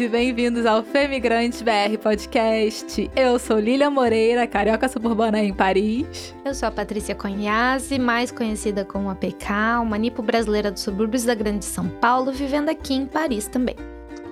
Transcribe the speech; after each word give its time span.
e 0.00 0.08
bem-vindos 0.08 0.64
ao 0.64 0.82
Femigrantes 0.82 1.60
BR 1.60 1.98
Podcast. 2.00 3.10
Eu 3.16 3.36
sou 3.36 3.58
Lilia 3.58 3.90
Moreira, 3.90 4.46
carioca 4.46 4.88
suburbana 4.88 5.42
em 5.42 5.52
Paris. 5.52 6.32
Eu 6.44 6.54
sou 6.54 6.68
a 6.68 6.70
Patrícia 6.70 7.16
Conhase, 7.16 7.98
mais 7.98 8.30
conhecida 8.30 8.84
como 8.84 9.10
a 9.10 9.16
PK, 9.16 9.80
uma 9.82 9.98
nipo 9.98 10.22
brasileira 10.22 10.70
dos 10.70 10.82
subúrbios 10.82 11.24
da 11.24 11.34
Grande 11.34 11.64
São 11.64 11.88
Paulo, 11.88 12.30
vivendo 12.30 12.68
aqui 12.68 12.94
em 12.94 13.06
Paris 13.06 13.48
também. 13.48 13.74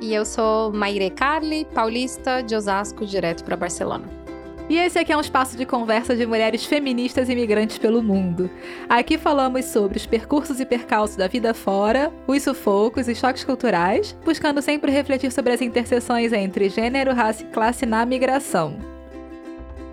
E 0.00 0.14
eu 0.14 0.24
sou 0.24 0.72
Maire 0.72 1.10
Carli, 1.10 1.66
paulista 1.74 2.42
de 2.42 2.54
Osasco, 2.54 3.04
direto 3.04 3.42
para 3.42 3.56
Barcelona. 3.56 4.25
E 4.68 4.76
esse 4.78 4.98
aqui 4.98 5.12
é 5.12 5.16
um 5.16 5.20
espaço 5.20 5.56
de 5.56 5.64
conversa 5.64 6.16
de 6.16 6.26
mulheres 6.26 6.64
feministas 6.64 7.28
imigrantes 7.28 7.78
pelo 7.78 8.02
mundo. 8.02 8.50
Aqui 8.88 9.16
falamos 9.16 9.64
sobre 9.66 9.96
os 9.96 10.06
percursos 10.06 10.58
e 10.58 10.66
percalços 10.66 11.16
da 11.16 11.28
vida 11.28 11.54
fora, 11.54 12.12
os 12.26 12.42
sufocos 12.42 13.06
e 13.06 13.14
choques 13.14 13.44
culturais, 13.44 14.16
buscando 14.24 14.60
sempre 14.60 14.90
refletir 14.90 15.30
sobre 15.30 15.52
as 15.52 15.62
interseções 15.62 16.32
entre 16.32 16.68
gênero, 16.68 17.14
raça 17.14 17.44
e 17.44 17.46
classe 17.46 17.86
na 17.86 18.04
migração. 18.04 18.95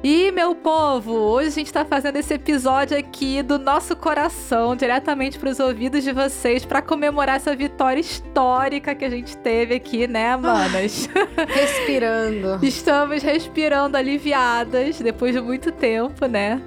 E, 0.04 0.34
meu 0.34 0.54
povo, 0.54 1.14
hoje 1.14 1.48
a 1.48 1.52
gente 1.52 1.72
tá 1.72 1.86
fazendo 1.86 2.18
esse 2.18 2.34
episódio 2.34 2.98
aqui 2.98 3.42
do 3.42 3.58
nosso 3.58 3.96
coração, 3.96 4.76
diretamente 4.76 5.40
para 5.40 5.50
os 5.50 5.62
ouvidos 5.62 6.04
de 6.04 6.12
vocês, 6.12 6.66
para 6.66 6.82
comemorar 6.82 7.38
essa 7.38 7.56
vitória 7.56 8.02
histórica 8.02 8.94
que 8.94 9.06
a 9.06 9.10
gente 9.10 9.38
teve 9.38 9.76
aqui, 9.76 10.06
né, 10.06 10.36
manas? 10.36 11.08
respirando. 11.48 12.60
Estamos 12.62 13.24
respirando 13.24 13.96
aliviadas 13.96 15.00
depois 15.00 15.34
de 15.34 15.40
muito 15.40 15.72
tempo, 15.72 16.26
né? 16.26 16.62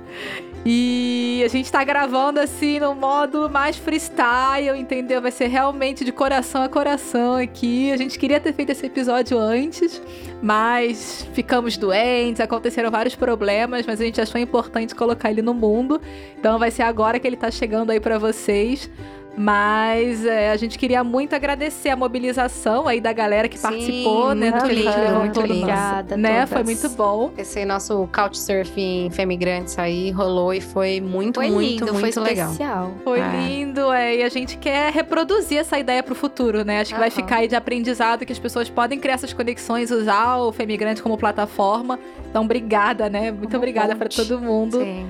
E 0.69 1.43
a 1.45 1.49
gente 1.49 1.71
tá 1.71 1.85
gravando 1.85 2.41
assim 2.41 2.81
no 2.81 2.93
modo 2.93 3.49
mais 3.49 3.77
freestyle, 3.77 4.77
entendeu? 4.77 5.23
Vai 5.23 5.31
ser 5.31 5.47
realmente 5.47 6.05
de 6.05 6.11
coração 6.11 6.61
a 6.61 6.69
coração 6.69 7.37
aqui. 7.37 7.93
A 7.93 7.97
gente 7.97 8.19
queria 8.19 8.41
ter 8.41 8.53
feito 8.53 8.71
esse 8.71 8.85
episódio 8.85 9.39
antes, 9.39 10.03
mas 10.43 11.25
ficamos 11.33 11.77
doentes, 11.77 12.41
aconteceram 12.41 12.91
vários 12.91 13.15
problemas, 13.15 13.87
mas 13.87 14.01
a 14.01 14.05
gente 14.05 14.21
achou 14.21 14.41
importante 14.41 14.93
colocar 14.93 15.31
ele 15.31 15.41
no 15.41 15.55
mundo. 15.55 16.01
Então 16.37 16.59
vai 16.59 16.73
ser 16.73 16.83
agora 16.83 17.21
que 17.21 17.29
ele 17.29 17.37
tá 17.37 17.49
chegando 17.49 17.91
aí 17.91 18.01
para 18.01 18.19
vocês. 18.19 18.91
Mas 19.37 20.25
é, 20.25 20.51
a 20.51 20.57
gente 20.57 20.79
queria 20.79 21.05
muito 21.05 21.35
agradecer 21.35 21.91
a 21.91 21.97
mobilização 21.97 22.89
aí 22.89 23.01
da 23.01 23.13
galera 23.13 23.49
que 23.49 23.59
Sim, 23.59 23.63
participou, 23.63 24.35
né? 24.35 24.51
Do 24.51 24.65
que 24.65 24.71
a 24.71 24.75
gente 24.75 24.85
levantou 24.85 25.21
muito 25.21 25.41
obrigada. 25.41 26.17
Né? 26.17 26.47
Foi 26.47 26.65
muito 26.65 26.89
bom. 26.91 27.31
Esse 27.37 27.65
nosso 27.65 28.09
Couchsurfing 28.15 29.11
Femigrantes 29.11 29.79
aí 29.79 30.11
rolou 30.11 30.55
e 30.55 30.61
foi 30.61 31.01
muito, 31.01 31.35
foi 31.35 31.51
muito, 31.51 31.85
lindo, 31.85 31.93
muito 31.93 32.15
foi 32.15 32.23
legal. 32.23 32.51
Especial. 32.51 32.93
Foi 33.05 33.21
é. 33.21 33.31
lindo, 33.37 33.93
é. 33.93 34.17
E 34.17 34.23
a 34.23 34.29
gente 34.31 34.57
quer 34.57 34.91
reproduzir 34.93 35.59
essa 35.59 35.79
ideia 35.79 36.03
pro 36.03 36.15
futuro, 36.15 36.65
né? 36.65 36.81
Acho 36.81 36.91
que 36.91 36.95
uhum. 36.95 37.01
vai 37.01 37.11
ficar 37.11 37.37
aí 37.37 37.49
de 37.49 37.55
aprendizado 37.55 38.25
que 38.25 38.33
as 38.33 38.39
pessoas 38.39 38.71
podem 38.71 38.99
criar 38.99 39.15
essas 39.15 39.35
conexões, 39.35 39.91
usar 39.91 40.39
o 40.39 40.51
Femigrante 40.51 41.03
como 41.03 41.19
plataforma. 41.19 41.99
Então, 42.31 42.45
obrigada, 42.45 43.11
né? 43.11 43.31
Muito 43.31 43.53
um 43.53 43.57
obrigada 43.59 43.95
para 43.95 44.09
todo 44.09 44.41
mundo. 44.41 44.79
Sim. 44.79 45.07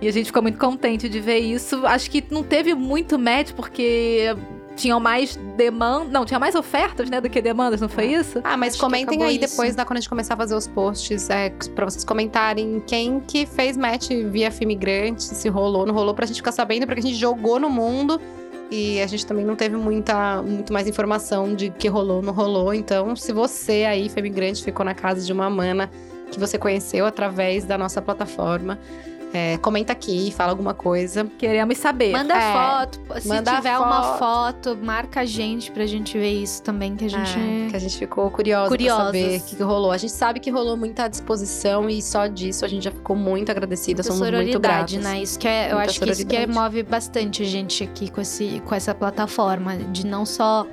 E 0.00 0.08
a 0.08 0.12
gente 0.12 0.26
ficou 0.26 0.42
muito 0.42 0.58
contente 0.58 1.08
de 1.08 1.20
ver 1.20 1.38
isso. 1.38 1.86
Acho 1.86 2.10
que 2.10 2.22
não 2.30 2.42
teve 2.42 2.74
muito 2.74 3.18
match, 3.18 3.52
porque 3.52 4.36
tinham 4.76 5.00
mais 5.00 5.36
demandas. 5.56 6.12
Não, 6.12 6.24
tinha 6.24 6.38
mais 6.38 6.54
ofertas, 6.54 7.08
né, 7.08 7.20
do 7.20 7.30
que 7.30 7.40
demandas, 7.40 7.80
não 7.80 7.88
foi 7.88 8.12
isso? 8.12 8.40
Ah, 8.44 8.56
mas 8.56 8.74
Acho 8.74 8.82
comentem 8.82 9.22
aí 9.22 9.38
isso. 9.38 9.48
depois, 9.48 9.74
da, 9.74 9.84
quando 9.84 9.96
a 9.96 10.00
gente 10.00 10.08
começar 10.08 10.34
a 10.34 10.36
fazer 10.36 10.54
os 10.54 10.66
posts, 10.66 11.30
é, 11.30 11.50
pra 11.74 11.86
vocês 11.86 12.04
comentarem 12.04 12.82
quem 12.86 13.20
que 13.20 13.46
fez 13.46 13.76
match 13.76 14.10
via 14.30 14.50
Fimigrante, 14.50 15.22
se 15.22 15.48
rolou, 15.48 15.86
não 15.86 15.94
rolou, 15.94 16.14
pra 16.14 16.26
gente 16.26 16.36
ficar 16.36 16.52
sabendo, 16.52 16.86
porque 16.86 17.00
a 17.00 17.02
gente 17.02 17.16
jogou 17.16 17.58
no 17.58 17.70
mundo. 17.70 18.20
E 18.68 19.00
a 19.00 19.06
gente 19.06 19.24
também 19.24 19.44
não 19.44 19.54
teve 19.54 19.76
muita, 19.76 20.42
muito 20.42 20.72
mais 20.72 20.88
informação 20.88 21.54
de 21.54 21.70
que 21.70 21.86
rolou, 21.86 22.20
não 22.20 22.32
rolou. 22.32 22.74
Então, 22.74 23.14
se 23.14 23.32
você 23.32 23.84
aí, 23.84 24.08
Femigrante, 24.08 24.62
ficou 24.62 24.84
na 24.84 24.92
casa 24.92 25.24
de 25.24 25.32
uma 25.32 25.48
mana 25.48 25.88
que 26.32 26.40
você 26.40 26.58
conheceu 26.58 27.06
através 27.06 27.64
da 27.64 27.78
nossa 27.78 28.02
plataforma, 28.02 28.76
é, 29.36 29.58
comenta 29.58 29.92
aqui, 29.92 30.32
fala 30.34 30.50
alguma 30.50 30.72
coisa. 30.72 31.26
Queremos 31.38 31.76
saber. 31.76 32.12
Manda 32.12 32.34
é, 32.34 32.52
foto. 32.52 33.20
Se 33.20 33.28
manda 33.28 33.56
tiver 33.56 33.76
foto. 33.76 33.86
uma 33.86 34.02
foto, 34.16 34.78
marca 34.82 35.20
a 35.20 35.24
gente 35.26 35.70
pra 35.70 35.84
gente 35.84 36.16
ver 36.16 36.42
isso 36.42 36.62
também, 36.62 36.96
que 36.96 37.04
a 37.04 37.08
gente. 37.08 37.38
É, 37.38 37.68
que 37.68 37.76
a 37.76 37.78
gente 37.78 37.98
ficou 37.98 38.30
curiosa 38.30 38.68
Curiosos. 38.68 39.02
pra 39.02 39.06
saber 39.06 39.38
o 39.38 39.44
que, 39.44 39.56
que, 39.56 39.62
rolou. 39.62 39.92
A 39.92 39.98
gente 39.98 40.12
sabe 40.12 40.40
que 40.40 40.50
rolou 40.50 40.74
muita 40.74 41.06
disposição 41.06 41.90
e 41.90 42.00
só 42.00 42.26
disso 42.26 42.64
a 42.64 42.68
gente 42.68 42.84
já 42.84 42.90
ficou 42.90 43.14
muito 43.14 43.50
agradecida. 43.50 44.02
Somos 44.02 44.30
muito 44.30 44.58
gratos. 44.58 44.94
né? 44.94 45.20
Isso 45.20 45.38
que 45.38 45.46
é, 45.46 45.70
eu 45.70 45.78
acho 45.78 46.00
que 46.00 46.10
isso 46.10 46.26
que 46.26 46.46
move 46.46 46.82
bastante 46.82 47.42
a 47.42 47.46
gente 47.46 47.84
aqui 47.84 48.10
com, 48.10 48.22
esse, 48.22 48.62
com 48.64 48.74
essa 48.74 48.94
plataforma. 48.94 49.76
De 49.76 50.06
não 50.06 50.24
só 50.24 50.66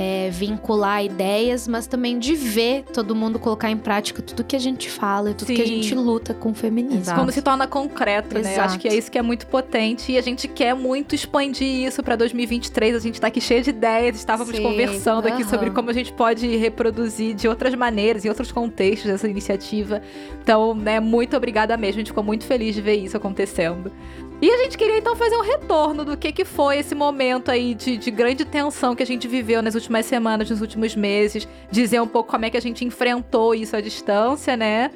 é, 0.00 0.30
vincular 0.30 1.04
ideias, 1.04 1.66
mas 1.66 1.88
também 1.88 2.20
de 2.20 2.36
ver 2.36 2.84
todo 2.92 3.16
mundo 3.16 3.36
colocar 3.36 3.68
em 3.68 3.76
prática 3.76 4.22
tudo 4.22 4.44
que 4.44 4.54
a 4.54 4.58
gente 4.58 4.88
fala, 4.88 5.34
tudo 5.34 5.48
Sim. 5.48 5.54
que 5.56 5.62
a 5.62 5.66
gente 5.66 5.92
luta 5.92 6.32
com 6.32 6.50
o 6.50 6.54
feminismo. 6.54 7.00
Exato. 7.00 7.18
Como 7.18 7.32
se 7.32 7.42
torna 7.42 7.66
concreto, 7.66 8.38
Exato. 8.38 8.56
né? 8.56 8.62
Acho 8.62 8.78
que 8.78 8.86
é 8.86 8.94
isso 8.94 9.10
que 9.10 9.18
é 9.18 9.22
muito 9.22 9.48
potente 9.48 10.12
e 10.12 10.16
a 10.16 10.22
gente 10.22 10.46
quer 10.46 10.72
muito 10.72 11.16
expandir 11.16 11.88
isso 11.88 12.00
para 12.00 12.14
2023. 12.14 12.94
A 12.94 13.00
gente 13.00 13.20
tá 13.20 13.26
aqui 13.26 13.40
cheio 13.40 13.60
de 13.60 13.70
ideias, 13.70 14.14
estávamos 14.14 14.54
Sim. 14.54 14.62
conversando 14.62 15.26
uhum. 15.26 15.34
aqui 15.34 15.44
sobre 15.44 15.70
como 15.70 15.90
a 15.90 15.92
gente 15.92 16.12
pode 16.12 16.46
reproduzir 16.56 17.34
de 17.34 17.48
outras 17.48 17.74
maneiras, 17.74 18.24
em 18.24 18.28
outros 18.28 18.52
contextos 18.52 19.10
essa 19.10 19.26
iniciativa. 19.26 20.00
Então, 20.40 20.76
né, 20.76 21.00
muito 21.00 21.36
obrigada 21.36 21.76
mesmo. 21.76 21.96
A 21.96 21.98
gente 22.02 22.08
ficou 22.08 22.22
muito 22.22 22.44
feliz 22.44 22.72
de 22.72 22.80
ver 22.80 22.94
isso 22.94 23.16
acontecendo. 23.16 23.90
E 24.40 24.48
a 24.52 24.56
gente 24.58 24.78
queria 24.78 24.98
então 24.98 25.16
fazer 25.16 25.36
um 25.36 25.42
retorno 25.42 26.04
do 26.04 26.16
que, 26.16 26.30
que 26.30 26.44
foi 26.44 26.78
esse 26.78 26.94
momento 26.94 27.50
aí 27.50 27.74
de, 27.74 27.96
de 27.96 28.08
grande 28.08 28.44
tensão 28.44 28.94
que 28.94 29.02
a 29.02 29.06
gente 29.06 29.26
viveu 29.26 29.60
nas 29.60 29.74
últimas 29.74 30.06
semanas, 30.06 30.48
nos 30.48 30.60
últimos 30.60 30.94
meses. 30.94 31.48
Dizer 31.72 32.00
um 32.00 32.06
pouco 32.06 32.30
como 32.30 32.44
é 32.44 32.50
que 32.50 32.56
a 32.56 32.60
gente 32.60 32.84
enfrentou 32.84 33.52
isso 33.52 33.74
à 33.74 33.80
distância, 33.80 34.56
né? 34.56 34.92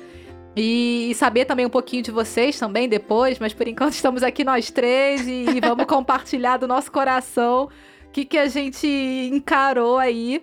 E 0.54 1.12
saber 1.16 1.44
também 1.44 1.66
um 1.66 1.70
pouquinho 1.70 2.04
de 2.04 2.12
vocês 2.12 2.56
também 2.56 2.88
depois, 2.88 3.41
mas 3.41 3.53
por 3.53 3.66
enquanto 3.66 3.94
estamos 3.94 4.22
aqui 4.22 4.44
nós 4.44 4.70
três 4.70 5.26
e, 5.26 5.44
e 5.56 5.60
vamos 5.60 5.86
compartilhar 5.86 6.59
do 6.59 6.69
nosso 6.69 6.92
coração 6.92 7.69
o 8.06 8.10
que, 8.12 8.24
que 8.24 8.38
a 8.38 8.47
gente 8.47 8.86
encarou 9.32 9.98
aí. 9.98 10.41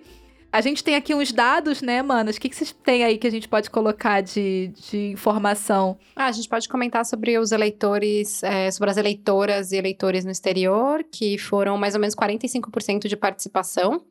A 0.52 0.60
gente 0.60 0.82
tem 0.82 0.96
aqui 0.96 1.14
uns 1.14 1.30
dados, 1.30 1.80
né, 1.80 2.02
manos? 2.02 2.36
O 2.36 2.40
que, 2.40 2.48
que 2.48 2.56
vocês 2.56 2.72
têm 2.72 3.04
aí 3.04 3.18
que 3.18 3.26
a 3.26 3.30
gente 3.30 3.48
pode 3.48 3.70
colocar 3.70 4.20
de, 4.20 4.72
de 4.90 5.12
informação? 5.12 5.96
Ah, 6.16 6.26
a 6.26 6.32
gente 6.32 6.48
pode 6.48 6.68
comentar 6.68 7.04
sobre 7.06 7.38
os 7.38 7.52
eleitores, 7.52 8.42
é, 8.42 8.68
sobre 8.70 8.90
as 8.90 8.96
eleitoras 8.96 9.70
e 9.70 9.76
eleitores 9.76 10.24
no 10.24 10.30
exterior, 10.30 11.04
que 11.04 11.38
foram 11.38 11.78
mais 11.78 11.94
ou 11.94 12.00
menos 12.00 12.16
45% 12.16 13.06
de 13.06 13.16
participação. 13.16 14.02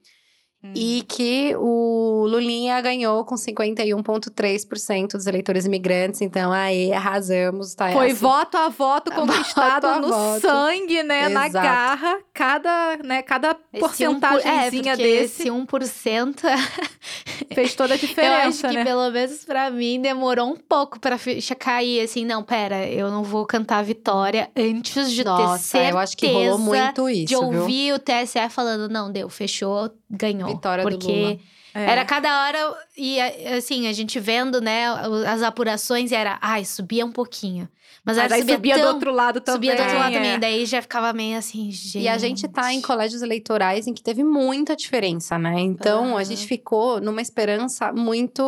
Hum. 0.62 0.74
E 0.76 1.04
que 1.08 1.56
o 1.56 2.26
Lulinha 2.28 2.82
ganhou 2.82 3.24
com 3.24 3.36
51,3% 3.36 5.12
dos 5.14 5.26
eleitores 5.26 5.66
imigrantes. 5.66 6.22
Então, 6.22 6.52
aí, 6.52 6.92
arrasamos. 6.92 7.74
Tá 7.74 7.92
Foi 7.94 8.12
essa. 8.12 8.20
voto 8.20 8.58
a 8.58 8.68
voto 8.68 9.10
conquistado 9.16 9.88
voto 9.88 10.02
no 10.02 10.10
voto. 10.10 10.42
sangue, 10.42 11.02
né? 11.04 11.32
Exato. 11.32 11.34
Na 11.34 11.48
garra. 11.48 12.20
Cada, 12.34 12.98
né, 13.04 13.22
cada 13.22 13.56
porcentagemzinha 13.56 14.92
um 14.92 14.96
é, 14.96 14.98
desse. 14.98 15.44
Esse 15.44 15.50
1% 15.50 16.36
fez 17.54 17.74
toda 17.76 17.94
a 17.94 17.98
diferença, 17.98 18.36
Eu 18.44 18.50
acho 18.50 18.62
que, 18.68 18.74
né? 18.74 18.84
pelo 18.84 19.10
menos 19.12 19.46
pra 19.46 19.72
mim, 19.72 20.02
demorou 20.02 20.48
um 20.52 20.58
pouco 20.58 21.00
pra 21.00 21.18
cair. 21.58 22.02
Assim, 22.02 22.26
não, 22.26 22.44
pera, 22.44 22.86
eu 22.86 23.10
não 23.10 23.24
vou 23.24 23.46
cantar 23.46 23.78
a 23.80 23.82
vitória 23.82 24.50
antes 24.56 25.12
de 25.12 25.24
Nossa, 25.24 25.54
ter 25.54 25.60
certeza 25.60 25.92
eu 25.92 25.98
acho 25.98 26.18
que 26.18 26.28
rolou 26.28 26.58
muito 26.58 27.10
isso, 27.10 27.26
de 27.28 27.36
ouvir 27.36 27.86
viu? 27.88 27.96
o 27.96 28.00
TSE 28.00 28.50
falando, 28.50 28.90
não, 28.90 29.12
deu, 29.12 29.30
fechou, 29.30 29.90
ganhou. 30.10 30.50
Vitória 30.50 30.84
porque 30.84 30.98
do 30.98 31.14
Lula. 31.14 31.40
É. 31.74 31.92
Era 31.92 32.04
cada 32.04 32.46
hora, 32.46 32.76
e 32.98 33.22
assim, 33.56 33.88
a 33.88 33.94
gente 33.94 34.20
vendo, 34.20 34.60
né, 34.60 34.88
as 35.28 35.44
apurações, 35.44 36.12
era, 36.12 36.40
ai, 36.42 36.66
subia 36.66 37.06
um 37.06 37.12
pouquinho. 37.12 37.70
Mas, 38.04 38.18
Mas 38.18 38.32
aí 38.32 38.40
subia, 38.40 38.56
subia 38.56 38.76
tão, 38.76 38.84
do 38.84 38.94
outro 38.96 39.12
lado 39.14 39.42
também. 39.42 39.70
Subia 39.70 39.76
do 39.76 39.82
outro 39.84 40.00
lado 40.00 40.12
é. 40.12 40.16
também, 40.16 40.40
daí 40.40 40.66
já 40.66 40.82
ficava 40.82 41.14
meio 41.14 41.38
assim, 41.38 41.72
gente. 41.72 42.00
E 42.00 42.08
a 42.08 42.18
gente 42.18 42.48
tá 42.48 42.74
em 42.74 42.82
colégios 42.82 43.22
eleitorais 43.22 43.86
em 43.86 43.94
que 43.94 44.02
teve 44.02 44.24
muita 44.24 44.76
diferença, 44.76 45.38
né? 45.38 45.60
Então, 45.60 46.18
a 46.18 46.24
gente 46.24 46.48
ficou 46.48 47.00
numa 47.00 47.22
esperança 47.22 47.92
muito, 47.94 48.44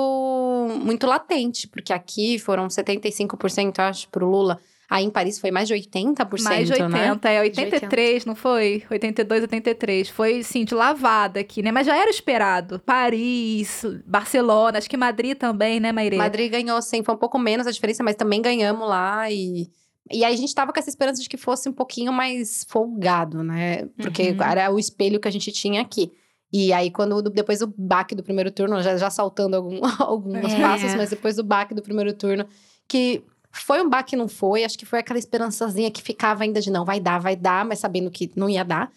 muito 0.84 1.06
latente, 1.06 1.68
porque 1.68 1.94
aqui 1.94 2.40
foram 2.40 2.68
75%, 2.68 3.80
acho, 3.80 4.10
pro 4.10 4.28
Lula. 4.28 4.60
Aí 4.92 5.06
em 5.06 5.10
Paris 5.10 5.40
foi 5.40 5.52
mais 5.52 5.70
de 5.70 5.74
80%, 5.74 6.44
Mais 6.44 6.68
de 6.68 6.74
80, 6.74 6.90
né? 6.90 7.36
é 7.36 7.40
83, 7.40 8.14
80. 8.14 8.28
não 8.28 8.36
foi? 8.36 8.84
82, 8.92 9.44
83. 9.44 10.10
Foi, 10.10 10.44
sim, 10.44 10.66
de 10.66 10.76
lavada 10.76 11.40
aqui, 11.40 11.62
né? 11.62 11.72
Mas 11.72 11.88
já 11.88 11.96
era 11.96 12.10
esperado. 12.10 12.78
Paris, 12.86 13.86
Barcelona, 14.06 14.78
acho 14.78 14.90
que 14.90 14.98
Madrid 14.98 15.38
também, 15.38 15.80
né, 15.80 15.94
Maire? 15.94 16.18
Madrid 16.18 16.52
ganhou, 16.52 16.82
sim. 16.82 17.04
Foi 17.04 17.16
um 17.16 17.18
pouco 17.18 17.40
menos 17.40 17.66
a 17.68 17.72
diferença, 17.72 18.04
mas 18.04 18.18
também 18.18 18.42
ganhamos 18.42 18.86
lá 18.86 19.32
e... 19.32 19.70
E 20.12 20.26
aí 20.26 20.34
a 20.34 20.38
gente 20.38 20.54
tava 20.54 20.74
com 20.74 20.80
essa 20.80 20.90
esperança 20.90 21.22
de 21.22 21.30
que 21.30 21.38
fosse 21.38 21.70
um 21.70 21.74
pouquinho 21.74 22.12
mais 22.12 22.66
folgado, 22.68 23.42
né? 23.42 23.86
Porque 23.96 24.32
uhum. 24.32 24.44
era 24.44 24.70
o 24.74 24.78
espelho 24.78 25.22
que 25.22 25.28
a 25.28 25.32
gente 25.32 25.54
tinha 25.54 25.80
aqui. 25.80 26.12
E 26.52 26.74
aí, 26.74 26.92
quando 26.92 27.22
depois 27.30 27.60
do 27.60 27.74
baque 27.78 28.14
do 28.14 28.24
primeiro 28.24 28.52
turno, 28.52 28.82
já, 28.82 28.98
já 28.98 29.10
saltando 29.10 29.56
algum, 29.56 29.80
alguns 30.04 30.52
é. 30.52 30.60
passos, 30.60 30.96
mas 30.96 31.12
depois 31.12 31.38
do 31.38 31.46
baque 31.46 31.74
do 31.74 31.82
primeiro 31.82 32.12
turno, 32.12 32.46
que 32.90 33.24
foi 33.52 33.82
um 33.82 33.90
baque, 33.90 34.16
não 34.16 34.28
foi. 34.28 34.64
Acho 34.64 34.78
que 34.78 34.86
foi 34.86 35.00
aquela 35.00 35.20
esperançazinha 35.20 35.92
que 35.92 36.02
ficava 36.02 36.44
ainda 36.44 36.62
de 36.62 36.72
não, 36.72 36.86
vai 36.86 37.00
dar, 37.00 37.20
vai 37.20 37.36
dar, 37.36 37.66
mas 37.66 37.80
sabendo 37.80 38.10
que 38.10 38.32
não 38.36 38.50
ia 38.50 38.64
dar. 38.64 38.92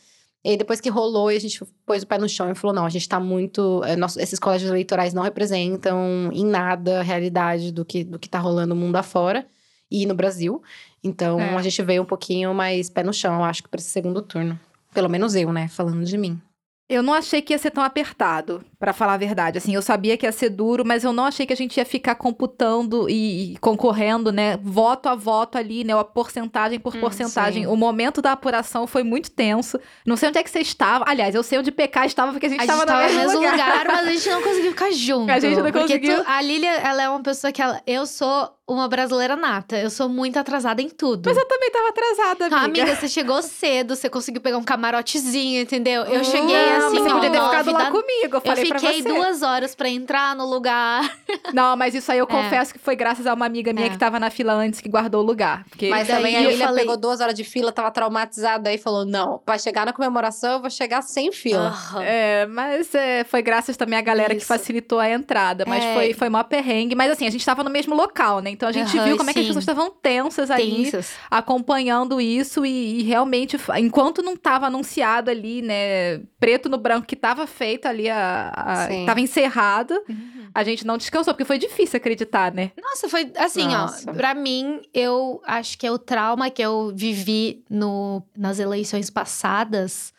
E 0.44 0.50
aí, 0.50 0.56
depois 0.58 0.78
que 0.78 0.90
rolou, 0.90 1.28
a 1.28 1.38
gente 1.38 1.64
pôs 1.86 2.02
o 2.02 2.06
pé 2.06 2.18
no 2.18 2.28
chão 2.28 2.50
e 2.50 2.54
falou: 2.54 2.74
não, 2.74 2.84
a 2.84 2.90
gente 2.90 3.08
tá 3.08 3.18
muito. 3.18 3.82
É, 3.84 3.96
nosso, 3.96 4.20
esses 4.20 4.38
colégios 4.38 4.70
eleitorais 4.70 5.14
não 5.14 5.22
representam 5.22 6.30
em 6.32 6.44
nada 6.44 7.00
a 7.00 7.02
realidade 7.02 7.72
do 7.72 7.84
que, 7.84 8.04
do 8.04 8.18
que 8.18 8.28
tá 8.28 8.38
rolando 8.38 8.74
no 8.74 8.80
mundo 8.80 8.96
afora 8.96 9.46
e 9.90 10.04
no 10.04 10.14
Brasil. 10.14 10.62
Então, 11.02 11.40
é. 11.40 11.56
a 11.56 11.62
gente 11.62 11.82
veio 11.82 12.02
um 12.02 12.06
pouquinho 12.06 12.52
mais 12.52 12.90
pé 12.90 13.02
no 13.02 13.12
chão, 13.12 13.42
acho 13.42 13.62
que, 13.62 13.68
pra 13.68 13.80
esse 13.80 13.88
segundo 13.88 14.20
turno. 14.20 14.58
Pelo 14.92 15.08
menos 15.08 15.34
eu, 15.34 15.52
né? 15.52 15.68
Falando 15.68 16.04
de 16.04 16.18
mim. 16.18 16.40
Eu 16.88 17.02
não 17.02 17.14
achei 17.14 17.40
que 17.40 17.54
ia 17.54 17.58
ser 17.58 17.70
tão 17.70 17.82
apertado, 17.82 18.62
para 18.84 18.92
falar 18.92 19.14
a 19.14 19.16
verdade. 19.16 19.56
Assim, 19.56 19.74
eu 19.74 19.80
sabia 19.80 20.14
que 20.14 20.26
ia 20.26 20.32
ser 20.32 20.50
duro, 20.50 20.84
mas 20.84 21.04
eu 21.04 21.12
não 21.12 21.24
achei 21.24 21.46
que 21.46 21.54
a 21.54 21.56
gente 21.56 21.78
ia 21.78 21.86
ficar 21.86 22.16
computando 22.16 23.08
e, 23.08 23.54
e 23.54 23.56
concorrendo, 23.56 24.30
né, 24.30 24.58
voto 24.62 25.08
a 25.08 25.14
voto 25.14 25.56
ali, 25.56 25.84
né, 25.84 25.98
a 25.98 26.04
porcentagem 26.04 26.78
por 26.78 26.94
hum, 26.94 27.00
porcentagem. 27.00 27.62
Sim. 27.62 27.68
O 27.70 27.76
momento 27.76 28.20
da 28.20 28.32
apuração 28.32 28.86
foi 28.86 29.02
muito 29.02 29.30
tenso. 29.30 29.80
Não 30.04 30.18
sei 30.18 30.28
onde 30.28 30.36
é 30.36 30.42
que 30.42 30.50
você 30.50 30.58
estava. 30.58 31.06
Aliás, 31.08 31.34
eu 31.34 31.42
sei 31.42 31.58
onde 31.58 31.72
PK 31.72 32.04
estava 32.04 32.32
porque 32.32 32.44
a 32.44 32.48
gente 32.50 32.60
estava 32.60 32.84
no 32.84 32.98
mesmo, 32.98 33.20
mesmo 33.20 33.38
lugar. 33.38 33.54
lugar. 33.54 33.86
mas 33.86 34.06
a 34.06 34.10
gente 34.10 34.28
não 34.28 34.42
conseguiu 34.42 34.70
ficar 34.72 34.92
junto. 34.92 35.30
A 35.30 35.40
gente 35.40 35.62
não 35.62 35.72
conseguiu. 35.72 36.22
Tu, 36.22 36.30
a 36.30 36.42
Lilia, 36.42 36.72
ela 36.80 37.02
é 37.02 37.08
uma 37.08 37.22
pessoa 37.22 37.50
que 37.50 37.62
ela, 37.62 37.80
eu 37.86 38.04
sou 38.04 38.54
uma 38.66 38.88
brasileira 38.88 39.36
nata. 39.36 39.76
Eu 39.76 39.90
sou 39.90 40.08
muito 40.08 40.38
atrasada 40.38 40.80
em 40.80 40.88
tudo. 40.88 41.28
Mas 41.28 41.36
eu 41.36 41.46
também 41.46 41.70
tava 41.70 41.88
atrasada, 41.88 42.46
amiga. 42.46 42.56
Ah, 42.56 42.64
amiga, 42.64 42.96
você 42.96 43.08
chegou 43.08 43.42
cedo, 43.42 43.94
você 43.94 44.08
conseguiu 44.08 44.40
pegar 44.40 44.56
um 44.56 44.64
camarotezinho, 44.64 45.60
entendeu? 45.60 46.02
Eu 46.04 46.24
cheguei 46.24 46.72
assim, 46.72 46.96
você 46.96 47.10
ó, 47.10 47.14
podia 47.14 47.30
ter 47.30 47.40
ficado 47.40 47.72
lá 47.72 47.84
da... 47.84 47.90
comigo, 47.90 48.36
eu 48.36 48.40
falei 48.40 48.62
Eu 48.62 48.66
fiquei 48.66 48.73
duas 49.02 49.42
horas 49.42 49.74
para 49.74 49.88
entrar 49.88 50.34
no 50.34 50.46
lugar. 50.46 51.18
Não, 51.52 51.76
mas 51.76 51.94
isso 51.94 52.10
aí 52.10 52.18
eu 52.18 52.24
é. 52.24 52.28
confesso 52.28 52.72
que 52.72 52.78
foi 52.78 52.96
graças 52.96 53.26
a 53.26 53.34
uma 53.34 53.46
amiga 53.46 53.72
minha 53.72 53.86
é. 53.86 53.90
que 53.90 53.98
tava 53.98 54.18
na 54.18 54.30
fila 54.30 54.54
antes 54.54 54.80
que 54.80 54.88
guardou 54.88 55.22
o 55.22 55.26
lugar. 55.26 55.64
Porque 55.68 55.88
mas 55.88 56.08
também 56.08 56.36
a 56.36 56.42
Ilha 56.42 56.66
falei... 56.66 56.82
pegou 56.82 56.96
duas 56.96 57.20
horas 57.20 57.34
de 57.34 57.44
fila, 57.44 57.72
tava 57.72 57.90
traumatizada 57.90 58.70
aí 58.70 58.78
falou: 58.78 59.04
não, 59.04 59.38
pra 59.44 59.58
chegar 59.58 59.86
na 59.86 59.92
comemoração 59.92 60.54
eu 60.54 60.60
vou 60.60 60.70
chegar 60.70 61.02
sem 61.02 61.32
fila. 61.32 61.74
Uhum. 61.92 62.00
É, 62.00 62.46
mas 62.46 62.94
é, 62.94 63.24
foi 63.24 63.42
graças 63.42 63.76
também 63.76 63.98
à 63.98 64.02
galera 64.02 64.32
isso. 64.32 64.40
que 64.40 64.46
facilitou 64.46 64.98
a 64.98 65.10
entrada. 65.10 65.64
Mas 65.66 65.84
é. 65.84 65.94
foi, 65.94 66.14
foi 66.14 66.28
uma 66.28 66.44
perrengue. 66.44 66.94
Mas 66.94 67.10
assim, 67.10 67.26
a 67.26 67.30
gente 67.30 67.44
tava 67.44 67.62
no 67.62 67.70
mesmo 67.70 67.94
local, 67.94 68.40
né? 68.40 68.50
Então 68.50 68.68
a 68.68 68.72
gente 68.72 68.96
uhum, 68.96 69.04
viu 69.04 69.16
como 69.16 69.30
é 69.30 69.32
que 69.32 69.40
as 69.40 69.46
pessoas 69.46 69.62
estavam 69.62 69.90
tensas 69.90 70.50
ali, 70.50 70.84
Tensas. 70.84 71.12
acompanhando 71.30 72.20
isso 72.20 72.64
e, 72.64 73.00
e, 73.00 73.02
realmente, 73.02 73.56
enquanto 73.76 74.22
não 74.22 74.34
estava 74.34 74.66
anunciado 74.66 75.30
ali, 75.30 75.62
né, 75.62 76.18
preto 76.38 76.68
no 76.68 76.78
branco 76.78 77.06
que 77.06 77.14
estava 77.14 77.46
feito 77.46 77.86
ali, 77.86 78.08
a, 78.08 78.52
a 78.64 79.06
tava 79.06 79.20
encerrado, 79.20 79.92
uhum. 80.08 80.48
a 80.54 80.64
gente 80.64 80.86
não 80.86 80.96
descansou, 80.96 81.34
porque 81.34 81.44
foi 81.44 81.58
difícil 81.58 81.96
acreditar, 81.96 82.52
né? 82.52 82.72
Nossa, 82.80 83.08
foi 83.08 83.30
assim, 83.36 83.66
Nossa. 83.66 84.10
ó, 84.10 84.14
pra 84.14 84.34
mim, 84.34 84.80
eu 84.92 85.40
acho 85.44 85.78
que 85.78 85.86
é 85.86 85.92
o 85.92 85.98
trauma 85.98 86.50
que 86.50 86.62
eu 86.62 86.92
vivi 86.94 87.64
no, 87.68 88.22
nas 88.36 88.58
eleições 88.58 89.10
passadas, 89.10 90.12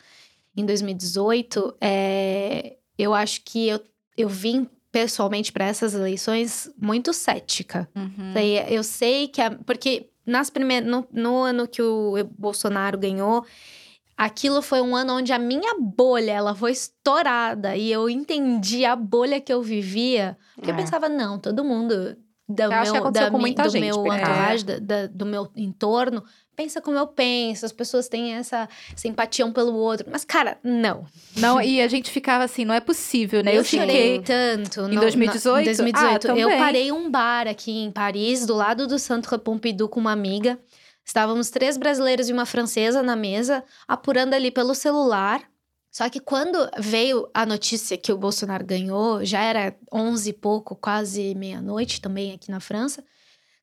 em 0.56 0.66
2018, 0.66 1.76
é, 1.82 2.78
eu 2.98 3.14
acho 3.14 3.42
que 3.44 3.68
eu, 3.68 3.82
eu 4.18 4.30
vim 4.30 4.68
pessoalmente 4.92 5.52
para 5.52 5.66
essas 5.66 5.94
eleições 5.94 6.72
muito 6.80 7.12
cética. 7.12 7.90
Uhum. 7.94 8.34
Eu 8.70 8.82
sei 8.82 9.28
que 9.28 9.42
a, 9.42 9.52
porque 9.52 10.10
nas 10.26 10.50
primeiras 10.50 10.90
no, 10.90 11.06
no 11.12 11.42
ano 11.42 11.68
que 11.68 11.82
o 11.82 12.14
Bolsonaro 12.38 12.98
ganhou, 12.98 13.46
aquilo 14.18 14.62
foi 14.62 14.82
um 14.82 14.96
ano 14.96 15.18
onde 15.18 15.34
a 15.34 15.40
minha 15.40 15.76
bolha 15.80 16.32
ela 16.32 16.56
foi 16.56 16.72
estourada 16.72 17.76
e 17.76 17.92
eu 17.92 18.10
entendi 18.10 18.86
a 18.86 18.96
bolha 18.96 19.42
que 19.42 19.52
eu 19.52 19.62
vivia. 19.62 20.38
Porque 20.56 20.70
é. 20.70 20.74
eu 20.74 20.78
pensava, 20.78 21.10
não, 21.10 21.40
todo 21.40 21.64
mundo 21.64 22.18
do 22.48 22.62
eu 22.62 22.70
meu, 22.70 23.12
da, 23.12 23.30
do 23.30 23.70
gente, 23.70 23.82
meu 23.82 24.06
entourage, 24.06 24.66
da, 24.66 24.80
da, 24.80 25.08
do 25.08 25.26
meu 25.26 25.52
entorno 25.56 26.24
pensa 26.56 26.82
como 26.82 26.98
eu 26.98 27.06
penso, 27.06 27.66
as 27.66 27.72
pessoas 27.72 28.08
têm 28.08 28.34
essa 28.34 28.68
simpatia 28.96 29.46
um 29.46 29.52
pelo 29.52 29.74
outro. 29.76 30.08
Mas, 30.10 30.24
cara, 30.24 30.58
não. 30.64 31.06
Não, 31.36 31.62
e 31.62 31.82
a 31.82 31.88
gente 31.88 32.10
ficava 32.10 32.44
assim, 32.44 32.64
não 32.64 32.74
é 32.74 32.80
possível, 32.80 33.44
né? 33.44 33.52
Eu, 33.52 33.58
eu 33.58 33.66
fiquei 33.66 34.22
tanto. 34.22 34.82
Em 34.90 34.96
2018? 34.96 35.62
Em 35.62 35.66
2018. 35.66 36.32
Ah, 36.32 36.38
eu 36.38 36.50
parei 36.58 36.92
um 36.92 37.10
bar 37.10 37.48
aqui 37.48 37.84
em 37.84 37.92
Paris, 37.92 38.46
do 38.46 38.56
lado 38.56 38.88
do 38.88 38.98
Centre 38.98 39.38
Pompidou, 39.38 39.90
com 39.90 40.00
uma 40.00 40.12
amiga. 40.12 40.58
Estávamos 41.06 41.50
três 41.50 41.78
brasileiros 41.78 42.28
e 42.30 42.34
uma 42.34 42.46
francesa 42.46 43.04
na 43.04 43.16
mesa, 43.16 43.64
apurando 43.88 44.34
ali 44.34 44.50
pelo 44.50 44.74
celular. 44.74 45.44
Só 45.92 46.10
que 46.10 46.20
quando 46.20 46.58
veio 46.80 47.30
a 47.34 47.46
notícia 47.46 47.98
que 47.98 48.12
o 48.12 48.18
Bolsonaro 48.18 48.66
ganhou, 48.66 49.24
já 49.24 49.42
era 49.42 49.78
onze 49.94 50.32
e 50.32 50.34
pouco, 50.34 50.76
quase 50.76 51.34
meia-noite 51.36 52.02
também 52.02 52.34
aqui 52.34 52.52
na 52.52 52.60
França. 52.60 53.04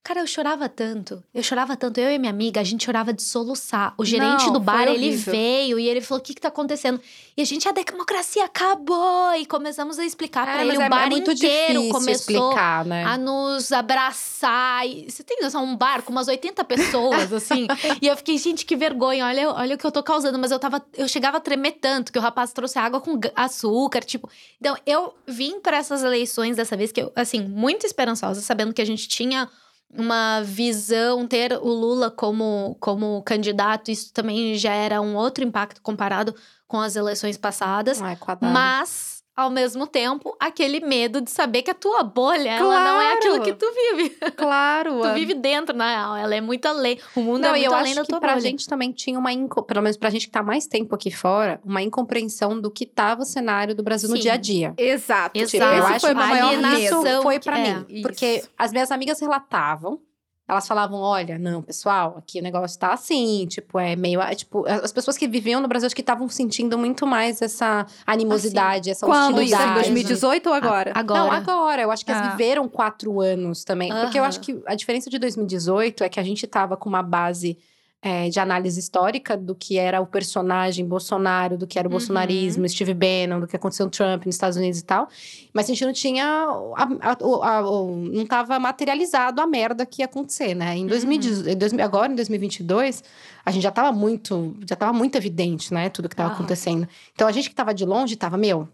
Cara, 0.04 0.18
eu 0.18 0.26
chorava 0.26 0.68
tanto. 0.68 1.22
Eu 1.32 1.44
chorava 1.44 1.76
tanto. 1.76 2.00
Eu 2.00 2.10
e 2.10 2.18
minha 2.18 2.32
amiga, 2.32 2.60
a 2.60 2.64
gente 2.64 2.84
chorava 2.84 3.12
de 3.12 3.22
soluçar. 3.22 3.94
O 3.96 4.04
gerente 4.04 4.46
Não, 4.46 4.54
do 4.54 4.58
bar, 4.58 4.88
ele 4.88 5.12
veio 5.12 5.78
e 5.78 5.88
ele 5.88 6.00
falou: 6.00 6.20
o 6.20 6.24
que, 6.24 6.34
que 6.34 6.40
tá 6.40 6.48
acontecendo? 6.48 7.00
E 7.36 7.40
a 7.40 7.44
gente, 7.44 7.68
a 7.68 7.72
democracia 7.72 8.44
acabou! 8.44 9.32
E 9.36 9.46
começamos 9.46 10.00
a 10.00 10.04
explicar 10.04 10.48
é, 10.48 10.52
pra 10.52 10.64
ele. 10.64 10.76
O 10.76 10.82
é, 10.82 10.88
bar 10.88 11.12
é 11.12 11.14
inteiro 11.14 11.88
começou 11.90 12.10
explicar, 12.36 12.84
né? 12.84 13.04
a 13.04 13.16
nos 13.16 13.70
abraçar. 13.70 14.84
E, 14.88 15.08
você 15.08 15.22
tem 15.22 15.40
noção? 15.40 15.64
Um 15.64 15.76
bar 15.76 16.02
com 16.02 16.10
umas 16.10 16.26
80 16.26 16.64
pessoas, 16.64 17.30
assim. 17.32 17.68
e 18.00 18.08
eu 18.08 18.16
fiquei, 18.16 18.36
gente, 18.38 18.66
que 18.66 18.74
vergonha. 18.74 19.24
Olha, 19.24 19.50
olha 19.50 19.76
o 19.76 19.78
que 19.78 19.86
eu 19.86 19.92
tô 19.92 20.02
causando. 20.02 20.36
Mas 20.36 20.50
eu 20.50 20.58
tava. 20.58 20.84
Eu 20.96 21.06
chegava 21.06 21.36
a 21.36 21.40
tremer 21.40 21.78
tanto 21.80 22.12
que 22.12 22.18
o 22.18 22.22
rapaz 22.22 22.52
trouxe 22.52 22.76
água 22.76 23.00
com 23.00 23.20
açúcar, 23.36 24.00
tipo. 24.00 24.28
Então, 24.60 24.76
eu 24.84 25.14
vim 25.28 25.60
para 25.60 25.76
essas 25.76 26.02
eleições 26.02 26.56
dessa 26.56 26.76
vez, 26.76 26.90
que 26.90 27.02
eu, 27.02 27.12
assim, 27.14 27.40
muito 27.40 27.86
esperançosa, 27.86 28.40
sabendo 28.40 28.74
que 28.74 28.82
a 28.82 28.84
gente 28.84 29.06
tinha 29.06 29.48
uma 29.92 30.40
visão, 30.42 31.26
ter 31.26 31.52
o 31.52 31.68
Lula 31.68 32.10
como, 32.10 32.76
como 32.80 33.22
candidato, 33.22 33.90
isso 33.90 34.12
também 34.12 34.54
já 34.56 34.72
era 34.72 35.00
um 35.00 35.14
outro 35.14 35.44
impacto 35.44 35.82
comparado 35.82 36.34
com 36.66 36.80
as 36.80 36.96
eleições 36.96 37.36
passadas. 37.36 38.00
É 38.00 38.16
mas 38.40 39.11
ao 39.34 39.50
mesmo 39.50 39.86
tempo, 39.86 40.36
aquele 40.38 40.80
medo 40.80 41.20
de 41.20 41.30
saber 41.30 41.62
que 41.62 41.70
a 41.70 41.74
tua 41.74 42.02
bolha, 42.02 42.58
claro. 42.58 42.64
ela 42.64 42.84
não 42.84 43.00
é 43.00 43.12
aquilo 43.14 43.42
que 43.42 43.52
tu 43.52 43.66
vive. 43.72 44.12
Claro. 44.42 45.00
tu 45.02 45.14
vive 45.14 45.34
dentro, 45.34 45.76
na 45.76 45.88
real. 45.88 46.16
Ela 46.16 46.34
é 46.34 46.40
muito 46.40 46.66
além. 46.66 46.98
O 47.14 47.20
mundo 47.20 47.42
não, 47.42 47.54
é 47.54 47.60
muito 47.60 47.74
além 47.74 47.94
da 47.94 48.04
tua 48.04 48.18
pra 48.18 48.32
bolha. 48.32 48.40
gente 48.40 48.66
também 48.66 48.90
tinha 48.92 49.18
uma, 49.18 49.30
pelo 49.66 49.82
menos 49.82 49.96
pra 49.96 50.10
gente 50.10 50.26
que 50.26 50.32
tá 50.32 50.42
mais 50.42 50.66
tempo 50.66 50.94
aqui 50.94 51.10
fora, 51.10 51.60
uma 51.64 51.80
incompreensão 51.80 52.60
do 52.60 52.70
que 52.70 52.84
tava 52.84 53.22
o 53.22 53.24
cenário 53.24 53.74
do 53.74 53.82
Brasil 53.82 54.08
Sim. 54.08 54.14
no 54.14 54.20
dia 54.20 54.32
a 54.32 54.36
dia. 54.36 54.74
Exato. 54.76 55.38
Exato. 55.38 55.50
Tipo, 55.50 55.64
eu 55.64 55.86
acho 55.86 56.00
foi 56.00 56.12
o 56.12 56.16
maior 56.16 56.56
medo. 56.58 57.22
foi 57.22 57.38
para 57.38 57.58
é, 57.58 57.74
mim. 57.74 58.02
Porque 58.02 58.42
as 58.58 58.72
minhas 58.72 58.90
amigas 58.90 59.20
relatavam 59.20 60.00
elas 60.48 60.66
falavam: 60.66 60.98
olha, 61.00 61.38
não, 61.38 61.62
pessoal, 61.62 62.16
aqui 62.18 62.40
o 62.40 62.42
negócio 62.42 62.78
tá 62.78 62.92
assim, 62.92 63.46
tipo, 63.46 63.78
é 63.78 63.94
meio. 63.96 64.20
É, 64.20 64.34
tipo, 64.34 64.66
as 64.66 64.92
pessoas 64.92 65.16
que 65.16 65.28
viviam 65.28 65.60
no 65.60 65.68
Brasil 65.68 65.86
acho 65.86 65.94
que 65.94 66.00
estavam 66.00 66.28
sentindo 66.28 66.76
muito 66.76 67.06
mais 67.06 67.40
essa 67.40 67.86
animosidade, 68.06 68.90
assim. 68.90 68.98
essa 68.98 69.06
Quando 69.06 69.38
hostilidade. 69.38 69.64
Isso? 69.64 69.92
2018 69.92 70.48
ou 70.48 70.54
agora? 70.54 70.92
agora? 70.94 71.20
Não, 71.20 71.30
agora. 71.30 71.82
Eu 71.82 71.90
acho 71.90 72.04
que 72.04 72.10
ah. 72.10 72.16
elas 72.16 72.30
viveram 72.32 72.68
quatro 72.68 73.20
anos 73.20 73.64
também. 73.64 73.90
Porque 73.92 74.18
eu 74.18 74.24
acho 74.24 74.40
que 74.40 74.60
a 74.66 74.74
diferença 74.74 75.08
de 75.08 75.18
2018 75.18 76.04
é 76.04 76.08
que 76.08 76.20
a 76.20 76.24
gente 76.24 76.46
tava 76.46 76.76
com 76.76 76.88
uma 76.88 77.02
base 77.02 77.58
é, 78.04 78.28
de 78.28 78.40
análise 78.40 78.80
histórica 78.80 79.36
do 79.36 79.54
que 79.54 79.78
era 79.78 80.00
o 80.00 80.06
personagem 80.06 80.84
Bolsonaro, 80.84 81.56
do 81.56 81.68
que 81.68 81.78
era 81.78 81.86
o 81.86 81.90
uhum. 81.90 81.98
bolsonarismo, 81.98 82.68
Steve 82.68 82.92
Bannon, 82.92 83.38
do 83.38 83.46
que 83.46 83.54
aconteceu 83.54 83.86
no 83.86 83.92
Trump 83.92 84.26
nos 84.26 84.34
Estados 84.34 84.56
Unidos 84.56 84.80
e 84.80 84.84
tal. 84.84 85.08
Mas 85.52 85.66
a 85.66 85.68
gente 85.68 85.84
não 85.84 85.92
tinha. 85.92 86.24
A, 86.24 86.88
a, 87.00 87.58
a, 87.58 87.62
não 87.62 88.22
estava 88.22 88.58
materializado 88.58 89.40
a 89.40 89.46
merda 89.46 89.86
que 89.86 90.02
ia 90.02 90.06
acontecer, 90.06 90.52
né? 90.52 90.76
Em 90.76 90.86
2018, 90.88 91.76
uhum. 91.76 91.84
agora, 91.84 92.12
em 92.12 92.16
2022, 92.16 93.04
a 93.46 93.50
gente 93.52 93.62
já 93.62 93.68
estava 93.68 93.92
muito. 93.92 94.56
Já 94.66 94.74
estava 94.74 94.92
muito 94.92 95.14
evidente, 95.16 95.72
né? 95.72 95.88
Tudo 95.88 96.08
que 96.08 96.14
estava 96.14 96.34
acontecendo. 96.34 96.88
Então 97.14 97.28
a 97.28 97.32
gente 97.32 97.48
que 97.48 97.52
estava 97.52 97.72
de 97.72 97.84
longe 97.84 98.14
estava, 98.14 98.36
meu, 98.36 98.68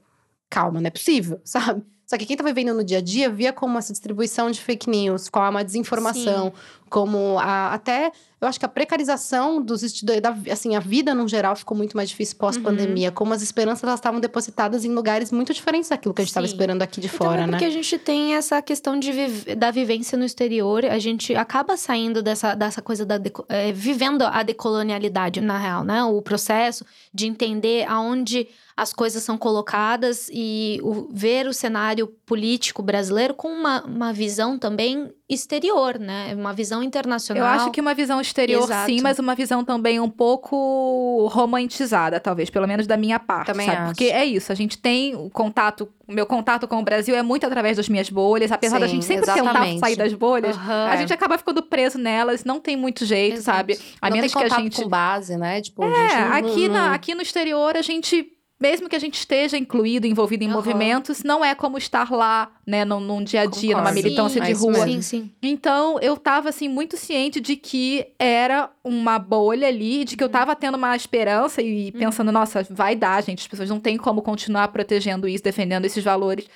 calma, 0.49 0.81
não 0.81 0.87
é 0.87 0.91
possível, 0.91 1.39
sabe? 1.45 1.83
Só 2.09 2.17
que 2.17 2.25
quem 2.25 2.39
tá 2.39 2.43
vivendo 2.43 2.73
no 2.73 2.83
dia 2.83 2.99
a 2.99 3.03
dia 3.03 3.29
via 3.29 3.53
como 3.53 3.77
essa 3.77 3.93
distribuição 3.93 4.51
de 4.51 4.59
fake 4.59 4.89
news, 4.89 5.29
como 5.29 5.59
a 5.59 5.63
desinformação, 5.63 6.47
Sim. 6.47 6.53
Como 6.89 7.39
a, 7.39 7.75
até 7.75 8.11
eu 8.41 8.47
acho 8.47 8.59
que 8.59 8.65
a 8.65 8.69
precarização 8.69 9.61
dos 9.61 9.83
estudantes, 9.83 10.23
assim, 10.53 10.77
a 10.77 10.81
vida 10.81 11.13
no 11.13 11.27
geral 11.27 11.57
ficou 11.57 11.77
muito 11.77 11.97
mais 11.97 12.09
difícil 12.09 12.37
pós-pandemia, 12.37 13.09
uhum. 13.09 13.15
como 13.15 13.35
as 13.35 13.43
esperanças 13.43 13.83
elas 13.83 13.99
estavam 13.99 14.21
depositadas 14.21 14.85
em 14.85 14.95
lugares 14.95 15.33
muito 15.33 15.53
diferentes 15.53 15.89
daquilo 15.89 16.15
que 16.15 16.23
a 16.23 16.25
gente 16.25 16.31
estava 16.31 16.47
esperando 16.47 16.83
aqui 16.83 17.01
de 17.01 17.09
fora, 17.09 17.47
né? 17.47 17.53
Porque 17.53 17.65
a 17.65 17.71
gente 17.71 17.99
tem 17.99 18.37
essa 18.37 18.63
questão 18.63 18.99
de 18.99 19.11
da 19.57 19.73
vivência 19.73 20.17
no 20.17 20.25
exterior, 20.25 20.85
a 20.85 20.99
gente 21.01 21.35
acaba 21.35 21.77
saindo 21.77 22.23
dessa, 22.23 22.55
dessa 22.55 22.81
coisa 22.81 23.05
da 23.05 23.21
é, 23.49 23.73
vivendo 23.73 24.23
a 24.23 24.43
decolonialidade 24.45 25.41
na 25.41 25.59
real, 25.59 25.83
né? 25.83 26.05
O 26.05 26.23
processo 26.23 26.85
de 27.13 27.27
entender 27.27 27.87
aonde 27.89 28.47
as 28.77 28.93
coisas 28.93 29.25
são 29.25 29.37
colocadas 29.37 30.31
e 30.33 30.79
o, 30.85 31.09
ver 31.11 31.49
o 31.49 31.53
cenário 31.53 32.07
político 32.25 32.81
brasileiro 32.81 33.35
com 33.35 33.49
uma, 33.49 33.83
uma 33.85 34.13
visão 34.13 34.57
também 34.57 35.13
exterior, 35.29 35.99
né? 35.99 36.35
Uma 36.35 36.55
visão 36.55 36.83
internacional. 36.83 37.45
Eu 37.45 37.51
acho 37.51 37.71
que 37.71 37.81
uma 37.81 37.93
visão 37.93 38.19
exterior, 38.19 38.63
Exato. 38.65 38.87
sim, 38.87 39.03
mas 39.03 39.19
uma 39.19 39.35
visão 39.35 39.63
também 39.63 40.01
um 40.01 40.09
pouco 40.09 41.27
romantizada, 41.31 42.19
talvez, 42.19 42.49
pelo 42.49 42.67
menos 42.67 42.87
da 42.87 42.97
minha 42.97 43.19
parte, 43.19 43.49
também 43.49 43.67
sabe? 43.67 43.79
Acho. 43.79 43.87
Porque 43.89 44.05
é 44.05 44.25
isso, 44.25 44.51
a 44.51 44.55
gente 44.55 44.79
tem 44.79 45.15
o 45.15 45.29
contato, 45.29 45.87
o 46.07 46.13
meu 46.13 46.25
contato 46.25 46.67
com 46.67 46.79
o 46.79 46.83
Brasil 46.83 47.15
é 47.15 47.23
muito 47.23 47.47
através 47.47 47.77
das 47.77 47.91
minhas 47.91 48.09
bolhas, 48.09 48.51
apesar 48.51 48.77
sim, 48.77 48.81
da 48.81 48.87
gente 48.87 49.05
sempre 49.05 49.31
exatamente. 49.31 49.75
tentar 49.75 49.87
sair 49.87 49.97
das 49.97 50.15
bolhas, 50.15 50.57
uhum. 50.57 50.73
a 50.73 50.97
gente 50.97 51.13
acaba 51.13 51.37
ficando 51.37 51.63
preso 51.63 51.99
nelas, 51.99 52.43
não 52.43 52.59
tem 52.59 52.75
muito 52.75 53.05
jeito, 53.05 53.37
Exato. 53.37 53.59
sabe? 53.59 53.79
A 54.01 54.09
não 54.09 54.17
menos 54.17 54.33
que 54.33 54.43
a 54.43 54.49
gente 54.49 54.83
com 54.83 54.89
base, 54.89 55.37
né? 55.37 55.61
Tipo, 55.61 55.85
é, 55.85 55.89
não, 55.89 56.33
aqui. 56.33 56.69
Na, 56.69 56.95
aqui 56.95 57.15
no 57.15 57.21
exterior 57.21 57.77
a 57.77 57.83
gente 57.83 58.38
mesmo 58.61 58.89
que 58.89 58.97
a 58.97 58.99
gente 58.99 59.15
esteja 59.15 59.57
incluído, 59.57 60.07
envolvido 60.07 60.43
em 60.43 60.49
uhum. 60.49 60.55
movimentos, 60.55 61.23
não 61.23 61.45
é 61.45 61.55
como 61.55 61.79
estar 61.79 62.11
lá, 62.11 62.51
né, 62.67 62.85
num, 62.85 62.99
num 62.99 63.23
dia 63.23 63.43
a 63.43 63.47
dia, 63.47 63.75
Concordo. 63.75 63.83
numa 63.83 63.93
militância 63.93 64.45
sim, 64.45 64.53
de 64.53 64.59
rua. 64.59 64.85
Sim, 64.85 65.01
sim. 65.01 65.31
Então, 65.41 65.99
eu 66.01 66.17
tava, 66.17 66.49
assim, 66.49 66.69
muito 66.69 66.97
ciente 66.97 67.41
de 67.41 67.55
que 67.55 68.07
era 68.19 68.69
uma 68.83 69.19
bolha 69.19 69.69
ali, 69.69 70.05
de 70.05 70.17
que 70.17 70.25
eu 70.25 70.29
tava 70.29 70.57
tendo 70.57 70.77
uma 70.77 70.97
esperança 70.97 71.63
e 71.63 71.93
uhum. 71.93 72.01
pensando, 72.01 72.33
nossa, 72.33 72.67
vai 72.69 72.97
dar, 72.97 73.23
gente, 73.23 73.43
as 73.43 73.47
pessoas 73.47 73.71
não 73.71 73.79
têm 73.79 73.97
como 73.97 74.23
continuar 74.23 74.69
protegendo 74.69 75.29
isso, 75.29 75.45
defendendo 75.45 75.85
esses 75.85 76.03
valores. 76.03 76.47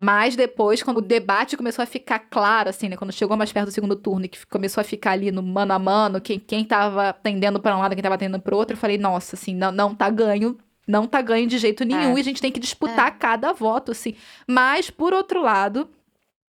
Mas 0.00 0.36
depois, 0.36 0.80
quando 0.80 0.98
o 0.98 1.02
debate 1.02 1.56
começou 1.56 1.82
a 1.82 1.86
ficar 1.86 2.20
claro, 2.20 2.68
assim, 2.68 2.88
né? 2.88 2.96
Quando 2.96 3.12
chegou 3.12 3.36
mais 3.36 3.50
perto 3.50 3.66
do 3.66 3.72
segundo 3.72 3.96
turno 3.96 4.26
e 4.26 4.28
que 4.28 4.46
começou 4.46 4.80
a 4.80 4.84
ficar 4.84 5.10
ali 5.10 5.32
no 5.32 5.42
mano 5.42 5.72
a 5.72 5.78
mano, 5.78 6.20
quem, 6.20 6.38
quem 6.38 6.64
tava 6.64 7.12
tendendo 7.12 7.58
para 7.58 7.76
um 7.76 7.80
lado, 7.80 7.96
quem 7.96 8.02
tava 8.02 8.16
tendendo 8.16 8.40
pro 8.40 8.56
outro, 8.56 8.74
eu 8.74 8.78
falei, 8.78 8.96
nossa, 8.96 9.34
assim, 9.34 9.56
não, 9.56 9.72
não 9.72 9.96
tá 9.96 10.08
ganho 10.08 10.56
não 10.88 11.06
tá 11.06 11.20
ganho 11.20 11.46
de 11.46 11.58
jeito 11.58 11.84
nenhum 11.84 12.14
é. 12.14 12.16
e 12.16 12.20
a 12.20 12.24
gente 12.24 12.40
tem 12.40 12.50
que 12.50 12.58
disputar 12.58 13.08
é. 13.08 13.10
cada 13.10 13.52
voto, 13.52 13.92
assim. 13.92 14.14
Mas, 14.46 14.88
por 14.88 15.12
outro 15.12 15.42
lado, 15.42 15.88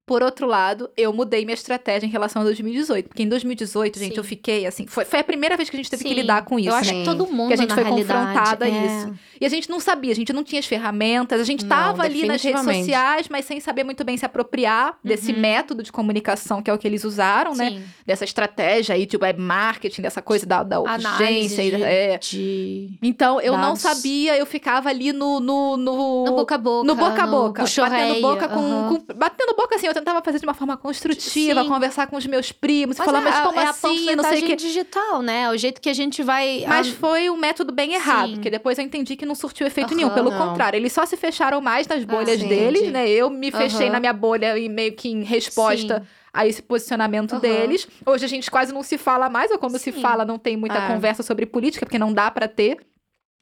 por 0.07 0.23
outro 0.23 0.47
lado, 0.47 0.89
eu 0.95 1.11
mudei 1.11 1.43
minha 1.43 1.53
estratégia 1.53 2.07
em 2.07 2.09
relação 2.09 2.41
a 2.41 2.45
2018. 2.45 3.09
Porque 3.09 3.23
em 3.23 3.27
2018, 3.27 3.99
gente, 3.99 4.13
Sim. 4.13 4.17
eu 4.17 4.23
fiquei 4.23 4.65
assim. 4.65 4.87
Foi, 4.87 5.03
foi 5.03 5.19
a 5.19 5.23
primeira 5.23 5.57
vez 5.57 5.69
que 5.69 5.75
a 5.75 5.79
gente 5.79 5.89
teve 5.89 6.01
Sim. 6.01 6.07
que 6.07 6.15
lidar 6.15 6.45
com 6.45 6.57
isso. 6.57 6.69
Eu 6.69 6.75
acho 6.75 6.93
né? 6.93 6.99
que 6.99 7.05
todo 7.05 7.27
mundo. 7.27 7.49
Que 7.49 7.55
a 7.55 7.57
gente 7.57 7.73
foi 7.73 7.83
confrontada 7.83 8.63
a 8.63 8.69
é. 8.69 8.85
isso. 8.85 9.13
E 9.41 9.45
a 9.45 9.49
gente 9.49 9.69
não 9.69 9.81
sabia, 9.81 10.13
a 10.13 10.15
gente 10.15 10.31
não 10.31 10.45
tinha 10.45 10.59
as 10.59 10.65
ferramentas, 10.65 11.41
a 11.41 11.43
gente 11.43 11.63
não, 11.63 11.69
tava 11.69 12.03
ali 12.03 12.25
nas 12.25 12.41
redes 12.41 12.63
sociais, 12.63 13.27
mas 13.29 13.43
sem 13.43 13.59
saber 13.59 13.83
muito 13.83 14.03
bem 14.05 14.15
se 14.15 14.25
apropriar 14.25 14.91
uhum. 14.91 14.93
desse 15.03 15.33
método 15.33 15.83
de 15.83 15.91
comunicação 15.91 16.61
que 16.61 16.71
é 16.71 16.73
o 16.73 16.77
que 16.77 16.87
eles 16.87 17.03
usaram, 17.03 17.53
né? 17.53 17.69
Sim. 17.69 17.79
né? 17.79 17.85
Dessa 18.05 18.23
estratégia 18.23 18.95
aí 18.95 19.05
de 19.05 19.17
web 19.17 19.39
marketing, 19.39 20.01
dessa 20.01 20.21
coisa 20.21 20.45
da, 20.45 20.63
da 20.63 20.79
urgência. 20.79 21.63
De, 21.63 21.83
é. 21.83 22.17
de 22.17 22.97
então, 23.03 23.41
eu 23.41 23.51
dados. 23.51 23.67
não 23.67 23.75
sabia, 23.75 24.37
eu 24.37 24.45
ficava 24.45 24.87
ali 24.87 25.11
no. 25.11 25.41
No, 25.41 25.75
no, 25.75 26.25
no 26.25 26.35
boca 26.35 26.55
a 26.55 26.57
boca. 26.57 26.87
No 26.87 26.95
boca 26.95 27.23
a 27.23 27.27
boca. 27.27 27.63
batendo 27.63 28.21
boca 28.21 28.47
com, 28.47 28.59
uhum. 28.59 28.95
com, 28.99 29.13
Batendo 29.13 29.55
boca 29.55 29.75
assim, 29.75 29.87
eu 29.87 29.96
tentava 29.99 30.21
fazer 30.21 30.39
de 30.39 30.45
uma 30.45 30.53
forma 30.53 30.77
construtiva, 30.77 31.63
Sim. 31.63 31.69
conversar 31.69 32.07
com 32.07 32.15
os 32.15 32.25
meus 32.25 32.51
primos, 32.51 32.97
mas 32.97 33.05
falar, 33.05 33.21
é, 33.21 33.23
mas 33.23 33.39
como 33.39 33.59
é 33.59 33.63
assim? 33.63 34.09
A 34.09 34.15
não 34.15 34.23
sei 34.23 34.43
o 34.43 34.45
que. 34.45 34.55
digital, 34.55 35.21
né? 35.21 35.49
O 35.49 35.57
jeito 35.57 35.81
que 35.81 35.89
a 35.89 35.93
gente 35.93 36.23
vai. 36.23 36.63
Mas 36.67 36.87
a... 36.87 36.91
foi 36.91 37.29
um 37.29 37.37
método 37.37 37.71
bem 37.73 37.93
errado, 37.93 38.29
Sim. 38.29 38.33
porque 38.35 38.49
depois 38.49 38.77
eu 38.77 38.85
entendi 38.85 39.15
que 39.15 39.25
não 39.25 39.35
surtiu 39.35 39.67
efeito 39.67 39.91
uhum, 39.91 39.97
nenhum. 39.97 40.09
Pelo 40.09 40.31
não. 40.31 40.49
contrário, 40.49 40.77
eles 40.77 40.93
só 40.93 41.05
se 41.05 41.17
fecharam 41.17 41.61
mais 41.61 41.87
nas 41.87 42.03
ah, 42.03 42.05
bolhas 42.05 42.41
ah, 42.41 42.47
deles, 42.47 42.91
né? 42.91 43.07
Eu 43.09 43.29
me 43.29 43.51
fechei 43.51 43.87
uhum. 43.87 43.93
na 43.93 43.99
minha 43.99 44.13
bolha 44.13 44.57
e 44.57 44.69
meio 44.69 44.93
que 44.93 45.09
em 45.09 45.23
resposta. 45.23 45.99
Sim 45.99 46.17
a 46.33 46.45
esse 46.45 46.61
posicionamento 46.61 47.33
uhum. 47.33 47.39
deles. 47.39 47.87
Hoje 48.05 48.23
a 48.23 48.27
gente 48.27 48.51
quase 48.51 48.71
não 48.71 48.83
se 48.83 48.95
fala 48.95 49.27
mais, 49.27 49.49
ou 49.49 49.57
quando 49.57 49.79
Sim. 49.79 49.91
se 49.91 49.99
fala, 49.99 50.23
não 50.23 50.37
tem 50.37 50.55
muita 50.55 50.77
é. 50.77 50.87
conversa 50.87 51.23
sobre 51.23 51.47
política, 51.47 51.83
porque 51.83 51.97
não 51.97 52.13
dá 52.13 52.29
para 52.29 52.47
ter. 52.47 52.77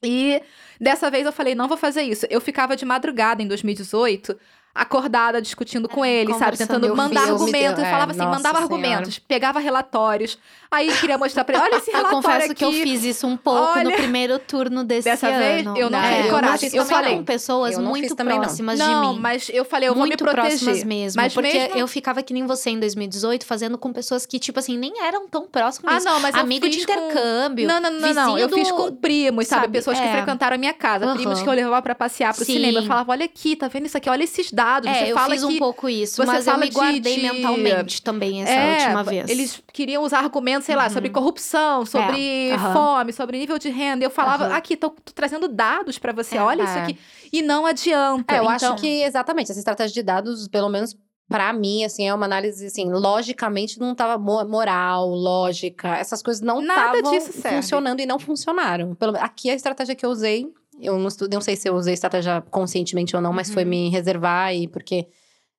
E 0.01 0.41
dessa 0.79 1.09
vez 1.09 1.25
eu 1.25 1.31
falei, 1.33 1.55
não 1.55 1.67
vou 1.67 1.77
fazer 1.77 2.03
isso. 2.03 2.25
Eu 2.29 2.39
ficava 2.39 2.75
de 2.75 2.85
madrugada 2.85 3.41
em 3.41 3.47
2018 3.47 4.37
acordada 4.75 5.41
discutindo 5.41 5.87
com 5.87 6.05
ele, 6.05 6.33
sabe? 6.33 6.57
Tentando 6.57 6.93
mandar 6.93 7.29
argumentos. 7.29 7.79
Eu, 7.79 7.89
falava 7.89 8.11
é, 8.11 8.15
assim, 8.15 8.25
mandava 8.25 8.57
senhora. 8.57 8.63
argumentos, 8.63 9.19
pegava 9.19 9.59
relatórios. 9.59 10.37
Aí 10.69 10.91
queria 10.97 11.17
mostrar 11.17 11.45
pra 11.45 11.55
ele, 11.55 11.63
olha 11.63 11.77
esse 11.77 11.89
relatório 11.89 12.17
Eu 12.17 12.21
confesso 12.21 12.51
aqui. 12.51 12.55
que 12.55 12.65
eu 12.65 12.71
fiz 12.73 13.03
isso 13.03 13.25
um 13.25 13.37
pouco 13.37 13.79
olha... 13.79 13.85
no 13.85 13.91
primeiro 13.93 14.37
turno 14.37 14.83
desse 14.83 15.05
Dessa 15.05 15.27
ano. 15.27 15.37
vez, 15.37 15.65
eu 15.77 15.89
não 15.89 15.99
é, 15.99 16.17
tive 16.17 16.29
coragem. 16.29 16.69
Eu, 16.73 16.75
eu 16.75 16.85
falei 16.85 17.15
com 17.15 17.23
pessoas 17.23 17.77
muito 17.77 18.13
próximas 18.13 18.77
não. 18.77 18.85
de 18.85 18.93
mim. 18.93 19.01
Não, 19.13 19.21
mas 19.21 19.49
eu 19.49 19.63
falei, 19.63 19.87
eu 19.87 19.95
muito 19.95 20.17
vou 20.17 20.27
me 20.27 20.33
proteger. 20.33 20.59
próximas 20.59 20.83
mesmo. 20.83 21.21
Mas 21.21 21.33
porque 21.33 21.57
mesmo... 21.57 21.77
eu 21.77 21.87
ficava 21.87 22.21
que 22.21 22.33
nem 22.33 22.45
você 22.45 22.71
em 22.71 22.79
2018, 22.79 23.45
fazendo 23.45 23.77
com 23.77 23.93
pessoas 23.93 24.25
que, 24.25 24.37
tipo 24.37 24.59
assim, 24.59 24.77
nem 24.77 25.01
eram 25.01 25.29
tão 25.29 25.47
próximas. 25.47 26.05
Ah, 26.05 26.09
não, 26.09 26.19
mas 26.19 26.35
Amigo 26.35 26.67
de 26.67 26.81
intercâmbio. 26.81 27.67
Com... 27.67 27.73
Não, 27.73 27.79
não, 27.79 27.91
não, 27.91 28.13
não. 28.13 28.37
Eu 28.37 28.49
fiz 28.49 28.69
com 28.69 28.93
primos, 28.93 29.47
sabe? 29.47 29.69
Pessoas 29.69 29.97
que 29.97 30.05
é. 30.05 30.11
frequentaram 30.11 30.55
a 30.55 30.57
minha 30.57 30.73
casa. 30.73 31.13
Primos 31.13 31.41
que 31.41 31.47
eu 31.47 31.53
levava 31.53 31.81
pra 31.81 31.95
passear 31.95 32.33
pro 32.33 32.43
cinema. 32.43 32.79
Eu 32.79 32.85
falava, 32.85 33.13
olha 33.13 33.25
aqui, 33.25 33.55
tá 33.55 33.69
vendo 33.69 33.85
isso 33.85 33.97
aqui? 33.97 34.09
Olha 34.09 34.23
esses 34.23 34.51
dados. 34.51 34.64
Você 34.83 35.13
fala 35.13 35.35
um 35.35 35.57
pouco 35.57 35.87
isso, 35.87 36.17
você 36.17 36.25
mas 36.25 36.47
eu 36.47 36.57
me 36.57 36.69
guardei 36.69 37.15
de, 37.15 37.21
mentalmente 37.21 38.01
também 38.01 38.43
essa 38.43 38.51
é, 38.51 38.83
última 38.83 39.03
vez. 39.03 39.29
Eles 39.29 39.61
queriam 39.71 40.03
usar 40.03 40.19
argumentos, 40.19 40.65
sei 40.65 40.75
lá, 40.75 40.89
sobre 40.89 41.09
uhum. 41.09 41.13
corrupção, 41.13 41.85
sobre 41.85 42.49
é. 42.49 42.55
uhum. 42.55 42.73
fome, 42.73 43.13
sobre 43.13 43.37
nível 43.37 43.57
de 43.57 43.69
renda. 43.69 44.03
Eu 44.03 44.09
falava, 44.09 44.47
uhum. 44.47 44.53
aqui, 44.53 44.75
tô, 44.75 44.89
tô, 44.89 45.13
trazendo 45.13 45.47
dados 45.47 45.99
para 45.99 46.11
você, 46.13 46.37
olha 46.37 46.63
isso 46.63 46.77
é. 46.77 46.83
aqui. 46.83 46.99
E 47.31 47.41
não 47.41 47.65
adianta. 47.65 48.35
É, 48.35 48.39
eu 48.39 48.43
então... 48.43 48.73
acho 48.73 48.81
que, 48.81 49.03
exatamente, 49.03 49.51
essa 49.51 49.59
estratégia 49.59 49.93
de 49.93 50.03
dados, 50.03 50.47
pelo 50.47 50.69
menos 50.69 50.95
para 51.27 51.51
mim, 51.51 51.83
assim, 51.83 52.07
é 52.07 52.13
uma 52.13 52.25
análise, 52.25 52.67
assim, 52.67 52.89
logicamente 52.91 53.79
não 53.79 53.95
tava 53.95 54.17
moral, 54.17 55.09
lógica, 55.09 55.97
essas 55.97 56.21
coisas 56.21 56.41
não 56.41 56.61
estavam 56.61 57.19
funcionando 57.21 57.99
e 57.99 58.05
não 58.05 58.19
funcionaram. 58.19 58.93
Pelo, 58.93 59.17
aqui 59.17 59.49
a 59.49 59.55
estratégia 59.55 59.95
que 59.95 60.05
eu 60.05 60.11
usei, 60.11 60.47
eu 60.79 60.97
não, 60.97 61.09
não 61.31 61.41
sei 61.41 61.55
se 61.55 61.69
eu 61.69 61.75
usei 61.75 61.93
estratégia 61.93 62.41
conscientemente 62.49 63.15
ou 63.15 63.21
não, 63.21 63.33
mas 63.33 63.47
uhum. 63.47 63.53
foi 63.53 63.65
me 63.65 63.89
reservar 63.89 64.53
e 64.53 64.67
porque 64.67 65.07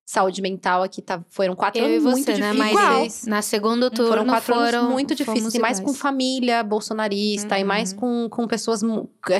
saúde 0.04 0.40
mental 0.40 0.84
aqui 0.84 1.02
tá, 1.02 1.24
foram 1.28 1.56
quatro 1.56 1.80
eu 1.80 1.86
anos 1.86 2.02
você, 2.04 2.10
muito 2.10 2.40
né? 2.40 2.52
difíceis. 2.52 2.74
Mas 2.74 3.26
na 3.26 3.42
segundo 3.42 3.90
turno 3.90 4.10
foram 4.10 4.26
quatro 4.26 4.54
foram, 4.54 4.78
anos 4.78 4.92
muito 4.92 5.14
difíceis, 5.14 5.54
e 5.54 5.58
mais 5.58 5.80
com 5.80 5.92
família 5.92 6.62
bolsonarista, 6.62 7.56
uhum. 7.56 7.60
e 7.60 7.64
mais 7.64 7.92
uhum. 7.92 7.98
com, 7.98 8.28
com 8.30 8.46
pessoas 8.46 8.82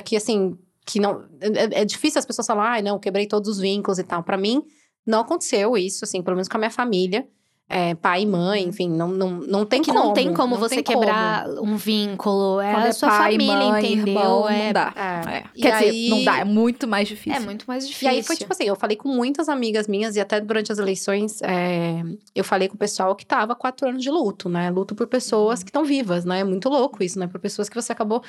que, 0.05 0.17
assim, 0.17 0.59
que 0.85 0.99
não... 0.99 1.25
É, 1.41 1.83
é 1.83 1.85
difícil 1.85 2.19
as 2.19 2.27
pessoas 2.27 2.47
falarem, 2.47 2.73
ai, 2.73 2.83
não, 2.83 2.99
quebrei 2.99 3.27
todos 3.27 3.49
os 3.49 3.59
vínculos 3.59 3.99
e 3.99 4.05
tal. 4.05 4.23
para 4.25 4.37
mim, 4.37 4.63
não 5.07 5.21
aconteceu 5.21 5.77
isso, 5.77 6.05
assim, 6.05 6.21
pelo 6.21 6.35
menos 6.35 6.49
com 6.49 6.57
a 6.57 6.59
minha 6.59 6.71
família 6.71 7.27
é, 7.69 7.97
pai 7.97 8.23
e 8.23 8.27
mãe, 8.27 8.63
uhum. 8.63 8.69
enfim, 8.69 8.89
não, 8.89 9.09
não, 9.09 9.31
não 9.31 9.67
tem 9.67 9.81
é 9.81 9.83
que 9.83 9.93
como. 9.93 10.05
não 10.05 10.13
tem 10.13 10.33
como 10.33 10.55
não 10.55 10.61
você 10.61 10.77
tem 10.77 10.85
quebrar 10.85 11.47
como. 11.47 11.63
um 11.63 11.77
vínculo. 11.77 12.61
É 12.61 12.73
Quando 12.73 12.85
a 12.85 12.89
é 12.89 12.93
sua 12.93 13.09
pai, 13.09 13.33
família, 13.33 13.55
mãe, 13.57 13.85
entendeu? 13.85 14.15
Irmão, 14.15 14.49
é, 14.49 14.67
não 14.67 14.73
dá. 14.73 14.93
É. 14.97 15.61
Quer 15.61 15.75
aí... 15.75 15.91
dizer, 15.91 16.11
não 16.11 16.25
dá, 16.25 16.39
é 16.39 16.45
muito 16.45 16.87
mais 16.87 17.09
difícil. 17.09 17.41
É 17.41 17.45
muito 17.45 17.65
mais 17.67 17.89
difícil. 17.89 18.09
E 18.09 18.11
aí 18.11 18.23
foi 18.23 18.37
tipo 18.37 18.53
assim, 18.53 18.65
eu 18.65 18.77
falei 18.77 18.97
com 18.97 19.09
muitas 19.09 19.49
amigas 19.49 19.89
minhas 19.89 20.15
e 20.15 20.21
até 20.21 20.41
durante 20.41 20.71
as 20.71 20.79
eleições, 20.79 21.43
é, 21.43 22.03
eu 22.37 22.45
falei 22.45 22.69
com 22.69 22.77
o 22.77 22.79
pessoal 22.79 23.17
que 23.17 23.27
tava 23.27 23.57
quatro 23.57 23.89
anos 23.89 24.01
de 24.01 24.11
luto, 24.11 24.49
né? 24.49 24.71
Luto 24.71 24.95
por 24.95 25.09
pessoas 25.09 25.59
uhum. 25.59 25.65
que 25.65 25.71
estão 25.71 25.85
vivas, 25.85 26.25
né? 26.25 26.41
É 26.41 26.45
muito 26.45 26.69
louco 26.69 27.03
isso, 27.03 27.19
né? 27.19 27.27
Por 27.27 27.41
pessoas 27.41 27.69
que 27.69 27.75
você 27.75 27.91
acabou 27.91 28.23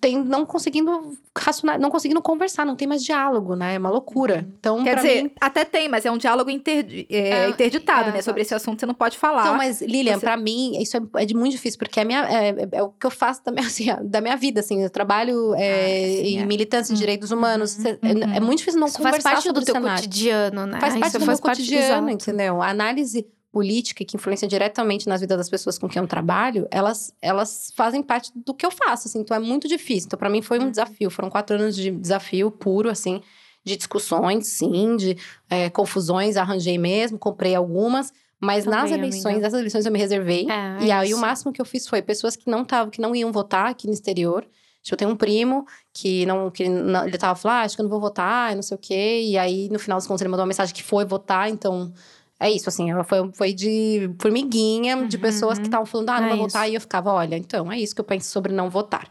tem, 0.00 0.22
não 0.22 0.44
conseguindo 0.44 1.16
racionar, 1.36 1.78
não 1.78 1.90
conseguindo 1.90 2.20
conversar, 2.20 2.66
não 2.66 2.74
tem 2.74 2.88
mais 2.88 3.02
diálogo, 3.04 3.54
né? 3.54 3.74
É 3.74 3.78
uma 3.78 3.90
loucura. 3.90 4.36
Uhum. 4.36 4.52
Então, 4.58 4.84
Quer 4.84 4.96
dizer, 4.96 5.22
mim... 5.24 5.30
até 5.40 5.64
tem, 5.64 5.88
mas 5.88 6.04
é 6.04 6.10
um 6.10 6.18
diálogo 6.18 6.50
interdi 6.50 7.06
é, 7.08 7.44
é, 7.44 7.48
interditado, 7.48 8.10
é, 8.10 8.12
né? 8.14 8.22
Sobre 8.22 8.42
esse 8.42 8.54
assunto 8.54 8.80
você 8.80 8.86
não 8.86 8.94
pode 8.94 9.16
falar. 9.16 9.42
Então, 9.42 9.56
mas, 9.56 9.80
Lilian, 9.80 10.14
você... 10.14 10.20
para 10.20 10.36
mim, 10.36 10.80
isso 10.80 10.96
é, 10.96 11.00
é, 11.22 11.24
de 11.24 11.34
muito 11.34 11.52
difícil, 11.52 11.78
porque 11.78 12.00
é, 12.00 12.04
minha, 12.04 12.24
é, 12.28 12.48
é, 12.48 12.68
é, 12.72 12.82
o 12.82 12.88
que 12.88 13.06
eu 13.06 13.10
faço 13.10 13.44
da 13.44 13.52
minha, 13.52 13.66
assim, 13.66 13.86
da 14.02 14.20
minha 14.20 14.36
vida, 14.36 14.60
assim. 14.60 14.82
Eu 14.82 14.90
trabalho 14.90 15.54
ah, 15.54 15.56
sim, 15.58 16.38
em 16.38 16.46
militância 16.46 16.92
de 16.92 16.98
uhum. 16.98 17.00
direitos 17.00 17.30
humanos. 17.30 17.78
Uhum. 17.78 18.34
É, 18.34 18.40
muito 18.40 18.58
difícil 18.58 18.80
não 18.80 18.88
isso 18.88 18.96
conversar 18.96 19.30
faz 19.30 19.44
parte 19.44 19.52
do 19.52 19.64
teu 19.64 19.80
cotidiano, 19.80 20.66
né? 20.66 20.80
Faz 20.80 20.94
parte 20.94 21.08
isso 21.08 21.18
do 21.18 21.26
meu 21.26 21.38
cotidiano, 21.38 22.10
entendeu? 22.10 22.60
A 22.60 22.68
análise 22.68 23.26
política 23.52 24.04
que 24.04 24.16
influencia 24.16 24.46
diretamente 24.46 25.08
nas 25.08 25.20
vidas 25.20 25.38
das 25.38 25.48
pessoas 25.48 25.78
com 25.78 25.88
quem 25.88 26.00
eu 26.00 26.08
trabalho, 26.08 26.68
elas, 26.70 27.12
elas 27.20 27.72
fazem 27.74 28.02
parte 28.02 28.30
do 28.34 28.54
que 28.54 28.64
eu 28.64 28.70
faço, 28.70 29.08
assim. 29.08 29.20
Então, 29.20 29.36
é 29.36 29.40
muito 29.40 29.66
difícil. 29.66 30.06
Então, 30.06 30.18
para 30.18 30.28
mim, 30.28 30.42
foi 30.42 30.58
um 30.58 30.64
uhum. 30.64 30.70
desafio. 30.70 31.10
Foram 31.10 31.30
quatro 31.30 31.56
anos 31.56 31.74
de 31.74 31.90
desafio 31.90 32.50
puro, 32.50 32.90
assim. 32.90 33.22
De 33.64 33.76
discussões, 33.76 34.46
sim. 34.46 34.96
De 34.96 35.16
é, 35.48 35.70
confusões, 35.70 36.36
arranjei 36.36 36.78
mesmo. 36.78 37.18
Comprei 37.18 37.54
algumas. 37.54 38.12
Mas 38.40 38.64
Também, 38.64 38.80
nas 38.80 38.90
eleições, 38.90 39.24
amiga. 39.24 39.40
nessas 39.40 39.58
eleições 39.58 39.86
eu 39.86 39.92
me 39.92 39.98
reservei. 39.98 40.46
É, 40.48 40.84
e 40.84 40.92
aí, 40.92 41.14
o 41.14 41.18
máximo 41.18 41.52
que 41.52 41.60
eu 41.60 41.64
fiz 41.64 41.88
foi 41.88 42.02
pessoas 42.02 42.36
que 42.36 42.48
não 42.50 42.62
estavam, 42.62 42.90
que 42.90 43.00
não 43.00 43.14
iam 43.14 43.32
votar 43.32 43.66
aqui 43.66 43.86
no 43.86 43.92
exterior. 43.92 44.46
Tipo, 44.82 44.94
eu 44.94 44.98
tenho 44.98 45.10
um 45.10 45.16
primo 45.16 45.66
que 45.92 46.24
não, 46.24 46.50
que 46.50 46.68
não, 46.68 47.06
ele 47.06 47.18
tava 47.18 47.34
falando, 47.34 47.58
ah, 47.58 47.62
acho 47.62 47.74
que 47.74 47.82
eu 47.82 47.84
não 47.84 47.90
vou 47.90 48.00
votar, 48.00 48.54
não 48.54 48.62
sei 48.62 48.76
o 48.76 48.78
quê. 48.78 49.22
E 49.24 49.36
aí, 49.36 49.68
no 49.70 49.78
final 49.78 49.98
dos 49.98 50.06
contos, 50.06 50.22
ele 50.22 50.30
mandou 50.30 50.44
uma 50.44 50.48
mensagem 50.48 50.74
que 50.74 50.82
foi 50.82 51.04
votar, 51.04 51.50
então 51.50 51.92
é 52.40 52.50
isso, 52.50 52.68
assim, 52.68 52.86
foi, 53.04 53.30
foi 53.34 53.52
de 53.52 54.10
formiguinha, 54.20 54.96
uhum. 54.96 55.08
de 55.08 55.18
pessoas 55.18 55.58
que 55.58 55.64
estavam 55.64 55.86
falando, 55.86 56.10
ah, 56.10 56.20
não 56.20 56.28
é 56.28 56.30
vou 56.30 56.46
votar. 56.46 56.70
E 56.70 56.74
eu 56.74 56.80
ficava, 56.80 57.12
olha, 57.12 57.36
então, 57.36 57.70
é 57.70 57.78
isso 57.78 57.94
que 57.94 58.00
eu 58.00 58.04
penso 58.04 58.30
sobre 58.30 58.52
não 58.52 58.70
votar. 58.70 59.10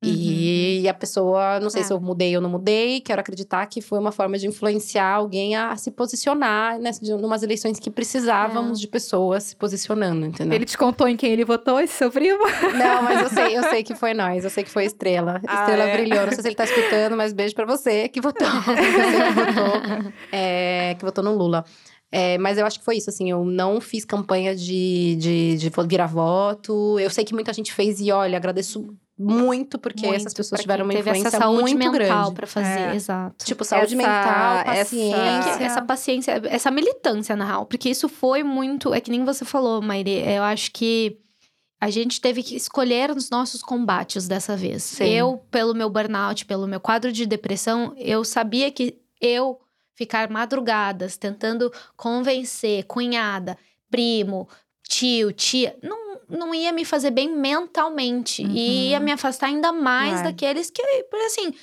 Uhum. 0.00 0.12
E 0.12 0.88
a 0.88 0.94
pessoa, 0.94 1.58
não 1.58 1.68
sei 1.68 1.80
é. 1.80 1.84
se 1.84 1.92
eu 1.92 2.00
mudei 2.00 2.36
ou 2.36 2.40
não 2.40 2.48
mudei, 2.48 3.00
quero 3.00 3.20
acreditar 3.20 3.66
que 3.66 3.82
foi 3.82 3.98
uma 3.98 4.12
forma 4.12 4.38
de 4.38 4.46
influenciar 4.46 5.14
alguém 5.14 5.56
a, 5.56 5.74
se 5.76 5.90
posicionar 5.90 6.78
em 6.78 7.12
umas 7.14 7.42
eleições 7.42 7.80
que 7.80 7.90
precisávamos 7.90 8.78
é. 8.78 8.82
de 8.82 8.86
pessoas 8.86 9.42
se 9.42 9.56
posicionando, 9.56 10.24
entendeu? 10.24 10.54
Ele 10.54 10.64
te 10.64 10.78
contou 10.78 11.08
em 11.08 11.16
quem 11.16 11.32
ele 11.32 11.44
votou, 11.44 11.80
esse 11.80 11.94
seu 11.94 12.12
primo? 12.12 12.44
Não, 12.78 13.02
mas 13.02 13.22
eu 13.22 13.28
sei, 13.28 13.58
eu 13.58 13.62
sei 13.64 13.82
que 13.82 13.96
foi 13.96 14.14
nós, 14.14 14.44
eu 14.44 14.50
sei 14.50 14.62
que 14.62 14.70
foi 14.70 14.84
Estrela. 14.84 15.40
Ah, 15.44 15.62
Estrela 15.62 15.82
é? 15.82 15.96
brilhou, 15.96 16.26
não 16.26 16.32
sei 16.32 16.42
se 16.42 16.48
ele 16.48 16.54
tá 16.54 16.64
escutando, 16.64 17.16
mas 17.16 17.32
beijo 17.32 17.56
para 17.56 17.66
você 17.66 18.08
que 18.08 18.20
votou. 18.20 18.46
você 18.62 18.74
que 18.76 19.32
votou, 19.32 20.12
é, 20.30 20.94
que 20.96 21.04
votou 21.04 21.24
no 21.24 21.34
Lula. 21.34 21.64
É, 22.10 22.38
mas 22.38 22.56
eu 22.56 22.64
acho 22.64 22.78
que 22.78 22.84
foi 22.84 22.96
isso, 22.96 23.10
assim, 23.10 23.30
eu 23.30 23.44
não 23.44 23.80
fiz 23.80 24.04
campanha 24.04 24.56
de, 24.56 25.16
de, 25.16 25.56
de 25.58 25.70
virar 25.86 26.06
voto. 26.06 26.98
Eu 26.98 27.10
sei 27.10 27.24
que 27.24 27.34
muita 27.34 27.52
gente 27.52 27.72
fez 27.72 28.00
e, 28.00 28.10
olha, 28.10 28.36
agradeço 28.36 28.96
muito, 29.18 29.78
porque 29.78 30.06
muito, 30.06 30.16
essas 30.16 30.32
pessoas 30.32 30.60
tiveram 30.60 30.84
uma 30.84 30.94
influência 30.94 31.28
essa 31.28 31.38
saúde 31.38 31.74
muito 31.74 31.90
grande. 31.90 32.32
para 32.32 32.46
fazer, 32.46 32.92
é. 32.92 32.94
exato. 32.94 33.44
Tipo, 33.44 33.64
saúde 33.64 33.94
essa, 33.94 33.96
mental, 33.96 34.64
paciência. 34.64 35.16
Essa... 35.16 35.62
essa 35.64 35.82
paciência, 35.82 36.42
essa 36.44 36.70
militância, 36.70 37.36
na 37.36 37.44
real. 37.44 37.66
Porque 37.66 37.90
isso 37.90 38.08
foi 38.08 38.42
muito. 38.42 38.94
É 38.94 39.00
que 39.00 39.10
nem 39.10 39.24
você 39.24 39.44
falou, 39.44 39.82
Maire. 39.82 40.22
Eu 40.24 40.44
acho 40.44 40.70
que 40.70 41.18
a 41.80 41.90
gente 41.90 42.20
teve 42.20 42.42
que 42.42 42.56
escolher 42.56 43.10
os 43.10 43.28
nossos 43.28 43.60
combates 43.60 44.28
dessa 44.28 44.56
vez. 44.56 44.84
Sim. 44.84 45.04
Eu, 45.04 45.42
pelo 45.50 45.74
meu 45.74 45.90
burnout, 45.90 46.46
pelo 46.46 46.66
meu 46.66 46.80
quadro 46.80 47.12
de 47.12 47.26
depressão, 47.26 47.92
eu 47.96 48.24
sabia 48.24 48.70
que 48.70 48.96
eu 49.20 49.58
ficar 49.98 50.30
madrugadas 50.30 51.16
tentando 51.16 51.72
convencer 51.96 52.84
cunhada, 52.84 53.58
primo, 53.90 54.48
tio, 54.88 55.32
tia, 55.32 55.76
não 55.82 56.08
não 56.28 56.54
ia 56.54 56.70
me 56.72 56.84
fazer 56.84 57.10
bem 57.10 57.34
mentalmente. 57.34 58.42
Uhum. 58.42 58.52
E 58.54 58.90
ia 58.90 59.00
me 59.00 59.10
afastar 59.10 59.46
ainda 59.46 59.72
mais 59.72 60.20
é. 60.20 60.24
daqueles 60.24 60.68
que, 60.68 60.82
assim, 61.24 61.54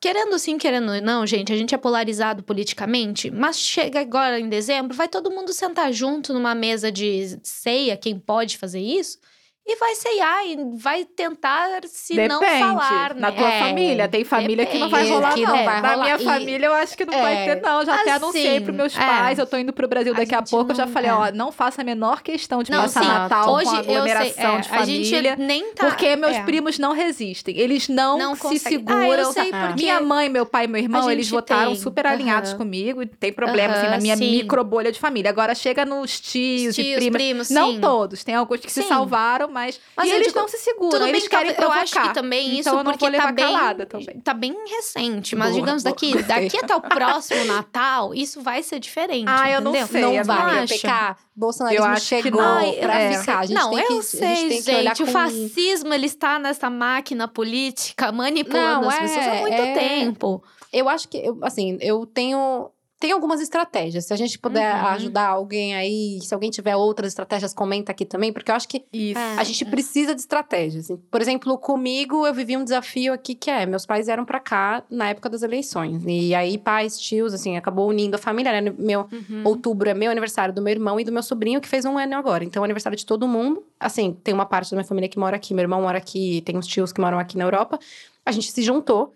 querendo 0.00 0.38
sim, 0.38 0.56
querendo 0.56 1.00
não, 1.00 1.26
gente, 1.26 1.52
a 1.52 1.56
gente 1.56 1.74
é 1.74 1.78
polarizado 1.78 2.40
politicamente, 2.44 3.32
mas 3.32 3.58
chega 3.58 4.00
agora 4.00 4.38
em 4.38 4.48
dezembro, 4.48 4.96
vai 4.96 5.08
todo 5.08 5.28
mundo 5.28 5.52
sentar 5.52 5.92
junto 5.92 6.32
numa 6.32 6.54
mesa 6.54 6.92
de 6.92 7.36
ceia, 7.42 7.96
quem 7.96 8.16
pode 8.16 8.56
fazer 8.56 8.80
isso? 8.80 9.18
E 9.64 9.76
vai 9.76 9.94
ceiar 9.94 10.44
e 10.44 10.56
vai 10.76 11.04
tentar 11.04 11.82
se 11.86 12.16
Depende. 12.16 12.28
não 12.28 12.40
falar, 12.40 13.14
né? 13.14 13.20
Na 13.20 13.30
tua 13.30 13.48
é, 13.48 13.60
família, 13.60 14.08
tem 14.08 14.24
família 14.24 14.64
depende. 14.64 14.72
que 14.72 14.78
não 14.78 14.90
vai 14.90 15.08
rolar 15.08 15.34
que 15.34 15.42
não. 15.42 15.56
não 15.56 15.64
vai 15.64 15.80
Na 15.80 15.96
minha 15.98 16.16
e... 16.16 16.24
família 16.24 16.66
eu 16.66 16.72
acho 16.74 16.96
que 16.96 17.04
não 17.04 17.14
é, 17.14 17.22
vai 17.22 17.44
ter 17.44 17.62
não, 17.62 17.84
já 17.84 17.94
assim, 17.94 18.02
até 18.02 18.10
anunciei 18.12 18.60
pros 18.60 18.76
meus 18.76 18.96
é. 18.96 18.98
pais, 18.98 19.38
eu 19.38 19.46
tô 19.46 19.56
indo 19.56 19.72
pro 19.72 19.86
Brasil 19.86 20.14
daqui 20.14 20.34
a, 20.34 20.38
a 20.38 20.42
pouco, 20.42 20.64
não, 20.64 20.72
eu 20.72 20.76
já 20.76 20.86
falei, 20.88 21.10
ó, 21.10 21.30
não 21.30 21.52
faça 21.52 21.82
a 21.82 21.84
menor 21.84 22.22
questão 22.22 22.62
de 22.64 22.72
não, 22.72 22.82
passar 22.82 23.02
sim, 23.02 23.08
Natal 23.08 23.52
Hoje, 23.52 23.70
com 23.70 23.76
aglomeração 23.76 24.60
de 24.60 24.68
família, 24.68 25.36
nem 25.36 25.72
tá, 25.74 25.86
porque 25.86 26.16
meus 26.16 26.36
é. 26.36 26.42
primos 26.42 26.78
não 26.80 26.92
resistem, 26.92 27.56
eles 27.56 27.88
não, 27.88 28.18
não 28.18 28.34
se 28.34 28.58
seguram. 28.58 28.96
Ah, 28.96 29.08
eu 29.08 29.32
sei 29.32 29.52
porque 29.52 29.74
minha 29.74 30.00
mãe, 30.00 30.28
meu 30.28 30.44
pai, 30.44 30.66
meu 30.66 30.82
irmão, 30.82 31.08
eles 31.08 31.30
votaram 31.30 31.76
super 31.76 32.04
alinhados 32.06 32.52
comigo, 32.52 33.06
tem 33.06 33.32
problema 33.32 33.74
assim 33.74 33.88
na 33.88 33.98
minha 33.98 34.16
microbolha 34.16 34.90
de 34.90 34.98
família. 34.98 35.30
Agora 35.30 35.54
chega 35.54 35.84
nos 35.84 36.18
tios 36.18 36.76
e 36.76 37.10
primos, 37.12 37.48
não 37.48 37.80
todos, 37.80 38.24
tem 38.24 38.34
alguns 38.34 38.60
que 38.60 38.72
se 38.72 38.82
salvaram, 38.82 39.51
mas, 39.52 39.80
mas 39.96 40.08
e 40.08 40.12
eles 40.12 40.28
digo, 40.28 40.40
não 40.40 40.48
se 40.48 40.58
seguram, 40.58 41.06
eles 41.06 41.28
querem 41.28 41.54
provocar. 41.54 41.76
Eu 41.76 41.82
acho 41.82 42.02
que 42.02 42.14
também 42.14 42.58
isso 42.58 42.68
então, 42.68 42.84
porque 42.84 43.10
tá 43.10 43.32
bem, 43.32 43.86
também. 43.88 44.20
tá 44.20 44.34
bem 44.34 44.56
recente. 44.68 45.36
Mas 45.36 45.50
boa, 45.50 45.60
digamos 45.60 45.82
boa, 45.82 45.94
daqui, 45.94 46.20
daqui 46.24 46.56
até 46.58 46.74
o 46.74 46.80
próximo 46.80 47.44
Natal, 47.44 48.14
isso 48.14 48.40
vai 48.40 48.62
ser 48.62 48.80
diferente, 48.80 49.28
Ah, 49.28 49.50
entendeu? 49.50 49.54
eu 49.54 49.60
não 49.60 49.86
sei. 49.86 50.18
Não 50.18 50.24
vai, 50.24 50.66
PK. 50.66 51.16
Bolsonarismo 51.34 51.84
eu 51.84 51.90
acho 51.90 52.06
chegou 52.06 52.30
que 52.30 52.38
não. 52.38 52.80
pra 52.80 53.00
é. 53.00 53.18
ficar. 53.18 53.38
A 53.38 53.46
gente 53.46 53.58
não, 53.58 53.70
tem 53.70 53.80
eu 53.80 53.86
que, 53.86 54.02
sei, 54.02 54.36
gente. 54.50 54.62
gente 54.62 55.02
o 55.02 55.06
com... 55.06 55.12
fascismo, 55.12 55.94
ele 55.94 56.06
está 56.06 56.38
nessa 56.38 56.68
máquina 56.68 57.28
política 57.28 58.10
manipulando 58.12 58.82
não, 58.82 58.88
as 58.88 58.98
pessoas 58.98 59.26
há 59.26 59.34
muito 59.36 59.54
é... 59.54 59.74
tempo. 59.74 60.42
Eu 60.72 60.88
acho 60.88 61.08
que, 61.08 61.18
eu, 61.18 61.38
assim, 61.42 61.76
eu 61.80 62.06
tenho 62.06 62.70
tem 63.02 63.10
algumas 63.10 63.40
estratégias. 63.40 64.04
Se 64.04 64.12
a 64.12 64.16
gente 64.16 64.38
puder 64.38 64.76
uhum. 64.76 64.86
ajudar 64.90 65.26
alguém 65.26 65.74
aí, 65.74 66.20
se 66.22 66.32
alguém 66.32 66.52
tiver 66.52 66.76
outras 66.76 67.08
estratégias, 67.08 67.52
comenta 67.52 67.90
aqui 67.90 68.04
também, 68.04 68.32
porque 68.32 68.48
eu 68.48 68.54
acho 68.54 68.68
que 68.68 68.84
Isso. 68.92 69.18
a 69.18 69.42
gente 69.42 69.64
precisa 69.64 70.14
de 70.14 70.20
estratégias. 70.20 70.86
Por 71.10 71.20
exemplo, 71.20 71.58
comigo, 71.58 72.24
eu 72.24 72.32
vivi 72.32 72.56
um 72.56 72.62
desafio 72.62 73.12
aqui 73.12 73.34
que 73.34 73.50
é: 73.50 73.66
meus 73.66 73.84
pais 73.84 74.06
vieram 74.06 74.24
para 74.24 74.38
cá 74.38 74.84
na 74.88 75.08
época 75.08 75.28
das 75.28 75.42
eleições. 75.42 76.04
E 76.06 76.32
aí, 76.32 76.56
pais, 76.56 76.96
tios, 76.96 77.34
assim, 77.34 77.56
acabou 77.56 77.88
unindo 77.88 78.14
a 78.14 78.18
família, 78.20 78.60
né? 78.60 78.72
Meu 78.78 79.08
uhum. 79.10 79.42
outubro 79.46 79.90
é 79.90 79.94
meu 79.94 80.12
aniversário 80.12 80.54
do 80.54 80.62
meu 80.62 80.70
irmão 80.70 81.00
e 81.00 81.02
do 81.02 81.10
meu 81.10 81.24
sobrinho, 81.24 81.60
que 81.60 81.66
fez 81.66 81.84
um 81.84 81.98
ano 81.98 82.14
agora. 82.14 82.44
Então, 82.44 82.62
é 82.62 82.66
aniversário 82.66 82.96
de 82.96 83.04
todo 83.04 83.26
mundo. 83.26 83.64
Assim, 83.80 84.16
tem 84.22 84.32
uma 84.32 84.46
parte 84.46 84.70
da 84.70 84.76
minha 84.76 84.86
família 84.86 85.08
que 85.08 85.18
mora 85.18 85.34
aqui, 85.34 85.52
meu 85.54 85.62
irmão 85.62 85.82
mora 85.82 85.98
aqui, 85.98 86.40
tem 86.42 86.56
uns 86.56 86.68
tios 86.68 86.92
que 86.92 87.00
moram 87.00 87.18
aqui 87.18 87.36
na 87.36 87.42
Europa. 87.42 87.80
A 88.24 88.30
gente 88.30 88.52
se 88.52 88.62
juntou. 88.62 89.12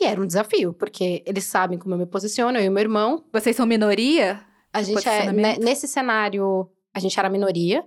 E 0.00 0.06
era 0.06 0.20
um 0.20 0.26
desafio, 0.26 0.72
porque 0.72 1.22
eles 1.26 1.44
sabem 1.44 1.78
como 1.78 1.94
eu 1.94 1.98
me 1.98 2.06
posiciono, 2.06 2.56
eu 2.56 2.64
e 2.64 2.70
meu 2.70 2.80
irmão. 2.80 3.22
Vocês 3.32 3.54
são 3.54 3.66
minoria? 3.66 4.40
A 4.72 4.82
gente 4.82 5.06
é. 5.06 5.30
Né, 5.30 5.56
nesse 5.60 5.86
cenário, 5.86 6.68
a 6.94 6.98
gente 6.98 7.18
era 7.18 7.28
minoria. 7.28 7.84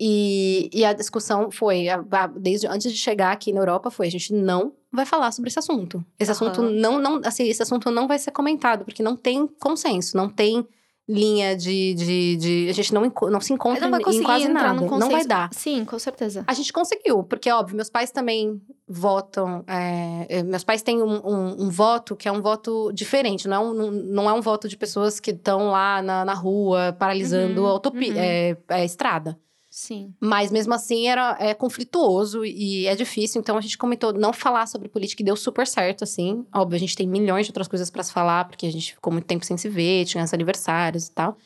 E, 0.00 0.70
e 0.72 0.84
a 0.84 0.92
discussão 0.92 1.50
foi, 1.50 1.88
a, 1.88 2.02
a, 2.10 2.26
desde 2.26 2.66
antes 2.66 2.90
de 2.90 2.98
chegar 2.98 3.32
aqui 3.32 3.52
na 3.52 3.60
Europa, 3.60 3.90
foi: 3.90 4.06
a 4.06 4.10
gente 4.10 4.32
não 4.32 4.72
vai 4.90 5.04
falar 5.04 5.30
sobre 5.30 5.48
esse 5.48 5.58
assunto. 5.58 6.04
Esse 6.18 6.30
uhum. 6.30 6.36
assunto 6.48 6.62
não, 6.62 6.98
não, 6.98 7.20
assim, 7.24 7.46
esse 7.46 7.62
assunto 7.62 7.90
não 7.90 8.08
vai 8.08 8.18
ser 8.18 8.30
comentado, 8.30 8.84
porque 8.84 9.02
não 9.02 9.14
tem 9.14 9.46
consenso, 9.46 10.16
não 10.16 10.28
tem 10.28 10.66
linha 11.08 11.56
de, 11.56 11.94
de, 11.94 12.36
de, 12.36 12.68
A 12.70 12.72
gente 12.72 12.94
não, 12.94 13.12
não 13.30 13.40
se 13.40 13.52
encontra 13.52 13.88
não 13.88 13.98
em 13.98 14.22
quase 14.22 14.48
nada. 14.48 14.80
Não 14.80 15.10
vai 15.10 15.24
dar. 15.24 15.50
Sim, 15.52 15.84
com 15.84 15.98
certeza. 15.98 16.44
A 16.46 16.54
gente 16.54 16.72
conseguiu, 16.72 17.24
porque, 17.24 17.50
óbvio, 17.50 17.76
meus 17.76 17.90
pais 17.90 18.10
também 18.10 18.60
votam. 18.88 19.64
É, 19.66 20.26
é 20.28 20.42
meus 20.42 20.64
pais 20.64 20.82
têm 20.82 21.02
um, 21.02 21.20
um, 21.26 21.64
um, 21.64 21.70
voto 21.70 22.14
que 22.14 22.28
é 22.28 22.32
um 22.32 22.40
voto 22.40 22.92
diferente, 22.92 23.48
não 23.48 23.56
é 23.56 23.58
um, 23.58 23.90
não 23.90 24.30
é 24.30 24.32
um 24.32 24.40
voto 24.40 24.68
de 24.68 24.76
pessoas 24.76 25.18
que 25.18 25.30
estão 25.30 25.70
lá 25.70 26.02
na, 26.02 26.24
na 26.24 26.34
rua 26.34 26.94
paralisando 26.98 27.62
uhum, 27.62 27.68
a 27.68 27.74
utopia, 27.74 28.12
uhum. 28.12 28.18
é, 28.18 28.56
é 28.68 28.84
estrada. 28.84 29.38
Sim. 29.72 30.12
Mas 30.20 30.52
mesmo 30.52 30.74
assim 30.74 31.08
era 31.08 31.34
é 31.40 31.54
conflituoso 31.54 32.44
e 32.44 32.86
é 32.86 32.94
difícil. 32.94 33.40
Então 33.40 33.56
a 33.56 33.60
gente 33.62 33.78
comentou 33.78 34.12
não 34.12 34.30
falar 34.30 34.66
sobre 34.66 34.86
política 34.86 35.22
e 35.22 35.24
deu 35.24 35.34
super 35.34 35.66
certo, 35.66 36.04
assim. 36.04 36.44
Óbvio, 36.54 36.76
a 36.76 36.78
gente 36.78 36.94
tem 36.94 37.08
milhões 37.08 37.46
de 37.46 37.52
outras 37.52 37.68
coisas 37.68 37.88
para 37.88 38.02
se 38.02 38.12
falar, 38.12 38.44
porque 38.44 38.66
a 38.66 38.70
gente 38.70 38.92
ficou 38.92 39.10
muito 39.10 39.24
tempo 39.24 39.46
sem 39.46 39.56
se 39.56 39.70
ver, 39.70 40.04
tinha 40.04 40.22
os 40.22 40.34
aniversários 40.34 41.06
e 41.06 41.12
tal. 41.12 41.38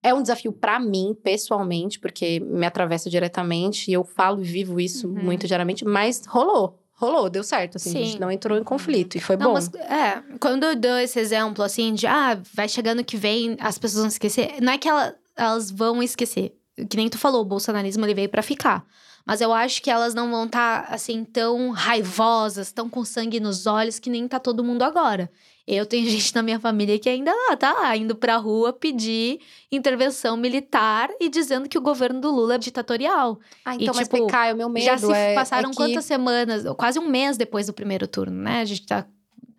É 0.00 0.14
um 0.14 0.22
desafio 0.22 0.52
para 0.52 0.78
mim, 0.78 1.12
pessoalmente, 1.24 1.98
porque 1.98 2.38
me 2.38 2.64
atravessa 2.64 3.10
diretamente 3.10 3.90
e 3.90 3.94
eu 3.94 4.04
falo 4.04 4.40
e 4.40 4.44
vivo 4.44 4.78
isso 4.78 5.08
uhum. 5.08 5.24
muito 5.24 5.48
diariamente, 5.48 5.84
mas 5.84 6.24
rolou. 6.24 6.78
Rolou, 6.92 7.28
deu 7.28 7.42
certo, 7.42 7.76
assim, 7.76 7.90
Sim. 7.90 7.98
a 7.98 8.04
gente 8.04 8.20
não 8.20 8.30
entrou 8.30 8.56
em 8.56 8.62
conflito 8.62 9.16
e 9.16 9.20
foi 9.20 9.36
não, 9.36 9.48
bom. 9.48 9.52
Mas, 9.54 9.74
é, 9.74 10.22
quando 10.38 10.62
eu 10.64 10.76
dou 10.76 10.98
esse 10.98 11.18
exemplo, 11.18 11.64
assim, 11.64 11.92
de, 11.94 12.06
ah, 12.06 12.40
vai 12.54 12.68
chegando 12.68 13.02
que 13.02 13.16
vem, 13.16 13.56
as 13.58 13.76
pessoas 13.76 14.02
vão 14.02 14.08
esquecer, 14.08 14.60
não 14.62 14.72
é 14.72 14.78
que 14.78 14.88
ela, 14.88 15.14
elas 15.36 15.70
vão 15.70 16.00
esquecer, 16.00 16.56
que 16.88 16.96
nem 16.96 17.08
tu 17.08 17.18
falou, 17.18 17.42
o 17.42 17.44
bolsonarismo 17.44 18.04
ele 18.04 18.14
veio 18.14 18.28
para 18.28 18.42
ficar. 18.42 18.86
Mas 19.24 19.40
eu 19.40 19.52
acho 19.52 19.82
que 19.82 19.90
elas 19.90 20.14
não 20.14 20.30
vão 20.30 20.44
estar, 20.44 20.86
tá, 20.86 20.94
assim, 20.94 21.24
tão 21.24 21.70
raivosas, 21.70 22.70
tão 22.70 22.88
com 22.88 23.04
sangue 23.04 23.40
nos 23.40 23.66
olhos, 23.66 23.98
que 23.98 24.08
nem 24.08 24.28
tá 24.28 24.38
todo 24.38 24.62
mundo 24.62 24.82
agora. 24.82 25.28
Eu 25.66 25.84
tenho 25.84 26.06
gente 26.08 26.32
na 26.32 26.42
minha 26.42 26.60
família 26.60 26.96
que 26.96 27.08
ainda 27.08 27.32
lá, 27.34 27.56
tá 27.56 27.72
lá, 27.72 27.96
indo 27.96 28.14
pra 28.14 28.36
rua 28.36 28.72
pedir 28.72 29.40
intervenção 29.70 30.36
militar 30.36 31.10
e 31.20 31.28
dizendo 31.28 31.68
que 31.68 31.76
o 31.76 31.80
governo 31.80 32.20
do 32.20 32.30
Lula 32.30 32.54
é 32.54 32.58
ditatorial. 32.58 33.40
Ah, 33.64 33.74
então, 33.74 33.94
e, 33.94 34.04
tipo, 34.04 34.18
mas 34.18 34.30
PK, 34.30 34.52
o 34.52 34.56
meu 34.56 34.68
medo 34.68 34.84
Já 34.84 34.96
se 34.96 35.12
é, 35.12 35.34
passaram 35.34 35.70
é 35.70 35.72
que... 35.72 35.76
quantas 35.76 36.04
semanas? 36.04 36.62
Quase 36.76 37.00
um 37.00 37.08
mês 37.08 37.36
depois 37.36 37.66
do 37.66 37.72
primeiro 37.72 38.06
turno, 38.06 38.40
né? 38.40 38.60
A 38.60 38.64
gente 38.64 38.86
tá 38.86 39.04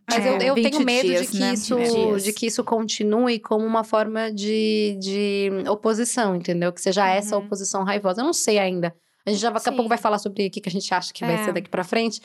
mas 0.09 0.25
é, 0.25 0.29
eu, 0.29 0.41
eu 0.41 0.55
tenho 0.55 0.79
medo 0.79 1.07
dias, 1.07 1.25
de, 1.25 1.27
que 1.27 1.39
né? 1.39 1.53
isso, 1.53 1.75
de 2.23 2.33
que 2.33 2.45
isso 2.45 2.63
continue 2.63 3.39
como 3.39 3.65
uma 3.65 3.83
forma 3.83 4.31
de, 4.31 4.97
de 5.01 5.49
oposição, 5.69 6.35
entendeu? 6.35 6.71
Que 6.71 6.79
seja 6.81 7.03
uhum. 7.03 7.09
essa 7.09 7.37
oposição 7.37 7.83
raivosa. 7.83 8.21
Eu 8.21 8.25
não 8.25 8.33
sei 8.33 8.57
ainda. 8.57 8.95
A 9.25 9.29
gente 9.29 9.41
já 9.41 9.49
daqui 9.49 9.67
a 9.67 9.73
pouco 9.73 9.89
vai 9.89 9.97
falar 9.97 10.17
sobre 10.19 10.47
o 10.47 10.49
que, 10.49 10.61
que 10.61 10.69
a 10.69 10.71
gente 10.71 10.93
acha 10.93 11.11
que 11.11 11.25
é. 11.25 11.27
vai 11.27 11.43
ser 11.43 11.51
daqui 11.51 11.69
para 11.69 11.83
frente. 11.83 12.21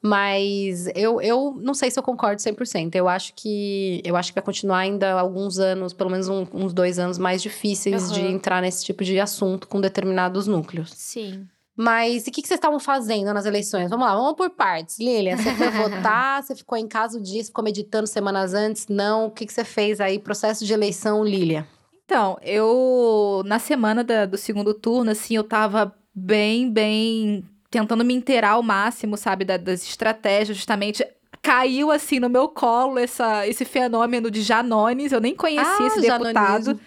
Mas 0.00 0.86
eu, 0.94 1.20
eu 1.20 1.54
não 1.60 1.74
sei 1.74 1.90
se 1.90 1.98
eu 1.98 2.02
concordo 2.02 2.40
100%. 2.40 2.94
Eu 2.94 3.08
acho 3.08 3.34
que 3.34 4.00
eu 4.04 4.16
acho 4.16 4.30
que 4.30 4.36
vai 4.36 4.44
continuar 4.44 4.78
ainda 4.78 5.12
alguns 5.12 5.58
anos, 5.58 5.92
pelo 5.92 6.08
menos 6.08 6.28
um, 6.28 6.46
uns 6.54 6.72
dois 6.72 6.98
anos 6.98 7.18
mais 7.18 7.42
difíceis 7.42 8.08
uhum. 8.08 8.14
de 8.14 8.20
entrar 8.22 8.62
nesse 8.62 8.84
tipo 8.84 9.04
de 9.04 9.20
assunto 9.20 9.68
com 9.68 9.80
determinados 9.80 10.46
núcleos. 10.46 10.92
Sim. 10.94 11.46
Mas 11.78 12.26
e 12.26 12.30
o 12.30 12.32
que, 12.32 12.42
que 12.42 12.48
vocês 12.48 12.58
estavam 12.58 12.80
fazendo 12.80 13.32
nas 13.32 13.46
eleições? 13.46 13.88
Vamos 13.88 14.04
lá, 14.04 14.12
vamos 14.12 14.34
por 14.34 14.50
partes. 14.50 14.98
Lilian, 14.98 15.36
você 15.36 15.54
foi 15.54 15.70
votar, 15.70 16.42
você 16.42 16.56
ficou 16.56 16.76
em 16.76 16.88
casa 16.88 17.16
o 17.16 17.22
dia, 17.22 17.44
ficou 17.44 17.62
meditando 17.62 18.08
semanas 18.08 18.52
antes? 18.52 18.88
Não. 18.88 19.26
O 19.26 19.30
que, 19.30 19.46
que 19.46 19.52
você 19.52 19.64
fez 19.64 20.00
aí? 20.00 20.18
Processo 20.18 20.64
de 20.64 20.72
eleição, 20.72 21.22
Lilian? 21.22 21.64
Então, 22.04 22.36
eu, 22.42 23.44
na 23.46 23.60
semana 23.60 24.02
da, 24.02 24.26
do 24.26 24.36
segundo 24.36 24.74
turno, 24.74 25.12
assim, 25.12 25.36
eu 25.36 25.44
tava 25.44 25.94
bem, 26.12 26.68
bem 26.68 27.44
tentando 27.70 28.04
me 28.04 28.12
inteirar 28.12 28.52
ao 28.52 28.62
máximo, 28.62 29.16
sabe, 29.16 29.44
da, 29.44 29.56
das 29.56 29.84
estratégias, 29.84 30.56
justamente 30.56 31.06
caiu 31.40 31.92
assim 31.92 32.18
no 32.18 32.28
meu 32.28 32.48
colo 32.48 32.98
essa, 32.98 33.46
esse 33.46 33.64
fenômeno 33.64 34.32
de 34.32 34.42
Janones. 34.42 35.12
Eu 35.12 35.20
nem 35.20 35.36
conhecia 35.36 35.84
ah, 35.84 35.86
esse 35.86 36.00
deputado. 36.00 36.64
Janonismo. 36.64 36.80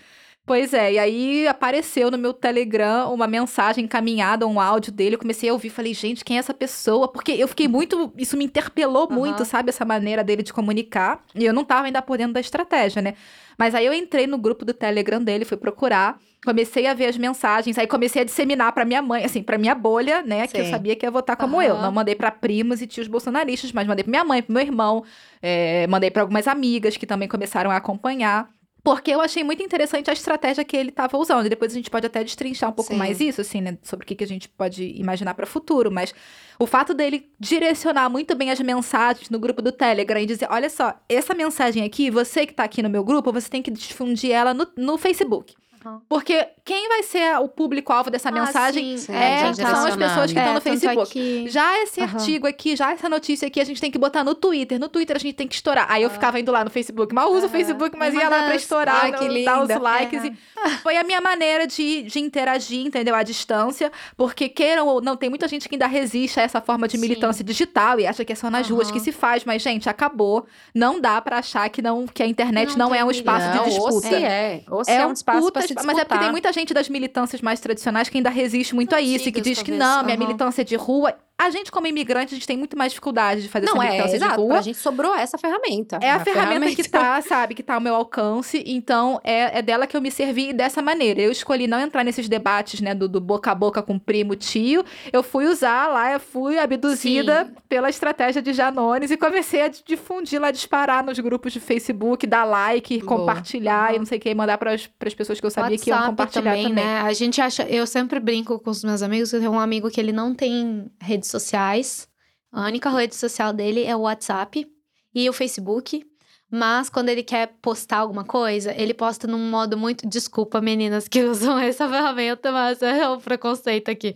Pois 0.43 0.73
é, 0.73 0.93
e 0.93 0.99
aí 0.99 1.47
apareceu 1.47 2.09
no 2.09 2.17
meu 2.17 2.33
Telegram 2.33 3.13
uma 3.13 3.27
mensagem 3.27 3.85
encaminhada, 3.85 4.47
um 4.47 4.59
áudio 4.59 4.91
dele. 4.91 5.15
Eu 5.15 5.19
comecei 5.19 5.49
a 5.49 5.53
ouvir, 5.53 5.69
falei, 5.69 5.93
gente, 5.93 6.25
quem 6.25 6.37
é 6.37 6.39
essa 6.39 6.53
pessoa? 6.53 7.07
Porque 7.07 7.31
eu 7.31 7.47
fiquei 7.47 7.67
muito. 7.67 8.11
Isso 8.17 8.35
me 8.35 8.45
interpelou 8.45 9.07
uhum. 9.09 9.17
muito, 9.17 9.45
sabe? 9.45 9.69
Essa 9.69 9.85
maneira 9.85 10.23
dele 10.23 10.41
de 10.41 10.51
comunicar. 10.51 11.23
E 11.35 11.45
eu 11.45 11.53
não 11.53 11.63
tava 11.63 11.85
ainda 11.85 12.01
por 12.01 12.17
dentro 12.17 12.33
da 12.33 12.39
estratégia, 12.39 13.01
né? 13.01 13.13
Mas 13.57 13.75
aí 13.75 13.85
eu 13.85 13.93
entrei 13.93 14.25
no 14.25 14.37
grupo 14.39 14.65
do 14.65 14.73
Telegram 14.73 15.23
dele, 15.23 15.45
fui 15.45 15.57
procurar, 15.57 16.19
comecei 16.43 16.87
a 16.87 16.95
ver 16.95 17.05
as 17.05 17.17
mensagens, 17.17 17.77
aí 17.77 17.85
comecei 17.85 18.23
a 18.23 18.25
disseminar 18.25 18.71
para 18.73 18.83
minha 18.83 19.01
mãe, 19.01 19.23
assim, 19.23 19.43
para 19.43 19.57
minha 19.57 19.75
bolha, 19.75 20.23
né, 20.23 20.47
Sim. 20.47 20.53
que 20.53 20.61
eu 20.61 20.65
sabia 20.65 20.95
que 20.95 21.05
ia 21.05 21.11
votar 21.11 21.37
como 21.37 21.57
uhum. 21.57 21.61
eu. 21.61 21.77
Não 21.77 21.91
mandei 21.91 22.15
para 22.15 22.31
primos 22.31 22.81
e 22.81 22.87
tios 22.87 23.07
bolsonaristas, 23.07 23.71
mas 23.71 23.85
mandei 23.85 24.03
para 24.03 24.09
minha 24.09 24.23
mãe, 24.23 24.41
pro 24.41 24.51
meu 24.51 24.63
irmão, 24.63 25.03
é, 25.41 25.85
mandei 25.87 26.09
para 26.09 26.23
algumas 26.23 26.47
amigas 26.47 26.97
que 26.97 27.05
também 27.05 27.27
começaram 27.27 27.69
a 27.69 27.75
acompanhar. 27.75 28.49
Porque 28.83 29.11
eu 29.11 29.21
achei 29.21 29.43
muito 29.43 29.61
interessante 29.61 30.09
a 30.09 30.13
estratégia 30.13 30.63
que 30.63 30.75
ele 30.75 30.89
estava 30.89 31.15
usando. 31.17 31.45
E 31.45 31.49
depois 31.49 31.71
a 31.71 31.75
gente 31.75 31.89
pode 31.89 32.07
até 32.07 32.23
destrinchar 32.23 32.69
um 32.71 32.73
pouco 32.73 32.91
Sim. 32.91 32.97
mais 32.97 33.19
isso, 33.19 33.41
assim, 33.41 33.61
né? 33.61 33.77
Sobre 33.83 34.03
o 34.03 34.07
que, 34.07 34.15
que 34.15 34.23
a 34.23 34.27
gente 34.27 34.49
pode 34.49 34.83
imaginar 34.97 35.35
para 35.35 35.43
o 35.43 35.47
futuro. 35.47 35.91
Mas 35.91 36.13
o 36.57 36.65
fato 36.65 36.93
dele 36.93 37.29
direcionar 37.39 38.09
muito 38.09 38.33
bem 38.35 38.49
as 38.49 38.59
mensagens 38.59 39.29
no 39.29 39.39
grupo 39.39 39.61
do 39.61 39.71
Telegram 39.71 40.19
e 40.19 40.25
dizer: 40.25 40.47
olha 40.49 40.69
só, 40.69 40.99
essa 41.07 41.35
mensagem 41.35 41.83
aqui, 41.83 42.09
você 42.09 42.45
que 42.45 42.53
está 42.53 42.63
aqui 42.63 42.81
no 42.81 42.89
meu 42.89 43.03
grupo, 43.03 43.31
você 43.31 43.49
tem 43.49 43.61
que 43.61 43.69
difundir 43.69 44.31
ela 44.31 44.53
no, 44.53 44.67
no 44.75 44.97
Facebook. 44.97 45.53
Uhum. 45.83 45.99
Porque 46.07 46.47
quem 46.63 46.87
vai 46.87 47.01
ser 47.03 47.39
o 47.39 47.47
público-alvo 47.47 48.11
dessa 48.11 48.29
ah, 48.29 48.31
mensagem 48.31 48.97
sim, 48.97 49.11
é, 49.13 49.51
são 49.53 49.87
as 49.87 49.95
pessoas 49.95 50.31
que 50.31 50.37
estão 50.37 50.51
é, 50.51 50.53
no 50.53 50.61
Facebook. 50.61 51.49
Já 51.49 51.81
esse 51.81 51.99
uhum. 51.99 52.05
artigo 52.05 52.47
aqui, 52.47 52.75
já 52.75 52.91
essa 52.91 53.09
notícia 53.09 53.47
aqui, 53.47 53.59
a 53.59 53.63
gente 53.63 53.81
tem 53.81 53.89
que 53.89 53.97
botar 53.97 54.23
no 54.23 54.35
Twitter. 54.35 54.79
No 54.79 54.87
Twitter 54.87 55.15
a 55.15 55.19
gente 55.19 55.33
tem 55.33 55.47
que 55.47 55.55
estourar. 55.55 55.87
Aí 55.89 56.03
eu 56.03 56.09
ficava 56.09 56.39
indo 56.39 56.51
lá 56.51 56.63
no 56.63 56.69
Facebook. 56.69 57.13
Mal 57.15 57.31
uso 57.33 57.47
o 57.47 57.49
Facebook, 57.49 57.97
mas 57.97 58.13
ia 58.13 58.29
lá 58.29 58.43
pra 58.43 58.55
estourar, 58.55 59.05
Ai, 59.05 59.11
no, 59.11 59.43
dar 59.43 59.63
os 59.63 59.81
likes. 59.81 60.23
E 60.23 60.33
foi 60.83 60.97
a 60.97 61.03
minha 61.03 61.19
maneira 61.19 61.65
de, 61.65 62.03
de 62.03 62.19
interagir, 62.19 62.85
entendeu? 62.85 63.15
À 63.15 63.23
distância. 63.23 63.91
Porque 64.15 64.47
queiram 64.47 64.87
ou 64.87 65.01
não, 65.01 65.17
tem 65.17 65.29
muita 65.29 65.47
gente 65.47 65.67
que 65.67 65.75
ainda 65.75 65.87
resiste 65.87 66.39
a 66.39 66.43
essa 66.43 66.61
forma 66.61 66.87
de 66.87 66.97
militância 66.97 67.39
sim. 67.39 67.43
digital 67.43 67.99
e 67.99 68.05
acha 68.05 68.23
que 68.23 68.33
é 68.33 68.35
só 68.35 68.51
nas 68.51 68.69
ruas 68.69 68.91
que 68.91 68.99
se 68.99 69.11
faz. 69.11 69.43
Mas, 69.45 69.63
gente, 69.63 69.89
acabou. 69.89 70.45
Não 70.75 71.01
dá 71.01 71.19
para 71.21 71.39
achar 71.39 71.67
que, 71.69 71.81
não, 71.81 72.05
que 72.05 72.21
a 72.21 72.27
internet 72.27 72.77
não, 72.77 72.89
não 72.89 72.95
é 72.95 73.03
um 73.03 73.09
espaço 73.09 73.47
não, 73.47 73.63
de 73.63 73.69
disputa. 73.71 73.93
Ou 73.93 74.01
se 74.01 74.15
é. 74.15 74.63
Ou 74.69 74.85
se 74.85 74.91
é, 74.91 74.95
é 74.97 75.07
um 75.07 75.13
espaço 75.13 75.51
pra 75.51 75.70
Mas 75.83 75.97
é 75.97 76.05
porque 76.05 76.23
tem 76.23 76.31
muita 76.31 76.51
gente 76.51 76.73
das 76.73 76.89
militâncias 76.89 77.41
mais 77.41 77.59
tradicionais 77.59 78.09
que 78.09 78.17
ainda 78.17 78.29
resiste 78.29 78.75
muito 78.75 78.93
a 78.95 79.01
isso 79.01 79.29
e 79.29 79.31
que 79.31 79.41
diz 79.41 79.61
que 79.61 79.71
não, 79.71 80.03
minha 80.03 80.17
militância 80.17 80.61
é 80.61 80.65
de 80.65 80.75
rua. 80.75 81.13
A 81.41 81.49
gente, 81.49 81.71
como 81.71 81.87
imigrante, 81.87 82.35
a 82.35 82.37
gente 82.37 82.45
tem 82.45 82.55
muito 82.55 82.77
mais 82.77 82.91
dificuldade 82.91 83.41
de 83.41 83.49
fazer 83.49 83.65
não, 83.65 83.81
essa 83.81 83.95
é, 83.95 84.07
de 84.09 84.15
exato, 84.17 84.39
rua. 84.39 84.59
A 84.59 84.61
gente 84.61 84.77
sobrou 84.77 85.15
essa 85.15 85.39
ferramenta. 85.39 85.97
É 85.99 86.11
a, 86.11 86.17
a 86.17 86.19
ferramenta, 86.19 86.51
ferramenta, 86.51 86.83
que 86.83 86.87
tá, 86.87 87.19
sabe, 87.23 87.55
que 87.55 87.63
tá 87.63 87.73
ao 87.73 87.81
meu 87.81 87.95
alcance. 87.95 88.63
Então, 88.63 89.19
é, 89.23 89.57
é 89.57 89.61
dela 89.63 89.87
que 89.87 89.97
eu 89.97 90.01
me 90.01 90.11
servi 90.11 90.53
dessa 90.53 90.83
maneira. 90.83 91.19
Eu 91.19 91.31
escolhi 91.31 91.65
não 91.65 91.79
entrar 91.79 92.03
nesses 92.03 92.29
debates, 92.29 92.79
né, 92.79 92.93
do, 92.93 93.09
do 93.09 93.19
boca 93.19 93.49
a 93.49 93.55
boca 93.55 93.81
com 93.81 93.97
primo, 93.97 94.35
tio. 94.35 94.85
Eu 95.11 95.23
fui 95.23 95.47
usar 95.47 95.87
lá, 95.87 96.13
eu 96.13 96.19
fui 96.19 96.59
abduzida 96.59 97.45
Sim. 97.45 97.55
pela 97.67 97.89
estratégia 97.89 98.39
de 98.39 98.53
Janones 98.53 99.09
e 99.09 99.17
comecei 99.17 99.63
a 99.63 99.67
difundir 99.67 100.39
lá, 100.39 100.51
disparar 100.51 101.03
nos 101.03 101.17
grupos 101.17 101.51
de 101.53 101.59
Facebook, 101.59 102.27
dar 102.27 102.43
like, 102.43 102.99
Boa. 102.99 103.17
compartilhar 103.17 103.89
uhum. 103.89 103.95
e 103.95 103.97
não 103.97 104.05
sei 104.05 104.19
o 104.19 104.21
que, 104.21 104.35
mandar 104.35 104.59
para 104.59 104.73
as 104.73 105.13
pessoas 105.15 105.39
que 105.39 105.45
eu 105.47 105.49
sabia 105.49 105.71
WhatsApp 105.71 105.83
que 105.83 105.89
iam 105.89 106.05
compartilhar 106.05 106.51
também, 106.51 106.67
também. 106.67 106.85
Né? 106.85 107.01
A 107.01 107.13
gente 107.13 107.41
acha, 107.41 107.63
eu 107.63 107.87
sempre 107.87 108.19
brinco 108.19 108.59
com 108.59 108.69
os 108.69 108.83
meus 108.83 109.01
amigos, 109.01 109.33
eu 109.33 109.39
tenho 109.39 109.51
um 109.51 109.59
amigo 109.59 109.89
que 109.89 109.99
ele 109.99 110.11
não 110.11 110.35
tem 110.35 110.85
redes 110.99 111.30
sociais. 111.31 112.07
A 112.51 112.65
única 112.65 112.89
rede 112.89 113.15
social 113.15 113.53
dele 113.53 113.83
é 113.83 113.95
o 113.95 114.01
WhatsApp 114.01 114.69
e 115.15 115.29
o 115.29 115.33
Facebook. 115.33 116.05
Mas 116.53 116.89
quando 116.89 117.07
ele 117.07 117.23
quer 117.23 117.55
postar 117.61 117.99
alguma 117.99 118.25
coisa, 118.25 118.73
ele 118.73 118.93
posta 118.93 119.25
num 119.25 119.49
modo 119.49 119.77
muito. 119.77 120.05
Desculpa, 120.05 120.59
meninas 120.59 121.07
que 121.07 121.23
usam 121.23 121.57
essa 121.57 121.87
ferramenta, 121.89 122.51
mas 122.51 122.81
é 122.81 123.07
o 123.07 123.21
preconceito 123.21 123.89
aqui. 123.89 124.15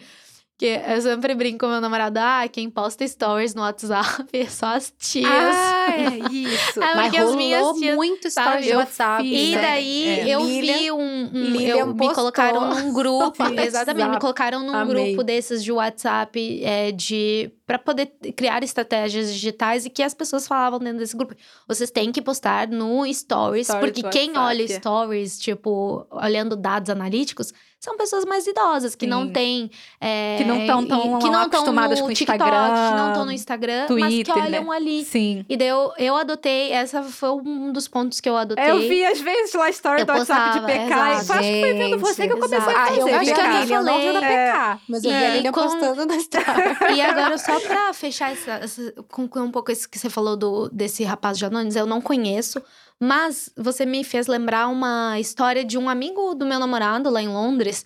Que 0.58 0.82
eu 0.88 1.02
sempre 1.02 1.36
brinco 1.36 1.60
com 1.60 1.68
meu 1.68 1.82
namorado, 1.82 2.18
ah, 2.18 2.48
quem 2.48 2.70
posta 2.70 3.06
stories 3.06 3.54
no 3.54 3.62
WhatsApp 3.62 4.26
é 4.32 4.46
só 4.46 4.68
as 4.68 4.94
tias. 4.98 5.28
Ah, 5.30 5.88
é 5.90 6.18
isso. 6.32 6.82
é 6.82 6.96
Mas 6.96 7.12
rolou 7.12 7.30
as 7.30 7.36
minhas 7.36 7.78
tias, 7.78 7.96
muito 7.96 8.30
stories 8.30 8.72
no 8.72 8.78
WhatsApp. 8.78 9.24
Fiz, 9.24 9.50
e 9.50 9.56
né? 9.56 9.62
daí 9.62 10.08
é. 10.08 10.30
eu 10.30 10.40
Lilian, 10.40 10.78
vi 10.78 10.92
um... 10.92 11.32
um 11.34 11.62
eu, 11.62 11.88
me 11.94 12.14
colocaram 12.14 12.70
num 12.70 12.94
grupo, 12.94 13.44
exatamente, 13.60 14.12
me 14.12 14.20
colocaram 14.20 14.64
num 14.64 14.74
Amei. 14.74 14.94
grupo 15.14 15.26
desses 15.26 15.62
de 15.62 15.74
WhatsApp 15.74 16.64
é, 16.64 16.94
de 16.94 17.52
para 17.66 17.80
poder 17.80 18.06
criar 18.36 18.64
estratégias 18.64 19.34
digitais 19.34 19.86
e 19.86 19.90
que 19.90 20.04
as 20.04 20.14
pessoas 20.14 20.48
falavam 20.48 20.80
dentro 20.80 21.00
desse 21.00 21.18
grupo. 21.18 21.36
Vocês 21.68 21.90
têm 21.92 22.12
que 22.12 22.22
postar 22.22 22.68
no 22.68 23.12
stories, 23.12 23.68
stories 23.68 23.92
porque 23.92 24.04
quem 24.04 24.30
WhatsApp. 24.30 24.48
olha 24.48 24.68
stories, 24.68 25.40
tipo, 25.40 26.08
olhando 26.12 26.56
dados 26.56 26.90
analíticos, 26.90 27.52
são 27.86 27.96
pessoas 27.96 28.26
mais 28.26 28.48
idosas, 28.48 28.96
que 28.96 29.06
Sim. 29.06 29.12
não 29.12 29.30
têm. 29.32 29.70
É, 30.02 30.38
que 30.40 30.44
não 30.44 30.60
estão 30.60 30.86
tão, 30.86 31.20
que 31.20 31.30
não 31.30 31.42
acostumadas 31.42 32.02
com 32.02 32.08
o 32.08 32.12
Instagram. 32.12 32.46
TikTok, 32.46 32.90
que 32.90 32.96
não 32.98 33.08
estão 33.10 33.26
no 33.26 33.32
Instagram, 33.32 33.86
Twitter, 33.86 34.10
mas 34.10 34.24
que 34.24 34.32
olham 34.32 34.64
né? 34.66 34.76
ali. 34.76 35.06
Sim. 35.06 35.46
E 35.48 35.56
daí 35.56 35.68
eu, 35.68 35.94
eu 36.00 36.16
adotei, 36.18 36.72
essa 36.72 37.04
foi 37.04 37.30
um 37.30 37.72
dos 37.72 37.88
pontos 37.88 38.20
que 38.20 38.28
eu 38.28 38.36
adotei. 38.36 38.72
Eu 38.72 38.80
vi 38.80 39.06
às 39.06 39.22
vezes 39.22 39.54
lá 39.54 39.66
a 39.66 39.70
história 39.70 40.02
eu 40.02 40.06
do 40.06 40.12
WhatsApp 40.14 40.60
de 40.60 40.66
PK. 40.66 40.84
Exato, 40.84 41.40
acho 41.40 41.50
que 41.50 41.62
foi 41.62 41.74
vendo 41.74 42.00
você 42.00 42.28
que 42.28 42.34
eu 42.34 42.38
comecei 42.38 42.58
exato. 42.58 42.78
a 42.78 42.86
fazer. 42.86 43.02
Ah, 43.02 43.08
eu 43.08 43.20
acho 43.20 43.34
que 43.34 43.74
eu 43.74 43.84
não 43.84 43.94
falei. 43.94 44.14
da 44.14 44.22
PK, 44.22 44.82
mas 44.90 45.04
eu 45.04 45.12
vi 45.12 45.18
a 45.18 45.30
Lilian 45.36 45.52
com... 45.52 45.62
postando 45.62 46.06
na 46.08 46.16
história. 46.16 46.78
E 46.96 47.02
agora, 47.02 47.38
só 47.38 47.60
pra 47.60 47.94
fechar 47.94 48.32
essa, 48.32 48.52
essa, 48.54 48.94
com 49.10 49.30
um 49.36 49.52
pouco 49.52 49.72
isso 49.72 49.88
que 49.88 50.00
você 50.00 50.10
falou 50.10 50.36
do, 50.36 50.70
desse 50.70 51.04
rapaz 51.04 51.38
de 51.38 51.46
Anones, 51.46 51.76
eu 51.76 51.86
não 51.86 52.02
conheço. 52.02 52.62
Mas 53.00 53.50
você 53.58 53.86
me 53.86 54.04
fez 54.04 54.28
lembrar 54.28 54.68
uma 54.68 55.20
história 55.20 55.64
de 55.64 55.78
um 55.78 55.90
amigo 55.90 56.34
do 56.34 56.46
meu 56.46 56.60
namorado 56.60 57.10
lá 57.10 57.22
em 57.22 57.28
Londres 57.28 57.86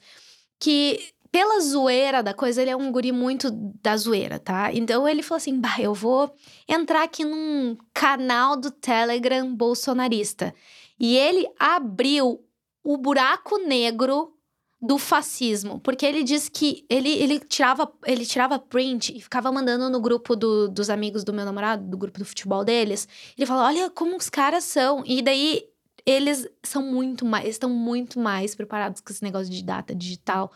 que 0.59 0.99
pela 1.31 1.59
zoeira 1.61 2.23
da 2.23 2.33
coisa, 2.33 2.61
ele 2.61 2.71
é 2.71 2.75
um 2.75 2.91
guri 2.91 3.11
muito 3.11 3.51
da 3.51 3.95
zoeira, 3.95 4.39
tá? 4.39 4.73
Então 4.73 5.07
ele 5.07 5.21
falou 5.21 5.37
assim: 5.37 5.59
bah, 5.59 5.75
eu 5.79 5.93
vou 5.93 6.33
entrar 6.67 7.03
aqui 7.03 7.23
num 7.23 7.77
canal 7.93 8.57
do 8.57 8.71
Telegram 8.71 9.53
bolsonarista. 9.53 10.53
E 10.99 11.15
ele 11.15 11.47
abriu 11.59 12.43
o 12.83 12.97
buraco 12.97 13.57
negro 13.59 14.33
do 14.81 14.97
fascismo, 14.97 15.79
porque 15.81 16.05
ele 16.05 16.23
diz 16.23 16.47
que 16.47 16.85
ele, 16.89 17.09
ele, 17.09 17.39
tirava, 17.39 17.91
ele 18.05 18.25
tirava 18.25 18.57
print 18.57 19.15
e 19.15 19.21
ficava 19.21 19.51
mandando 19.51 19.89
no 19.89 19.99
grupo 19.99 20.35
do, 20.35 20.69
dos 20.69 20.89
amigos 20.89 21.23
do 21.23 21.33
meu 21.33 21.43
namorado, 21.43 21.85
do 21.85 21.97
grupo 21.97 22.17
do 22.17 22.25
futebol 22.25 22.63
deles. 22.63 23.07
Ele 23.37 23.45
falou: 23.45 23.63
olha 23.63 23.89
como 23.89 24.15
os 24.15 24.29
caras 24.29 24.63
são. 24.63 25.03
E 25.05 25.21
daí 25.21 25.65
eles 26.05 26.47
são 26.63 26.81
muito 26.81 27.25
mais, 27.25 27.47
estão 27.47 27.69
muito 27.69 28.19
mais 28.19 28.55
preparados 28.55 29.01
com 29.01 29.11
esse 29.11 29.23
negócio 29.23 29.51
de 29.51 29.63
data 29.63 29.93
digital. 29.93 30.51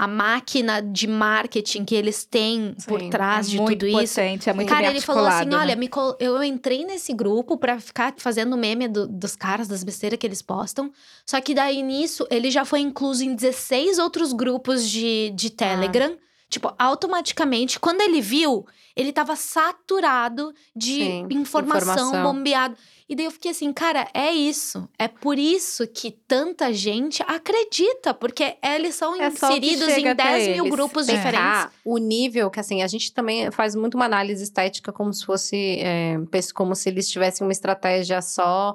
A 0.00 0.06
máquina 0.06 0.80
de 0.80 1.08
marketing 1.08 1.84
que 1.84 1.96
eles 1.96 2.24
têm 2.24 2.72
Sim, 2.78 2.86
por 2.86 3.02
trás 3.10 3.48
é 3.48 3.50
de 3.50 3.56
tudo 3.56 3.90
potente, 3.90 4.04
isso. 4.04 4.50
É 4.50 4.52
muito 4.52 4.68
Cara, 4.68 4.86
ele 4.86 5.00
falou 5.00 5.26
assim: 5.26 5.46
né? 5.46 5.56
olha, 5.56 5.74
me 5.74 5.88
col... 5.88 6.16
eu 6.20 6.40
entrei 6.44 6.84
nesse 6.84 7.12
grupo 7.12 7.58
para 7.58 7.80
ficar 7.80 8.14
fazendo 8.16 8.56
meme 8.56 8.86
do, 8.86 9.08
dos 9.08 9.34
caras, 9.34 9.66
das 9.66 9.82
besteiras 9.82 10.16
que 10.16 10.24
eles 10.24 10.40
postam. 10.40 10.92
Só 11.26 11.40
que 11.40 11.52
daí 11.52 11.82
nisso, 11.82 12.24
ele 12.30 12.48
já 12.48 12.64
foi 12.64 12.78
incluso 12.78 13.24
em 13.24 13.34
16 13.34 13.98
outros 13.98 14.32
grupos 14.32 14.88
de, 14.88 15.30
de 15.34 15.50
Telegram. 15.50 16.12
Ah. 16.14 16.27
Tipo, 16.48 16.74
automaticamente, 16.78 17.78
quando 17.78 18.00
ele 18.00 18.22
viu, 18.22 18.66
ele 18.96 19.12
tava 19.12 19.36
saturado 19.36 20.52
de 20.74 21.04
Sim, 21.04 21.26
informação, 21.30 22.08
informação 22.08 22.22
bombeado. 22.22 22.76
E 23.08 23.14
daí 23.14 23.26
eu 23.26 23.30
fiquei 23.30 23.50
assim, 23.50 23.72
cara, 23.72 24.08
é 24.12 24.32
isso. 24.32 24.88
É 24.98 25.08
por 25.08 25.38
isso 25.38 25.86
que 25.86 26.10
tanta 26.10 26.72
gente 26.72 27.22
acredita, 27.26 28.12
porque 28.12 28.56
eles 28.62 28.94
são 28.94 29.14
é 29.20 29.28
inseridos 29.28 29.88
em 29.88 30.14
10 30.14 30.48
mil 30.48 30.68
grupos 30.68 31.08
é. 31.08 31.14
diferentes. 31.14 31.68
O 31.84 31.96
nível 31.96 32.50
que, 32.50 32.60
assim, 32.60 32.82
a 32.82 32.86
gente 32.86 33.12
também 33.12 33.50
faz 33.50 33.74
muito 33.74 33.94
uma 33.94 34.06
análise 34.06 34.42
estética 34.42 34.90
como 34.90 35.12
se 35.12 35.24
fosse, 35.24 35.78
é, 35.80 36.16
como 36.54 36.74
se 36.74 36.88
eles 36.88 37.08
tivessem 37.10 37.46
uma 37.46 37.52
estratégia 37.52 38.20
só. 38.20 38.74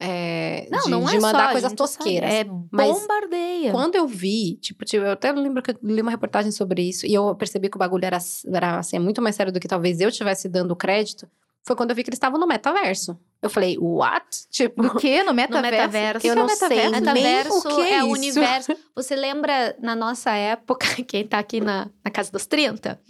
É, 0.00 0.66
não, 0.70 0.80
de, 0.80 0.90
não 0.90 1.08
é 1.08 1.12
de 1.12 1.20
mandar 1.20 1.46
só, 1.46 1.52
coisas 1.52 1.72
tosqueiras. 1.72 2.30
É 2.30 2.44
bombardeia. 2.44 3.70
quando 3.70 3.94
eu 3.94 4.06
vi, 4.06 4.56
tipo, 4.56 4.84
tipo, 4.84 5.04
eu 5.04 5.12
até 5.12 5.32
lembro 5.32 5.62
que 5.62 5.70
eu 5.70 5.78
li 5.82 6.02
uma 6.02 6.10
reportagem 6.10 6.50
sobre 6.50 6.82
isso 6.82 7.06
e 7.06 7.14
eu 7.14 7.34
percebi 7.36 7.68
que 7.68 7.76
o 7.76 7.78
bagulho 7.78 8.04
era, 8.04 8.18
era 8.52 8.78
assim, 8.78 8.98
muito 8.98 9.22
mais 9.22 9.36
sério 9.36 9.52
do 9.52 9.60
que 9.60 9.68
talvez 9.68 10.00
eu 10.00 10.10
tivesse 10.10 10.48
dando 10.48 10.74
crédito 10.74 11.28
foi 11.66 11.74
quando 11.74 11.90
eu 11.90 11.96
vi 11.96 12.04
que 12.04 12.10
eles 12.10 12.18
estavam 12.18 12.38
no 12.38 12.46
metaverso. 12.46 13.18
Eu 13.40 13.48
falei, 13.48 13.78
what? 13.78 14.26
Tipo, 14.50 14.82
do 14.82 14.96
que? 14.96 15.22
No 15.22 15.32
metaverso? 15.32 15.72
No 15.72 15.78
metaverso. 15.78 16.26
Eu 16.26 16.32
é 16.32 16.36
não 16.36 16.48
sei 16.48 16.90
metaverso 16.90 17.68
nem 17.68 17.72
o 17.72 17.76
que 17.76 17.82
é, 17.82 17.94
é 17.94 18.04
o 18.04 18.08
universo. 18.08 18.76
Você 18.94 19.16
lembra, 19.16 19.74
na 19.80 19.96
nossa 19.96 20.30
época, 20.30 20.86
quem 21.08 21.26
tá 21.26 21.38
aqui 21.38 21.60
na, 21.60 21.88
na 22.04 22.10
casa 22.10 22.30
dos 22.30 22.44
30? 22.44 23.00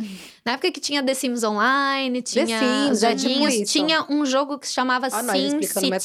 Na 0.45 0.53
época 0.53 0.71
que 0.71 0.81
tinha 0.81 1.03
The 1.03 1.15
Sims 1.15 1.43
Online, 1.43 2.23
tinha 2.23 2.47
The 2.47 2.59
Sims, 2.59 3.01
joguinhos, 3.01 3.03
é 3.03 3.65
tipo 3.65 3.73
tinha 3.73 4.07
um 4.09 4.25
jogo 4.25 4.57
que 4.57 4.69
se 4.69 4.75
chamava 4.75 5.09
ah, 5.09 5.23
Sim 5.33 5.61
City. 5.61 5.99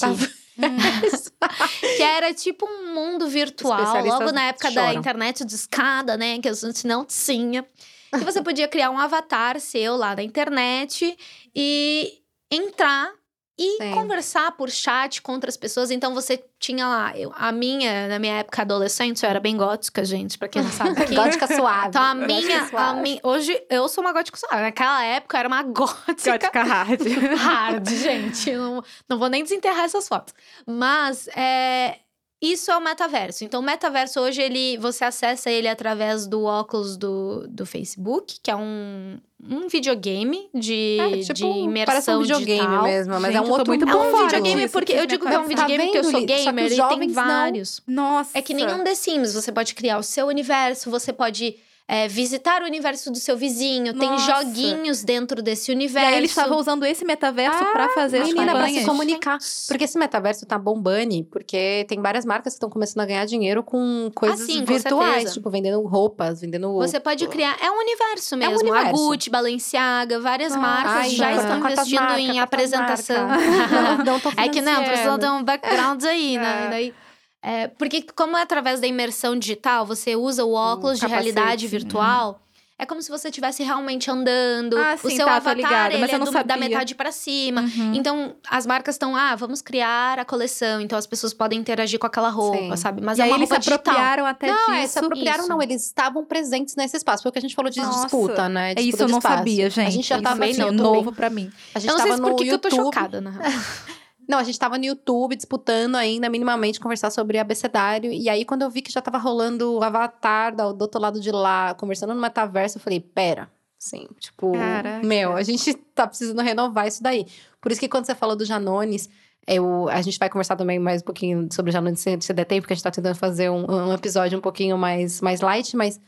que 1.98 2.04
era 2.04 2.34
tipo 2.34 2.66
um 2.66 2.94
mundo 2.94 3.28
virtual, 3.28 4.06
logo 4.06 4.32
na 4.32 4.44
época 4.46 4.72
choram. 4.72 4.88
da 4.88 4.94
internet 4.94 5.46
de 5.46 5.56
escada, 5.56 6.18
né? 6.18 6.40
Que 6.40 6.50
a 6.50 6.54
gente 6.54 6.86
não 6.86 7.06
tinha. 7.06 7.66
E 8.14 8.24
você 8.24 8.42
podia 8.42 8.68
criar 8.68 8.90
um 8.90 8.98
avatar 8.98 9.60
seu 9.60 9.96
lá 9.96 10.16
na 10.16 10.24
internet 10.24 11.16
e 11.56 12.22
entrar 12.52 13.12
e 13.60 13.78
Sim. 13.78 13.92
conversar 13.92 14.54
por 14.54 14.70
chat 14.70 15.22
com 15.22 15.34
outras 15.34 15.58
pessoas. 15.58 15.92
Então 15.92 16.14
você 16.14 16.42
tinha 16.58 16.88
lá, 16.88 17.18
eu, 17.18 17.34
a 17.36 17.52
minha, 17.52 18.08
na 18.08 18.18
minha 18.18 18.36
época 18.36 18.62
adolescente, 18.62 19.22
eu 19.22 19.30
era 19.30 19.40
bem 19.42 19.58
gótica, 19.58 20.06
gente, 20.06 20.38
pra 20.38 20.48
quem 20.48 20.62
não 20.64 20.72
sabe. 20.72 20.92
Aqui. 21.04 21.14
gótica 21.14 21.46
suave. 21.46 21.90
Então 21.90 22.02
a 22.02 22.16
minha, 22.16 22.70
a 22.72 22.94
minha, 22.94 23.20
hoje 23.22 23.62
eu 23.70 23.90
sou 23.90 24.02
uma 24.02 24.14
gótica 24.14 24.38
suave. 24.38 24.62
Naquela 24.62 25.04
época 25.04 25.36
eu 25.36 25.40
era 25.40 25.48
uma 25.50 25.62
gótica. 25.62 26.32
Gótica 26.32 26.64
hard. 26.64 27.02
hard, 27.38 27.90
gente. 27.90 28.50
Não, 28.54 28.82
não 29.10 29.20
vou 29.20 29.28
nem 29.28 29.44
desenterrar 29.44 29.84
essas 29.84 30.08
fotos. 30.08 30.34
Mas 30.66 31.28
é, 31.36 31.98
isso 32.42 32.72
é 32.72 32.78
o 32.78 32.82
metaverso. 32.82 33.44
Então, 33.44 33.60
o 33.60 33.64
metaverso 33.64 34.20
hoje, 34.22 34.42
ele, 34.42 34.78
você 34.78 35.04
acessa 35.04 35.50
ele 35.50 35.68
através 35.68 36.26
do 36.26 36.44
óculos 36.44 36.96
do, 36.96 37.46
do 37.50 37.66
Facebook, 37.66 38.40
que 38.42 38.50
é 38.50 38.56
um, 38.56 39.20
um 39.44 39.68
videogame 39.68 40.50
de, 40.54 40.98
é, 41.00 41.20
tipo, 41.20 41.34
de 41.34 41.46
imersão 41.46 42.20
um 42.20 42.22
videogame 42.22 42.60
digital. 42.60 42.84
mesmo, 42.84 43.14
mas 43.20 43.34
Gente, 43.34 43.36
é 43.36 43.42
um 43.42 43.52
outro 43.52 43.68
muito 43.68 43.90
É 43.90 43.96
um 43.96 44.26
videogame 44.26 44.70
porque 44.70 44.94
eu 44.94 45.06
digo 45.06 45.26
que 45.28 45.34
é 45.34 45.40
um 45.40 45.48
videogame 45.48 45.84
porque 45.86 45.98
eu 45.98 46.04
sou 46.06 46.26
gamer 46.26 46.72
e 46.72 46.88
tem 46.88 47.08
vários. 47.10 47.82
Não. 47.86 48.10
Nossa. 48.10 48.38
É 48.38 48.42
que 48.42 48.54
nem 48.54 48.66
um 48.68 48.84
The 48.84 48.96
Sims, 48.96 49.34
você 49.34 49.52
pode 49.52 49.76
criar 49.76 49.98
o 49.98 50.04
seu 50.04 50.28
universo, 50.28 50.90
você 50.90 51.12
pode 51.12 51.58
é, 51.92 52.08
visitar 52.08 52.62
o 52.62 52.66
universo 52.66 53.10
do 53.10 53.18
seu 53.18 53.36
vizinho, 53.36 53.96
Nossa. 53.96 54.00
tem 54.00 54.18
joguinhos 54.20 55.04
dentro 55.04 55.42
desse 55.42 55.72
universo. 55.72 56.08
E 56.08 56.14
aí 56.14 56.18
eles 56.20 56.30
estavam 56.30 56.60
usando 56.60 56.86
esse 56.86 57.04
metaverso 57.04 57.64
ah, 57.64 57.72
para 57.72 57.90
fazer 57.90 58.24
menina, 58.24 58.52
as 58.52 58.58
pra 58.60 58.68
se 58.70 58.86
comunicar. 58.86 59.38
Porque 59.68 59.86
esse 59.86 59.98
metaverso 59.98 60.46
tá 60.46 60.60
bombando, 60.60 61.24
porque 61.32 61.88
tem 61.88 62.00
várias 62.00 62.26
marcas 62.26 62.54
que 62.54 62.58
estão 62.58 62.70
começando 62.70 63.02
a 63.02 63.08
ganhar 63.08 63.26
dinheiro 63.26 63.64
com 63.64 64.12
coisas 64.14 64.42
ah, 64.42 64.46
sim, 64.46 64.64
virtuais, 64.64 65.30
com 65.30 65.34
tipo 65.34 65.50
vendendo 65.50 65.82
roupas, 65.82 66.42
vendendo 66.42 66.74
Você 66.74 67.00
pode 67.00 67.26
criar, 67.28 67.58
é 67.60 67.72
um 67.72 67.80
universo 67.80 68.38
mesmo. 68.38 68.54
É 68.54 68.56
um 68.56 68.60
universo. 68.60 68.88
A 68.88 68.92
Gucci, 68.92 69.30
Balenciaga, 69.32 70.20
várias 70.20 70.54
ah, 70.54 70.60
marcas 70.60 70.94
ai, 70.94 71.10
já 71.10 71.32
não, 71.32 71.42
estão 71.42 71.58
investindo 71.58 72.02
marca, 72.02 72.20
em 72.20 72.40
apresentação. 72.40 73.28
não, 73.98 74.06
não 74.06 74.20
tô 74.20 74.30
é 74.38 74.48
que 74.48 74.62
não, 74.62 74.84
precisa 74.84 75.18
ter 75.18 75.30
um 75.32 75.44
background 75.44 76.04
aí, 76.04 76.38
né? 76.38 76.66
É. 76.66 76.70
Daí 76.70 76.94
é, 77.42 77.68
porque 77.68 78.06
como 78.16 78.38
é 78.38 78.42
através 78.42 78.80
da 78.80 78.88
imersão 78.88 79.38
digital, 79.38 79.86
você 79.86 80.16
usa 80.16 80.44
o 80.44 80.54
óculos 80.54 81.02
um 81.02 81.06
de 81.06 81.12
realidade 81.12 81.68
virtual, 81.68 82.42
é 82.82 82.86
como 82.86 83.02
se 83.02 83.12
você 83.12 83.28
estivesse 83.28 83.62
realmente 83.62 84.10
andando. 84.10 84.78
Ah, 84.78 84.96
sim, 84.96 85.08
o 85.08 85.12
seu 85.12 85.26
tá, 85.26 85.36
avatar 85.36 85.54
ligada, 85.54 85.94
ele 85.94 86.00
mas 86.00 86.14
é 86.14 86.18
do, 86.18 86.44
da 86.46 86.56
metade 86.56 86.96
para 86.96 87.12
cima. 87.12 87.62
Uhum. 87.62 87.94
Então, 87.94 88.36
as 88.50 88.66
marcas 88.66 88.96
estão, 88.96 89.18
ah, 89.18 89.36
vamos 89.36 89.62
criar 89.62 90.18
a 90.18 90.24
coleção. 90.24 90.80
Então, 90.80 90.98
as 90.98 91.06
pessoas 91.06 91.34
podem 91.34 91.60
interagir 91.60 92.00
com 92.00 92.08
aquela 92.08 92.30
roupa, 92.30 92.78
sim. 92.78 92.82
sabe? 92.82 93.02
Mas 93.02 93.18
e 93.18 93.22
é 93.22 93.26
uma 93.26 93.36
aí 93.36 93.40
eles 93.42 93.50
se 93.50 93.56
apropriaram 93.56 94.26
até 94.26 94.48
não, 94.48 94.56
disso. 94.56 94.72
Não, 94.72 94.88
se 94.88 95.00
apropriaram 95.00 95.40
isso. 95.42 95.50
não. 95.50 95.62
Eles 95.62 95.86
estavam 95.86 96.24
presentes 96.24 96.78
nesse 96.78 96.96
espaço. 96.96 97.22
Foi 97.22 97.32
o 97.32 97.34
que 97.34 97.40
a 97.40 97.42
gente 97.42 97.54
falou 97.54 97.70
de 97.70 97.82
Nossa. 97.82 98.04
disputa, 98.04 98.48
né? 98.48 98.74
Disputa 98.74 98.82
é 98.82 98.84
isso 98.90 99.04
eu 99.04 99.10
não 99.10 99.18
espaço. 99.18 99.38
sabia, 99.38 99.70
gente. 99.70 99.88
A 99.88 99.92
gente 99.92 100.08
já 100.08 100.16
isso 100.16 100.24
tava 100.24 100.46
assim, 100.46 100.72
novo 100.72 101.12
para 101.12 101.30
mim. 101.30 101.52
A 101.76 101.80
gente 101.80 101.90
eu 101.90 101.98
não 101.98 102.02
tava 102.02 102.16
sei 102.16 102.24
por 102.24 102.30
no 102.32 102.36
que 102.38 102.46
YouTube. 102.46 102.72
eu 102.74 102.78
tô 102.78 102.84
chocada, 102.86 103.20
na 103.20 103.32
real. 103.32 103.52
Não, 104.30 104.38
a 104.38 104.44
gente 104.44 104.60
tava 104.60 104.78
no 104.78 104.86
YouTube 104.86 105.36
disputando 105.36 105.96
ainda, 105.96 106.30
minimamente, 106.30 106.80
conversar 106.80 107.10
sobre 107.10 107.40
abecedário. 107.40 108.12
E 108.12 108.30
aí, 108.30 108.46
quando 108.46 108.62
eu 108.62 108.70
vi 108.70 108.84
que 108.84 108.92
já 108.92 109.02
tava 109.02 109.18
rolando 109.18 109.74
o 109.74 109.84
avatar 109.84 110.56
do, 110.56 110.72
do 110.72 110.84
outro 110.84 111.02
lado 111.02 111.20
de 111.20 111.32
lá, 111.32 111.74
conversando 111.74 112.14
no 112.14 112.22
metaverso, 112.22 112.78
eu 112.78 112.82
falei, 112.82 113.00
pera. 113.00 113.50
Sim, 113.80 114.08
tipo, 114.20 114.52
Caraca. 114.52 115.04
meu, 115.04 115.36
a 115.36 115.42
gente 115.42 115.74
tá 115.96 116.06
precisando 116.06 116.42
renovar 116.44 116.88
isso 116.88 117.02
daí. 117.02 117.26
Por 117.60 117.72
isso 117.72 117.82
que 117.82 117.90
quando 117.90 118.06
você 118.06 118.14
falou 118.14 118.36
do 118.36 118.46
Janones, 118.46 119.10
eu, 119.48 119.90
a 119.90 120.00
gente 120.04 120.20
vai 120.20 120.30
conversar 120.30 120.56
também 120.56 120.78
mais 120.78 121.02
um 121.02 121.06
pouquinho 121.06 121.50
sobre 121.52 121.72
o 121.72 121.74
Janones 121.74 122.00
se, 122.00 122.16
se 122.22 122.32
der 122.32 122.46
tempo, 122.46 122.62
porque 122.62 122.74
a 122.74 122.76
gente 122.76 122.84
tá 122.84 122.92
tentando 122.92 123.16
fazer 123.16 123.50
um, 123.50 123.66
um 123.66 123.94
episódio 123.94 124.38
um 124.38 124.42
pouquinho 124.42 124.78
mais, 124.78 125.22
mais 125.22 125.42
light, 125.42 125.76
mas 125.76 126.00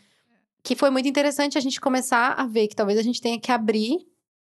que 0.62 0.76
foi 0.76 0.92
muito 0.92 1.10
interessante 1.10 1.58
a 1.58 1.62
gente 1.62 1.82
começar 1.82 2.34
a 2.34 2.46
ver 2.46 2.68
que 2.68 2.76
talvez 2.76 3.00
a 3.00 3.02
gente 3.02 3.20
tenha 3.20 3.40
que 3.40 3.52
abrir 3.52 4.11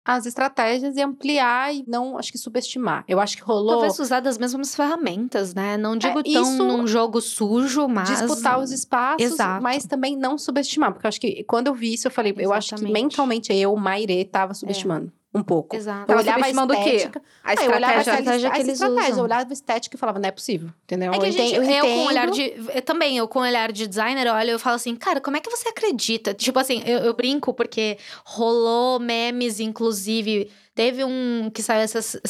as 0.08 0.26
estratégias 0.26 0.96
e 0.96 1.02
ampliar 1.02 1.76
e 1.76 1.84
não, 1.86 2.18
acho 2.18 2.32
que 2.32 2.38
subestimar. 2.38 3.04
Eu 3.10 3.20
acho 3.20 3.36
que 3.36 3.44
rolou. 3.44 3.74
Talvez 3.74 4.00
usar 4.00 4.22
das 4.22 4.38
mesmas 4.38 4.74
ferramentas, 4.74 5.54
né? 5.54 5.76
Não 5.76 5.96
é, 5.96 5.98
digo 5.98 6.20
é, 6.20 6.24
tão 6.24 6.54
num 6.54 6.88
jogo 6.88 7.20
sujo, 7.20 7.90
mas. 7.90 8.08
Disputar 8.08 8.58
os 8.58 8.72
espaços, 8.72 9.34
Exato. 9.34 9.62
mas 9.62 9.86
também 9.86 10.16
não 10.16 10.38
subestimar. 10.38 10.94
Porque 10.94 11.06
eu 11.06 11.10
acho 11.10 11.20
que 11.20 11.44
quando 11.44 11.68
eu 11.68 11.74
vi 11.74 11.94
isso, 11.94 12.08
eu 12.08 12.12
falei, 12.12 12.32
Exatamente. 12.32 12.46
eu 12.46 12.54
acho 12.54 12.76
que 12.76 12.90
mentalmente 12.90 13.54
eu, 13.54 13.76
Maire, 13.76 14.24
tava 14.24 14.54
subestimando. 14.54 15.08
É 15.08 15.10
um 15.34 15.44
pouco. 15.44 15.76
Exato. 15.76 16.12
Eu 16.12 16.18
olhava 16.18 16.46
a 16.46 16.50
estética. 16.50 17.22
A 17.44 17.54
estratégia, 17.54 17.62
ah, 17.62 17.66
eu 17.66 17.76
olhava 17.76 17.94
a 17.94 18.00
estratégia 18.00 18.52
que 18.52 18.60
eles 18.60 18.74
estratégia, 18.74 19.04
usam. 19.04 19.18
Eu 19.18 19.24
olhava 19.24 19.50
a 19.50 19.54
estética 19.54 19.96
e 19.96 20.00
falava, 20.00 20.20
não 20.20 20.30
é 20.30 20.32
possível, 20.32 20.70
entendeu? 20.84 21.14
É 21.14 21.20
que 21.20 21.26
eu, 21.26 21.32
gente, 21.32 21.56
eu, 21.56 21.64
eu 21.64 21.86
com 21.86 22.06
olhar 22.06 22.32
de... 22.32 22.54
Eu 22.74 22.82
também, 22.82 23.18
eu 23.18 23.28
com 23.28 23.40
olhar 23.40 23.72
de 23.72 23.88
designer, 23.88 24.28
olha, 24.28 24.52
eu 24.52 24.60
falo 24.60 24.76
assim, 24.76 24.96
cara, 24.96 25.22
como 25.22 25.38
é 25.38 25.40
que 25.40 25.50
você 25.50 25.70
acredita? 25.70 26.34
Tipo 26.34 26.60
assim, 26.60 26.82
eu, 26.86 27.00
eu 27.00 27.14
brinco 27.14 27.54
porque 27.54 27.98
rolou 28.26 29.00
memes, 29.00 29.60
inclusive... 29.60 30.52
Teve 30.74 31.04
um 31.04 31.50
que 31.52 31.64
saiu 31.64 31.82
essas, 31.82 32.22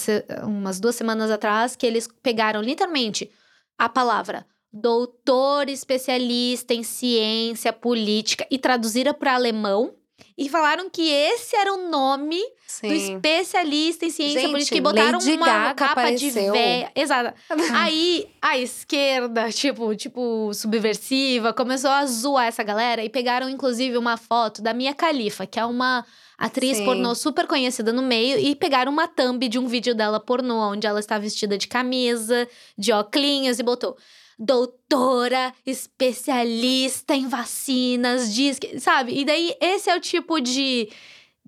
umas 0.44 0.80
duas 0.80 0.96
semanas 0.96 1.30
atrás, 1.30 1.76
que 1.76 1.86
eles 1.86 2.08
pegaram 2.24 2.62
literalmente 2.62 3.30
a 3.78 3.90
palavra 3.90 4.46
doutor 4.72 5.70
especialista 5.70 6.74
em 6.74 6.84
ciência 6.84 7.74
política 7.74 8.46
e 8.52 8.58
traduziram 8.58 9.14
para 9.14 9.34
alemão 9.34 9.94
e 10.38 10.50
falaram 10.50 10.90
que 10.90 11.10
esse 11.10 11.56
era 11.56 11.74
o 11.74 11.90
nome 11.90 12.42
Sim. 12.68 12.90
do 12.90 12.94
especialista 12.94 14.06
em 14.06 14.10
ciência 14.10 14.42
Gente, 14.42 14.52
política. 14.52 14.78
E 14.78 14.82
botaram 14.82 15.20
Lady 15.20 15.32
uma 15.32 15.46
Gaga 15.46 15.74
capa 15.74 15.92
apareceu. 15.94 16.30
de 16.30 16.52
véia. 16.52 16.92
Exato. 16.94 17.34
Aí, 17.74 18.28
a 18.42 18.58
esquerda, 18.58 19.50
tipo, 19.50 19.96
tipo, 19.96 20.54
subversiva, 20.54 21.54
começou 21.54 21.90
a 21.90 22.06
zoar 22.06 22.48
essa 22.48 22.64
galera 22.64 23.04
e 23.04 23.10
pegaram, 23.10 23.50
inclusive, 23.50 23.98
uma 23.98 24.18
foto 24.18 24.62
da 24.62 24.74
Mia 24.74 24.94
Khalifa, 24.94 25.46
que 25.48 25.58
é 25.58 25.66
uma 25.66 26.06
atriz 26.38 26.78
Sim. 26.78 26.86
pornô 26.86 27.16
super 27.16 27.48
conhecida 27.48 27.94
no 27.94 28.02
meio, 28.02 28.38
e 28.38 28.54
pegaram 28.54 28.92
uma 28.92 29.08
thumb 29.08 29.48
de 29.48 29.58
um 29.58 29.66
vídeo 29.66 29.96
dela 29.96 30.20
pornô, 30.20 30.72
onde 30.72 30.86
ela 30.86 31.00
está 31.00 31.18
vestida 31.18 31.58
de 31.58 31.68
camisa, 31.70 32.48
de 32.78 32.92
óculos, 32.92 33.60
e 33.60 33.64
botou 33.64 33.98
doutora, 34.40 35.52
especialista 35.66 37.16
em 37.16 37.28
vacinas, 37.28 38.34
diz 38.34 38.60
que, 38.60 38.80
sabe? 38.80 39.20
E 39.20 39.26
daí 39.26 39.56
esse 39.60 39.90
é 39.90 39.96
o 39.96 40.00
tipo 40.00 40.40
de 40.40 40.90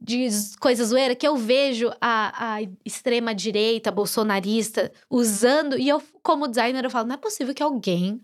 de 0.02 0.30
coisa 0.60 0.86
zoeira 0.86 1.16
que 1.16 1.28
eu 1.28 1.36
vejo 1.36 1.92
a, 2.00 2.56
a 2.56 2.62
extrema 2.86 3.34
direita 3.36 3.92
bolsonarista 3.92 4.92
usando 5.10 5.78
e 5.78 5.90
eu 5.90 6.02
como 6.24 6.48
designer 6.48 6.84
eu 6.84 6.90
falo, 6.90 7.08
não 7.08 7.16
é 7.16 7.18
possível 7.18 7.54
que 7.54 7.64
alguém 7.64 8.22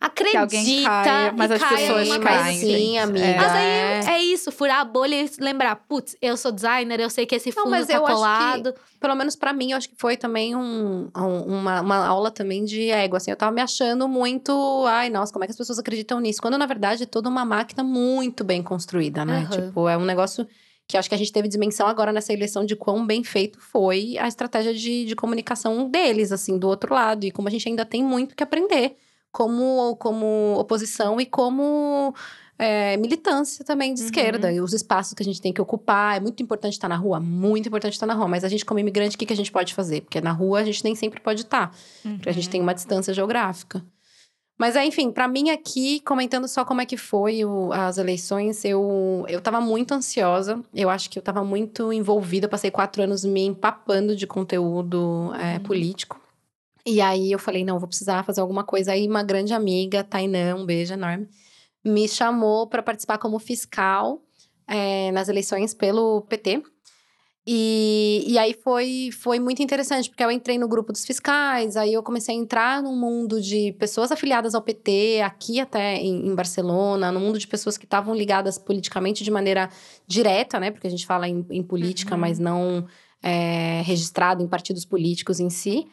acredita 0.00 0.46
que 0.46 0.84
caia, 0.84 1.32
mas 1.32 1.50
as 1.50 1.62
pessoas 1.62 2.18
caem. 2.18 2.58
Sim, 2.58 2.98
amiga. 2.98 3.26
É. 3.26 3.36
Mas 3.36 3.52
aí 3.52 4.14
é 4.14 4.22
isso, 4.22 4.52
furar 4.52 4.80
a 4.80 4.84
bolha 4.84 5.16
e 5.16 5.30
lembrar, 5.40 5.74
putz, 5.74 6.16
eu 6.22 6.36
sou 6.36 6.52
designer, 6.52 7.00
eu 7.00 7.10
sei 7.10 7.26
que 7.26 7.34
esse 7.34 7.50
fundo 7.50 7.70
Não, 7.70 7.84
tá 7.84 8.00
colado. 8.00 8.72
Que, 8.72 8.80
pelo 9.00 9.14
menos 9.16 9.34
para 9.34 9.52
mim, 9.52 9.72
eu 9.72 9.76
acho 9.76 9.88
que 9.88 9.96
foi 9.98 10.16
também 10.16 10.54
um, 10.54 11.10
um, 11.16 11.40
uma, 11.42 11.80
uma 11.80 12.06
aula 12.06 12.30
também 12.30 12.64
de 12.64 12.90
ego, 12.90 13.16
assim, 13.16 13.30
eu 13.30 13.36
tava 13.36 13.50
me 13.50 13.60
achando 13.60 14.08
muito, 14.08 14.84
ai, 14.86 15.10
nossa, 15.10 15.32
como 15.32 15.44
é 15.44 15.46
que 15.46 15.52
as 15.52 15.58
pessoas 15.58 15.78
acreditam 15.78 16.20
nisso? 16.20 16.40
Quando 16.40 16.56
na 16.56 16.66
verdade 16.66 17.02
é 17.02 17.06
toda 17.06 17.28
uma 17.28 17.44
máquina 17.44 17.82
muito 17.82 18.44
bem 18.44 18.62
construída, 18.62 19.24
né? 19.24 19.48
Uhum. 19.50 19.66
Tipo, 19.66 19.88
é 19.88 19.96
um 19.96 20.04
negócio 20.04 20.46
que 20.88 20.96
acho 20.96 21.08
que 21.08 21.14
a 21.14 21.18
gente 21.18 21.30
teve 21.30 21.46
dimensão 21.46 21.86
agora 21.86 22.12
nessa 22.12 22.32
eleição 22.32 22.64
de 22.64 22.74
quão 22.74 23.06
bem 23.06 23.22
feito 23.22 23.60
foi 23.60 24.16
a 24.18 24.26
estratégia 24.26 24.72
de, 24.72 25.04
de 25.04 25.14
comunicação 25.14 25.88
deles, 25.88 26.32
assim, 26.32 26.58
do 26.58 26.66
outro 26.66 26.94
lado, 26.94 27.24
e 27.24 27.30
como 27.30 27.46
a 27.46 27.50
gente 27.50 27.68
ainda 27.68 27.84
tem 27.84 28.02
muito 28.02 28.34
que 28.34 28.42
aprender 28.42 28.96
como, 29.30 29.94
como 29.96 30.56
oposição 30.58 31.20
e 31.20 31.26
como 31.26 32.14
é, 32.58 32.96
militância 32.96 33.64
também 33.64 33.94
de 33.94 34.00
uhum. 34.00 34.06
esquerda. 34.06 34.52
E 34.52 34.60
os 34.60 34.72
espaços 34.72 35.14
que 35.14 35.22
a 35.22 35.24
gente 35.24 35.40
tem 35.40 35.52
que 35.52 35.60
ocupar. 35.60 36.16
É 36.16 36.20
muito 36.20 36.42
importante 36.42 36.72
estar 36.72 36.88
na 36.88 36.96
rua, 36.96 37.20
muito 37.20 37.68
importante 37.68 37.92
estar 37.92 38.06
na 38.06 38.14
rua. 38.14 38.26
Mas 38.26 38.42
a 38.42 38.48
gente, 38.48 38.64
como 38.64 38.80
imigrante, 38.80 39.14
o 39.14 39.18
que, 39.18 39.26
que 39.26 39.32
a 39.32 39.36
gente 39.36 39.52
pode 39.52 39.74
fazer? 39.74 40.00
Porque 40.00 40.20
na 40.20 40.32
rua 40.32 40.60
a 40.60 40.64
gente 40.64 40.82
nem 40.82 40.94
sempre 40.94 41.20
pode 41.20 41.42
estar. 41.42 41.74
Uhum. 42.04 42.16
Porque 42.16 42.28
a 42.28 42.32
gente 42.32 42.48
tem 42.48 42.60
uma 42.60 42.74
distância 42.74 43.14
geográfica. 43.14 43.84
Mas, 44.58 44.74
é, 44.74 44.84
enfim, 44.84 45.12
para 45.12 45.28
mim 45.28 45.50
aqui, 45.50 46.00
comentando 46.00 46.48
só 46.48 46.64
como 46.64 46.80
é 46.80 46.86
que 46.86 46.96
foi 46.96 47.44
o, 47.44 47.72
as 47.72 47.96
eleições, 47.96 48.64
eu, 48.64 49.24
eu 49.28 49.40
tava 49.40 49.60
muito 49.60 49.94
ansiosa. 49.94 50.60
Eu 50.74 50.90
acho 50.90 51.08
que 51.08 51.16
eu 51.16 51.22
tava 51.22 51.44
muito 51.44 51.92
envolvida. 51.92 52.46
Eu 52.46 52.50
passei 52.50 52.68
quatro 52.68 53.00
anos 53.00 53.24
me 53.24 53.46
empapando 53.46 54.16
de 54.16 54.26
conteúdo 54.26 55.30
é, 55.40 55.54
uhum. 55.54 55.62
político. 55.62 56.20
E 56.84 57.00
aí 57.00 57.30
eu 57.30 57.38
falei, 57.38 57.64
não, 57.64 57.78
vou 57.78 57.86
precisar 57.86 58.24
fazer 58.24 58.40
alguma 58.40 58.64
coisa. 58.64 58.92
Aí 58.92 59.06
uma 59.06 59.22
grande 59.22 59.54
amiga, 59.54 60.02
Tainã, 60.02 60.56
um 60.56 60.66
beijo 60.66 60.94
enorme, 60.94 61.28
me 61.84 62.08
chamou 62.08 62.66
para 62.66 62.82
participar 62.82 63.18
como 63.18 63.38
fiscal 63.38 64.20
é, 64.66 65.12
nas 65.12 65.28
eleições 65.28 65.72
pelo 65.72 66.22
PT. 66.22 66.62
E, 67.50 68.24
e 68.26 68.38
aí 68.38 68.52
foi, 68.62 69.08
foi 69.10 69.38
muito 69.40 69.62
interessante, 69.62 70.10
porque 70.10 70.22
eu 70.22 70.30
entrei 70.30 70.58
no 70.58 70.68
grupo 70.68 70.92
dos 70.92 71.06
fiscais, 71.06 71.78
aí 71.78 71.94
eu 71.94 72.02
comecei 72.02 72.34
a 72.34 72.38
entrar 72.38 72.82
no 72.82 72.94
mundo 72.94 73.40
de 73.40 73.72
pessoas 73.78 74.12
afiliadas 74.12 74.54
ao 74.54 74.60
PT, 74.60 75.22
aqui 75.24 75.58
até 75.58 75.96
em, 75.96 76.28
em 76.28 76.34
Barcelona, 76.34 77.10
no 77.10 77.18
mundo 77.18 77.38
de 77.38 77.46
pessoas 77.46 77.78
que 77.78 77.86
estavam 77.86 78.14
ligadas 78.14 78.58
politicamente 78.58 79.24
de 79.24 79.30
maneira 79.30 79.70
direta, 80.06 80.60
né? 80.60 80.70
Porque 80.70 80.86
a 80.86 80.90
gente 80.90 81.06
fala 81.06 81.26
em, 81.26 81.42
em 81.48 81.62
política, 81.62 82.16
uhum. 82.16 82.20
mas 82.20 82.38
não 82.38 82.86
é, 83.22 83.80
registrado 83.80 84.42
em 84.42 84.46
partidos 84.46 84.84
políticos 84.84 85.40
em 85.40 85.48
si. 85.48 85.86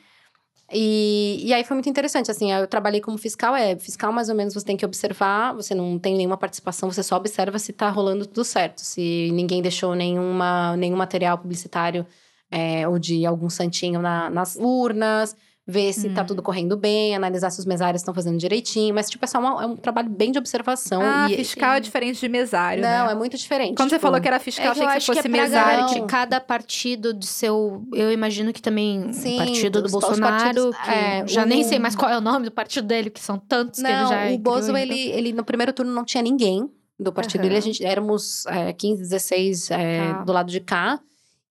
E, 0.72 1.42
e 1.44 1.54
aí 1.54 1.64
foi 1.64 1.76
muito 1.76 1.90
interessante, 1.90 2.32
assim, 2.32 2.52
eu 2.52 2.68
trabalhei 2.68 3.00
como 3.00 3.20
fiscal, 3.20 3.56
é, 3.56 3.76
fiscal 3.76 4.12
mais 4.12 4.30
ou 4.30 4.36
menos 4.36 4.54
você 4.54 4.66
tem 4.66 4.76
que 4.76 4.86
observar, 4.86 5.54
você 5.54 5.76
não 5.76 6.00
tem 6.00 6.16
nenhuma 6.16 6.38
participação, 6.38 6.92
você 6.92 7.04
só 7.04 7.18
observa 7.18 7.60
se 7.60 7.72
tá 7.72 7.88
rolando 7.90 8.26
tudo 8.26 8.44
certo, 8.44 8.80
se 8.80 9.30
ninguém 9.32 9.62
deixou 9.62 9.94
nenhuma, 9.94 10.76
nenhum 10.76 10.98
material 10.98 11.38
publicitário 11.38 12.06
é, 12.50 12.88
ou 12.88 12.98
de 12.98 13.26
algum 13.28 13.50
santinho 13.50 14.02
na, 14.02 14.30
nas 14.32 14.56
urnas, 14.56 15.36
ver 15.68 15.94
se 15.94 16.10
tá 16.10 16.22
hum. 16.22 16.26
tudo 16.26 16.44
correndo 16.44 16.78
bem, 16.78 17.16
analisar 17.16 17.50
se 17.50 17.60
os 17.60 17.66
mesários 17.66 18.02
estão 18.02 18.14
fazendo 18.14 18.38
direitinho. 18.38 18.94
Mas, 18.94 19.10
tipo, 19.10 19.26
é 19.26 19.28
só 19.28 19.40
uma, 19.40 19.64
é 19.64 19.66
um 19.66 19.76
trabalho 19.76 20.10
bem 20.10 20.32
de 20.32 20.38
observação. 20.38 21.02
Ah, 21.04 21.28
e, 21.30 21.38
fiscal 21.38 21.72
sim. 21.72 21.78
é 21.78 21.80
diferente 21.80 22.20
de 22.20 22.30
mesário, 22.30 22.84
Não, 22.84 23.08
né? 23.08 23.12
é 23.12 23.16
muito 23.16 23.36
diferente. 23.36 23.76
Quando 23.76 23.90
tipo, 23.90 24.00
você 24.00 24.00
falou 24.00 24.22
que 24.22 24.28
era 24.28 24.40
fiscal, 24.40 24.72
é 24.72 24.74
que 24.74 24.80
eu 24.80 24.88
achei 24.88 25.00
que, 25.00 25.06
fosse 25.06 25.22
que 25.22 25.28
é 25.28 25.32
mesário. 25.32 25.88
Que 25.88 26.02
cada 26.06 26.40
partido 26.40 27.14
de 27.14 27.26
seu... 27.26 27.84
Eu 27.94 28.12
imagino 28.12 28.54
que 28.54 28.62
também 28.62 29.12
sim, 29.12 29.36
o 29.36 29.38
partido 29.38 29.82
do 29.82 29.90
Bolsonaro, 29.90 30.72
partidos, 30.72 30.88
é, 30.88 31.28
já 31.28 31.44
o... 31.44 31.46
nem 31.48 31.64
sei 31.64 31.80
mais 31.80 31.96
qual 31.96 32.12
é 32.12 32.18
o 32.18 32.22
nome 32.22 32.46
do 32.46 32.52
partido 32.52 32.88
dele, 32.88 33.10
que 33.10 33.20
são 33.20 33.40
tantos 33.40 33.82
não, 33.82 33.90
que 33.90 33.96
ele 33.96 34.08
já 34.08 34.36
o 34.36 34.38
Bozo, 34.38 34.72
criou, 34.72 34.78
ele, 34.78 35.08
então. 35.08 35.18
ele 35.18 35.34
no 35.34 35.44
primeiro 35.44 35.74
turno 35.74 35.92
não 35.92 36.06
tinha 36.06 36.22
ninguém 36.22 36.70
do 37.00 37.12
partido 37.12 37.42
uhum. 37.42 37.48
dele. 37.48 37.58
A 37.58 37.62
gente, 37.62 37.84
éramos 37.84 38.46
é, 38.46 38.72
15, 38.72 39.02
16 39.02 39.72
é, 39.72 40.00
ah. 40.00 40.24
do 40.24 40.32
lado 40.32 40.52
de 40.52 40.60
cá. 40.60 41.00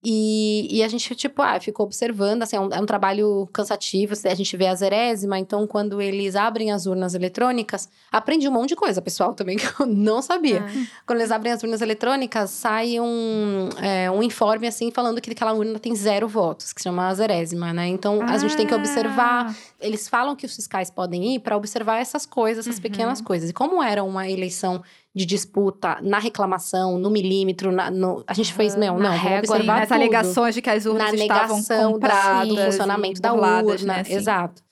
E, 0.05 0.69
e, 0.71 0.83
a 0.83 0.89
gente, 0.89 1.15
tipo, 1.15 1.41
ah, 1.41 1.59
ficou 1.59 1.87
observando, 1.87 2.43
assim, 2.43 2.57
é 2.57 2.61
um, 2.61 2.69
é 2.71 2.79
um, 2.79 2.85
trabalho 2.85 3.49
cansativo, 3.51 4.13
a 4.13 4.35
gente 4.35 4.55
vê 4.55 4.67
a 4.67 4.75
zerésima, 4.75 5.39
então 5.39 5.67
quando 5.67 5.99
eles 5.99 6.37
abrem 6.37 6.71
as 6.71 6.85
urnas 6.85 7.15
eletrônicas, 7.15 7.89
aprendi 8.13 8.47
um 8.47 8.53
monte 8.53 8.71
de 8.71 8.77
coisa, 8.77 9.01
pessoal, 9.01 9.33
também, 9.33 9.57
que 9.59 9.67
eu 9.81 9.87
não 9.87 10.21
sabia. 10.21 10.63
Ah. 10.63 10.87
Quando 11.07 11.21
eles 11.21 11.31
abrem 11.31 11.53
as 11.55 11.63
urnas 11.63 11.81
eletrônicas, 11.81 12.51
sai 12.51 13.01
um, 13.01 13.71
é, 13.81 14.11
um 14.11 14.23
informe, 14.23 14.67
assim, 14.67 14.91
falando 14.91 15.23
que 15.23 15.31
aquela 15.31 15.55
urna 15.55 15.79
tem 15.79 15.95
zero 15.97 16.29
votos, 16.29 16.75
que 16.75 16.83
se 16.83 16.85
chama 16.85 17.09
a 17.09 17.15
zerésima, 17.15 17.73
né? 17.73 17.87
Então, 17.87 18.21
ah. 18.21 18.33
a 18.33 18.37
gente 18.37 18.55
tem 18.59 18.67
que 18.67 18.75
observar, 18.75 19.49
ah. 19.49 19.55
eles 19.81 20.07
falam 20.07 20.37
que 20.37 20.45
os 20.45 20.55
fiscais 20.55 20.91
podem 20.91 21.35
ir 21.35 21.39
para 21.39 21.57
observar 21.57 21.99
essas 21.99 22.27
coisas, 22.27 22.67
essas 22.67 22.77
uhum. 22.77 22.83
pequenas 22.83 23.23
coisas. 23.23 23.49
E 23.49 23.55
como 23.55 23.83
era 23.83 24.05
uma 24.05 24.29
eleição 24.29 24.83
de 25.15 25.25
disputa 25.25 25.99
na 26.03 26.19
reclamação, 26.19 26.99
no 26.99 27.09
milímetro, 27.09 27.71
na, 27.71 27.89
no, 27.91 28.25
a 28.27 28.35
gente 28.35 28.53
fez, 28.53 28.75
não, 28.75 28.99
não, 28.99 29.17
vamos 29.17 29.51
observar 29.51 29.81
Nas 29.81 29.93
alegações 29.93 30.55
de 30.57 30.63
que 30.63 30.69
as 30.69 30.87
urnas 30.87 31.13
na 31.13 31.17
estavam 31.17 31.63
compradas. 31.63 32.49
do 32.49 32.57
funcionamento 32.57 33.23
da 33.23 33.33
urna, 33.33 33.95
né, 33.95 34.01
assim. 34.01 34.15
exato. 34.15 34.63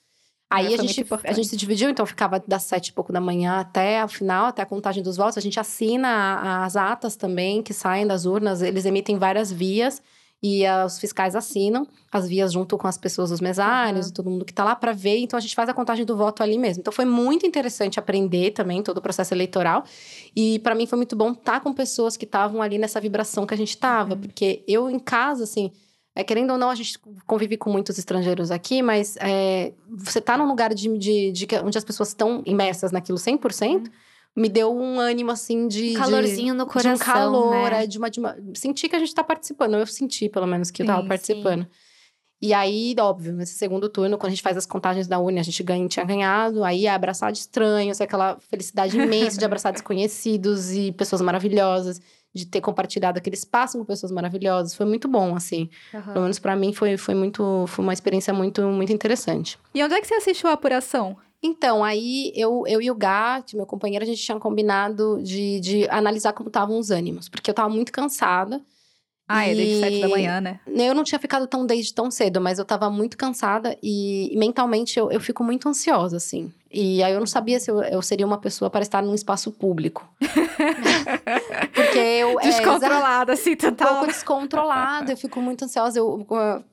Aí 0.49 0.71
a 0.71 0.77
gente, 0.77 1.05
a 1.23 1.33
gente 1.33 1.47
se 1.47 1.57
dividiu, 1.57 1.89
então 1.89 2.05
ficava 2.05 2.43
das 2.45 2.63
sete 2.63 2.89
e 2.89 2.93
pouco 2.93 3.11
da 3.11 3.19
manhã 3.19 3.59
até 3.59 4.05
o 4.05 4.07
final, 4.07 4.45
até 4.45 4.61
a 4.61 4.65
contagem 4.65 5.01
dos 5.01 5.17
votos. 5.17 5.35
A 5.35 5.41
gente 5.41 5.59
assina 5.59 6.63
as 6.63 6.75
atas 6.75 7.15
também 7.15 7.63
que 7.63 7.73
saem 7.73 8.05
das 8.05 8.25
urnas, 8.25 8.61
eles 8.61 8.85
emitem 8.85 9.17
várias 9.17 9.51
vias 9.51 9.99
e 10.43 10.63
os 10.85 10.99
fiscais 10.99 11.37
assinam 11.37 11.87
as 12.11 12.27
vias 12.27 12.51
junto 12.51 12.77
com 12.77 12.85
as 12.85 12.97
pessoas 12.97 13.29
dos 13.29 13.39
mesários 13.39 14.07
uhum. 14.07 14.11
e 14.11 14.13
todo 14.13 14.29
mundo 14.29 14.43
que 14.43 14.51
está 14.51 14.65
lá 14.65 14.75
para 14.75 14.91
ver. 14.91 15.19
Então 15.19 15.37
a 15.37 15.41
gente 15.41 15.55
faz 15.55 15.69
a 15.69 15.73
contagem 15.73 16.05
do 16.05 16.17
voto 16.17 16.43
ali 16.43 16.57
mesmo. 16.57 16.81
Então 16.81 16.91
foi 16.91 17.05
muito 17.05 17.45
interessante 17.47 17.97
aprender 17.97 18.51
também 18.51 18.83
todo 18.83 18.97
o 18.97 19.01
processo 19.01 19.33
eleitoral. 19.33 19.85
E 20.35 20.59
para 20.59 20.75
mim 20.75 20.85
foi 20.85 20.97
muito 20.97 21.15
bom 21.15 21.31
estar 21.31 21.53
tá 21.53 21.59
com 21.61 21.71
pessoas 21.71 22.17
que 22.17 22.25
estavam 22.25 22.61
ali 22.61 22.77
nessa 22.77 22.99
vibração 22.99 23.47
que 23.47 23.53
a 23.53 23.57
gente 23.57 23.69
estava, 23.69 24.15
uhum. 24.15 24.19
porque 24.19 24.65
eu 24.67 24.89
em 24.89 24.99
casa 24.99 25.45
assim, 25.45 25.71
é, 26.13 26.25
querendo 26.25 26.51
ou 26.51 26.57
não, 26.57 26.69
a 26.69 26.75
gente 26.75 26.99
convive 27.25 27.55
com 27.55 27.71
muitos 27.71 27.97
estrangeiros 27.97 28.51
aqui, 28.51 28.81
mas 28.81 29.15
é, 29.21 29.71
você 29.89 30.19
está 30.19 30.37
num 30.37 30.45
lugar 30.45 30.73
de, 30.73 30.97
de, 30.97 31.31
de, 31.31 31.47
onde 31.63 31.77
as 31.77 31.85
pessoas 31.85 32.09
estão 32.09 32.43
imersas 32.45 32.91
naquilo 32.91 33.17
100%. 33.17 33.75
Uhum 33.75 33.83
me 34.35 34.49
deu 34.49 34.75
um 34.75 34.99
ânimo, 34.99 35.31
assim, 35.31 35.67
de. 35.67 35.91
Um 35.91 35.99
calorzinho 35.99 36.53
de, 36.53 36.57
no 36.57 36.65
coração. 36.65 36.93
De 36.93 37.01
um 37.01 37.05
calor, 37.05 37.71
né? 37.71 37.83
é, 37.83 37.87
de 37.87 37.97
uma, 37.97 38.09
de 38.09 38.19
uma. 38.19 38.35
Senti 38.55 38.89
que 38.89 38.95
a 38.95 38.99
gente 38.99 39.13
tá 39.13 39.23
participando. 39.23 39.75
Eu 39.75 39.85
senti, 39.85 40.27
pelo 40.27 40.47
menos, 40.47 40.71
que 40.71 40.77
sim, 40.77 40.83
eu 40.83 40.95
tava 40.95 41.07
participando. 41.07 41.63
Sim. 41.63 41.69
E 42.41 42.53
aí, 42.53 42.93
óbvio, 42.99 43.31
nesse 43.31 43.53
segundo 43.53 43.87
turno, 43.87 44.17
quando 44.17 44.27
a 44.27 44.31
gente 44.31 44.41
faz 44.41 44.57
as 44.57 44.65
contagens 44.65 45.07
da 45.07 45.17
Uni, 45.17 45.39
a 45.39 45.43
gente 45.43 45.63
ganha, 45.63 45.87
tinha 45.87 46.03
ganhado, 46.03 46.61
aí 46.61 46.87
é 46.87 46.89
abraçar 46.89 47.31
de 47.31 47.37
estranhos, 47.37 48.01
é 48.01 48.03
aquela 48.03 48.37
felicidade 48.49 48.99
imensa 48.99 49.37
de 49.37 49.45
abraçar 49.45 49.71
desconhecidos 49.71 50.73
e 50.73 50.91
pessoas 50.91 51.21
maravilhosas, 51.21 52.01
de 52.35 52.45
ter 52.45 52.59
compartilhado 52.59 53.17
aquele 53.17 53.37
espaço 53.37 53.77
com 53.77 53.85
pessoas 53.85 54.11
maravilhosas. 54.11 54.75
Foi 54.75 54.85
muito 54.85 55.07
bom, 55.07 55.37
assim. 55.37 55.69
Uhum. 55.93 56.01
Pelo 56.01 56.21
menos 56.21 56.37
para 56.37 56.53
mim 56.53 56.73
foi, 56.73 56.97
foi 56.97 57.15
muito. 57.15 57.63
Foi 57.67 57.81
uma 57.81 57.93
experiência 57.93 58.33
muito, 58.33 58.61
muito 58.63 58.91
interessante. 58.91 59.57
E 59.73 59.81
onde 59.81 59.93
é 59.93 60.01
que 60.01 60.07
você 60.07 60.15
assistiu 60.15 60.49
a 60.49 60.53
apuração? 60.53 61.15
Então, 61.45 61.83
aí 61.83 62.31
eu, 62.35 62.63
eu 62.65 62.81
e 62.81 62.89
o 62.89 62.95
Gat, 62.95 63.53
meu 63.53 63.65
companheiro, 63.65 64.03
a 64.03 64.07
gente 64.07 64.23
tinha 64.23 64.39
combinado 64.39 65.21
de, 65.21 65.59
de 65.59 65.89
analisar 65.89 66.31
como 66.31 66.47
estavam 66.47 66.79
os 66.79 66.89
ânimos, 66.89 67.27
porque 67.27 67.49
eu 67.49 67.53
tava 67.53 67.67
muito 67.69 67.91
cansada. 67.91 68.61
Ah, 69.27 69.45
é 69.45 69.53
desde 69.55 69.75
sete 69.75 69.99
da 69.99 70.07
manhã, 70.07 70.39
né? 70.41 70.59
Eu 70.67 70.93
não 70.93 71.03
tinha 71.03 71.19
ficado 71.19 71.47
tão 71.47 71.65
desde 71.65 71.93
tão 71.93 72.09
cedo, 72.09 72.39
mas 72.39 72.59
eu 72.59 72.65
tava 72.65 72.89
muito 72.89 73.17
cansada 73.17 73.77
e 73.81 74.33
mentalmente 74.37 74.97
eu, 74.97 75.11
eu 75.11 75.19
fico 75.19 75.43
muito 75.43 75.67
ansiosa, 75.67 76.17
assim. 76.17 76.51
E 76.73 77.03
aí 77.03 77.13
eu 77.13 77.19
não 77.19 77.27
sabia 77.27 77.59
se 77.59 77.69
eu, 77.69 77.81
eu 77.83 78.01
seria 78.01 78.25
uma 78.25 78.39
pessoa 78.39 78.69
para 78.69 78.81
estar 78.81 79.01
num 79.03 79.13
espaço 79.13 79.51
público. 79.51 80.09
Porque 81.73 81.99
eu. 81.99 82.39
É, 82.39 82.43
Descontrolada, 82.43 83.31
é, 83.31 83.35
assim, 83.35 83.55
total. 83.55 83.87
Um 83.87 83.91
pouco 83.91 84.07
descontrolada, 84.07 85.11
eu 85.11 85.17
fico 85.17 85.39
muito 85.39 85.65
ansiosa. 85.65 85.99
Eu, 85.99 86.25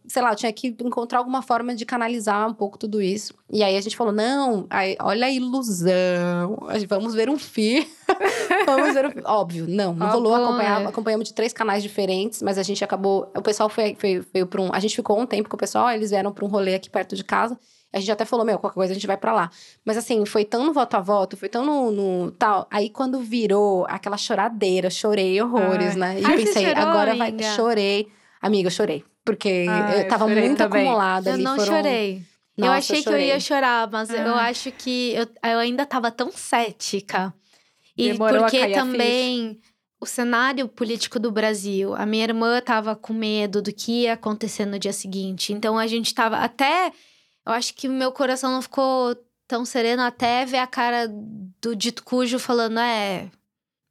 sei 0.07 0.23
lá, 0.23 0.33
eu 0.33 0.37
tinha 0.37 0.53
que 0.53 0.75
encontrar 0.81 1.19
alguma 1.19 1.43
forma 1.43 1.75
de 1.75 1.85
canalizar 1.85 2.49
um 2.49 2.55
pouco 2.55 2.79
tudo 2.79 3.03
isso. 3.03 3.35
E 3.51 3.63
aí 3.63 3.77
a 3.77 3.81
gente 3.81 3.97
falou: 3.97 4.13
não, 4.13 4.67
aí, 4.71 4.97
olha 5.01 5.27
a 5.27 5.31
ilusão. 5.31 6.59
Vamos 6.89 7.15
ver 7.15 7.29
um 7.29 7.39
filme. 7.39 7.87
vamos 8.65 8.95
ver 8.95 9.07
um 9.07 9.11
filme. 9.11 9.27
Óbvio, 9.27 9.67
não, 9.69 9.95
não 9.95 10.09
rolou. 10.09 10.35
Acompanhar, 10.35 10.83
é. 10.83 10.87
Acompanhamos 10.87 11.29
de 11.29 11.35
três 11.35 11.53
canais 11.53 11.83
diferentes, 11.83 12.43
mas 12.43 12.57
a 12.57 12.63
gente 12.63 12.83
acabou. 12.83 13.31
O 13.37 13.43
pessoal 13.43 13.69
foi, 13.69 13.97
foi, 13.99 14.25
veio 14.33 14.47
para 14.47 14.61
um. 14.61 14.71
A 14.73 14.81
gente 14.81 14.97
ficou 14.97 15.19
um 15.21 15.27
tempo 15.27 15.49
com 15.49 15.57
o 15.57 15.59
pessoal, 15.59 15.91
eles 15.91 16.11
vieram 16.11 16.33
para 16.33 16.45
um 16.45 16.49
rolê 16.49 16.75
aqui 16.75 16.89
perto 16.89 17.15
de 17.15 17.25
casa. 17.25 17.59
A 17.93 17.99
gente 17.99 18.13
até 18.13 18.25
falou, 18.25 18.47
meu, 18.47 18.59
qualquer 18.59 18.75
coisa 18.75 18.93
a 18.93 18.95
gente 18.95 19.07
vai 19.07 19.17
para 19.17 19.33
lá. 19.33 19.51
Mas 19.85 19.97
assim, 19.97 20.25
foi 20.25 20.45
tão 20.45 20.65
no 20.65 20.73
voto 20.73 20.95
a 20.97 21.01
voto, 21.01 21.37
foi 21.37 21.49
tão 21.49 21.65
no, 21.65 21.91
no 21.91 22.31
tal. 22.33 22.69
Aí 22.71 22.89
quando 22.89 23.19
virou 23.21 23.85
aquela 23.89 24.17
choradeira, 24.17 24.89
chorei 24.89 25.41
horrores, 25.43 25.95
Ai. 25.95 25.97
né? 25.97 26.21
E 26.21 26.25
Ai, 26.25 26.37
pensei, 26.37 26.67
chorou, 26.67 26.89
agora 26.89 27.11
amiga. 27.13 27.45
vai. 27.45 27.57
Chorei. 27.57 28.09
Amiga, 28.41 28.67
eu 28.69 28.71
chorei. 28.71 29.05
Porque 29.25 29.67
Ai, 29.69 30.03
eu 30.03 30.09
tava 30.09 30.31
eu 30.31 30.41
muito 30.41 30.57
também. 30.57 30.83
acumulada 30.83 31.31
eu 31.31 31.35
ali. 31.35 31.43
Eu 31.43 31.49
não 31.49 31.57
foram... 31.57 31.77
chorei. 31.77 32.23
Nossa, 32.57 32.71
eu 32.71 32.73
achei 32.73 32.99
eu 32.99 33.03
que 33.03 33.09
eu 33.09 33.21
ia 33.21 33.41
chorar, 33.41 33.91
mas 33.91 34.11
eu 34.11 34.35
ah. 34.35 34.45
acho 34.45 34.71
que 34.73 35.15
eu, 35.15 35.27
eu 35.51 35.59
ainda 35.59 35.85
tava 35.85 36.11
tão 36.11 36.31
cética. 36.31 37.35
E 37.97 38.13
Demorou 38.13 38.43
porque 38.43 38.69
também 38.69 39.59
o 40.01 40.07
cenário 40.07 40.67
político 40.69 41.19
do 41.19 41.31
Brasil, 41.31 41.95
a 41.95 42.07
minha 42.07 42.25
irmã 42.25 42.61
tava 42.61 42.97
com 42.97 43.13
medo 43.13 43.61
do 43.61 43.73
que 43.73 44.03
ia 44.03 44.15
acontecer 44.15 44.65
no 44.65 44.79
dia 44.79 44.93
seguinte. 44.93 45.53
Então 45.53 45.77
a 45.77 45.87
gente 45.87 46.15
tava 46.15 46.39
até 46.39 46.93
eu 47.47 47.53
acho 47.53 47.75
que 47.75 47.89
meu 47.89 48.13
coração 48.13 48.53
não 48.53 48.63
ficou 48.63 49.17
tão 49.47 49.65
sereno 49.65 50.03
até 50.03 50.45
ver 50.45 50.59
a 50.59 50.67
cara 50.67 51.09
do 51.61 51.75
dito 51.75 52.05
cujo 52.05 52.39
falando, 52.39 52.79
é. 52.79 53.29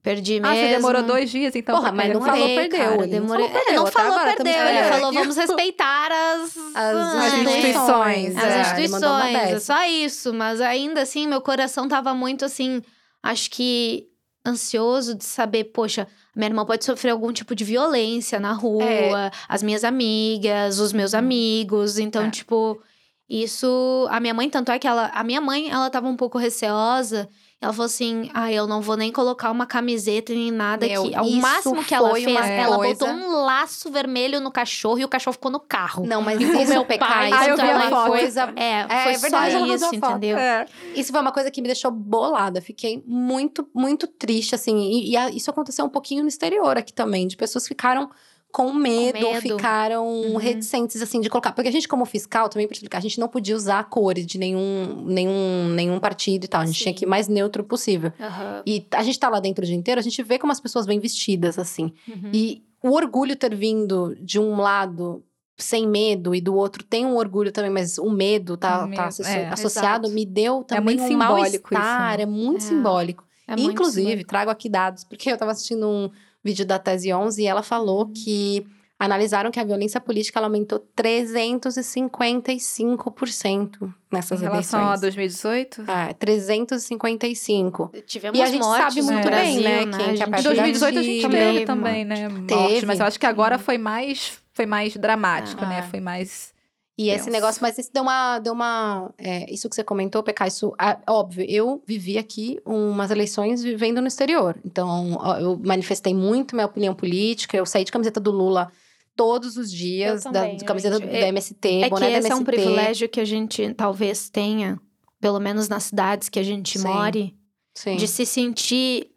Perdi 0.01 0.39
mesmo. 0.39 0.47
Ah, 0.47 0.55
você 0.55 0.67
demorou 0.69 1.03
dois 1.03 1.29
dias, 1.29 1.53
então. 1.53 1.75
Porra, 1.75 1.91
mas 1.91 2.13
não 2.13 2.21
falou, 2.21 2.47
perdeu. 2.47 2.79
Cara, 2.79 3.07
demorei... 3.07 3.45
Não 3.45 3.51
falou, 3.51 3.65
perdeu. 3.65 3.83
Não 3.83 3.91
falou, 3.91 4.19
perdeu. 4.19 4.67
Ele 4.67 4.77
é. 4.77 4.89
falou, 4.89 5.11
vamos 5.11 5.35
respeitar 5.35 6.09
as... 6.09 6.57
As, 6.73 6.95
as 6.95 7.33
instituições. 7.33 8.37
As 8.37 8.43
é, 8.43 8.61
instituições, 8.61 9.35
é 9.35 9.59
só 9.59 9.85
isso. 9.85 10.33
Mas 10.33 10.61
ainda 10.61 11.01
assim, 11.01 11.27
meu 11.27 11.41
coração 11.41 11.87
tava 11.87 12.13
muito, 12.13 12.45
assim... 12.45 12.81
Acho 13.21 13.51
que 13.51 14.07
ansioso 14.47 15.15
de 15.15 15.25
saber, 15.25 15.65
poxa, 15.65 16.07
minha 16.33 16.47
irmã 16.47 16.65
pode 16.65 16.85
sofrer 16.85 17.09
algum 17.09 17.33
tipo 17.33 17.53
de 17.53 17.65
violência 17.65 18.39
na 18.39 18.53
rua. 18.53 18.85
É. 18.85 19.31
As 19.49 19.61
minhas 19.61 19.83
amigas, 19.83 20.79
os 20.79 20.93
meus 20.93 21.13
amigos. 21.13 21.99
Então, 21.99 22.27
é. 22.27 22.29
tipo... 22.29 22.81
Isso, 23.29 24.07
a 24.09 24.19
minha 24.19 24.33
mãe, 24.33 24.49
tanto 24.49 24.71
é 24.71 24.79
que 24.79 24.87
ela, 24.87 25.11
a 25.13 25.23
minha 25.23 25.39
mãe, 25.39 25.69
ela 25.69 25.87
tava 25.91 26.07
um 26.07 26.15
pouco 26.15 26.39
receosa. 26.39 27.29
Ela 27.61 27.71
falou 27.73 27.85
assim: 27.85 28.31
ah, 28.33 28.51
eu 28.51 28.65
não 28.65 28.81
vou 28.81 28.97
nem 28.97 29.11
colocar 29.11 29.51
uma 29.51 29.67
camiseta 29.67 30.33
nem 30.33 30.49
nada 30.49 30.87
Meu, 30.87 31.03
aqui. 31.03 31.13
É 31.13 31.21
o 31.21 31.31
máximo 31.33 31.83
que 31.83 31.93
ela 31.93 32.11
fez, 32.15 32.27
ela 32.27 32.77
coisa... 32.77 33.05
botou 33.05 33.09
um 33.09 33.43
laço 33.43 33.91
vermelho 33.91 34.39
no 34.39 34.49
cachorro 34.49 34.97
e 34.97 35.05
o 35.05 35.07
cachorro 35.07 35.33
ficou 35.33 35.51
no 35.51 35.59
carro. 35.59 36.07
Não, 36.07 36.21
mas 36.21 36.41
isso 36.41 36.69
meu 36.69 36.85
pai, 36.85 37.29
isso 37.29 37.57
foi 37.57 37.73
uma 37.73 38.07
coisa. 38.07 38.53
É, 38.55 38.79
é, 38.79 39.03
foi 39.03 39.13
é 39.13 39.17
verdade, 39.17 39.51
só 39.51 39.65
isso, 39.65 39.95
entendeu? 39.95 40.37
É. 40.37 40.65
Isso 40.95 41.11
foi 41.11 41.21
uma 41.21 41.31
coisa 41.31 41.51
que 41.51 41.61
me 41.61 41.67
deixou 41.67 41.91
bolada. 41.91 42.61
Fiquei 42.61 43.03
muito, 43.05 43.69
muito 43.75 44.07
triste, 44.07 44.55
assim. 44.55 44.75
E, 44.89 45.15
e 45.15 45.37
isso 45.37 45.51
aconteceu 45.51 45.85
um 45.85 45.89
pouquinho 45.89 46.23
no 46.23 46.29
exterior 46.29 46.77
aqui 46.77 46.93
também, 46.93 47.27
de 47.27 47.37
pessoas 47.37 47.65
que 47.65 47.69
ficaram 47.69 48.09
com 48.51 48.73
medo, 48.73 49.19
com 49.19 49.33
medo. 49.33 49.41
ficaram 49.41 50.07
uhum. 50.07 50.37
reticentes, 50.37 51.01
assim, 51.01 51.21
de 51.21 51.29
colocar. 51.29 51.51
Porque 51.51 51.69
a 51.69 51.71
gente, 51.71 51.87
como 51.87 52.05
fiscal, 52.05 52.49
também 52.49 52.67
para 52.67 52.73
explicar, 52.73 52.97
a 52.97 53.01
gente 53.01 53.19
não 53.19 53.27
podia 53.27 53.55
usar 53.55 53.83
cores 53.89 54.25
de 54.25 54.37
nenhum, 54.37 55.03
nenhum, 55.05 55.69
nenhum 55.69 55.99
partido 55.99 56.45
e 56.45 56.47
tal. 56.47 56.61
A 56.61 56.65
gente 56.65 56.77
Sim. 56.77 56.83
tinha 56.83 56.93
que 56.93 57.05
ir 57.05 57.07
mais 57.07 57.27
neutro 57.27 57.63
possível. 57.63 58.11
Uhum. 58.19 58.61
E 58.65 58.87
a 58.91 59.03
gente 59.03 59.19
tá 59.19 59.29
lá 59.29 59.39
dentro 59.39 59.63
o 59.63 59.67
dia 59.67 59.75
inteiro, 59.75 59.99
a 59.99 60.03
gente 60.03 60.21
vê 60.23 60.39
como 60.39 60.51
as 60.51 60.59
pessoas 60.59 60.85
vêm 60.85 60.99
vestidas, 60.99 61.59
assim. 61.59 61.93
Uhum. 62.07 62.31
E 62.33 62.63
o 62.83 62.91
orgulho 62.91 63.35
ter 63.35 63.53
vindo 63.55 64.15
de 64.19 64.39
um 64.39 64.57
lado 64.57 65.23
sem 65.57 65.87
medo 65.87 66.33
e 66.33 66.41
do 66.41 66.55
outro 66.55 66.83
tem 66.83 67.05
um 67.05 67.17
orgulho 67.17 67.51
também, 67.51 67.69
mas 67.69 67.97
o 67.97 68.09
medo 68.09 68.55
tá, 68.55 68.87
tá 68.87 69.09
é, 69.25 69.49
associado, 69.49 70.07
exato. 70.07 70.09
me 70.09 70.25
deu 70.25 70.61
é 70.61 70.63
também 70.63 70.97
é 70.97 71.03
um 71.03 71.17
mal-estar, 71.17 72.17
né? 72.17 72.23
é 72.23 72.25
muito 72.25 72.63
é. 72.63 72.67
simbólico. 72.67 73.25
É 73.47 73.59
Inclusive, 73.59 74.15
muito 74.15 74.27
trago 74.27 74.51
aqui 74.51 74.69
dados, 74.69 75.03
porque 75.03 75.31
eu 75.31 75.37
tava 75.37 75.51
assistindo 75.51 75.87
um 75.87 76.09
vídeo 76.43 76.65
da 76.65 76.79
Tese 76.79 77.13
11 77.13 77.41
e 77.41 77.45
ela 77.45 77.63
falou 77.63 78.05
uhum. 78.05 78.13
que 78.13 78.65
analisaram 78.99 79.49
que 79.49 79.59
a 79.59 79.63
violência 79.63 79.99
política 80.01 80.41
aumentou 80.41 80.85
355% 80.97 83.93
nessas 84.11 84.41
em 84.41 84.43
relação 84.43 84.81
eleições. 84.81 84.97
a 84.97 85.01
2018? 85.01 85.85
É, 85.89 86.11
355. 86.13 87.91
Tivemos 88.05 88.37
e 88.37 88.41
a 88.41 88.47
gente 88.47 88.61
mortes, 88.61 88.93
sabe 88.93 89.01
muito 89.01 89.29
né? 89.29 89.41
bem, 89.41 89.61
né? 89.61 89.85
Quem, 89.85 90.15
que 90.15 90.23
é 90.23 90.41
2018 90.41 90.99
a 90.99 91.01
gente 91.01 91.29
teve 91.29 91.65
também, 91.65 92.03
né? 92.03 92.27
Mortes, 92.27 92.83
mas 92.83 92.99
eu 92.99 93.05
acho 93.05 93.17
que 93.17 93.25
agora 93.25 93.57
foi 93.57 93.77
mais 93.77 94.37
foi 94.53 94.65
mais 94.65 94.97
dramático, 94.97 95.65
né? 95.65 95.83
Foi 95.83 96.01
mais 96.01 96.53
E 96.99 97.09
esse 97.11 97.29
negócio, 97.29 97.61
mas 97.61 97.77
isso 97.77 97.89
deu 97.93 98.03
uma. 98.03 98.39
Deu 98.39 98.51
uma 98.51 99.09
é, 99.17 99.49
isso 99.49 99.69
que 99.69 99.75
você 99.75 99.85
comentou, 99.85 100.21
PK, 100.21 100.47
isso 100.47 100.73
é 100.77 100.97
óbvio. 101.09 101.45
Eu 101.47 101.81
vivi 101.87 102.17
aqui 102.17 102.59
umas 102.65 103.09
eleições 103.09 103.63
vivendo 103.63 104.01
no 104.01 104.07
exterior. 104.07 104.59
Então, 104.65 105.17
eu 105.39 105.57
manifestei 105.63 106.13
muito 106.13 106.57
minha 106.57 106.67
opinião 106.67 106.93
política. 106.93 107.55
Eu 107.55 107.65
saí 107.65 107.85
de 107.85 107.91
camiseta 107.93 108.19
do 108.19 108.31
Lula 108.31 108.69
todos 109.15 109.55
os 109.55 109.71
dias, 109.71 110.23
também, 110.23 110.51
da, 110.51 110.57
de 110.57 110.65
camiseta 110.65 110.97
gente, 110.97 111.09
da 111.09 111.27
MST, 111.27 111.67
é 111.83 111.89
boné 111.89 112.07
que 112.07 112.11
esse 112.17 112.27
MST. 112.27 112.31
é 112.31 112.35
um 112.35 112.43
privilégio 112.43 113.09
que 113.09 113.19
a 113.21 113.25
gente 113.25 113.73
talvez 113.73 114.29
tenha, 114.29 114.77
pelo 115.21 115.39
menos 115.39 115.69
nas 115.69 115.83
cidades 115.83 116.27
que 116.27 116.39
a 116.39 116.43
gente 116.43 116.77
Sim. 116.77 116.87
more, 116.87 117.35
Sim. 117.73 117.95
de 117.95 118.07
se 118.09 118.25
sentir 118.25 119.09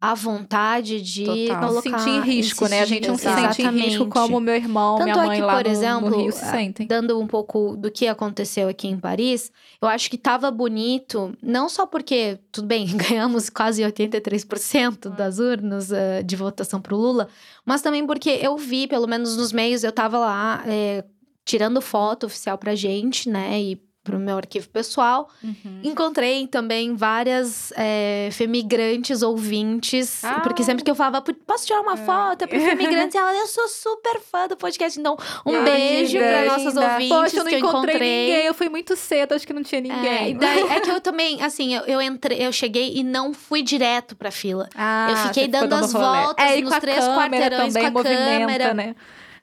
a 0.00 0.14
vontade 0.14 1.00
de 1.00 1.24
Total. 1.24 1.60
não 1.62 1.80
se 1.80 1.88
sentir 1.88 2.10
em 2.10 2.20
risco, 2.20 2.68
né? 2.68 2.82
A 2.82 2.84
gente 2.84 3.08
não 3.08 3.16
se 3.16 3.24
sente 3.24 3.62
em 3.62 3.70
risco 3.70 4.06
como 4.06 4.38
meu 4.38 4.54
irmão, 4.54 4.98
Tanto 4.98 5.04
minha 5.04 5.24
mãe 5.24 5.38
é 5.38 5.40
que, 5.40 5.46
lá 5.46 5.56
por 5.56 5.64
no, 5.64 5.70
exemplo, 5.70 6.10
no 6.10 6.22
Rio 6.22 6.32
se 6.32 6.44
sentem. 6.44 6.86
Dando 6.86 7.18
um 7.18 7.26
pouco 7.26 7.74
do 7.76 7.90
que 7.90 8.06
aconteceu 8.06 8.68
aqui 8.68 8.86
em 8.86 8.98
Paris, 8.98 9.50
eu 9.80 9.88
acho 9.88 10.10
que 10.10 10.18
tava 10.18 10.50
bonito, 10.50 11.32
não 11.42 11.68
só 11.68 11.86
porque, 11.86 12.38
tudo 12.52 12.66
bem, 12.66 12.86
ganhamos 12.96 13.48
quase 13.48 13.82
83% 13.82 15.08
das 15.08 15.38
urnas 15.38 15.90
uh, 15.90 16.22
de 16.22 16.36
votação 16.36 16.82
pro 16.82 16.96
Lula, 16.96 17.28
mas 17.64 17.80
também 17.80 18.06
porque 18.06 18.28
eu 18.42 18.58
vi, 18.58 18.86
pelo 18.86 19.06
menos 19.06 19.36
nos 19.36 19.52
meios, 19.52 19.84
eu 19.84 19.92
tava 19.92 20.18
lá 20.18 20.62
é, 20.66 21.04
tirando 21.44 21.80
foto 21.80 22.26
oficial 22.26 22.58
pra 22.58 22.74
gente, 22.74 23.28
né? 23.28 23.60
E 23.60 23.83
pro 24.04 24.18
meu 24.18 24.36
arquivo 24.36 24.68
pessoal. 24.68 25.30
Uhum. 25.42 25.80
Encontrei 25.82 26.46
também 26.46 26.94
várias 26.94 27.72
é, 27.74 28.28
femigrantes 28.30 29.22
ouvintes, 29.22 30.22
ah. 30.22 30.40
porque 30.40 30.62
sempre 30.62 30.84
que 30.84 30.90
eu 30.90 30.94
falava, 30.94 31.24
posso 31.46 31.66
tirar 31.66 31.80
uma 31.80 31.94
é. 31.94 32.04
foto 32.04 32.46
pro 32.46 32.60
femigrantes? 32.60 33.14
ela, 33.14 33.34
eu 33.34 33.46
sou 33.46 33.66
super 33.66 34.20
fã 34.20 34.46
do 34.46 34.56
podcast. 34.56 35.00
Então, 35.00 35.16
um 35.46 35.64
beijo 35.64 36.18
para 36.18 36.44
nossas 36.44 36.76
ouvintes 36.76 37.08
Poxa, 37.08 37.36
eu 37.38 37.44
não 37.44 37.50
que 37.50 37.54
eu 37.54 37.58
encontrei, 37.58 37.94
encontrei. 37.94 38.26
ninguém, 38.26 38.46
eu 38.46 38.54
fui 38.54 38.68
muito 38.68 38.94
cedo, 38.94 39.32
acho 39.32 39.46
que 39.46 39.54
não 39.54 39.62
tinha 39.62 39.80
ninguém. 39.80 40.32
É, 40.32 40.34
daí, 40.34 40.62
é 40.62 40.80
que 40.84 40.90
eu 40.90 41.00
também, 41.00 41.42
assim, 41.42 41.74
eu, 41.74 41.82
eu, 41.84 42.02
entrei, 42.02 42.46
eu 42.46 42.52
cheguei 42.52 42.94
e 42.96 43.02
não 43.02 43.32
fui 43.32 43.62
direto 43.62 44.14
pra 44.14 44.30
fila. 44.30 44.68
Ah, 44.74 45.08
eu 45.10 45.16
fiquei 45.28 45.48
dando, 45.48 45.68
dando 45.68 45.86
as 45.86 45.92
voltas 45.92 46.44
é, 46.44 46.60
nos 46.60 46.78
três 46.78 47.04
quarteirões 47.04 47.72
também, 47.72 47.92
com 47.92 47.98
a 47.98 48.02
câmera. 48.02 48.74
Né? 48.74 48.94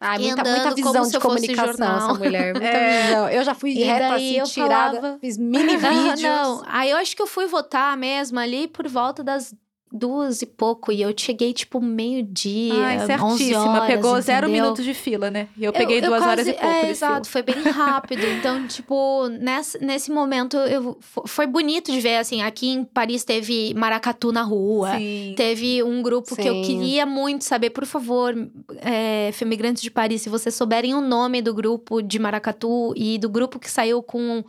Ai, 0.04 0.18
muita, 0.18 0.44
muita 0.44 0.74
visão 0.74 1.08
de 1.08 1.20
comunicação 1.20 1.98
essa 1.98 2.14
mulher. 2.16 2.54
Muita 2.54 2.66
é. 2.68 3.04
visão. 3.04 3.30
Eu 3.30 3.44
já 3.44 3.54
fui 3.54 3.72
e 3.74 3.84
reta 3.84 4.16
assim, 4.16 4.42
tirada, 4.46 4.98
falava... 4.98 5.20
fiz 5.20 5.38
mini 5.38 5.78
vídeos. 5.78 6.22
Não, 6.22 6.64
aí 6.66 6.90
eu 6.90 6.98
acho 6.98 7.16
que 7.16 7.22
eu 7.22 7.28
fui 7.28 7.46
votar 7.46 7.96
mesmo 7.96 8.40
ali 8.40 8.68
por 8.68 8.88
volta 8.88 9.24
das 9.24 9.54
duas 9.92 10.42
e 10.42 10.46
pouco. 10.46 10.92
E 10.92 11.02
eu 11.02 11.14
cheguei, 11.16 11.54
tipo, 11.54 11.82
meio-dia. 11.82 12.74
Ai, 12.74 13.06
certíssima. 13.06 13.86
Pegou 13.86 14.12
entendeu? 14.12 14.22
zero 14.22 14.50
minutos 14.50 14.86
de 14.86 14.94
fila, 14.94 15.30
né? 15.30 15.48
E 15.58 15.66
eu 15.66 15.74
peguei 15.74 15.98
eu, 15.98 16.04
duas 16.04 16.24
quase, 16.24 16.32
horas 16.32 16.48
e 16.48 16.54
pouco. 16.54 16.68
É, 16.68 16.90
exato, 16.90 17.28
foi 17.28 17.42
bem 17.42 17.56
rápido. 17.70 18.24
então, 18.26 18.66
tipo, 18.68 19.28
nesse, 19.28 19.84
nesse 19.84 20.12
momento, 20.12 20.58
eu, 20.58 20.98
foi 21.26 21.46
bonito 21.46 21.92
de 21.92 22.00
ver, 22.00 22.18
assim, 22.18 22.42
aqui 22.42 22.70
em 22.70 22.84
Paris 22.84 23.24
teve 23.24 23.74
maracatu 23.74 24.32
na 24.32 24.44
rua. 24.44 24.98
Sim. 24.98 25.34
Teve 25.36 25.84
um 25.84 26.02
grupo 26.02 26.36
Sim. 26.36 26.42
que 26.42 26.48
eu 26.48 26.62
queria 26.62 27.06
muito 27.06 27.44
saber, 27.44 27.72
por 27.72 27.86
favor, 27.86 28.34
é, 28.78 29.32
Femigrantes 29.34 29.84
de 29.84 29.92
Paris, 29.92 30.22
se 30.22 30.30
vocês 30.30 30.56
souberem 30.56 30.94
o 30.96 31.02
nome 31.02 31.42
do 31.42 31.54
grupo 31.54 32.02
de 32.02 32.18
maracatu 32.18 32.94
e 32.96 33.18
do 33.18 33.30
grupo 33.30 33.60
que 33.60 33.70
saiu 33.70 34.02
com 34.02 34.44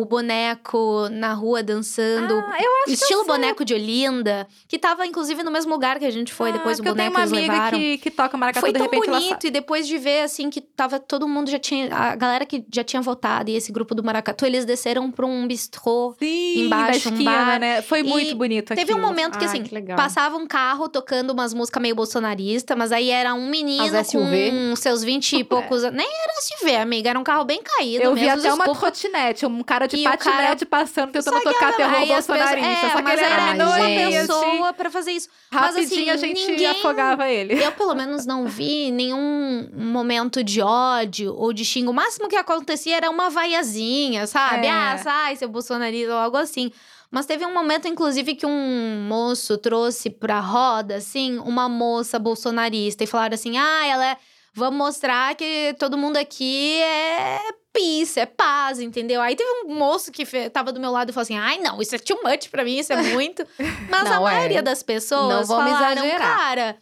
o 0.00 0.04
boneco 0.04 1.08
na 1.10 1.32
rua 1.32 1.60
dançando. 1.60 2.32
Ah, 2.34 2.56
eu 2.62 2.70
acho 2.84 2.92
estilo 2.92 3.24
boneco 3.24 3.64
de 3.64 3.74
Olinda, 3.74 4.46
que 4.68 4.78
tava 4.78 5.04
inclusive 5.04 5.42
no 5.42 5.50
mesmo 5.50 5.72
lugar 5.72 5.98
que 5.98 6.04
a 6.04 6.10
gente 6.10 6.32
foi, 6.32 6.50
ah, 6.50 6.52
depois 6.52 6.78
o 6.78 6.84
boneco. 6.84 7.00
Eu 7.00 7.12
tenho 7.12 7.50
uma 7.50 7.56
amiga 7.56 7.76
que, 7.76 7.98
que 7.98 8.08
toca 8.08 8.36
maracatu, 8.36 8.60
foi 8.60 8.72
de 8.72 8.78
tão 8.78 8.88
bonito, 8.88 9.48
e 9.48 9.50
depois 9.50 9.88
de 9.88 9.98
ver, 9.98 10.20
assim, 10.22 10.50
que 10.50 10.60
tava 10.60 11.00
todo 11.00 11.26
mundo 11.26 11.50
já 11.50 11.58
tinha... 11.58 11.92
A 11.92 12.14
galera 12.14 12.46
que 12.46 12.64
já 12.72 12.84
tinha 12.84 13.02
votado, 13.02 13.50
e 13.50 13.56
esse 13.56 13.72
grupo 13.72 13.92
do 13.92 14.04
maracatu, 14.04 14.46
eles 14.46 14.64
desceram 14.64 15.10
pra 15.10 15.26
um 15.26 15.48
bistrô 15.48 16.14
Sim, 16.16 16.66
embaixo, 16.66 17.08
esquina, 17.08 17.18
um 17.18 17.24
bar. 17.24 17.58
né? 17.58 17.82
Foi 17.82 18.04
muito 18.04 18.36
bonito 18.36 18.76
Teve 18.76 18.94
um 18.94 19.00
momento 19.00 19.36
que, 19.36 19.44
assim, 19.44 19.64
que 19.64 19.80
passava 19.96 20.36
um 20.36 20.46
carro 20.46 20.88
tocando 20.88 21.32
umas 21.32 21.52
músicas 21.52 21.82
meio 21.82 21.96
bolsonarista, 21.96 22.76
mas 22.76 22.92
aí 22.92 23.10
era 23.10 23.34
um 23.34 23.50
menino 23.50 23.90
com 23.90 24.76
seus 24.76 25.02
20 25.02 25.38
e 25.38 25.44
poucos... 25.44 25.82
Nem 25.82 26.06
era 26.06 26.40
SUV, 26.40 26.76
amiga, 26.76 27.10
era 27.10 27.18
um 27.18 27.24
carro 27.24 27.44
bem 27.44 27.60
caído 27.60 28.04
Eu 28.04 28.14
mesmo, 28.14 28.40
vi 28.40 28.46
até 28.46 28.54
uma 28.54 28.64
trotinete, 28.64 29.44
um 29.44 29.62
cara 29.64 29.87
de 29.88 30.02
patinete 30.02 30.64
passando, 30.64 31.12
tentando 31.12 31.40
tocar 31.40 31.74
terror 31.74 32.06
bolsonarista. 32.06 32.56
Pessoas, 32.56 32.84
é, 32.84 32.90
só 32.90 33.02
que 33.02 33.10
ele 33.10 33.20
era 33.20 33.52
minoria, 33.52 34.20
pessoa 34.20 34.72
pra 34.72 34.90
fazer 34.90 35.12
isso. 35.12 35.28
Rapidinho 35.50 35.76
mas, 35.76 35.92
assim, 35.92 36.10
a 36.10 36.16
gente 36.16 36.50
ninguém, 36.50 36.66
afogava 36.66 37.28
ele. 37.28 37.62
Eu, 37.62 37.72
pelo 37.72 37.94
menos, 37.94 38.26
não 38.26 38.46
vi 38.46 38.90
nenhum 38.90 39.68
momento 39.74 40.44
de 40.44 40.60
ódio 40.60 41.34
ou 41.34 41.52
de 41.52 41.64
xingo. 41.64 41.90
O 41.90 41.94
máximo 41.94 42.28
que 42.28 42.36
acontecia 42.36 42.96
era 42.96 43.10
uma 43.10 43.30
vaiazinha, 43.30 44.26
sabe? 44.26 44.66
É. 44.66 44.70
Ah, 44.70 44.98
sai, 44.98 45.36
seu 45.36 45.48
bolsonarista 45.48 46.12
ou 46.12 46.18
algo 46.18 46.36
assim. 46.36 46.70
Mas 47.10 47.24
teve 47.24 47.46
um 47.46 47.54
momento, 47.54 47.88
inclusive, 47.88 48.34
que 48.34 48.44
um 48.44 49.06
moço 49.08 49.56
trouxe 49.56 50.10
pra 50.10 50.40
roda, 50.40 50.96
assim, 50.96 51.38
uma 51.38 51.68
moça 51.68 52.18
bolsonarista. 52.18 53.02
E 53.02 53.06
falaram 53.06 53.34
assim, 53.34 53.56
ah, 53.56 53.86
ela 53.86 54.06
é... 54.06 54.16
Vamos 54.58 54.76
mostrar 54.76 55.36
que 55.36 55.74
todo 55.78 55.96
mundo 55.96 56.16
aqui 56.16 56.80
é 56.80 57.38
peace, 57.72 58.18
é 58.18 58.26
paz, 58.26 58.80
entendeu? 58.80 59.20
Aí 59.20 59.36
teve 59.36 59.48
um 59.66 59.74
moço 59.74 60.10
que 60.10 60.26
tava 60.50 60.72
do 60.72 60.80
meu 60.80 60.90
lado 60.90 61.10
e 61.10 61.12
falou 61.12 61.22
assim: 61.22 61.38
ai, 61.38 61.58
não, 61.58 61.80
isso 61.80 61.94
é 61.94 61.98
too 61.98 62.18
much 62.24 62.50
pra 62.50 62.64
mim, 62.64 62.78
isso 62.78 62.92
é 62.92 63.00
muito. 63.14 63.46
Mas 63.88 64.04
não, 64.04 64.26
a 64.26 64.32
é. 64.32 64.34
maioria 64.34 64.62
das 64.62 64.82
pessoas 64.82 65.48
não 65.48 65.56
falaram, 65.56 66.04
exagerar. 66.04 66.36
cara, 66.36 66.76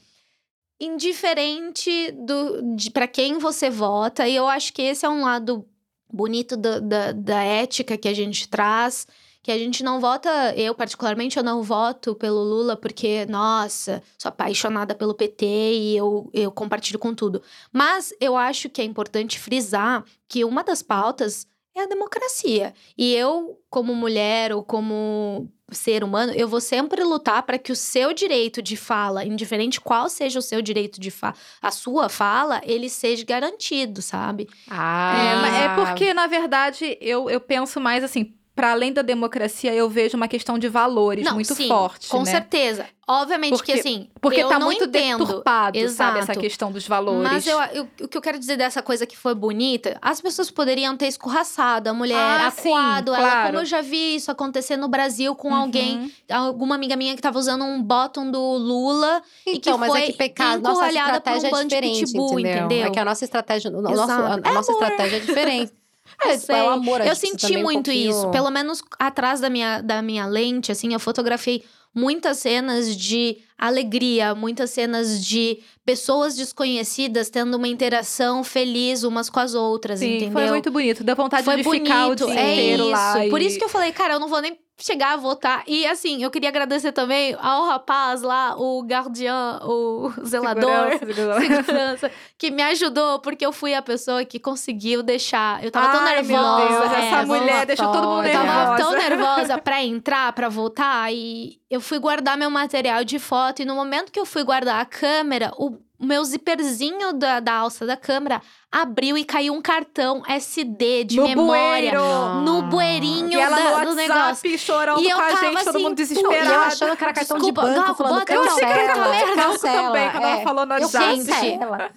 indiferente 0.80 2.12
do, 2.12 2.74
de, 2.74 2.90
pra 2.90 3.06
quem 3.06 3.36
você 3.36 3.68
vota, 3.68 4.26
e 4.26 4.34
eu 4.34 4.48
acho 4.48 4.72
que 4.72 4.80
esse 4.80 5.04
é 5.04 5.08
um 5.08 5.22
lado 5.22 5.68
bonito 6.10 6.56
da, 6.56 7.12
da 7.12 7.42
ética 7.42 7.98
que 7.98 8.08
a 8.08 8.14
gente 8.14 8.48
traz 8.48 9.06
que 9.46 9.52
a 9.52 9.58
gente 9.58 9.84
não 9.84 10.00
vota, 10.00 10.28
eu 10.56 10.74
particularmente, 10.74 11.36
eu 11.36 11.42
não 11.44 11.62
voto 11.62 12.16
pelo 12.16 12.42
Lula 12.42 12.76
porque, 12.76 13.24
nossa, 13.26 14.02
sou 14.18 14.28
apaixonada 14.28 14.92
pelo 14.92 15.14
PT 15.14 15.46
e 15.46 15.96
eu, 15.96 16.28
eu 16.34 16.50
compartilho 16.50 16.98
com 16.98 17.14
tudo. 17.14 17.40
Mas 17.72 18.12
eu 18.20 18.36
acho 18.36 18.68
que 18.68 18.80
é 18.82 18.84
importante 18.84 19.38
frisar 19.38 20.04
que 20.28 20.44
uma 20.44 20.64
das 20.64 20.82
pautas 20.82 21.46
é 21.76 21.84
a 21.84 21.86
democracia. 21.86 22.74
E 22.98 23.14
eu, 23.14 23.56
como 23.70 23.94
mulher 23.94 24.52
ou 24.52 24.64
como 24.64 25.48
ser 25.70 26.02
humano, 26.02 26.32
eu 26.34 26.48
vou 26.48 26.60
sempre 26.60 27.04
lutar 27.04 27.44
para 27.44 27.56
que 27.56 27.70
o 27.70 27.76
seu 27.76 28.12
direito 28.12 28.60
de 28.60 28.76
fala, 28.76 29.24
indiferente 29.24 29.80
qual 29.80 30.08
seja 30.08 30.40
o 30.40 30.42
seu 30.42 30.60
direito 30.60 31.00
de 31.00 31.12
fala, 31.12 31.34
a 31.62 31.70
sua 31.70 32.08
fala, 32.08 32.60
ele 32.64 32.88
seja 32.88 33.24
garantido, 33.24 34.02
sabe? 34.02 34.48
Ah. 34.68 35.46
É, 35.46 35.64
é 35.66 35.74
porque, 35.76 36.12
na 36.12 36.26
verdade, 36.26 36.98
eu, 37.00 37.30
eu 37.30 37.40
penso 37.40 37.78
mais 37.80 38.02
assim, 38.02 38.35
para 38.56 38.72
além 38.72 38.90
da 38.90 39.02
democracia, 39.02 39.74
eu 39.74 39.86
vejo 39.86 40.16
uma 40.16 40.26
questão 40.26 40.58
de 40.58 40.66
valores 40.66 41.26
não, 41.26 41.34
muito 41.34 41.54
sim, 41.54 41.68
forte. 41.68 42.08
Com 42.08 42.20
né? 42.20 42.30
certeza. 42.30 42.86
Obviamente 43.06 43.50
porque, 43.50 43.74
que 43.74 43.78
assim. 43.78 44.08
Porque 44.18 44.40
eu 44.42 44.48
tá 44.48 44.58
não 44.58 44.66
muito 44.68 44.84
entendo. 44.84 45.26
deturpado, 45.26 45.78
Exato. 45.78 45.96
sabe, 45.96 46.18
essa 46.20 46.34
questão 46.34 46.72
dos 46.72 46.88
valores. 46.88 47.22
Mas 47.22 47.46
eu, 47.46 47.60
eu, 47.74 47.88
o 48.00 48.08
que 48.08 48.16
eu 48.16 48.22
quero 48.22 48.38
dizer 48.38 48.56
dessa 48.56 48.82
coisa 48.82 49.06
que 49.06 49.16
foi 49.16 49.34
bonita, 49.34 49.98
as 50.00 50.22
pessoas 50.22 50.50
poderiam 50.50 50.96
ter 50.96 51.06
escorraçado 51.06 51.90
a 51.90 51.92
mulher, 51.92 52.16
ah, 52.16 52.46
acuado 52.46 53.12
sim, 53.12 53.18
ela. 53.18 53.28
Claro. 53.30 53.46
Como 53.48 53.58
eu 53.60 53.64
já 53.66 53.82
vi 53.82 54.16
isso 54.16 54.30
acontecer 54.30 54.78
no 54.78 54.88
Brasil 54.88 55.36
com 55.36 55.48
uhum. 55.48 55.54
alguém, 55.54 56.10
alguma 56.30 56.74
amiga 56.74 56.96
minha 56.96 57.14
que 57.14 57.20
tava 57.20 57.38
usando 57.38 57.62
um 57.62 57.80
bottom 57.82 58.30
do 58.30 58.40
Lula 58.40 59.22
então, 59.46 59.54
e 59.54 59.60
que 59.60 59.76
mas 59.78 59.90
foi 59.90 60.00
é 60.00 60.06
que 60.06 60.12
pecado, 60.14 60.62
nossa 60.62 60.88
estratégia 60.88 61.50
um 61.52 61.58
é 61.58 61.64
diferente, 61.64 62.06
pitbull, 62.06 62.40
entendeu? 62.40 62.64
entendeu? 62.64 62.86
É 62.86 62.90
que 62.90 62.98
a 62.98 63.04
nossa 63.04 63.22
estratégia, 63.22 63.68
a, 63.68 63.72
nosso, 63.82 64.10
a, 64.10 64.34
a 64.34 64.38
é 64.38 64.52
nossa 64.52 64.72
estratégia 64.72 65.16
é 65.18 65.20
diferente. 65.20 65.72
É, 66.22 66.36
tipo, 66.36 66.52
é 66.52 66.64
o 66.64 66.70
amor. 66.70 67.00
Eu 67.00 67.14
senti 67.14 67.56
muito 67.56 67.90
um 67.90 67.94
isso. 67.94 68.30
Pelo 68.30 68.50
menos 68.50 68.82
atrás 68.98 69.40
da 69.40 69.50
minha, 69.50 69.80
da 69.80 70.00
minha 70.02 70.26
lente, 70.26 70.72
assim, 70.72 70.92
eu 70.92 71.00
fotografei 71.00 71.62
muitas 71.94 72.36
cenas 72.36 72.94
de 72.94 73.38
alegria, 73.56 74.34
muitas 74.34 74.70
cenas 74.70 75.24
de 75.24 75.60
pessoas 75.84 76.36
desconhecidas 76.36 77.30
tendo 77.30 77.56
uma 77.56 77.68
interação 77.68 78.44
feliz 78.44 79.02
umas 79.02 79.30
com 79.30 79.40
as 79.40 79.54
outras, 79.54 80.00
Sim, 80.00 80.16
entendeu? 80.16 80.32
Foi 80.32 80.48
muito 80.48 80.70
bonito, 80.70 81.02
dá 81.02 81.14
vontade 81.14 81.42
foi 81.42 81.56
de 81.56 81.62
bonito, 81.62 81.84
ficar 81.84 82.08
o 82.08 82.14
dia 82.14 82.26
é 82.38 82.52
inteiro 82.52 82.82
isso. 82.82 82.92
lá. 82.92 83.14
Por 83.30 83.40
isso 83.40 83.56
que 83.56 83.64
eu 83.64 83.68
falei, 83.68 83.92
cara, 83.92 84.14
eu 84.14 84.20
não 84.20 84.28
vou 84.28 84.42
nem 84.42 84.58
chegar 84.78 85.14
a 85.14 85.16
votar. 85.16 85.62
E 85.66 85.86
assim, 85.86 86.22
eu 86.22 86.30
queria 86.30 86.48
agradecer 86.48 86.92
também 86.92 87.34
ao 87.40 87.66
rapaz 87.66 88.22
lá, 88.22 88.56
o 88.56 88.82
guardião, 88.82 89.60
o 89.62 90.12
zelador, 90.24 90.98
segurança, 90.98 91.62
segurança, 91.62 92.10
que 92.36 92.50
me 92.50 92.62
ajudou, 92.62 93.18
porque 93.20 93.44
eu 93.44 93.52
fui 93.52 93.74
a 93.74 93.80
pessoa 93.80 94.24
que 94.24 94.38
conseguiu 94.38 95.02
deixar. 95.02 95.64
Eu 95.64 95.70
tava 95.70 95.86
Ai, 95.86 95.92
tão 95.92 96.04
nervosa. 96.04 96.68
Deus, 96.68 96.92
é, 96.92 97.06
essa 97.06 97.26
mulher 97.26 97.66
deixou 97.66 97.92
todo 97.92 98.08
mundo 98.08 98.22
nervosa. 98.22 98.46
Eu 98.46 98.52
tava 98.52 98.76
tão 98.76 98.92
nervosa 98.92 99.58
pra 99.62 99.82
entrar, 99.82 100.32
pra 100.32 100.48
votar, 100.48 101.12
e 101.12 101.58
eu 101.70 101.80
fui 101.80 101.98
guardar 101.98 102.36
meu 102.36 102.50
material 102.50 103.02
de 103.04 103.18
foto. 103.18 103.62
E 103.62 103.64
no 103.64 103.74
momento 103.74 104.12
que 104.12 104.20
eu 104.20 104.26
fui 104.26 104.44
guardar 104.44 104.80
a 104.80 104.84
câmera, 104.84 105.52
o 105.56 105.78
meu 105.98 106.22
zíperzinho 106.24 107.12
da, 107.12 107.40
da 107.40 107.54
alça 107.54 107.86
da 107.86 107.96
câmera 107.96 108.40
abriu 108.70 109.16
e 109.16 109.24
caiu 109.24 109.54
um 109.54 109.62
cartão 109.62 110.22
SD 110.28 111.04
de 111.04 111.16
no 111.16 111.24
memória 111.24 111.92
bueiro. 111.98 112.40
no 112.42 112.62
bueirinho 112.62 113.32
e 113.32 113.40
ela 113.40 113.56
da, 113.56 113.62
no 113.64 113.70
do 113.70 113.96
WhatsApp, 113.96 114.08
negócio. 114.08 114.58
chorando 114.58 115.00
E 115.02 115.08
eu 115.08 115.16
com 115.16 115.22
a 115.22 115.30
gente, 115.30 115.64
todo 115.64 115.68
assim, 115.70 115.82
mundo 115.82 115.84
pô, 115.86 115.92
E 115.92 115.94
desesperado. 115.94 116.50
eu 116.50 116.60
achando 116.60 116.96
que 116.96 117.04
era 117.04 117.12
cartão 117.14 117.36
Desculpa, 117.38 117.60
de 117.62 117.68
banco, 117.68 117.86
Gal, 117.86 117.94
falando 117.94 118.18
bota- 118.18 118.32
eu 118.34 118.42
achei 118.42 118.54
que 118.56 118.64
era 118.64 118.86
cancela, 118.88 119.04
cartão 119.12 119.28
mesmo. 119.28 119.42
cancela. 119.52 119.82
também, 119.86 120.10
quando 120.10 120.24
ela 120.24 120.36
é. 120.38 120.44
falou 120.44 120.66
no 120.66 120.74
Eu 120.74 120.80
WhatsApp. 120.82 121.16
cancela. 121.16 121.90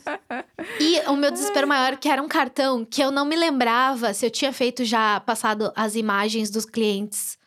E 0.79 0.99
o 1.09 1.15
meu 1.15 1.31
desespero 1.31 1.67
maior 1.67 1.97
que 1.97 2.07
era 2.09 2.21
um 2.21 2.27
cartão 2.27 2.85
que 2.85 3.01
eu 3.01 3.11
não 3.11 3.25
me 3.25 3.35
lembrava 3.35 4.13
se 4.13 4.25
eu 4.25 4.31
tinha 4.31 4.53
feito 4.53 4.85
já 4.85 5.19
passado 5.21 5.71
as 5.75 5.95
imagens 5.95 6.49
dos 6.49 6.65
clientes 6.65 7.37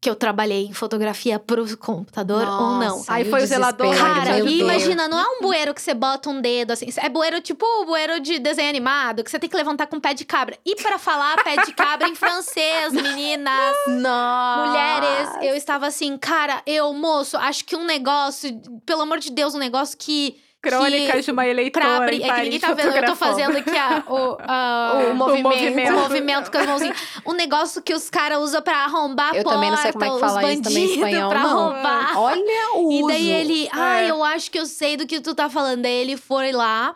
que 0.00 0.08
eu 0.08 0.14
trabalhei 0.14 0.66
em 0.66 0.72
fotografia 0.72 1.40
pro 1.40 1.76
computador 1.76 2.46
ou 2.46 2.78
não. 2.78 2.98
Nossa, 2.98 3.12
Aí 3.12 3.28
foi 3.28 3.42
o 3.42 3.46
zelador, 3.46 3.96
Cara, 3.96 4.38
e 4.40 4.60
imagina, 4.60 5.08
não 5.08 5.18
é 5.18 5.24
um 5.24 5.40
bueiro 5.42 5.74
que 5.74 5.82
você 5.82 5.92
bota 5.92 6.30
um 6.30 6.40
dedo 6.40 6.70
assim. 6.70 6.86
É 6.98 7.08
bueiro 7.08 7.40
tipo 7.40 7.66
o 7.66 7.86
bueiro 7.86 8.20
de 8.20 8.38
desenho 8.38 8.68
animado, 8.68 9.24
que 9.24 9.30
você 9.30 9.40
tem 9.40 9.50
que 9.50 9.56
levantar 9.56 9.88
com 9.88 9.98
pé 9.98 10.14
de 10.14 10.24
cabra. 10.24 10.56
E 10.64 10.76
para 10.76 10.98
falar 10.98 11.42
pé 11.42 11.64
de 11.64 11.72
cabra 11.72 12.08
em 12.08 12.14
francês, 12.14 12.92
meninas. 12.92 13.74
Nossa. 13.88 14.66
Mulheres, 14.66 15.30
eu 15.42 15.56
estava 15.56 15.88
assim, 15.88 16.16
cara, 16.16 16.62
eu, 16.64 16.92
moço, 16.92 17.36
acho 17.36 17.64
que 17.64 17.74
um 17.74 17.84
negócio, 17.84 18.56
pelo 18.86 19.02
amor 19.02 19.18
de 19.18 19.30
Deus, 19.32 19.54
um 19.54 19.58
negócio 19.58 19.98
que. 19.98 20.36
Crônicas 20.60 21.24
de 21.24 21.30
uma 21.30 21.42
Pra 21.42 21.50
eleitora 21.50 21.96
abrir. 21.98 22.16
em 22.16 22.18
É 22.18 22.22
que 22.22 22.28
Paris 22.28 22.44
ninguém 22.44 22.60
tá 22.60 22.72
vendo, 22.74 22.96
eu 22.96 23.04
tô 23.06 23.14
fazendo 23.16 23.56
aqui 23.56 23.76
a, 23.76 24.02
o, 24.10 24.36
a- 24.40 24.92
O 25.10 25.14
movimento. 25.14 25.48
movimento. 25.48 25.92
o 25.92 26.00
movimento 26.00 26.50
com 26.50 26.58
as 26.58 26.66
mãozinhas. 26.66 26.96
Um 27.24 27.32
negócio 27.32 27.80
que 27.82 27.94
os 27.94 28.10
caras 28.10 28.38
usam 28.40 28.60
pra 28.60 28.78
arrombar 28.84 29.32
a 29.34 29.36
Eu 29.36 29.44
porta, 29.44 29.56
também 29.56 29.70
não 29.70 29.78
sei 29.78 29.92
como 29.92 30.04
é 30.04 30.08
que 30.08 30.14
os 30.14 30.20
fala 30.20 30.52
isso 30.52 30.62
também 30.62 30.84
em 30.84 30.86
bandidos 30.88 31.08
espanhol, 31.08 31.30
pra 31.30 31.42
não. 31.42 31.58
roubar. 31.64 32.18
Olha 32.18 32.72
o 32.74 32.92
E 32.92 32.96
uso. 33.02 33.06
daí 33.08 33.30
ele, 33.30 33.68
ai, 33.72 34.06
É. 34.06 34.10
eu 34.10 34.24
acho 34.24 34.50
que 34.50 34.58
eu 34.58 34.66
sei 34.66 34.96
do 34.96 35.06
que 35.06 35.20
tu 35.20 35.34
tá 35.34 35.48
falando. 35.48 35.82
Daí 35.82 35.92
ele 35.94 36.16
foi 36.16 36.50
lá 36.52 36.94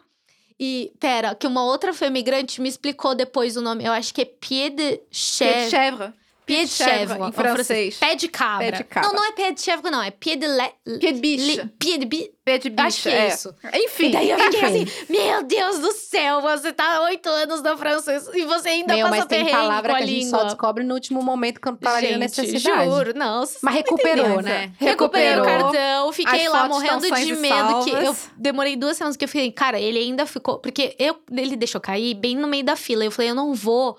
e, 0.59 0.93
pera, 1.01 1.35
que 1.35 1.47
uma 1.47 1.65
outra 1.65 1.93
femigrante 1.93 2.61
me 2.61 2.69
explicou 2.69 3.15
depois 3.15 3.57
o 3.57 3.61
nome. 3.63 3.85
Eu 3.85 3.93
acho 3.93 4.13
que 4.13 4.23
é 4.23 4.25
pied 4.25 4.75
de 4.77 5.01
chèvre. 5.11 5.71
Chèvre. 5.71 6.13
Pied 6.57 6.67
de 6.69 6.73
chèvre, 6.73 7.19
em 7.29 7.33
francês. 7.33 7.97
Pé 7.97 8.15
de 8.15 8.29
cabra. 8.29 8.71
Pé 8.71 8.77
de 8.79 8.85
cabra. 8.85 9.09
Não, 9.09 9.17
não 9.17 9.25
é 9.29 9.33
pé 9.33 9.53
de 9.53 9.61
chèvre, 9.61 9.91
não. 9.91 10.03
É 10.03 10.11
pied 10.11 10.37
de 10.39 10.47
le... 10.47 10.99
Pied 10.99 11.13
de 11.15 11.21
biche. 11.21 11.57
li- 11.63 11.67
Pied 11.79 11.99
de 11.99 12.07
bi... 12.07 12.31
Pé 12.45 12.59
de 12.59 12.71
bicha. 12.71 12.87
Acho 12.89 13.03
que 13.03 13.09
é 13.09 13.29
isso. 13.29 13.55
Enfim. 13.73 14.09
E 14.09 14.13
daí 14.13 14.31
eu 14.31 14.39
fiquei 14.39 14.65
assim, 14.65 14.87
meu 15.09 15.43
Deus 15.45 15.79
do 15.79 15.93
céu, 15.93 16.41
você 16.41 16.73
tá 16.73 17.03
oito 17.03 17.29
anos 17.29 17.63
no 17.63 17.77
francês 17.79 18.29
e 18.35 18.45
você 18.45 18.69
ainda 18.71 18.95
Meu, 18.97 19.07
passa 19.09 19.17
mas 19.19 19.27
tem 19.27 19.49
palavra 19.49 19.95
que 19.95 20.03
a 20.03 20.07
gente 20.07 20.27
só 20.27 20.43
descobre 20.45 20.83
no 20.83 20.93
último 20.95 21.23
momento 21.23 21.61
quando 21.61 21.79
tá 21.79 21.95
ali 21.95 22.11
na 22.13 22.19
necessidade. 22.19 22.91
juro, 22.91 23.15
não. 23.17 23.45
Mas 23.63 23.75
recuperou, 23.75 24.43
né? 24.43 24.73
Recuperei 24.79 25.39
o 25.39 25.43
Recuperou. 25.45 25.71
cartão, 25.73 26.13
fiquei 26.13 26.49
lá 26.49 26.67
morrendo 26.69 27.09
de 27.15 27.35
medo 27.37 27.85
que 27.85 27.91
eu 27.91 28.17
demorei 28.37 28.75
duas 28.75 28.97
semanas 28.97 29.17
que 29.17 29.25
eu 29.25 29.29
fiquei, 29.29 29.53
cara, 29.53 29.79
ele 29.79 29.99
ainda 30.01 30.27
ficou, 30.27 30.59
porque 30.59 30.97
eu 30.99 31.17
ele 31.31 31.55
deixou 31.55 31.81
cair 31.81 32.15
bem 32.15 32.37
no 32.37 32.49
meio 32.49 32.65
da 32.65 32.75
fila. 32.75 33.05
Eu 33.05 33.11
falei, 33.13 33.31
eu 33.31 33.35
não 33.37 33.55
vou 33.55 33.97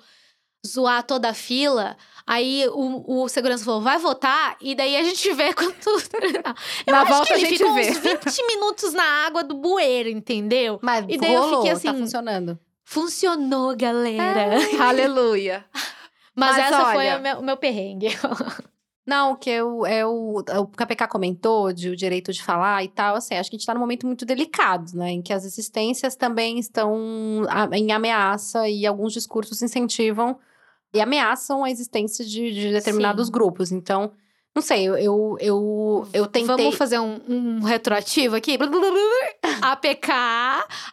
zoar 0.67 1.03
toda 1.03 1.29
a 1.29 1.33
fila. 1.33 1.95
Aí 2.25 2.65
o, 2.71 3.23
o 3.23 3.27
segurança 3.29 3.65
falou, 3.65 3.81
vai 3.81 3.97
votar? 3.99 4.55
E 4.61 4.73
daí 4.75 4.95
a 4.95 5.03
gente 5.03 5.33
vê 5.33 5.53
quanto. 5.53 5.89
Eu 6.87 6.93
Na 6.93 7.01
acho 7.01 7.11
volta 7.11 7.27
que 7.27 7.33
a 7.33 7.37
ele 7.37 7.45
gente 7.47 7.57
ficou 7.57 7.73
vê. 7.73 7.89
uns 7.91 7.97
20 7.97 8.47
minutos 8.47 8.93
na 8.93 9.03
água 9.25 9.43
do 9.43 9.55
bueiro, 9.55 10.07
entendeu? 10.09 10.79
Mas 10.81 11.05
E 11.09 11.17
daí 11.17 11.33
eu 11.33 11.41
rolou, 11.41 11.57
fiquei 11.57 11.71
assim, 11.71 11.87
tá 11.87 11.93
funcionando. 11.93 12.57
Funcionou, 12.85 13.75
galera. 13.75 14.55
Aleluia. 14.87 15.65
Mas, 16.35 16.57
Mas 16.57 16.65
essa 16.71 16.85
foi 16.91 17.07
olha- 17.07 17.17
o 17.17 17.21
meu, 17.21 17.39
o 17.39 17.43
meu 17.43 17.57
perrengue. 17.57 18.07
Não, 19.05 19.33
o 19.33 19.35
que 19.35 19.49
eu, 19.49 19.85
é 19.85 20.05
o, 20.05 20.37
o 20.39 20.67
KPK 20.67 21.07
comentou 21.09 21.73
de 21.73 21.89
o 21.89 21.95
direito 21.95 22.31
de 22.31 22.41
falar 22.41 22.83
e 22.85 22.87
tal, 22.87 23.15
assim, 23.15 23.35
acho 23.35 23.49
que 23.49 23.57
a 23.57 23.59
gente 23.59 23.65
tá 23.65 23.73
num 23.73 23.81
momento 23.81 24.07
muito 24.07 24.25
delicado, 24.25 24.95
né? 24.95 25.11
Em 25.11 25.21
que 25.21 25.33
as 25.33 25.43
existências 25.43 26.15
também 26.15 26.57
estão 26.57 27.43
a- 27.49 27.67
em 27.77 27.91
ameaça 27.91 28.67
e 28.69 28.85
alguns 28.87 29.11
discursos 29.11 29.61
incentivam 29.61 30.39
e 30.93 31.01
ameaçam 31.01 31.63
a 31.63 31.71
existência 31.71 32.23
de, 32.23 32.51
de 32.51 32.71
determinados 32.71 33.27
Sim. 33.27 33.31
grupos. 33.31 33.71
Então, 33.71 34.11
não 34.55 34.61
sei, 34.61 34.87
eu, 34.87 34.95
eu, 34.99 35.37
eu, 35.39 36.07
eu 36.13 36.27
tentei. 36.27 36.55
Vamos 36.55 36.75
fazer 36.75 36.99
um, 36.99 37.19
um 37.27 37.59
retroativo 37.61 38.35
aqui? 38.35 38.55
APK 39.63 40.11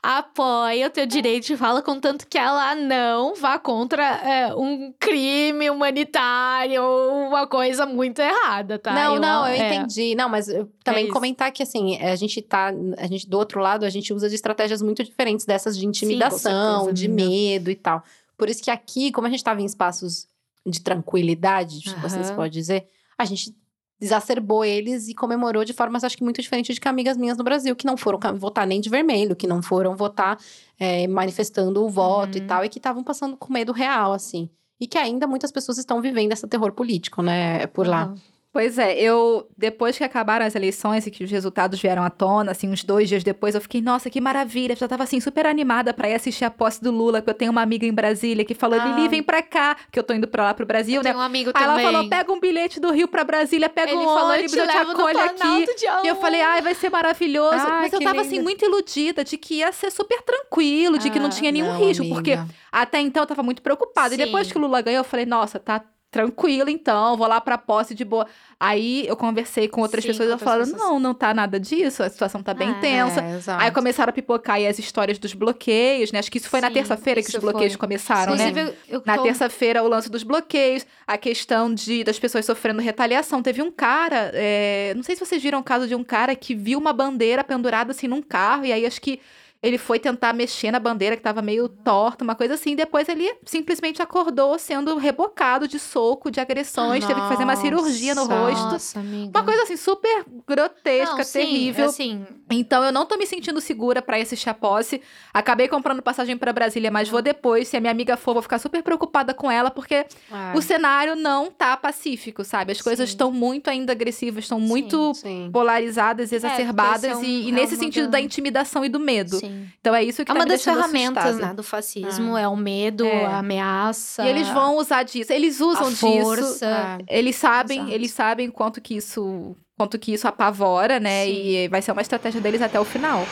apoia 0.02 0.86
o 0.86 0.90
teu 0.90 1.04
direito 1.04 1.48
de 1.48 1.56
fala, 1.58 1.82
contanto 1.82 2.26
que 2.26 2.38
ela 2.38 2.74
não 2.74 3.34
vá 3.34 3.58
contra 3.58 4.02
é, 4.02 4.54
um 4.54 4.94
crime 4.98 5.68
humanitário 5.68 6.82
ou 6.82 7.28
uma 7.28 7.46
coisa 7.46 7.84
muito 7.84 8.22
errada, 8.22 8.78
tá? 8.78 8.94
Não, 8.94 9.18
não, 9.18 9.46
eu 9.46 9.52
é. 9.52 9.74
entendi. 9.74 10.14
Não, 10.14 10.30
mas 10.30 10.48
eu 10.48 10.66
também 10.82 11.04
isso. 11.04 11.12
comentar 11.12 11.52
que 11.52 11.62
assim, 11.62 11.98
a 11.98 12.16
gente 12.16 12.40
tá, 12.40 12.72
a 12.96 13.06
gente 13.06 13.28
do 13.28 13.36
outro 13.36 13.60
lado, 13.60 13.84
a 13.84 13.90
gente 13.90 14.14
usa 14.14 14.26
de 14.30 14.36
estratégias 14.36 14.80
muito 14.80 15.04
diferentes 15.04 15.44
dessas 15.44 15.76
de 15.76 15.86
intimidação, 15.86 16.84
certeza, 16.86 16.92
de 16.94 17.08
medo 17.08 17.70
e 17.70 17.76
tal. 17.76 18.02
Por 18.40 18.48
isso 18.48 18.62
que 18.62 18.70
aqui, 18.70 19.12
como 19.12 19.26
a 19.26 19.30
gente 19.30 19.44
tava 19.44 19.60
em 19.60 19.66
espaços 19.66 20.26
de 20.66 20.80
tranquilidade, 20.80 21.86
se 21.90 21.94
assim 22.02 22.22
se 22.22 22.30
Aham. 22.30 22.36
pode 22.36 22.54
dizer, 22.54 22.86
a 23.18 23.24
gente 23.26 23.54
exacerbou 24.00 24.64
eles 24.64 25.08
e 25.08 25.14
comemorou 25.14 25.62
de 25.62 25.74
formas, 25.74 26.02
acho 26.04 26.16
que 26.16 26.24
muito 26.24 26.40
diferentes 26.40 26.74
de 26.74 26.80
que 26.80 26.88
amigas 26.88 27.18
minhas 27.18 27.36
no 27.36 27.44
Brasil, 27.44 27.76
que 27.76 27.84
não 27.84 27.98
foram 27.98 28.18
votar 28.38 28.66
nem 28.66 28.80
de 28.80 28.88
vermelho, 28.88 29.36
que 29.36 29.46
não 29.46 29.60
foram 29.60 29.94
votar 29.94 30.38
é, 30.78 31.06
manifestando 31.06 31.84
o 31.84 31.88
voto 31.90 32.38
e 32.38 32.40
Uhum. 32.40 32.46
tal, 32.46 32.64
e 32.64 32.70
que 32.70 32.78
estavam 32.78 33.04
passando 33.04 33.36
com 33.36 33.52
medo 33.52 33.72
real, 33.72 34.14
assim. 34.14 34.48
E 34.80 34.86
que 34.86 34.96
ainda 34.96 35.26
muitas 35.26 35.52
pessoas 35.52 35.76
estão 35.76 36.00
vivendo 36.00 36.32
esse 36.32 36.46
terror 36.46 36.72
político, 36.72 37.20
né, 37.20 37.66
por 37.66 37.86
lá. 37.86 38.04
Aham. 38.04 38.16
Pois 38.52 38.78
é, 38.78 38.98
eu, 39.00 39.48
depois 39.56 39.96
que 39.96 40.02
acabaram 40.02 40.44
as 40.44 40.56
eleições 40.56 41.06
e 41.06 41.10
que 41.12 41.22
os 41.22 41.30
resultados 41.30 41.80
vieram 41.80 42.02
à 42.02 42.10
tona, 42.10 42.50
assim, 42.50 42.68
uns 42.68 42.82
dois 42.82 43.08
dias 43.08 43.22
depois, 43.22 43.54
eu 43.54 43.60
fiquei, 43.60 43.80
nossa, 43.80 44.10
que 44.10 44.20
maravilha. 44.20 44.72
Eu 44.72 44.76
já 44.76 44.88
tava, 44.88 45.04
assim, 45.04 45.20
super 45.20 45.46
animada 45.46 45.94
pra 45.94 46.08
ir 46.10 46.14
assistir 46.14 46.44
a 46.44 46.50
posse 46.50 46.82
do 46.82 46.90
Lula, 46.90 47.20
porque 47.20 47.30
eu 47.30 47.34
tenho 47.34 47.52
uma 47.52 47.62
amiga 47.62 47.86
em 47.86 47.92
Brasília 47.92 48.44
que 48.44 48.52
falou, 48.52 48.80
Ah. 48.80 48.84
Lili, 48.86 49.08
vem 49.08 49.22
pra 49.22 49.40
cá, 49.40 49.76
que 49.92 49.96
eu 49.96 50.02
tô 50.02 50.12
indo 50.14 50.26
pra 50.26 50.42
lá 50.42 50.52
pro 50.52 50.66
Brasil, 50.66 50.96
Eu 50.96 51.04
né? 51.04 51.10
tenho 51.10 51.22
um 51.22 51.24
amigo 51.24 51.50
Aí 51.54 51.64
também. 51.64 51.84
ela 51.84 51.92
falou, 51.92 52.08
pega 52.08 52.32
um 52.32 52.40
bilhete 52.40 52.80
do 52.80 52.90
Rio 52.90 53.06
pra 53.06 53.22
Brasília, 53.22 53.68
pega 53.68 53.92
Ele 53.92 54.00
um 54.00 54.04
falou, 54.14 54.32
ônibus, 54.32 54.52
eu 54.52 54.66
te 54.66 54.76
acolho 54.76 55.20
aqui. 55.20 55.66
E 56.02 56.08
eu 56.08 56.16
falei, 56.16 56.40
ai, 56.40 56.60
vai 56.60 56.74
ser 56.74 56.90
maravilhoso. 56.90 57.54
Ah, 57.54 57.78
Mas 57.82 57.92
eu 57.92 58.00
tava, 58.00 58.16
lindo. 58.16 58.26
assim, 58.26 58.40
muito 58.40 58.64
iludida 58.64 59.22
de 59.22 59.38
que 59.38 59.58
ia 59.58 59.70
ser 59.70 59.92
super 59.92 60.22
tranquilo, 60.22 60.98
de 60.98 61.08
que 61.08 61.20
não 61.20 61.26
Ah, 61.26 61.30
tinha 61.30 61.52
nenhum 61.52 61.72
Não, 61.72 61.78
risco, 61.78 62.04
porque 62.08 62.32
amiga. 62.32 62.52
até 62.72 62.98
então 63.00 63.22
eu 63.22 63.26
tava 63.28 63.44
muito 63.44 63.62
preocupada. 63.62 64.08
Sim. 64.08 64.14
E 64.20 64.24
depois 64.24 64.50
que 64.50 64.58
o 64.58 64.60
Lula 64.60 64.80
ganhou, 64.82 64.98
eu 64.98 65.04
falei, 65.04 65.24
nossa, 65.24 65.60
tá 65.60 65.84
tranquilo 66.10 66.68
então, 66.68 67.16
vou 67.16 67.26
lá 67.26 67.40
pra 67.40 67.56
posse 67.56 67.94
de 67.94 68.04
boa. 68.04 68.26
Aí 68.58 69.06
eu 69.06 69.16
conversei 69.16 69.68
com 69.68 69.80
outras 69.80 70.02
Sim, 70.02 70.08
pessoas 70.10 70.28
e 70.28 70.32
outras 70.32 70.44
falaram, 70.50 70.64
pessoas. 70.70 70.82
não, 70.82 71.00
não 71.00 71.14
tá 71.14 71.32
nada 71.32 71.58
disso, 71.58 72.02
a 72.02 72.10
situação 72.10 72.42
tá 72.42 72.52
bem 72.52 72.70
Ah, 72.70 72.74
tensa. 72.80 73.20
É. 73.20 73.40
Aí 73.64 73.70
começaram 73.70 74.10
a 74.10 74.12
pipocar 74.12 74.56
aí 74.56 74.66
as 74.66 74.78
histórias 74.78 75.18
dos 75.18 75.32
bloqueios, 75.32 76.12
né? 76.12 76.18
Acho 76.18 76.30
que 76.30 76.38
isso 76.38 76.48
foi 76.50 76.60
na 76.60 76.66
Sim, 76.68 76.74
terça-feira 76.74 77.22
que 77.22 77.28
os 77.28 77.36
bloqueios 77.36 77.72
foi. 77.74 77.80
começaram, 77.80 78.34
né? 78.34 78.48
Inclusive, 78.48 78.76
eu 78.88 79.02
Na 79.06 79.16
tô- 79.16 79.22
terça-feira, 79.22 79.82
o 79.82 79.88
lance 79.88 80.10
dos 80.10 80.22
bloqueios, 80.22 80.84
a 81.06 81.16
questão 81.16 81.72
de 81.72 82.04
das 82.04 82.18
pessoas 82.18 82.44
sofrendo 82.44 82.82
retaliação. 82.82 83.42
Teve 83.42 83.62
um 83.62 83.70
cara, 83.70 84.30
é, 84.34 84.92
não 84.96 85.02
sei 85.02 85.14
se 85.16 85.24
vocês 85.24 85.40
viram 85.42 85.60
o 85.60 85.64
caso 85.64 85.86
de 85.86 85.94
um 85.94 86.04
cara 86.04 86.34
que 86.34 86.54
viu 86.54 86.78
uma 86.78 86.92
bandeira 86.92 87.42
pendurada 87.44 87.92
assim 87.92 88.08
num 88.08 88.20
carro, 88.20 88.66
e 88.66 88.72
aí 88.72 88.84
acho 88.84 89.00
que 89.00 89.20
ele 89.62 89.76
foi 89.76 89.98
tentar 89.98 90.32
mexer 90.32 90.70
na 90.70 90.78
bandeira 90.78 91.16
que 91.16 91.22
tava 91.22 91.42
meio 91.42 91.68
torta, 91.68 92.24
uma 92.24 92.34
coisa 92.34 92.54
assim. 92.54 92.74
Depois 92.74 93.08
ele 93.08 93.30
simplesmente 93.44 94.00
acordou 94.00 94.58
sendo 94.58 94.96
rebocado 94.96 95.68
de 95.68 95.78
soco, 95.78 96.30
de 96.30 96.40
agressões, 96.40 97.04
teve 97.04 97.20
que 97.20 97.28
fazer 97.28 97.44
uma 97.44 97.56
cirurgia 97.56 98.14
no 98.14 98.24
Nossa. 98.26 98.34
rosto. 98.40 98.72
Nossa, 98.72 99.00
amiga. 99.00 99.38
Uma 99.38 99.44
coisa 99.44 99.62
assim 99.64 99.76
super 99.76 100.24
grotesca, 100.46 101.16
Não, 101.18 101.24
sim, 101.24 101.38
terrível. 101.40 101.86
assim, 101.86 102.26
Então 102.50 102.82
eu 102.82 102.90
não 102.90 103.04
tô 103.04 103.16
me 103.18 103.26
sentindo 103.26 103.60
segura 103.60 104.00
pra 104.00 104.18
ir 104.18 104.22
assistir 104.22 104.48
a 104.48 104.54
posse. 104.54 105.02
Acabei 105.32 105.68
comprando 105.68 106.00
passagem 106.02 106.36
pra 106.38 106.52
Brasília, 106.52 106.90
mas 106.90 107.08
vou 107.08 107.20
depois. 107.20 107.68
Se 107.68 107.76
a 107.76 107.80
minha 107.80 107.90
amiga 107.92 108.16
for, 108.16 108.32
vou 108.32 108.42
ficar 108.42 108.58
super 108.58 108.82
preocupada 108.82 109.34
com 109.34 109.50
ela, 109.50 109.70
porque 109.70 109.94
É. 109.94 110.06
o 110.54 110.62
cenário 110.62 111.14
não 111.14 111.50
tá 111.50 111.76
pacífico, 111.76 112.44
sabe? 112.44 112.72
As 112.72 112.80
coisas 112.80 113.08
Sim. 113.10 113.12
estão 113.14 113.30
muito 113.30 113.68
ainda 113.68 113.92
agressivas, 113.92 114.44
estão 114.44 114.58
muito 114.58 115.12
Sim. 115.14 115.50
polarizadas 115.52 116.32
e 116.32 116.36
exacerbadas, 116.36 117.02
porque 117.12 117.26
e, 117.26 117.42
são- 117.42 117.48
e 117.48 117.48
é 117.50 117.52
nesse 117.52 117.76
sentido 117.76 118.04
da- 118.06 118.12
da 118.12 118.20
intimidação 118.20 118.84
e 118.84 118.88
do 118.88 118.98
medo. 118.98 119.36
sim. 119.36 119.49
Então 119.80 119.94
é 119.94 120.02
isso 120.04 120.16
que 120.24 120.30
É 120.30 120.34
tá 120.34 120.34
uma 120.34 120.44
me 120.44 120.50
das 120.50 120.62
ferramentas, 120.64 121.24
assustada. 121.24 121.46
né, 121.48 121.54
do 121.54 121.62
fascismo, 121.62 122.36
é 122.36 122.46
o 122.48 122.56
medo, 122.56 123.04
É. 123.04 123.26
a 123.26 123.38
ameaça. 123.38 124.24
E 124.24 124.28
eles 124.28 124.48
vão 124.48 124.76
usar 124.76 125.02
disso. 125.02 125.32
Eles 125.32 125.60
usam 125.60 125.86
a 125.86 125.90
disso. 125.90 126.00
força. 126.06 126.98
É. 127.08 127.18
Eles 127.18 127.36
sabem, 127.36 127.78
Exato. 127.78 127.92
eles 127.94 128.10
sabem 128.10 128.50
quanto 128.50 128.80
que 128.80 128.96
isso, 128.96 129.56
quanto 129.76 129.98
que 129.98 130.12
isso 130.12 130.26
apavora, 130.28 130.98
né? 131.00 131.24
Sim. 131.24 131.32
E 131.32 131.68
vai 131.68 131.82
ser 131.82 131.92
uma 131.92 132.02
estratégia 132.02 132.40
deles 132.40 132.62
até 132.62 132.78
o 132.80 132.84
final. 132.84 133.26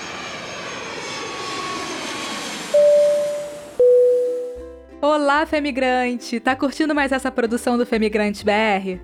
Olá, 5.00 5.46
Femigrante! 5.46 6.40
Tá 6.40 6.56
curtindo 6.56 6.94
mais 6.94 7.12
essa 7.12 7.30
produção 7.30 7.78
do 7.78 7.86
Femigrante 7.86 8.44
BR? 8.44 9.00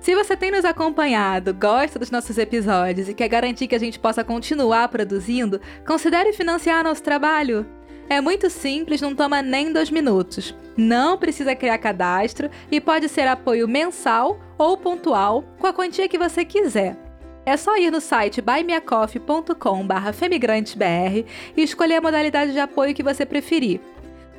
Se 0.00 0.14
você 0.14 0.36
tem 0.36 0.50
nos 0.50 0.64
acompanhado, 0.64 1.52
gosta 1.52 1.98
dos 1.98 2.10
nossos 2.10 2.38
episódios 2.38 3.08
e 3.08 3.14
quer 3.14 3.28
garantir 3.28 3.66
que 3.66 3.74
a 3.74 3.80
gente 3.80 3.98
possa 3.98 4.22
continuar 4.22 4.88
produzindo, 4.88 5.60
considere 5.86 6.32
financiar 6.32 6.84
nosso 6.84 7.02
trabalho. 7.02 7.66
É 8.08 8.20
muito 8.20 8.48
simples, 8.48 9.02
não 9.02 9.14
toma 9.14 9.42
nem 9.42 9.72
dois 9.72 9.90
minutos. 9.90 10.54
Não 10.76 11.18
precisa 11.18 11.54
criar 11.54 11.78
cadastro 11.78 12.48
e 12.70 12.80
pode 12.80 13.08
ser 13.08 13.26
apoio 13.26 13.68
mensal 13.68 14.40
ou 14.56 14.78
pontual 14.78 15.42
com 15.58 15.66
a 15.66 15.72
quantia 15.72 16.08
que 16.08 16.16
você 16.16 16.44
quiser. 16.44 16.96
É 17.44 17.56
só 17.56 17.76
ir 17.76 17.90
no 17.90 18.00
site 18.00 18.40
buymeacoffee.com/femigrantesbr 18.40 21.24
e 21.56 21.62
escolher 21.62 21.96
a 21.96 22.00
modalidade 22.00 22.52
de 22.52 22.60
apoio 22.60 22.94
que 22.94 23.02
você 23.02 23.26
preferir. 23.26 23.80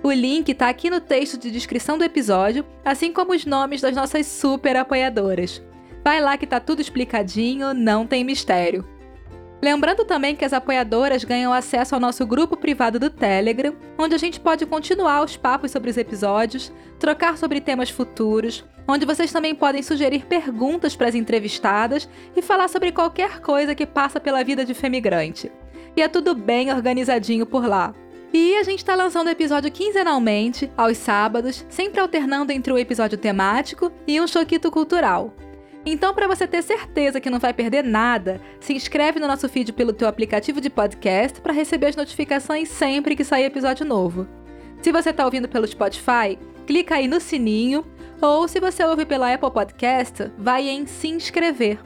O 0.01 0.11
link 0.11 0.49
está 0.49 0.69
aqui 0.69 0.89
no 0.89 1.01
texto 1.01 1.37
de 1.37 1.51
descrição 1.51 1.97
do 1.97 2.05
episódio, 2.05 2.65
assim 2.85 3.11
como 3.11 3.33
os 3.33 3.45
nomes 3.45 3.81
das 3.81 3.93
nossas 3.93 4.25
super 4.25 4.77
apoiadoras. 4.77 5.61
Vai 6.03 6.21
lá 6.21 6.37
que 6.37 6.47
tá 6.47 6.59
tudo 6.59 6.81
explicadinho, 6.81 7.73
não 7.73 8.07
tem 8.07 8.23
mistério. 8.23 8.87
Lembrando 9.61 10.05
também 10.05 10.37
que 10.37 10.45
as 10.45 10.53
apoiadoras 10.53 11.25
ganham 11.25 11.51
acesso 11.51 11.93
ao 11.93 11.99
nosso 11.99 12.25
grupo 12.25 12.55
privado 12.55 12.97
do 12.97 13.09
Telegram, 13.09 13.75
onde 13.97 14.15
a 14.15 14.17
gente 14.17 14.39
pode 14.39 14.65
continuar 14.65 15.21
os 15.21 15.35
papos 15.35 15.71
sobre 15.71 15.89
os 15.89 15.97
episódios, 15.97 16.71
trocar 16.97 17.37
sobre 17.37 17.59
temas 17.59 17.89
futuros, 17.89 18.63
onde 18.87 19.05
vocês 19.05 19.33
também 19.33 19.53
podem 19.53 19.83
sugerir 19.83 20.25
perguntas 20.25 20.95
para 20.95 21.09
as 21.09 21.15
entrevistadas 21.15 22.07
e 22.37 22.41
falar 22.41 22.69
sobre 22.69 22.93
qualquer 22.93 23.41
coisa 23.41 23.75
que 23.75 23.85
passa 23.85 24.17
pela 24.17 24.45
vida 24.45 24.63
de 24.63 24.73
femigrante. 24.73 25.51
E 25.93 26.01
é 26.01 26.07
tudo 26.07 26.33
bem 26.33 26.71
organizadinho 26.71 27.45
por 27.45 27.67
lá. 27.67 27.93
E 28.31 28.55
a 28.57 28.63
gente 28.63 28.79
está 28.79 28.93
lançando 28.93 29.29
episódio 29.29 29.71
quinzenalmente, 29.71 30.71
aos 30.77 30.97
sábados, 30.97 31.65
sempre 31.67 31.99
alternando 31.99 32.51
entre 32.51 32.71
um 32.71 32.77
episódio 32.77 33.17
temático 33.17 33.91
e 34.05 34.21
um 34.21 34.27
choquito 34.27 34.69
cultural. 34.69 35.33
Então, 35.83 36.13
para 36.13 36.27
você 36.27 36.45
ter 36.45 36.61
certeza 36.61 37.19
que 37.19 37.29
não 37.29 37.39
vai 37.39 37.53
perder 37.53 37.83
nada, 37.83 38.39
se 38.59 38.73
inscreve 38.73 39.19
no 39.19 39.27
nosso 39.27 39.49
feed 39.49 39.73
pelo 39.73 39.93
teu 39.93 40.07
aplicativo 40.07 40.61
de 40.61 40.69
podcast 40.69 41.41
para 41.41 41.53
receber 41.53 41.87
as 41.87 41.95
notificações 41.95 42.69
sempre 42.69 43.15
que 43.15 43.23
sair 43.23 43.45
episódio 43.45 43.85
novo. 43.85 44.27
Se 44.81 44.91
você 44.91 45.09
está 45.09 45.25
ouvindo 45.25 45.47
pelo 45.47 45.67
Spotify, 45.67 46.37
clica 46.67 46.95
aí 46.95 47.07
no 47.07 47.19
sininho, 47.19 47.83
ou 48.21 48.47
se 48.47 48.59
você 48.59 48.83
ouve 48.83 49.05
pela 49.05 49.33
Apple 49.33 49.49
Podcast, 49.49 50.31
vai 50.37 50.69
em 50.69 50.85
se 50.85 51.07
inscrever. 51.07 51.79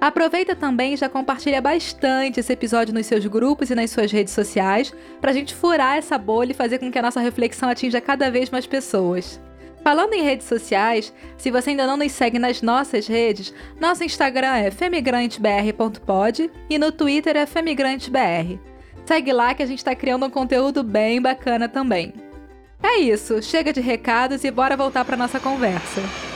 Aproveita 0.00 0.56
também 0.56 0.94
e 0.94 0.96
já 0.96 1.10
compartilha 1.10 1.60
bastante 1.60 2.40
esse 2.40 2.52
episódio 2.52 2.94
nos 2.94 3.04
seus 3.06 3.26
grupos 3.26 3.68
e 3.68 3.74
nas 3.74 3.90
suas 3.90 4.10
redes 4.10 4.32
sociais, 4.32 4.94
para 5.20 5.30
a 5.30 5.34
gente 5.34 5.54
furar 5.54 5.98
essa 5.98 6.16
bolha 6.16 6.52
e 6.52 6.54
fazer 6.54 6.78
com 6.78 6.90
que 6.90 6.98
a 6.98 7.02
nossa 7.02 7.20
reflexão 7.20 7.68
atinja 7.68 8.00
cada 8.00 8.30
vez 8.30 8.48
mais 8.48 8.66
pessoas. 8.66 9.38
Falando 9.84 10.14
em 10.14 10.22
redes 10.22 10.46
sociais, 10.46 11.12
se 11.36 11.50
você 11.50 11.70
ainda 11.70 11.86
não 11.86 11.96
nos 11.96 12.12
segue 12.12 12.38
nas 12.38 12.62
nossas 12.62 13.06
redes, 13.06 13.52
nosso 13.78 14.02
Instagram 14.02 14.56
é 14.56 14.70
femigrantebr.pod 14.70 16.50
e 16.68 16.78
no 16.78 16.92
Twitter 16.92 17.36
é 17.36 17.44
femigrantebr. 17.46 18.58
Segue 19.04 19.32
lá 19.32 19.54
que 19.54 19.62
a 19.62 19.66
gente 19.66 19.78
está 19.78 19.94
criando 19.94 20.24
um 20.24 20.30
conteúdo 20.30 20.82
bem 20.82 21.20
bacana 21.20 21.68
também. 21.68 22.14
É 22.82 22.98
isso, 23.00 23.42
chega 23.42 23.72
de 23.72 23.80
recados 23.80 24.44
e 24.44 24.50
bora 24.50 24.76
voltar 24.76 25.04
para 25.04 25.16
nossa 25.16 25.38
conversa. 25.38 26.29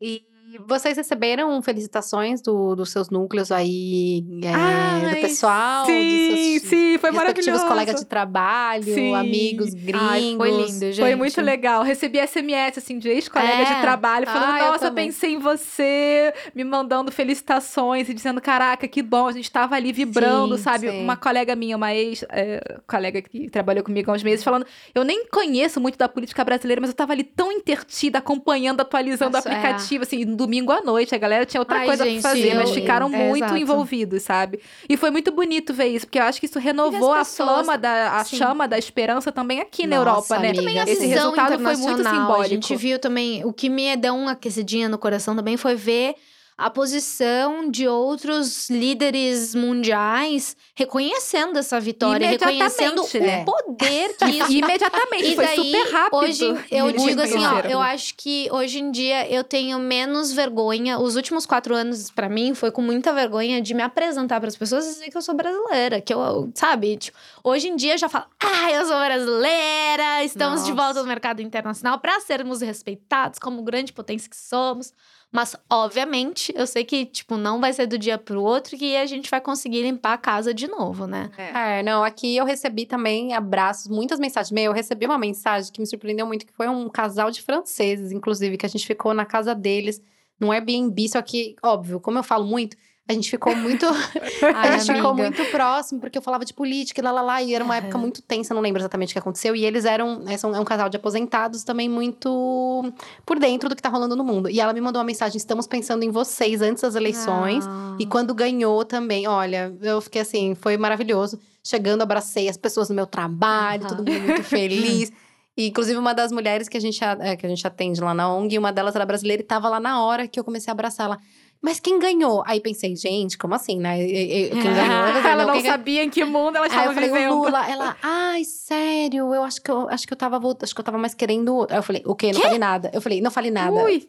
E 0.00 0.26
vocês 0.66 0.96
receberam 0.96 1.60
felicitações 1.62 2.40
do, 2.40 2.74
dos 2.74 2.90
seus 2.90 3.10
núcleos 3.10 3.50
aí, 3.52 4.24
é, 4.42 4.52
Ai, 4.54 5.14
do 5.14 5.20
pessoal? 5.20 5.86
Sim, 5.86 6.58
sim, 6.60 6.98
foi 6.98 7.10
maravilhoso. 7.10 7.66
colegas 7.66 8.00
de 8.00 8.06
trabalho, 8.06 8.84
sim. 8.84 9.14
amigos, 9.14 9.74
gringos. 9.74 10.02
Ai, 10.02 10.34
foi 10.36 10.50
lindo, 10.50 10.80
gente. 10.92 11.00
Foi 11.00 11.14
muito 11.14 11.40
legal. 11.40 11.82
Recebi 11.82 12.18
SMS, 12.26 12.78
assim, 12.78 12.98
de 12.98 13.08
ex-colegas 13.08 13.70
é. 13.70 13.74
de 13.74 13.80
trabalho, 13.80 14.26
falando, 14.26 14.50
ah, 14.50 14.70
nossa, 14.72 14.90
pensei 14.90 15.34
em 15.34 15.38
você, 15.38 16.32
me 16.54 16.64
mandando 16.64 17.10
felicitações 17.10 18.08
e 18.08 18.14
dizendo, 18.14 18.40
caraca, 18.40 18.86
que 18.88 19.02
bom, 19.02 19.26
a 19.26 19.32
gente 19.32 19.50
tava 19.50 19.74
ali 19.74 19.92
vibrando, 19.92 20.56
sim, 20.56 20.62
sabe? 20.62 20.90
Sim. 20.90 21.02
Uma 21.02 21.16
colega 21.16 21.54
minha, 21.54 21.76
uma 21.76 21.94
ex-colega 21.94 23.18
é, 23.18 23.22
que 23.22 23.50
trabalhou 23.50 23.84
comigo 23.84 24.10
há 24.10 24.14
uns 24.14 24.22
meses, 24.22 24.44
falando, 24.44 24.66
eu 24.94 25.04
nem 25.04 25.26
conheço 25.26 25.80
muito 25.80 25.98
da 25.98 26.08
política 26.08 26.44
brasileira, 26.44 26.80
mas 26.80 26.90
eu 26.90 26.96
tava 26.96 27.12
ali 27.12 27.24
tão 27.24 27.52
intertida, 27.52 28.18
acompanhando, 28.18 28.80
atualizando 28.80 29.32
nossa, 29.32 29.48
o 29.48 29.52
é. 29.52 29.56
aplicativo, 29.56 30.02
assim, 30.02 30.24
do 30.24 30.45
domingo 30.46 30.72
à 30.72 30.80
noite. 30.80 31.14
A 31.14 31.18
galera 31.18 31.44
tinha 31.44 31.60
outra 31.60 31.78
Ai, 31.78 31.86
coisa 31.86 32.04
gente, 32.04 32.22
pra 32.22 32.30
fazer, 32.30 32.52
eu... 32.52 32.56
mas 32.56 32.70
ficaram 32.70 33.12
é, 33.12 33.28
muito 33.28 33.44
exato. 33.44 33.56
envolvidos, 33.56 34.22
sabe? 34.22 34.60
E 34.88 34.96
foi 34.96 35.10
muito 35.10 35.30
bonito 35.32 35.74
ver 35.74 35.86
isso, 35.86 36.06
porque 36.06 36.18
eu 36.18 36.24
acho 36.24 36.40
que 36.40 36.46
isso 36.46 36.58
renovou 36.58 37.12
a 37.12 37.24
flama 37.24 37.76
da 37.76 38.16
a 38.16 38.24
chama 38.24 38.66
da 38.66 38.78
esperança 38.78 39.30
também 39.30 39.60
aqui 39.60 39.86
Nossa, 39.86 39.88
na 39.88 39.96
Europa, 39.96 40.38
né? 40.38 40.52
Também 40.52 40.78
Esse 40.78 41.06
resultado 41.06 41.58
foi 41.58 41.76
muito 41.76 42.02
simbólico. 42.02 42.40
A 42.42 42.48
gente 42.48 42.76
viu 42.76 42.98
também, 42.98 43.44
o 43.44 43.52
que 43.52 43.68
me 43.68 43.96
deu 43.96 44.14
uma 44.14 44.32
aquecidinha 44.32 44.88
no 44.88 44.98
coração 44.98 45.34
também 45.34 45.56
foi 45.56 45.74
ver 45.74 46.14
a 46.58 46.70
posição 46.70 47.70
de 47.70 47.86
outros 47.86 48.70
líderes 48.70 49.54
mundiais 49.54 50.56
reconhecendo 50.74 51.58
essa 51.58 51.78
vitória, 51.78 52.28
reconhecendo 52.28 53.02
né? 53.20 53.42
o 53.42 53.44
poder 53.44 54.16
que 54.16 54.24
isso. 54.24 54.52
Imediatamente, 54.52 55.32
e 55.32 55.34
foi 55.34 55.44
daí, 55.44 55.56
super 55.56 55.92
rápido. 55.92 56.16
Hoje, 56.16 56.64
eu 56.70 56.92
digo 56.92 57.20
assim, 57.20 57.44
ó, 57.44 57.60
eu 57.60 57.78
acho 57.78 58.14
que 58.16 58.48
hoje 58.50 58.78
em 58.78 58.90
dia 58.90 59.30
eu 59.30 59.44
tenho 59.44 59.78
menos 59.78 60.32
vergonha. 60.32 60.98
Os 60.98 61.14
últimos 61.14 61.44
quatro 61.44 61.74
anos, 61.74 62.10
para 62.10 62.28
mim, 62.28 62.54
foi 62.54 62.70
com 62.70 62.80
muita 62.80 63.12
vergonha 63.12 63.60
de 63.60 63.74
me 63.74 63.82
apresentar 63.82 64.40
para 64.40 64.48
as 64.48 64.56
pessoas 64.56 64.86
e 64.86 64.88
dizer 64.94 65.10
que 65.10 65.16
eu 65.16 65.22
sou 65.22 65.34
brasileira. 65.34 66.00
Que 66.00 66.14
eu, 66.14 66.50
sabe? 66.54 66.96
Tipo, 66.96 67.18
hoje 67.44 67.68
em 67.68 67.76
dia 67.76 67.94
eu 67.94 67.98
já 67.98 68.08
falo, 68.08 68.24
ah, 68.40 68.72
eu 68.72 68.86
sou 68.86 68.98
brasileira, 68.98 70.24
estamos 70.24 70.60
Nossa. 70.60 70.72
de 70.72 70.76
volta 70.76 71.02
no 71.02 71.06
mercado 71.06 71.42
internacional 71.42 71.98
para 71.98 72.18
sermos 72.20 72.62
respeitados 72.62 73.38
como 73.38 73.62
grande 73.62 73.92
potência 73.92 74.30
que 74.30 74.36
somos. 74.36 74.94
Mas, 75.32 75.56
obviamente, 75.68 76.52
eu 76.56 76.66
sei 76.66 76.84
que, 76.84 77.04
tipo, 77.04 77.36
não 77.36 77.60
vai 77.60 77.72
ser 77.72 77.86
do 77.86 77.98
dia 77.98 78.16
pro 78.16 78.42
outro 78.42 78.76
que 78.76 78.96
a 78.96 79.04
gente 79.06 79.28
vai 79.28 79.40
conseguir 79.40 79.82
limpar 79.82 80.14
a 80.14 80.18
casa 80.18 80.54
de 80.54 80.68
novo, 80.68 81.06
né? 81.06 81.30
É, 81.36 81.80
é 81.80 81.82
não, 81.82 82.02
aqui 82.02 82.36
eu 82.36 82.44
recebi 82.44 82.86
também 82.86 83.34
abraços, 83.34 83.88
muitas 83.88 84.18
mensagens. 84.18 84.52
Meu, 84.52 84.64
eu 84.64 84.72
recebi 84.72 85.04
uma 85.04 85.18
mensagem 85.18 85.70
que 85.72 85.80
me 85.80 85.86
surpreendeu 85.86 86.26
muito, 86.26 86.46
que 86.46 86.52
foi 86.52 86.68
um 86.68 86.88
casal 86.88 87.30
de 87.30 87.42
franceses, 87.42 88.12
inclusive, 88.12 88.56
que 88.56 88.64
a 88.66 88.68
gente 88.68 88.86
ficou 88.86 89.12
na 89.12 89.26
casa 89.26 89.54
deles, 89.54 90.00
num 90.38 90.52
Airbnb, 90.52 91.08
só 91.08 91.20
que, 91.20 91.56
óbvio, 91.62 92.00
como 92.00 92.18
eu 92.18 92.22
falo 92.22 92.46
muito, 92.46 92.76
a 93.08 93.12
gente 93.12 93.30
ficou 93.30 93.54
muito. 93.54 93.86
Ai, 94.42 94.68
a 94.68 94.78
gente 94.78 94.90
amiga. 94.90 94.94
ficou 94.94 95.14
muito 95.14 95.44
próximo, 95.46 96.00
porque 96.00 96.18
eu 96.18 96.22
falava 96.22 96.44
de 96.44 96.52
política 96.52 97.00
e 97.00 97.04
lá, 97.04 97.12
lá, 97.12 97.22
lá. 97.22 97.42
E 97.42 97.54
era 97.54 97.64
uma 97.64 97.76
época 97.76 97.96
muito 97.96 98.20
tensa, 98.20 98.52
não 98.52 98.60
lembro 98.60 98.80
exatamente 98.80 99.10
o 99.10 99.12
que 99.12 99.18
aconteceu. 99.18 99.54
E 99.54 99.64
eles 99.64 99.84
eram. 99.84 100.18
Né, 100.18 100.36
são, 100.36 100.54
é 100.54 100.58
um 100.58 100.64
casal 100.64 100.88
de 100.88 100.96
aposentados 100.96 101.62
também 101.62 101.88
muito 101.88 102.92
por 103.24 103.38
dentro 103.38 103.68
do 103.68 103.76
que 103.76 103.82
tá 103.82 103.88
rolando 103.88 104.16
no 104.16 104.24
mundo. 104.24 104.50
E 104.50 104.60
ela 104.60 104.72
me 104.72 104.80
mandou 104.80 104.98
uma 104.98 105.06
mensagem: 105.06 105.36
estamos 105.36 105.68
pensando 105.68 106.02
em 106.02 106.10
vocês 106.10 106.60
antes 106.60 106.82
das 106.82 106.96
eleições. 106.96 107.64
Ah. 107.66 107.96
E 107.98 108.06
quando 108.06 108.34
ganhou 108.34 108.84
também, 108.84 109.28
olha, 109.28 109.72
eu 109.80 110.00
fiquei 110.00 110.22
assim, 110.22 110.56
foi 110.56 110.76
maravilhoso. 110.76 111.38
Chegando, 111.62 112.02
abracei 112.02 112.48
as 112.48 112.56
pessoas 112.56 112.88
no 112.88 112.94
meu 112.94 113.06
trabalho, 113.06 113.82
uhum. 113.82 113.88
todo 113.88 113.98
mundo 113.98 114.20
muito 114.20 114.42
feliz. 114.44 115.12
E, 115.56 115.68
inclusive, 115.68 115.98
uma 115.98 116.12
das 116.12 116.30
mulheres 116.30 116.68
que 116.68 116.76
a 116.76 116.80
gente, 116.80 117.02
é, 117.02 117.34
que 117.34 117.46
a 117.46 117.48
gente 117.48 117.66
atende 117.66 118.00
lá 118.00 118.12
na 118.12 118.30
ONG, 118.30 118.58
uma 118.58 118.70
delas 118.70 118.94
era 118.94 119.06
brasileira 119.06 119.42
e 119.42 119.44
estava 119.44 119.68
lá 119.68 119.80
na 119.80 120.02
hora 120.02 120.28
que 120.28 120.38
eu 120.38 120.44
comecei 120.44 120.70
a 120.70 120.72
abraçar 120.72 121.06
ela 121.06 121.18
mas 121.60 121.80
quem 121.80 121.98
ganhou? 121.98 122.42
Aí 122.46 122.60
pensei, 122.60 122.94
gente, 122.94 123.36
como 123.36 123.54
assim, 123.54 123.78
né? 123.78 123.98
Quem 123.98 124.50
ganhou? 124.62 125.26
ela 125.26 125.46
não, 125.46 125.60
sabia 125.60 126.04
em 126.04 126.10
que 126.10 126.24
mundo 126.24 126.56
ela 126.56 126.66
estava 126.66 126.92
vivendo. 126.92 127.32
O 127.32 127.44
Lula, 127.44 127.68
ela, 127.68 127.96
ai, 128.02 128.44
sério, 128.44 129.34
eu 129.34 129.42
acho 129.42 129.60
que 129.60 129.70
eu 129.70 129.88
acho 129.88 130.06
que 130.06 130.12
eu 130.12 130.16
tava 130.16 130.40
acho 130.62 130.74
que 130.74 130.80
eu 130.80 130.84
tava 130.84 130.98
mais 130.98 131.14
querendo. 131.14 131.66
Aí 131.70 131.76
eu 131.76 131.82
falei, 131.82 132.02
o 132.04 132.14
quê? 132.14 132.32
Não 132.32 132.40
falei 132.40 132.58
nada. 132.58 132.90
Eu 132.92 133.00
falei, 133.00 133.20
não 133.20 133.30
falei 133.30 133.50
nada. 133.50 133.84
Ui. 133.84 134.08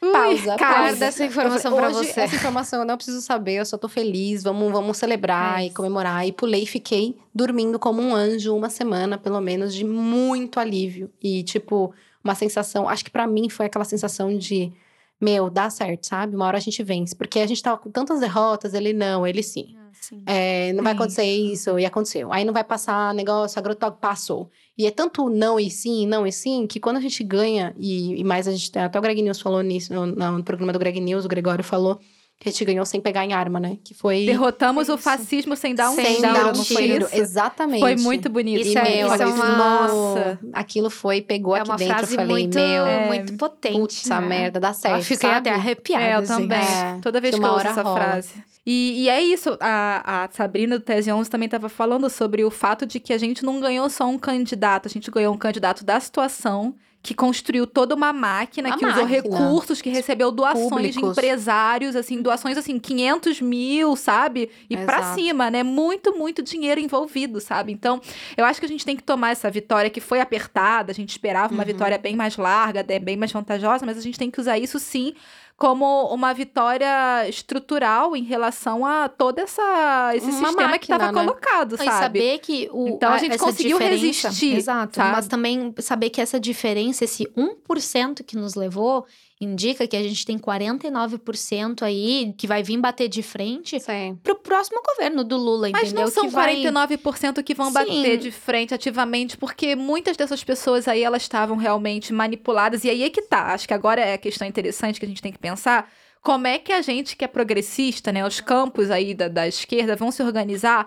Pausa. 0.00 0.56
Guarda 0.56 1.04
essa 1.04 1.24
informação 1.24 1.72
falei, 1.72 1.90
pra 1.90 2.02
você. 2.02 2.20
Essa 2.20 2.36
informação 2.36 2.80
eu 2.80 2.86
não 2.86 2.96
preciso 2.96 3.20
saber, 3.20 3.54
eu 3.54 3.66
só 3.66 3.76
tô 3.76 3.88
feliz, 3.88 4.42
vamos, 4.42 4.72
vamos 4.72 4.96
celebrar 4.96 5.62
é. 5.62 5.66
e 5.66 5.70
comemorar. 5.70 6.26
E 6.26 6.32
pulei 6.32 6.62
e 6.62 6.66
fiquei 6.66 7.16
dormindo 7.34 7.78
como 7.78 8.00
um 8.02 8.14
anjo 8.14 8.56
uma 8.56 8.70
semana, 8.70 9.18
pelo 9.18 9.40
menos, 9.40 9.74
de 9.74 9.84
muito 9.84 10.58
alívio. 10.58 11.10
E, 11.22 11.42
tipo, 11.42 11.92
uma 12.24 12.34
sensação, 12.34 12.88
acho 12.88 13.04
que 13.04 13.10
para 13.10 13.26
mim 13.26 13.48
foi 13.48 13.66
aquela 13.66 13.84
sensação 13.84 14.36
de 14.36 14.72
meu, 15.20 15.48
dá 15.48 15.70
certo, 15.70 16.06
sabe? 16.06 16.36
Uma 16.36 16.46
hora 16.46 16.58
a 16.58 16.60
gente 16.60 16.82
vence. 16.82 17.14
Porque 17.14 17.40
a 17.40 17.46
gente 17.46 17.62
tava 17.62 17.78
com 17.78 17.90
tantas 17.90 18.20
derrotas, 18.20 18.74
ele 18.74 18.92
não, 18.92 19.26
ele 19.26 19.42
sim. 19.42 19.74
Ah, 19.76 19.88
sim. 19.92 20.22
É, 20.26 20.72
não 20.72 20.84
vai 20.84 20.92
acontecer 20.92 21.24
isso, 21.24 21.78
e 21.78 21.86
aconteceu. 21.86 22.32
Aí 22.32 22.44
não 22.44 22.52
vai 22.52 22.64
passar 22.64 23.14
negócio, 23.14 23.58
agrotóxico 23.58 24.00
passou. 24.00 24.50
E 24.76 24.86
é 24.86 24.90
tanto 24.90 25.30
não 25.30 25.58
e 25.58 25.70
sim, 25.70 26.06
não 26.06 26.26
e 26.26 26.32
sim, 26.32 26.66
que 26.66 26.78
quando 26.78 26.98
a 26.98 27.00
gente 27.00 27.24
ganha, 27.24 27.74
e, 27.78 28.20
e 28.20 28.24
mais 28.24 28.46
a 28.46 28.52
gente, 28.52 28.78
até 28.78 28.98
o 28.98 29.02
Greg 29.02 29.22
News 29.22 29.40
falou 29.40 29.62
nisso, 29.62 29.92
no, 29.94 30.06
no 30.06 30.44
programa 30.44 30.72
do 30.72 30.78
Greg 30.78 31.00
News, 31.00 31.24
o 31.24 31.28
Gregório 31.28 31.64
falou, 31.64 31.98
que 32.38 32.48
a 32.48 32.52
gente 32.52 32.64
ganhou 32.66 32.84
sem 32.84 33.00
pegar 33.00 33.24
em 33.24 33.32
arma, 33.32 33.58
né? 33.58 33.78
Que 33.82 33.94
foi. 33.94 34.26
Derrotamos 34.26 34.88
o 34.88 34.98
fascismo 34.98 35.56
sem 35.56 35.74
dar 35.74 35.90
um 35.90 35.94
sem 35.94 36.16
tiro. 36.16 36.20
Dar 36.20 36.48
um 36.48 36.62
tiro. 36.62 37.08
Exatamente. 37.10 37.80
Foi 37.80 37.96
muito 37.96 38.28
bonito. 38.28 38.66
Isso, 38.66 38.78
é, 38.78 38.82
meu, 38.82 39.14
isso 39.14 39.22
é 39.22 39.26
uma... 39.26 39.56
Nossa. 39.56 40.38
Aquilo 40.52 40.90
foi, 40.90 41.22
pegou 41.22 41.56
é 41.56 41.60
aqui 41.60 41.76
dentro. 41.76 42.02
Eu 42.02 42.06
falei, 42.06 42.26
muito, 42.26 42.58
meu. 42.58 42.86
É, 42.86 43.06
muito 43.06 43.36
potente. 43.38 43.78
Putz, 43.78 44.06
né? 44.06 44.20
merda, 44.20 44.60
dá 44.60 44.74
certo. 44.74 44.98
Eu 44.98 45.02
fiquei 45.02 45.30
sabe? 45.30 45.48
até 45.48 45.50
arrepiada. 45.50 46.04
É, 46.04 46.14
eu 46.14 46.18
assim. 46.18 46.42
também. 46.42 46.58
É, 46.58 46.98
Toda 47.00 47.20
vez 47.20 47.34
que, 47.34 47.40
que 47.40 47.46
eu 47.46 47.50
ouço 47.50 47.66
essa 47.66 47.82
rola. 47.82 48.00
frase. 48.00 48.30
E, 48.66 49.04
e, 49.04 49.08
é 49.08 49.22
isso, 49.22 49.56
a, 49.60 50.24
a 50.24 50.28
Sabrina 50.32 50.76
do 50.76 50.84
Tese 50.84 51.10
11 51.10 51.30
também 51.30 51.46
estava 51.46 51.68
falando 51.68 52.10
sobre 52.10 52.44
o 52.44 52.50
fato 52.50 52.84
de 52.84 52.98
que 52.98 53.12
a 53.12 53.18
gente 53.18 53.44
não 53.44 53.60
ganhou 53.60 53.88
só 53.88 54.06
um 54.08 54.18
candidato, 54.18 54.88
a 54.88 54.90
gente 54.90 55.08
ganhou 55.08 55.32
um 55.32 55.38
candidato 55.38 55.84
da 55.84 56.00
situação 56.00 56.74
que 57.06 57.14
construiu 57.14 57.66
toda 57.66 57.94
uma 57.94 58.12
máquina, 58.12 58.70
A 58.74 58.76
que 58.76 58.84
usou 58.84 59.04
máquina. 59.04 59.22
recursos, 59.22 59.80
que 59.80 59.88
recebeu 59.88 60.32
doações 60.32 60.64
de 60.66 60.68
Públicos. 61.00 61.16
empresários, 61.16 61.94
assim, 61.94 62.20
doações 62.20 62.58
assim, 62.58 62.78
500 62.80 63.40
mil, 63.40 63.94
sabe? 63.94 64.50
E 64.68 64.76
pra 64.76 64.98
Exato. 64.98 65.14
cima, 65.14 65.50
né? 65.50 65.62
Muito, 65.62 66.12
muito 66.18 66.42
dinheiro 66.42 66.80
envolvido, 66.80 67.40
sabe? 67.40 67.72
Então, 67.72 68.00
eu 68.36 68.44
acho 68.44 68.58
que 68.58 68.66
a 68.66 68.68
gente 68.68 68.84
tem 68.84 68.96
que 68.96 69.02
tomar 69.04 69.30
essa 69.30 69.48
vitória 69.48 69.88
que 69.88 70.00
foi 70.00 70.20
apertada, 70.20 70.90
a 70.90 70.94
gente 70.94 71.10
esperava 71.10 71.52
uma 71.54 71.62
Uhum. 71.62 71.66
vitória 71.66 71.96
bem 71.96 72.16
mais 72.16 72.36
larga, 72.36 72.84
né, 72.86 72.98
bem 72.98 73.16
mais 73.16 73.30
vantajosa, 73.30 73.86
mas 73.86 73.96
a 73.96 74.00
gente 74.00 74.18
tem 74.18 74.30
que 74.30 74.40
usar 74.40 74.58
isso 74.58 74.78
sim 74.80 75.14
como 75.56 76.12
uma 76.12 76.34
vitória 76.34 77.26
estrutural 77.28 78.14
em 78.14 78.22
relação 78.22 78.84
a 78.84 79.08
todo 79.08 79.38
essa, 79.38 80.12
esse 80.14 80.26
Uma 80.26 80.32
sistema 80.48 80.52
que 80.62 80.70
máquina, 80.70 80.96
estava 80.96 81.12
né? 81.12 81.18
colocado, 81.24 81.74
E 81.76 81.78
sabe? 81.78 81.90
saber 81.98 82.38
que 82.40 82.68
o, 82.72 82.88
Então, 82.88 83.10
a 83.12 83.18
gente 83.18 83.32
essa 83.36 83.44
conseguiu 83.44 83.78
diferença- 83.78 84.28
resistir, 84.28 84.54
Exato. 84.56 84.96
sabe? 84.96 85.12
Mas 85.12 85.26
também 85.26 85.74
saber 85.78 86.10
que 86.10 86.20
essa 86.20 86.38
diferença, 86.38 87.04
esse 87.04 87.26
1% 87.34 88.22
que 88.22 88.36
nos 88.36 88.54
levou, 88.54 89.06
indica 89.40 89.86
que 89.86 89.96
a 89.96 90.02
gente 90.02 90.24
tem 90.24 90.38
49% 90.38 91.82
aí 91.82 92.34
que 92.38 92.46
vai 92.46 92.62
vir 92.62 92.78
bater 92.78 93.08
de 93.08 93.22
frente 93.22 93.78
Sim. 93.78 94.18
pro 94.22 94.36
próximo 94.36 94.80
governo 94.82 95.22
do 95.22 95.36
Lula, 95.36 95.68
Mas 95.70 95.88
entendeu? 95.88 96.04
não 96.04 96.10
são 96.10 96.24
que 96.24 96.30
vai... 96.30 96.56
49% 96.56 97.42
que 97.42 97.54
vão 97.54 97.66
Sim. 97.66 97.72
bater 97.74 98.16
de 98.16 98.30
frente 98.30 98.72
ativamente, 98.72 99.36
porque 99.36 99.76
muitas 99.76 100.16
dessas 100.16 100.42
pessoas 100.42 100.88
aí, 100.88 101.02
elas 101.02 101.22
estavam 101.22 101.56
realmente 101.56 102.12
manipuladas. 102.12 102.84
E 102.84 102.90
aí 102.90 103.02
é 103.02 103.10
que 103.10 103.22
tá. 103.22 103.52
Acho 103.52 103.68
que 103.68 103.74
agora 103.74 104.00
é 104.00 104.14
a 104.14 104.18
questão 104.18 104.48
interessante 104.48 104.98
que 104.98 105.04
a 105.04 105.08
gente 105.08 105.22
tem 105.22 105.32
que 105.32 105.38
pensar. 105.38 105.90
Como 106.22 106.46
é 106.46 106.58
que 106.58 106.72
a 106.72 106.80
gente 106.80 107.14
que 107.14 107.24
é 107.24 107.28
progressista, 107.28 108.10
né, 108.10 108.26
os 108.26 108.40
campos 108.40 108.90
aí 108.90 109.14
da, 109.14 109.28
da 109.28 109.46
esquerda 109.46 109.94
vão 109.94 110.10
se 110.10 110.22
organizar 110.22 110.86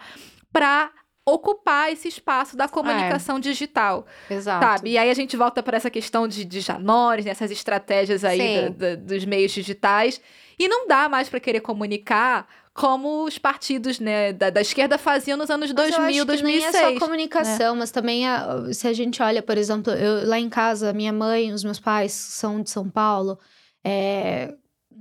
para 0.52 0.91
ocupar 1.34 1.91
esse 1.91 2.07
espaço 2.07 2.55
da 2.57 2.67
comunicação 2.67 3.39
digital, 3.39 4.05
Exato. 4.30 4.65
sabe? 4.65 4.89
E 4.91 4.97
aí 4.97 5.09
a 5.09 5.13
gente 5.13 5.36
volta 5.38 5.61
para 5.63 5.77
essa 5.77 5.89
questão 5.89 6.27
de, 6.27 6.43
de 6.45 6.59
janores, 6.61 7.25
nessas 7.25 7.51
estratégias 7.51 8.23
aí 8.23 8.69
da- 8.71 8.89
da- 8.89 8.95
dos 8.95 9.25
meios 9.25 9.51
digitais. 9.51 10.21
E 10.57 10.67
não 10.67 10.88
dá 10.88 11.07
mais 11.07 11.30
para 11.30 11.39
querer 11.39 11.61
comunicar 11.61 12.47
como 12.73 13.23
os 13.25 13.38
partidos 13.38 13.99
né, 13.99 14.32
da, 14.32 14.49
da 14.49 14.61
esquerda 14.61 14.97
faziam 14.97 15.38
nos 15.38 15.49
anos 15.49 15.71
Mas 15.73 15.89
2000, 15.91 15.99
eu 15.99 16.05
acho 16.05 16.19
que 16.21 16.25
2006. 16.25 16.73
nem 16.73 16.82
é 16.82 16.93
só 16.93 16.99
comunicação, 16.99 17.75
mas 17.75 17.91
também 17.91 18.27
a- 18.27 18.71
se 18.73 18.88
a 18.88 18.93
gente 18.93 19.21
olha, 19.21 19.41
por 19.41 19.57
exemplo, 19.57 19.91
eu, 19.93 20.27
lá 20.27 20.39
em 20.39 20.49
casa, 20.49 20.93
minha 20.93 21.11
mãe, 21.11 21.51
os 21.51 21.63
meus 21.63 21.80
pais 21.80 22.11
são 22.11 22.61
de 22.61 22.69
São 22.69 22.89
Paulo. 22.89 23.38
É, 23.84 24.53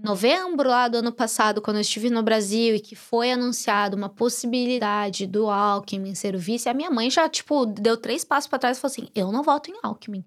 novembro 0.03 0.68
lá 0.68 0.88
do 0.88 0.99
ano 0.99 1.12
passado, 1.12 1.61
quando 1.61 1.76
eu 1.76 1.80
estive 1.80 2.11
no 2.11 2.22
Brasil 2.22 2.74
e 2.74 2.80
que 2.80 2.94
foi 2.94 3.32
anunciado 3.32 3.96
uma 3.96 4.09
possibilidade 4.09 5.26
do 5.26 5.49
Alckmin 5.49 6.14
ser 6.14 6.34
o 6.34 6.38
vice, 6.38 6.68
a 6.68 6.74
minha 6.74 6.90
mãe 6.90 7.11
já, 7.11 7.28
tipo, 7.28 7.66
deu 7.66 7.96
três 7.96 8.24
passos 8.24 8.49
para 8.49 8.59
trás 8.59 8.78
e 8.78 8.80
falou 8.80 8.92
assim: 8.92 9.09
eu 9.14 9.32
não 9.32 9.42
voto 9.42 9.70
em 9.70 9.78
Alckmin. 9.82 10.24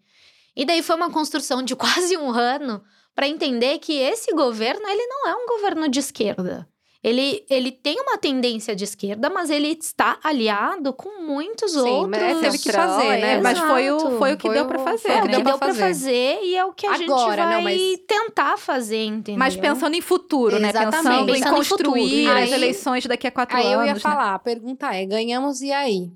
E 0.56 0.66
daí 0.66 0.84
foi 0.84 0.96
uma 0.96 1.10
construção 1.10 1.64
de 1.64 1.76
quase 1.78 2.18
um 2.18 2.32
ano 2.32 2.84
para 3.16 3.28
entender 3.28 3.80
que 3.80 3.94
esse 3.94 4.34
governo, 4.34 4.88
ele 4.88 5.06
não 5.08 5.28
é 5.28 5.36
um 5.36 5.46
governo 5.46 5.90
de 5.90 6.00
esquerda. 6.00 6.68
Ele, 7.04 7.44
ele 7.50 7.72
tem 7.72 8.00
uma 8.00 8.16
tendência 8.16 8.76
de 8.76 8.84
esquerda, 8.84 9.28
mas 9.28 9.50
ele 9.50 9.70
está 9.70 10.20
aliado 10.24 10.94
com 10.94 11.20
muitos 11.24 11.72
Sim, 11.72 11.80
outros. 11.80 12.10
mas 12.22 12.40
teve 12.42 12.58
que 12.60 12.72
fazer, 12.72 13.08
né? 13.20 13.34
É, 13.38 13.42
mas 13.42 13.58
foi 13.58 13.90
o, 13.92 13.98
Exato. 13.98 14.18
foi 14.20 14.34
o 14.34 14.38
que 14.38 14.48
Foi 14.48 14.54
deu 14.56 14.66
para 14.68 14.78
fazer. 14.80 14.98
foi 15.00 15.12
É 15.12 15.16
o 15.16 15.24
o 15.24 15.26
né? 15.28 15.36
que 15.38 15.44
deu 15.44 15.58
pra 15.58 15.74
fazer. 15.74 16.40
e 16.44 16.56
é 16.56 16.64
o 16.64 16.74
que 16.74 16.86
a 16.86 16.98
gente 16.98 17.12
Agora, 17.12 17.44
vai 17.46 17.56
não, 17.56 17.62
mas- 17.64 18.00
tentar 18.08 18.56
fazer, 18.58 19.04
entendeu? 19.06 19.40
Mas 19.40 19.56
pensando 19.56 19.96
em 19.96 20.02
futuro, 20.02 20.60
né? 20.60 20.70
Exatamente. 20.70 20.96
Pensando 20.96 21.30
em 21.30 21.34
Pensando 21.34 21.52
em 21.54 21.56
construir 21.56 22.28
as 22.30 22.36
Aí- 22.36 22.54
eleições 22.54 23.06
daqui 23.08 23.26
a 23.26 23.32
quatro 23.32 23.58
Aí 23.58 23.66
anos. 23.66 23.80
eu 23.80 23.86
ia 23.88 23.94
né? 23.96 24.00
falar, 24.00 24.36
a 24.36 24.40
pergunta 24.40 24.94
é: 24.96 25.04
ganhamos 25.04 25.62
e 25.62 25.72
aí? 25.72 26.12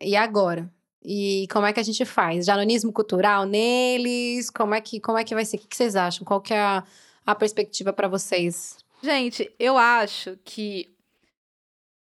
E 0.00 0.16
agora? 0.16 0.72
E 1.04 1.46
como 1.52 1.66
é 1.66 1.72
que 1.74 1.80
a 1.80 1.82
gente 1.82 2.04
faz? 2.06 2.46
Janonismo 2.46 2.90
cultural 2.94 3.44
neles? 3.44 4.48
Como 4.48 4.74
é 4.74 4.80
que, 4.80 4.98
como 5.00 5.18
é 5.18 5.24
que 5.24 5.34
vai 5.34 5.44
ser? 5.44 5.56
O 5.56 5.60
que 5.60 5.66
que 5.68 5.76
vocês 5.76 5.96
acham? 5.96 6.24
Qual 6.24 6.40
que 6.40 6.54
é 6.54 6.58
a, 6.60 6.82
a 7.26 7.34
perspectiva 7.34 7.92
para 7.92 8.08
vocês? 8.08 8.76
Gente, 9.02 9.50
eu 9.58 9.78
acho 9.78 10.38
que 10.44 10.88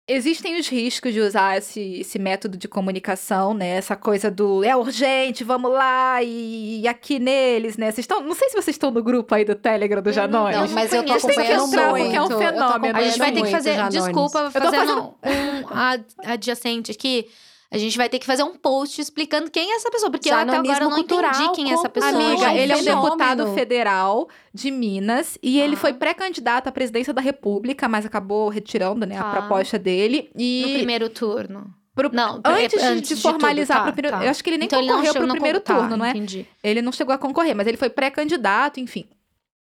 existem 0.06 0.58
os 0.60 0.68
riscos 0.68 1.14
de 1.14 1.20
usar 1.20 1.56
esse, 1.56 2.00
esse 2.00 2.18
método 2.18 2.58
de 2.58 2.68
comunicação, 2.68 3.54
né? 3.54 3.68
Essa 3.70 3.96
coisa 3.96 4.30
do 4.30 4.62
é 4.62 4.76
urgente, 4.76 5.42
vamos 5.42 5.70
lá 5.72 6.22
e, 6.22 6.82
e 6.82 6.88
aqui 6.88 7.18
neles, 7.18 7.78
né? 7.78 7.86
Vocês 7.90 8.00
estão, 8.04 8.20
não 8.20 8.34
sei 8.34 8.48
se 8.50 8.54
vocês 8.54 8.74
estão 8.74 8.90
no 8.90 9.02
grupo 9.02 9.34
aí 9.34 9.44
do 9.46 9.54
Telegram 9.54 10.02
do 10.02 10.12
Janones. 10.12 10.56
Não, 10.58 10.66
não 10.66 10.74
mas 10.74 10.92
eu 10.92 11.02
tô 11.02 11.08
conheço, 11.08 11.26
tem 11.28 11.36
que 11.36 11.52
entrar, 11.52 11.90
muito. 11.90 12.02
porque 12.04 12.16
é 12.16 12.22
um 12.22 12.38
fenômeno. 12.38 12.96
A 12.98 13.02
gente 13.02 13.18
vai 13.18 13.32
ter 13.32 13.42
que 13.42 13.50
fazer. 13.50 13.88
Desculpa, 13.88 14.50
fazendo 14.50 14.72
fazendo- 14.74 15.14
um 15.24 15.68
ad- 15.74 16.04
adjacente 16.24 16.90
aqui. 16.90 17.26
A 17.74 17.78
gente 17.78 17.96
vai 17.96 18.08
ter 18.08 18.18
que 18.18 18.26
fazer 18.26 18.42
um 18.42 18.54
post 18.56 19.00
explicando 19.00 19.50
quem 19.50 19.72
é 19.72 19.76
essa 19.76 19.90
pessoa, 19.90 20.10
porque 20.10 20.30
eu 20.30 20.34
até 20.36 20.56
agora 20.56 20.84
não 20.84 20.98
entendi 20.98 21.22
cultural, 21.22 21.52
quem 21.52 21.70
é 21.70 21.74
essa 21.74 21.88
pessoa. 21.88 22.12
Amiga, 22.12 22.54
ele 22.54 22.72
é 22.72 22.76
um 22.76 22.82
deputado 22.84 23.52
federal 23.54 24.28
de 24.52 24.70
Minas 24.70 25.38
e 25.42 25.60
ele 25.60 25.74
Ah. 25.74 25.78
foi 25.78 25.92
pré-candidato 25.92 26.68
à 26.68 26.72
presidência 26.72 27.12
da 27.12 27.20
República, 27.20 27.88
mas 27.88 28.06
acabou 28.06 28.48
retirando, 28.48 29.04
né, 29.06 29.18
a 29.18 29.22
Tá. 29.24 29.30
proposta 29.32 29.78
dele. 29.78 30.30
E 30.36 30.62
No 30.66 30.72
primeiro 30.74 31.08
turno. 31.08 31.74
pro- 31.94 32.10
Não, 32.12 32.40
antes, 32.44 32.80
de- 32.80 32.86
antes 32.86 33.08
de, 33.08 33.14
de 33.16 33.20
formalizar 33.22 33.84
tá, 33.84 33.92
primeiro, 33.92 34.16
tá. 34.18 34.24
eu 34.24 34.30
acho 34.30 34.42
que 34.42 34.50
ele 34.50 34.58
nem 34.58 34.66
então 34.66 34.78
ele 34.80 34.88
concorreu 34.92 35.26
no 35.26 35.32
primeiro 35.34 35.60
tá, 35.60 35.74
turno, 35.74 35.96
não 35.96 36.04
é? 36.04 36.10
Entendi. 36.10 36.46
Ele 36.62 36.80
não 36.82 36.90
chegou 36.92 37.14
a 37.14 37.18
concorrer, 37.18 37.54
mas 37.54 37.66
ele 37.66 37.76
foi 37.76 37.88
pré-candidato, 37.90 38.80
enfim. 38.80 39.04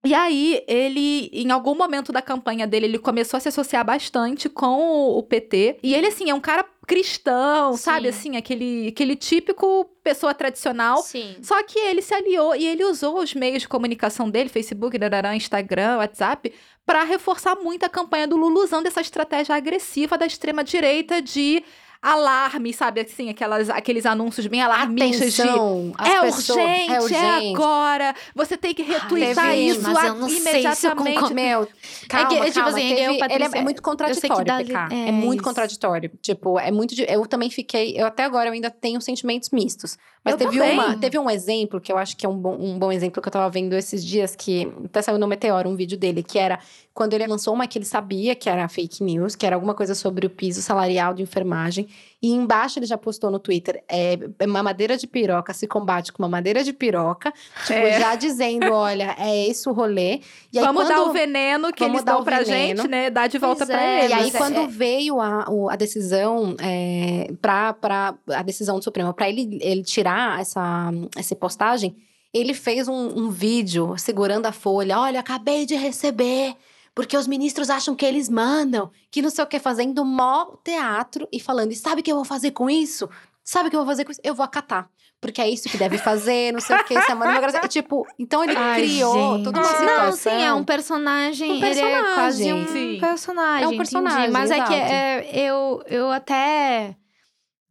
E 0.06 0.14
aí, 0.14 0.64
ele, 0.68 1.32
em 1.34 1.50
algum 1.50 1.74
momento 1.74 2.12
da 2.12 2.22
campanha 2.22 2.68
dele, 2.68 2.86
ele 2.86 3.00
começou 3.00 3.38
a 3.38 3.42
se 3.42 3.50
associar 3.50 3.84
bastante 3.84 4.48
com 4.48 5.10
o 5.18 5.24
PT. 5.24 5.80
E 5.82 5.96
ele, 5.96 6.06
assim, 6.06 6.30
é 6.30 6.34
um 6.36 6.40
cara 6.40 6.64
cristão, 6.86 7.74
Sim. 7.74 7.84
sabe? 7.84 8.08
Assim, 8.08 8.38
aquele, 8.38 8.88
aquele 8.88 9.16
típico 9.16 9.86
pessoa 10.04 10.34
tradicional. 10.34 10.98
Sim. 11.02 11.36
Só 11.42 11.62
que 11.64 11.80
ele 11.80 12.02
se 12.02 12.14
aliou 12.14 12.56
e 12.56 12.66
ele 12.66 12.84
usou 12.84 13.20
os 13.20 13.34
meios 13.34 13.62
de 13.64 13.68
comunicação 13.68 14.30
dele, 14.30 14.50
Facebook, 14.50 14.98
darará, 14.98 15.36
Instagram, 15.36 15.98
WhatsApp, 15.98 16.54
para 16.86 17.04
reforçar 17.04 17.56
muito 17.56 17.84
a 17.84 17.90
campanha 17.90 18.28
do 18.28 18.38
Lula 18.38 18.64
usando 18.64 18.86
essa 18.86 19.02
estratégia 19.02 19.56
agressiva 19.56 20.18
da 20.18 20.26
extrema-direita 20.26 21.22
de 21.22 21.64
alarme, 22.06 22.72
sabe? 22.74 23.02
Assim, 23.02 23.30
aquelas, 23.30 23.70
aqueles 23.70 24.06
anúncios 24.06 24.46
bem 24.48 24.62
alarmistas 24.62 25.34
de 25.34 25.42
Atenção, 25.42 25.92
as 25.98 26.08
é 26.08 26.22
pessoas- 26.22 26.50
urgente, 26.50 26.92
é 26.94 27.00
urgente. 27.02 27.54
agora. 27.56 28.16
Você 28.36 28.56
tem 28.58 28.74
que 28.74 28.84
retweetar 28.84 29.50
teve- 29.50 29.62
isso 29.68 29.82
mas 29.82 29.98
a- 29.98 30.08
eu 30.08 30.16
não 30.16 30.30
sei 30.30 30.40
se 30.40 30.48
eu 30.48 30.52
imediatamente. 30.52 31.14
concordo. 31.16 31.36
Meu, 31.36 31.68
calma, 32.08 32.30
que, 32.30 32.36
tipo 32.42 32.54
calma, 32.54 32.70
assim, 32.70 32.88
teve- 32.90 33.02
eu, 33.02 33.12
ele 33.12 33.16
é- 33.16 33.20
Patrícia, 33.20 33.58
é, 33.58 33.62
muito 33.62 33.78
que 33.78 33.82
contraditório, 33.82 34.46
dá-. 34.46 34.88
É, 34.92 35.10
é 35.10 35.12
muito 35.12 35.40
isso. 35.40 35.44
contraditório. 35.44 36.12
Tipo, 36.22 36.60
é 36.60 36.72
muito. 36.72 36.94
de- 36.94 37.06
Eu 37.10 37.26
também 37.26 37.50
fiquei. 37.50 37.94
Eu 38.00 38.06
até 38.06 38.24
agora 38.24 38.50
eu 38.50 38.54
ainda 38.54 38.70
tenho 38.70 39.02
sentimentos 39.02 39.50
mistos. 39.50 39.98
Mas 40.24 40.34
Eu 40.34 40.38
teve, 40.40 40.58
também. 40.58 40.74
uma, 40.74 40.98
teve 40.98 41.20
um 41.20 41.30
exemplo 41.30 41.80
que 41.80 41.92
eu 41.92 42.00
acho 42.00 42.18
que 42.18 42.26
é 42.26 42.30
um 42.30 42.36
bom, 42.36 42.56
um 42.60 42.80
bom 42.80 42.92
exemplo 42.92 43.22
que 43.22 43.28
eu 43.28 43.32
tava 43.32 43.48
vendo 43.48 43.74
esses 43.74 44.04
dias, 44.04 44.36
que 44.36 44.68
até 44.86 45.00
saiu 45.04 45.20
no 45.20 45.28
Meteoro 45.28 45.70
um 45.70 45.76
vídeo 45.76 45.96
dele, 46.00 46.24
que 46.24 46.40
era 46.40 46.58
quando 46.96 47.14
ele 47.14 47.28
lançou 47.28 47.54
uma 47.54 47.68
que 47.68 47.78
ele 47.78 47.86
sabia 47.86 48.34
que 48.34 48.50
era 48.50 48.68
fake 48.68 49.04
news, 49.04 49.36
que 49.36 49.46
era 49.46 49.56
alguma 49.56 49.76
coisa 49.76 49.94
sobre 49.94 50.26
o 50.26 50.30
piso 50.30 50.64
salarial 50.64 51.14
de 51.14 51.22
enfermagem. 51.22 51.88
E 52.22 52.32
embaixo 52.32 52.80
ele 52.80 52.86
já 52.86 52.98
postou 52.98 53.30
no 53.30 53.38
Twitter: 53.40 53.84
é, 53.88 54.18
mamadeira 54.48 54.98
de 54.98 55.06
piroca 55.06 55.54
se 55.54 55.68
combate 55.68 56.12
com 56.12 56.24
mamadeira 56.24 56.64
de 56.64 56.74
piroca. 56.74 57.32
Tipo, 57.68 57.74
É. 57.80 58.00
já 58.00 58.16
dizendo: 58.16 58.72
olha, 58.74 59.16
é 59.20 59.48
esse 59.48 59.68
o 59.70 59.74
rolê. 59.74 60.22
E 60.52 60.58
aí, 60.58 60.66
Vamos 60.66 60.84
quando... 60.84 60.96
dar 60.96 61.02
o 61.04 61.12
veneno 61.14 61.72
que 61.72 61.84
eles 61.84 62.04
dão 62.04 62.24
pra 62.24 62.40
veneno. 62.40 62.82
gente, 62.84 62.88
né? 62.90 63.10
Dar 63.10 63.28
de 63.28 63.38
volta 63.38 63.66
Pois 63.66 63.78
pra 63.78 63.84
é, 63.86 64.00
eles. 64.06 64.10
E 64.12 64.14
aí, 64.14 64.28
é- 64.30 64.32
quando 64.38 64.60
é- 64.62 64.68
veio 64.68 65.20
a, 65.22 65.46
a 65.72 65.76
decisão 65.76 66.56
é, 66.60 67.32
para 67.42 68.16
a 68.30 68.42
decisão 68.42 68.78
do 68.80 68.84
Supremo, 68.84 69.14
para 69.14 69.30
ele, 69.30 69.60
ele 69.62 69.84
tirar 69.84 70.40
essa, 70.42 70.92
essa 71.16 71.36
postagem, 71.36 71.96
ele 72.34 72.54
fez 72.54 72.88
um, 72.88 72.94
um 73.26 73.30
vídeo 73.30 73.96
segurando 73.98 74.46
a 74.46 74.52
folha. 74.52 75.00
Olha, 75.00 75.20
acabei 75.20 75.66
de 75.66 75.76
receber. 75.76 76.56
Porque 76.96 77.18
os 77.18 77.28
ministros 77.28 77.70
acham 77.70 77.94
que 77.94 78.06
eles 78.06 78.30
mandam, 78.30 78.90
que 79.12 79.22
não 79.22 79.30
sei 79.30 79.44
o 79.44 79.48
que, 79.48 79.60
fazendo 79.60 80.06
mó 80.06 80.56
teatro 80.64 81.28
e 81.32 81.42
falando, 81.42 81.74
e 81.74 81.76
sabe 81.76 82.00
o 82.00 82.04
que 82.04 82.12
eu 82.12 82.16
vou 82.16 82.24
fazer 82.26 82.52
com 82.52 82.70
isso? 82.70 83.10
Sabe 83.44 83.68
o 83.68 83.70
que 83.70 83.76
eu 83.76 83.82
vou 83.82 83.88
fazer 83.88 84.06
com 84.06 84.12
isso? 84.12 84.22
Eu 84.24 84.34
vou 84.34 84.46
acatar. 84.46 84.90
Porque 85.20 85.42
é 85.42 85.50
isso 85.50 85.68
que 85.70 85.78
deve 85.78 85.98
fazer, 85.98 86.54
não 86.54 86.60
sei 86.62 86.76
o 86.76 86.84
que, 86.84 86.94
isso 86.94 87.12
é 87.12 87.14
uma 87.14 87.26
democracia. 87.28 87.60
Tipo, 87.68 88.06
então 88.18 88.44
ele 88.44 88.56
Ai, 88.56 88.82
criou 88.82 89.34
gente. 89.34 89.44
toda 89.44 89.60
uma 89.60 89.68
situação. 89.68 90.06
Não, 90.06 90.12
sim, 90.14 90.46
é 90.46 90.54
um 90.54 90.64
personagem. 90.64 91.52
Um 91.52 91.56
Ele 91.56 91.80
é 91.80 92.14
quase 92.16 92.44
personagem. 92.44 92.54
um 92.54 92.68
Sim. 92.68 93.00
personagem. 93.00 93.64
É 93.64 93.68
um 93.68 93.74
entendi. 93.74 93.78
personagem, 93.78 94.32
Mas 94.32 94.52
é 94.52 94.56
que 94.56 94.74
exato. 94.74 94.94
é, 94.94 95.30
eu, 95.34 95.84
eu 95.88 96.12
até 96.12 96.96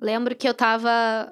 lembro 0.01 0.35
que 0.35 0.49
eu 0.49 0.55
tava 0.55 1.31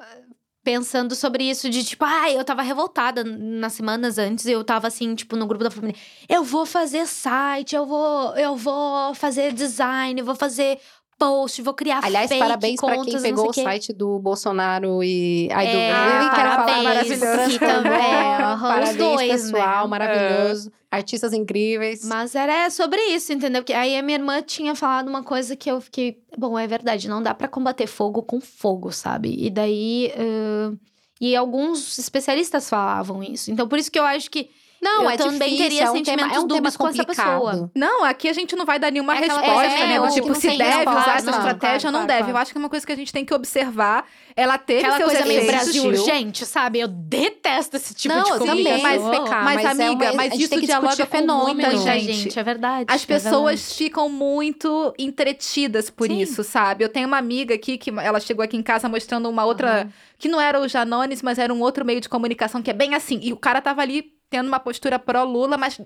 pensando 0.63 1.15
sobre 1.15 1.45
isso 1.45 1.69
de 1.69 1.85
tipo, 1.85 2.05
ai, 2.05 2.37
eu 2.39 2.45
tava 2.45 2.63
revoltada 2.63 3.25
nas 3.25 3.73
semanas 3.73 4.19
antes, 4.19 4.47
eu 4.47 4.63
tava 4.63 4.87
assim, 4.87 5.15
tipo, 5.15 5.37
no 5.37 5.47
grupo 5.47 5.65
da 5.65 5.71
família, 5.71 5.97
eu 6.29 6.45
vou 6.45 6.65
fazer 6.65 7.07
site, 7.07 7.75
eu 7.75 7.85
vou, 7.87 8.37
eu 8.37 8.57
vou 8.57 9.15
fazer 9.15 9.53
design, 9.53 10.21
eu 10.21 10.25
vou 10.25 10.37
fazer 10.37 10.79
post, 11.19 11.63
vou 11.63 11.75
criar 11.75 12.01
Aliás, 12.03 12.29
fake 12.29 12.41
parabéns 12.41 12.81
contas, 12.81 13.05
quem 13.05 13.23
pegou 13.23 13.51
o 13.51 13.53
site 13.53 13.93
do 13.93 14.19
Bolsonaro 14.19 15.03
e 15.05 15.49
aí 15.53 15.67
do 15.71 15.77
É, 15.77 16.19
Lula. 16.19 16.31
Parabéns, 16.31 16.85
maravilhoso 16.85 17.59
também, 17.59 17.83
também. 17.83 18.35
aham, 18.35 18.55
os 18.55 18.61
Parabéns, 18.61 18.97
dois, 18.97 19.43
pessoal, 19.43 19.85
né? 19.85 19.91
maravilhoso. 19.91 20.73
Artistas 20.91 21.33
incríveis. 21.33 22.05
Mas 22.05 22.35
era 22.35 22.69
sobre 22.71 23.01
isso, 23.15 23.33
entendeu? 23.33 23.63
Porque 23.63 23.73
aí 23.73 23.97
a 23.97 24.03
minha 24.03 24.19
irmã 24.19 24.43
tinha 24.43 24.75
falado 24.75 25.09
uma 25.09 25.23
coisa 25.23 25.57
que 25.57 25.71
eu 25.71 25.81
fiquei. 25.81 26.19
Bom, 26.37 26.59
é 26.59 26.67
verdade, 26.67 27.09
não 27.09 27.23
dá 27.23 27.33
pra 27.35 27.49
combater 27.49 27.87
fogo 27.87 28.23
com 28.23 28.41
fogo, 28.41 28.93
sabe? 28.93 29.35
E 29.39 29.49
daí. 29.49 30.13
ãh, 30.19 30.77
E 31.21 31.35
alguns 31.37 31.99
especialistas 31.99 32.69
falavam 32.69 33.23
isso. 33.23 33.51
Então, 33.51 33.69
por 33.69 33.79
isso 33.79 33.91
que 33.91 33.99
eu 33.99 34.05
acho 34.05 34.29
que 34.31 34.51
não, 34.83 35.05
eu 35.05 35.11
é 35.11 35.17
também 35.17 35.39
difícil, 35.51 35.59
teria 35.63 35.83
é 35.85 35.91
um 35.91 35.93
sentimentos 35.95 36.25
tema, 36.25 36.37
é 36.37 36.41
um 36.41 36.47
dúbios 36.47 36.77
com 36.77 36.89
essa 36.89 37.05
pessoa. 37.05 37.71
Não, 37.75 38.05
aqui 38.05 38.29
a 38.29 38.33
gente 38.33 38.57
não 38.57 38.65
vai 38.67 38.79
dar 38.79 38.91
nenhuma 38.91 39.15
É 39.17 39.21
resposta, 39.21 39.45
coisa, 39.55 39.69
né? 39.69 39.95
é, 39.95 39.99
Do 40.01 40.07
eu 40.07 40.11
tipo, 40.13 40.35
se 40.35 40.49
deve 40.49 40.63
resposta, 40.65 41.01
usar 41.01 41.17
essa 41.17 41.31
não. 41.31 41.39
estratégia 41.39 41.89
ou 41.89 41.93
não 41.93 42.01
Claro, 42.01 42.07
deve. 42.09 42.19
claro. 42.25 42.33
Eu 42.33 42.37
acho 42.43 42.53
que 42.53 42.59
é 42.59 42.61
uma 42.61 42.69
coisa 42.69 42.85
que 42.87 42.93
a 42.93 42.97
gente 42.97 43.13
tem 43.13 43.25
que 43.25 43.33
observar. 43.33 44.05
Ela 44.35 44.59
teve 44.59 44.81
Aquela 44.81 44.97
seus 44.97 45.11
coisa 45.13 45.27
meio 45.27 45.41
efeitos. 45.41 45.63
Brasil 45.65 45.83
Gil. 45.83 45.91
urgente, 46.03 46.45
sabe? 46.47 46.81
Eu 46.81 46.89
detesto 46.89 47.77
esse 47.77 47.95
tipo 47.95 48.15
Não, 48.15 48.23
de 48.25 48.39
comunicação. 48.39 48.83
mas, 48.83 49.03
pecar, 49.21 49.45
mas, 49.45 49.55
mas 49.63 49.65
é 49.65 49.85
amiga, 49.85 50.05
uma- 50.07 50.13
mas 50.15 50.35
isso 50.39 50.61
dialoga 50.61 51.07
com 51.07 51.21
muita 51.27 51.77
gente. 51.77 52.39
é 52.39 52.43
verdade. 52.43 52.87
As 52.89 53.03
é 53.03 53.07
pessoas 53.07 53.61
verdade. 53.61 53.75
ficam 53.77 54.09
muito 54.09 54.93
entretidas 54.99 55.91
por 55.91 56.09
Sim. 56.09 56.21
isso, 56.21 56.43
sabe? 56.43 56.85
Eu 56.85 56.89
tenho 56.89 57.07
uma 57.07 57.19
amiga 57.19 57.55
aqui 57.55 57.79
que 57.79 57.91
ela 57.91 58.19
chegou 58.21 58.43
aqui 58.43 58.57
em 58.57 58.63
casa 58.63 58.89
mostrando 58.89 59.29
uma 59.29 59.45
outra. 59.45 59.89
Que 60.19 60.29
não 60.29 60.41
era 60.41 60.61
o 60.61 60.69
Janones, 60.69 61.21
mas 61.21 61.39
era 61.39 61.53
um 61.53 61.61
outro 61.61 61.85
meio 61.85 62.01
de 62.01 62.09
comunicação 62.09 62.63
que 62.63 62.71
é 62.71 62.75
bem 62.75 62.95
assim. 62.95 63.19
E 63.23 63.33
o 63.33 63.37
cara 63.37 63.61
tava 63.61 63.83
ali 63.83 64.13
tendo 64.33 64.49
uma 64.49 64.59
postura 64.59 64.99
pró-Lula, 64.99 65.59
mas 65.59 65.79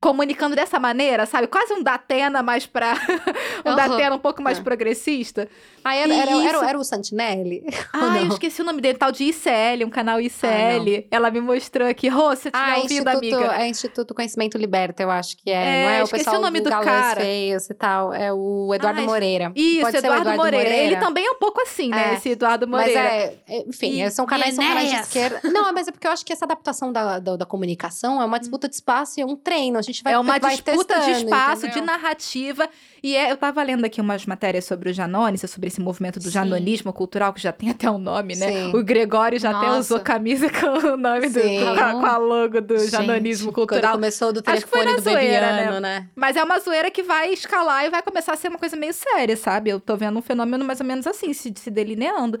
comunicando 0.00 0.56
dessa 0.56 0.78
maneira, 0.80 1.26
sabe? 1.26 1.46
Quase 1.46 1.74
um 1.74 1.82
Datena 1.82 2.42
mais 2.42 2.66
pra. 2.66 2.94
um 3.64 3.68
Aham. 3.68 3.76
Datena 3.76 4.16
um 4.16 4.18
pouco 4.18 4.42
mais 4.42 4.58
É. 4.58 4.62
progressista. 4.62 5.46
Ah, 5.84 5.94
era, 5.94 6.12
era, 6.14 6.30
isso- 6.32 6.48
era, 6.48 6.68
era 6.70 6.78
o 6.78 6.84
Santinelli? 6.84 7.62
Ah, 7.92 8.18
eu 8.18 8.24
não? 8.26 8.32
esqueci 8.32 8.62
o 8.62 8.64
nome 8.64 8.80
dele, 8.80 8.96
tal 8.96 9.12
de 9.12 9.24
ICL, 9.24 9.84
um 9.84 9.90
canal 9.90 10.16
Ah, 10.16 10.22
ICL. 10.22 11.06
Ela 11.10 11.30
me 11.30 11.40
mostrou 11.40 11.86
aqui. 11.86 12.08
Rô, 12.08 12.34
se 12.34 12.42
você 12.44 12.50
tiver 12.50 12.64
Ah, 12.64 12.78
Instituto, 12.78 13.16
amiga. 13.16 13.62
é 13.62 13.68
Instituto 13.68 14.14
Conhecimento 14.14 14.56
Liberta, 14.56 15.02
eu 15.02 15.10
acho 15.10 15.36
que 15.36 15.50
é. 15.50 15.52
É, 15.52 15.82
não 15.84 15.90
é 15.90 16.00
o 16.00 16.04
esqueci 16.04 16.24
pessoal 16.24 16.40
o 16.40 16.44
nome 16.44 16.60
do 16.60 16.70
Galãs 16.70 16.86
cara. 16.86 17.20
Feios 17.20 17.68
e 17.68 17.74
tal. 17.74 18.14
É 18.14 18.32
o 18.32 18.72
Eduardo 18.74 19.00
Ah, 19.00 19.04
Moreira. 19.04 19.52
Isso, 19.54 19.80
Pode 19.82 20.00
ser 20.00 20.08
o 20.08 20.14
Eduardo, 20.14 20.36
Moreira. 20.36 20.68
Ele 20.70 20.96
também 20.96 21.26
é 21.26 21.30
um 21.30 21.38
pouco 21.38 21.60
assim, 21.60 21.88
né? 21.90 22.12
É. 22.12 22.14
Esse 22.14 22.30
Eduardo 22.30 22.66
Mas 22.66 22.80
Moreira. 22.80 23.00
é, 23.08 23.36
é, 23.48 23.58
enfim, 23.68 24.02
E- 24.02 24.10
são 24.10 24.24
canais, 24.24 24.54
são 24.54 24.64
canais 24.64 24.88
de 24.90 24.96
esquerda. 24.96 25.40
Não, 25.44 25.72
mas 25.74 25.88
é 25.88 25.92
porque 25.92 26.06
eu 26.06 26.12
acho 26.12 26.24
que 26.24 26.32
essa 26.32 26.44
adaptação 26.46 26.90
da, 26.92 27.18
da, 27.18 27.36
da 27.36 27.44
comunicação 27.46 27.89
é 28.20 28.24
uma 28.24 28.38
disputa 28.38 28.68
de 28.68 28.74
espaço 28.74 29.18
e 29.18 29.22
é 29.22 29.26
um 29.26 29.36
treino. 29.36 29.78
A 29.78 29.82
gente 29.82 30.02
vai 30.02 30.12
é 30.12 30.18
uma 30.18 30.38
vai 30.38 30.56
disputa 30.56 30.94
de 31.00 31.06
testando, 31.06 31.24
espaço, 31.24 31.60
de 31.62 31.66
entendeu? 31.68 31.86
narrativa. 31.86 32.68
E 33.02 33.16
é, 33.16 33.30
eu 33.30 33.36
tava 33.36 33.62
lendo 33.62 33.84
aqui 33.84 34.00
umas 34.00 34.26
matérias 34.26 34.64
sobre 34.64 34.90
o 34.90 34.92
Janones, 34.92 35.40
sobre 35.50 35.68
esse 35.68 35.80
movimento 35.80 36.18
do 36.18 36.24
Sim. 36.24 36.30
janonismo 36.30 36.92
cultural, 36.92 37.32
que 37.32 37.40
já 37.40 37.52
tem 37.52 37.70
até 37.70 37.90
um 37.90 37.98
nome, 37.98 38.36
né? 38.36 38.46
Sim. 38.48 38.76
O 38.76 38.82
Gregório 38.84 39.38
já 39.38 39.50
até 39.50 39.66
Nossa. 39.66 39.78
usou 39.80 40.00
camisa 40.00 40.48
com 40.50 40.66
o 40.88 40.96
nome 40.96 41.28
do, 41.28 41.40
do- 41.40 41.98
com, 42.00 42.06
a, 42.06 42.16
logo 42.16 42.60
do 42.60 42.78
Gente, 42.78 42.90
janonismo 42.90 43.52
Quando 43.52 43.68
cultural. 43.68 43.92
começou 43.92 44.32
do 44.32 44.42
telefone 44.42 44.94
do 44.96 45.00
zoeira, 45.02 45.46
Bebiano, 45.52 45.80
né? 45.80 46.08
Mas 46.14 46.36
é 46.36 46.42
uma 46.44 46.58
zoeira 46.58 46.90
que 46.90 47.02
vai 47.02 47.32
escalar 47.32 47.84
e 47.84 47.90
vai 47.90 48.02
começar 48.02 48.32
a 48.32 48.36
ser 48.36 48.48
uma 48.48 48.58
coisa 48.58 48.76
meio 48.76 48.92
séria, 48.92 49.36
sabe? 49.36 49.70
Eu 49.70 49.80
tô 49.80 49.96
vendo 49.96 50.18
um 50.18 50.22
fenômeno 50.22 50.64
mais 50.64 50.80
ou 50.80 50.86
menos 50.86 51.06
assim, 51.06 51.32
se, 51.32 51.52
se 51.56 51.70
delineando. 51.70 52.38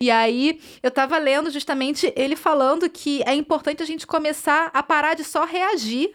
E 0.00 0.10
aí, 0.10 0.60
eu 0.82 0.90
tava 0.90 1.16
lendo 1.18 1.50
justamente 1.50 2.12
ele 2.16 2.36
falando 2.36 2.88
que 2.88 3.22
é 3.26 3.34
importante 3.34 3.82
a 3.82 3.86
gente 3.86 4.06
começar 4.06 4.70
a 4.74 4.82
parar 4.82 5.14
de 5.14 5.24
só 5.24 5.44
reagir 5.44 6.10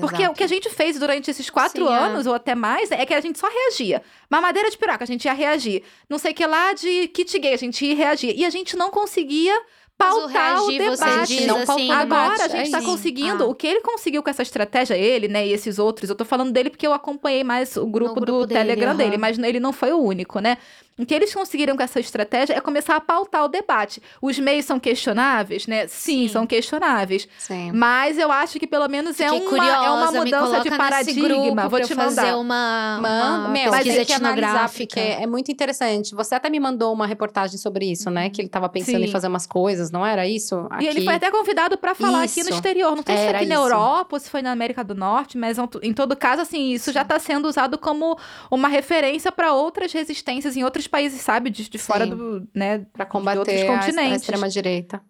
porque 0.00 0.26
o 0.26 0.32
que 0.32 0.44
a 0.44 0.46
gente 0.46 0.70
fez 0.70 0.98
durante 0.98 1.30
esses 1.30 1.50
quatro 1.50 1.86
Sim, 1.86 1.92
é. 1.92 1.96
anos, 1.96 2.26
ou 2.26 2.34
até 2.34 2.54
mais, 2.54 2.90
é 2.90 3.04
que 3.04 3.14
a 3.14 3.20
gente 3.20 3.38
só 3.38 3.48
reagia. 3.48 4.02
Mamadeira 4.30 4.70
de 4.70 4.78
piroca, 4.78 5.04
a 5.04 5.06
gente 5.06 5.24
ia 5.24 5.32
reagir. 5.32 5.82
Não 6.08 6.18
sei 6.18 6.32
o 6.32 6.34
que 6.34 6.46
lá 6.46 6.72
de 6.72 7.08
kit 7.08 7.38
gay, 7.38 7.54
a 7.54 7.58
gente 7.58 7.84
ia 7.84 7.94
reagir. 7.94 8.34
E 8.36 8.44
a 8.44 8.50
gente 8.50 8.76
não 8.76 8.90
conseguia 8.90 9.54
o 9.54 9.64
pautar 9.98 10.62
o, 10.62 10.66
reagir, 10.66 10.88
você 10.88 11.04
debate. 11.04 11.46
Não 11.46 11.56
assim, 11.58 11.88
o 11.88 11.92
Agora 11.92 12.20
a 12.20 12.32
debate, 12.32 12.52
gente 12.52 12.68
é 12.68 12.70
tá 12.70 12.78
isso. 12.78 12.86
conseguindo. 12.88 13.44
Ah. 13.44 13.46
O 13.46 13.54
que 13.54 13.66
ele 13.66 13.80
conseguiu 13.80 14.22
com 14.22 14.30
essa 14.30 14.42
estratégia, 14.42 14.94
ele, 14.96 15.28
né, 15.28 15.46
e 15.46 15.52
esses 15.52 15.78
outros, 15.78 16.10
eu 16.10 16.16
tô 16.16 16.24
falando 16.24 16.52
dele 16.52 16.70
porque 16.70 16.86
eu 16.86 16.92
acompanhei 16.92 17.44
mais 17.44 17.76
o 17.76 17.86
grupo, 17.86 18.14
grupo 18.14 18.26
do 18.40 18.46
dele, 18.46 18.60
Telegram 18.60 18.90
aham. 18.90 18.96
dele, 18.96 19.16
mas 19.16 19.38
ele 19.38 19.60
não 19.60 19.72
foi 19.72 19.92
o 19.92 19.98
único, 19.98 20.40
né? 20.40 20.58
O 20.98 21.06
que 21.06 21.14
eles 21.14 21.32
conseguiram 21.34 21.76
com 21.76 21.82
essa 21.82 21.98
estratégia 21.98 22.54
é 22.54 22.60
começar 22.60 22.96
a 22.96 23.00
pautar 23.00 23.44
o 23.44 23.48
debate. 23.48 24.02
Os 24.20 24.38
meios 24.38 24.64
são 24.66 24.78
questionáveis, 24.78 25.66
né? 25.66 25.86
Sim, 25.86 26.26
Sim. 26.26 26.28
são 26.28 26.46
questionáveis. 26.46 27.26
Sim. 27.38 27.72
Mas 27.72 28.18
eu 28.18 28.30
acho 28.30 28.58
que 28.58 28.66
pelo 28.66 28.86
menos 28.88 29.18
é 29.18 29.30
uma, 29.30 29.48
curiosa, 29.48 29.86
é 29.86 29.90
uma 29.90 30.12
mudança 30.12 30.60
de 30.60 30.70
paradigma. 30.70 31.68
Vou 31.68 31.80
te 31.80 31.94
mandar. 31.94 32.22
fazer 32.22 32.34
uma, 32.34 32.98
Manda, 33.00 33.38
uma 33.40 33.48
meu, 33.48 33.70
pesquisa 33.70 34.02
etnográfica. 34.02 35.00
é 35.00 35.26
muito 35.26 35.50
interessante. 35.50 36.14
Você 36.14 36.34
até 36.34 36.50
me 36.50 36.60
mandou 36.60 36.92
uma 36.92 37.06
reportagem 37.06 37.58
sobre 37.58 37.90
isso, 37.90 38.10
né? 38.10 38.28
Que 38.30 38.42
ele 38.42 38.48
tava 38.48 38.68
pensando 38.68 38.98
Sim. 38.98 39.04
em 39.04 39.10
fazer 39.10 39.28
umas 39.28 39.46
coisas, 39.46 39.90
não 39.90 40.04
era 40.04 40.26
isso? 40.26 40.68
E 40.80 40.86
ele 40.86 40.98
Aqui. 40.98 41.04
foi 41.04 41.14
até 41.14 41.30
convidado 41.30 41.76
pra 41.78 41.94
falar 41.94 42.22
aqui 42.22 42.42
no 42.42 42.50
Isso. 42.50 42.54
exterior. 42.58 42.94
Não 42.94 43.02
sei 43.02 43.16
se 43.16 43.24
foi 43.24 43.34
aqui 43.36 43.46
na 43.46 43.54
isso. 43.54 43.64
Europa 43.64 44.16
ou 44.16 44.20
se 44.20 44.28
foi 44.30 44.42
na 44.42 44.52
América 44.52 44.84
do 44.84 44.94
Norte, 44.94 45.38
mas 45.38 45.56
em 45.82 45.92
todo 45.92 46.14
caso, 46.16 46.42
assim, 46.42 46.72
isso 46.72 46.92
já 46.92 47.04
tá 47.04 47.18
sendo 47.18 47.48
usado 47.48 47.78
como 47.78 48.16
uma 48.50 48.68
referência 48.68 49.32
pra 49.32 49.52
outras 49.52 49.92
resistências 49.92 50.56
em 50.56 50.64
outros 50.64 50.81
países, 50.86 51.20
sabe? 51.20 51.50
De, 51.50 51.68
de 51.68 51.78
fora 51.78 52.04
Sim. 52.04 52.10
do, 52.10 52.48
né? 52.54 52.78
Pra 52.92 53.04
outros 53.04 53.12
combater 53.12 53.68
a, 53.68 53.74
a 53.74 53.78
continentes. 53.78 54.20
extrema-direita. 54.22 55.02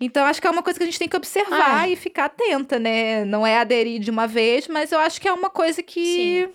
Então, 0.00 0.24
acho 0.26 0.40
que 0.40 0.46
é 0.46 0.50
uma 0.50 0.62
coisa 0.62 0.78
que 0.78 0.82
a 0.82 0.86
gente 0.86 0.98
tem 0.98 1.08
que 1.08 1.16
observar 1.16 1.82
Ah. 1.82 1.88
e 1.88 1.96
ficar 1.96 2.24
atenta, 2.26 2.78
né? 2.78 3.24
Não 3.24 3.46
é 3.46 3.58
aderir 3.58 4.00
de 4.00 4.10
uma 4.10 4.26
vez, 4.26 4.66
mas 4.68 4.90
eu 4.92 4.98
acho 4.98 5.20
que 5.20 5.28
é 5.28 5.32
uma 5.32 5.48
coisa 5.50 5.82
que. 5.82 6.48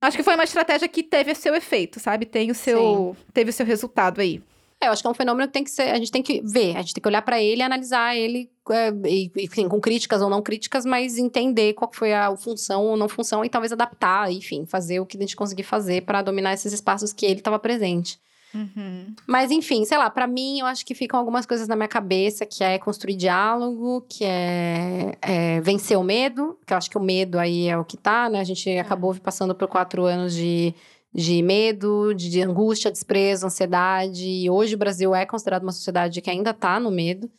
Acho 0.00 0.16
que 0.16 0.22
foi 0.22 0.34
uma 0.34 0.44
estratégia 0.44 0.88
que 0.88 1.02
teve 1.02 1.30
o 1.32 1.36
seu 1.36 1.54
efeito, 1.54 1.98
sabe? 2.00 2.26
Tem 2.26 2.50
o 2.50 2.54
seu. 2.54 3.16
Teve 3.32 3.50
o 3.50 3.52
seu 3.52 3.64
resultado 3.64 4.20
aí. 4.20 4.42
É, 4.82 4.88
eu 4.88 4.92
acho 4.92 5.00
que 5.00 5.06
é 5.06 5.10
um 5.10 5.14
fenômeno 5.14 5.46
que 5.46 5.52
tem 5.52 5.62
que 5.62 5.70
ser. 5.70 5.90
A 5.90 5.96
gente 5.96 6.10
tem 6.10 6.22
que 6.22 6.42
ver, 6.44 6.76
a 6.76 6.80
gente 6.82 6.94
tem 6.94 7.00
que 7.00 7.08
olhar 7.08 7.22
pra 7.22 7.40
ele 7.40 7.62
analisar 7.62 8.16
ele, 8.16 8.50
é, 8.68 8.92
e, 9.08 9.30
enfim, 9.36 9.68
com 9.68 9.80
críticas 9.80 10.20
ou 10.20 10.28
não 10.28 10.42
críticas, 10.42 10.84
mas 10.84 11.16
entender 11.18 11.74
qual 11.74 11.88
foi 11.92 12.12
a 12.12 12.34
função 12.36 12.86
ou 12.86 12.96
não 12.96 13.08
função 13.08 13.44
e 13.44 13.48
talvez 13.48 13.70
adaptar, 13.72 14.32
enfim, 14.32 14.66
fazer 14.66 14.98
o 14.98 15.06
que 15.06 15.16
a 15.16 15.20
gente 15.20 15.36
conseguir 15.36 15.62
fazer 15.62 16.02
pra 16.02 16.20
dominar 16.20 16.52
esses 16.52 16.72
espaços 16.72 17.12
que 17.12 17.24
ele 17.24 17.38
estava 17.38 17.60
presente. 17.60 18.18
Uhum. 18.52 19.14
Mas 19.26 19.50
enfim, 19.50 19.84
sei 19.84 19.96
lá, 19.96 20.10
pra 20.10 20.26
mim 20.26 20.58
eu 20.58 20.66
acho 20.66 20.84
que 20.84 20.94
ficam 20.94 21.18
algumas 21.18 21.46
coisas 21.46 21.68
na 21.68 21.76
minha 21.76 21.88
cabeça, 21.88 22.44
que 22.44 22.62
é 22.62 22.78
construir 22.78 23.14
diálogo, 23.14 24.04
que 24.08 24.24
é, 24.24 25.16
é 25.22 25.60
vencer 25.60 25.96
o 25.96 26.02
medo, 26.02 26.58
que 26.66 26.72
eu 26.72 26.76
acho 26.76 26.90
que 26.90 26.98
o 26.98 27.00
medo 27.00 27.38
aí 27.38 27.68
é 27.68 27.78
o 27.78 27.84
que 27.84 27.96
tá, 27.96 28.28
né? 28.28 28.40
A 28.40 28.44
gente 28.44 28.68
acabou 28.78 29.14
passando 29.14 29.54
por 29.54 29.68
quatro 29.68 30.04
anos 30.04 30.34
de, 30.34 30.74
de 31.14 31.42
medo, 31.42 32.14
de, 32.14 32.30
de 32.30 32.40
angústia, 32.40 32.90
desprezo, 32.90 33.46
ansiedade, 33.46 34.26
e 34.26 34.48
hoje 34.48 34.74
o 34.74 34.78
Brasil 34.78 35.14
é 35.14 35.26
considerado 35.26 35.62
uma 35.62 35.72
sociedade 35.72 36.20
que 36.20 36.30
ainda 36.30 36.54
tá 36.54 36.80
no 36.80 36.90
medo. 36.90 37.30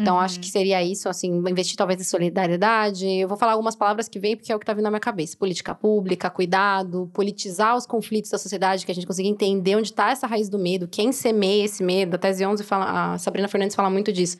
Então, 0.00 0.18
acho 0.18 0.36
Uhum. 0.36 0.40
que 0.40 0.50
seria 0.50 0.82
isso, 0.82 1.06
assim, 1.08 1.28
investir 1.48 1.76
talvez 1.76 2.00
em 2.00 2.04
solidariedade. 2.04 3.06
Eu 3.06 3.28
vou 3.28 3.36
falar 3.36 3.52
algumas 3.52 3.76
palavras 3.76 4.08
que 4.08 4.18
vêm, 4.18 4.34
porque 4.34 4.50
é 4.50 4.56
o 4.56 4.58
que 4.58 4.64
tá 4.64 4.72
vindo 4.72 4.84
na 4.84 4.90
minha 4.90 4.98
cabeça. 4.98 5.36
Política 5.36 5.74
pública, 5.74 6.30
cuidado, 6.30 7.10
politizar 7.12 7.76
os 7.76 7.84
conflitos 7.86 8.30
da 8.30 8.38
sociedade, 8.38 8.86
que 8.86 8.90
a 8.90 8.94
gente 8.94 9.06
consiga 9.06 9.28
entender 9.28 9.76
onde 9.76 9.92
tá 9.92 10.10
essa 10.10 10.26
raiz 10.26 10.48
do 10.48 10.58
medo, 10.58 10.88
quem 10.88 11.12
semeia 11.12 11.66
esse 11.66 11.84
medo. 11.84 12.14
A 12.14 12.18
Tese 12.18 12.44
11 12.44 12.64
fala, 12.64 13.12
a 13.12 13.18
Sabrina 13.18 13.46
Fernandes 13.48 13.76
fala 13.76 13.90
muito 13.90 14.10
disso. 14.10 14.38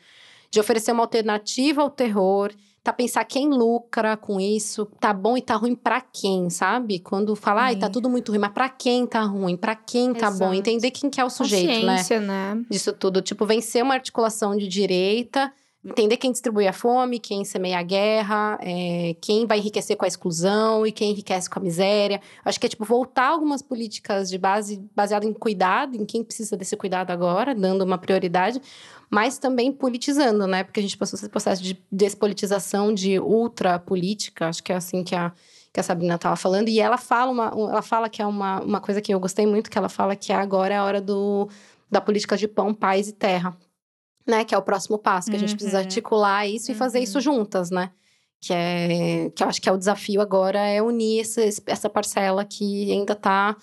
De 0.49 0.59
oferecer 0.59 0.91
uma 0.91 1.03
alternativa 1.03 1.83
ao 1.83 1.89
terror, 1.89 2.51
tá 2.83 2.91
pensar 2.91 3.23
quem 3.23 3.49
lucra 3.49 4.17
com 4.17 4.39
isso, 4.39 4.85
tá 4.99 5.13
bom 5.13 5.37
e 5.37 5.41
tá 5.41 5.55
ruim 5.55 5.73
pra 5.73 6.01
quem, 6.01 6.49
sabe? 6.49 6.99
Quando 6.99 7.33
fala, 7.35 7.63
ai, 7.63 7.77
tá 7.77 7.89
tudo 7.89 8.09
muito 8.09 8.29
ruim, 8.31 8.39
mas 8.39 8.51
pra 8.51 8.67
quem 8.67 9.07
tá 9.07 9.21
ruim? 9.21 9.55
Pra 9.55 9.73
quem 9.73 10.13
tá 10.13 10.29
bom? 10.29 10.53
Exato. 10.53 10.55
Entender 10.55 10.91
quem 10.91 11.09
que 11.09 11.21
é 11.21 11.23
o 11.23 11.29
sujeito, 11.29 11.85
né? 11.85 12.03
Né? 12.19 12.65
disso 12.69 12.91
tudo. 12.91 13.21
Tipo, 13.21 13.45
vencer 13.45 13.81
uma 13.81 13.93
articulação 13.93 14.57
de 14.57 14.67
direita, 14.67 15.51
entender 15.85 16.17
quem 16.17 16.31
distribui 16.31 16.67
a 16.67 16.73
fome, 16.73 17.19
quem 17.19 17.43
semeia 17.43 17.79
a 17.79 17.83
guerra, 17.83 18.57
é, 18.61 19.15
quem 19.19 19.45
vai 19.45 19.59
enriquecer 19.59 19.97
com 19.97 20.05
a 20.05 20.07
exclusão 20.07 20.87
e 20.87 20.91
quem 20.91 21.11
enriquece 21.11 21.49
com 21.49 21.59
a 21.59 21.61
miséria. 21.61 22.21
Acho 22.45 22.59
que 22.59 22.65
é, 22.65 22.69
tipo, 22.69 22.85
voltar 22.85 23.27
algumas 23.27 23.61
políticas 23.61 24.29
de 24.29 24.37
base 24.37 24.81
baseado 24.95 25.25
em 25.25 25.33
cuidado, 25.33 25.95
em 25.95 26.05
quem 26.05 26.23
precisa 26.23 26.55
desse 26.55 26.77
cuidado 26.77 27.11
agora, 27.11 27.53
dando 27.53 27.83
uma 27.83 27.97
prioridade, 27.97 28.61
mas 29.09 29.37
também 29.37 29.71
politizando, 29.71 30.47
né? 30.47 30.63
Porque 30.63 30.79
a 30.79 30.83
gente 30.83 30.97
passou 30.97 31.17
esse 31.17 31.29
processo 31.29 31.61
de 31.61 31.77
despolitização, 31.91 32.93
de 32.93 33.19
ultrapolítica, 33.19 34.47
acho 34.47 34.63
que 34.63 34.71
é 34.71 34.75
assim 34.75 35.03
que 35.03 35.15
a 35.15 35.33
que 35.73 35.79
a 35.79 35.83
Sabrina 35.83 36.13
estava 36.13 36.35
falando, 36.35 36.69
e 36.69 36.79
ela 36.79 36.99
fala, 36.99 37.31
uma, 37.31 37.47
ela 37.47 37.81
fala 37.81 38.07
que 38.07 38.21
é 38.21 38.27
uma, 38.27 38.61
uma 38.61 38.79
coisa 38.79 39.01
que 39.01 39.11
eu 39.11 39.19
gostei 39.19 39.47
muito, 39.47 39.71
que 39.71 39.77
ela 39.77 39.89
fala 39.89 40.15
que 40.15 40.31
agora 40.31 40.75
é 40.75 40.77
a 40.77 40.83
hora 40.83 41.01
do, 41.01 41.49
da 41.89 41.99
política 41.99 42.37
de 42.37 42.47
pão, 42.47 42.75
paz 42.75 43.07
e 43.07 43.11
terra, 43.11 43.57
né? 44.25 44.43
Que 44.45 44.53
é 44.55 44.57
o 44.57 44.61
próximo 44.61 44.97
passo, 44.97 45.29
que 45.29 45.35
a 45.35 45.39
gente 45.39 45.55
precisa 45.55 45.77
Uhum. 45.77 45.83
articular 45.83 46.47
isso 46.47 46.71
e 46.71 46.75
fazer 46.75 46.99
isso 46.99 47.19
juntas, 47.21 47.69
né? 47.69 47.91
Que, 48.41 48.53
é, 48.53 49.29
que 49.33 49.41
eu 49.43 49.47
acho 49.47 49.61
que 49.61 49.69
é 49.69 49.71
o 49.71 49.77
desafio 49.77 50.19
agora, 50.19 50.59
é 50.59 50.81
unir 50.81 51.21
essa, 51.21 51.41
essa 51.65 51.89
parcela 51.89 52.43
que 52.43 52.91
ainda 52.91 53.13
está 53.13 53.55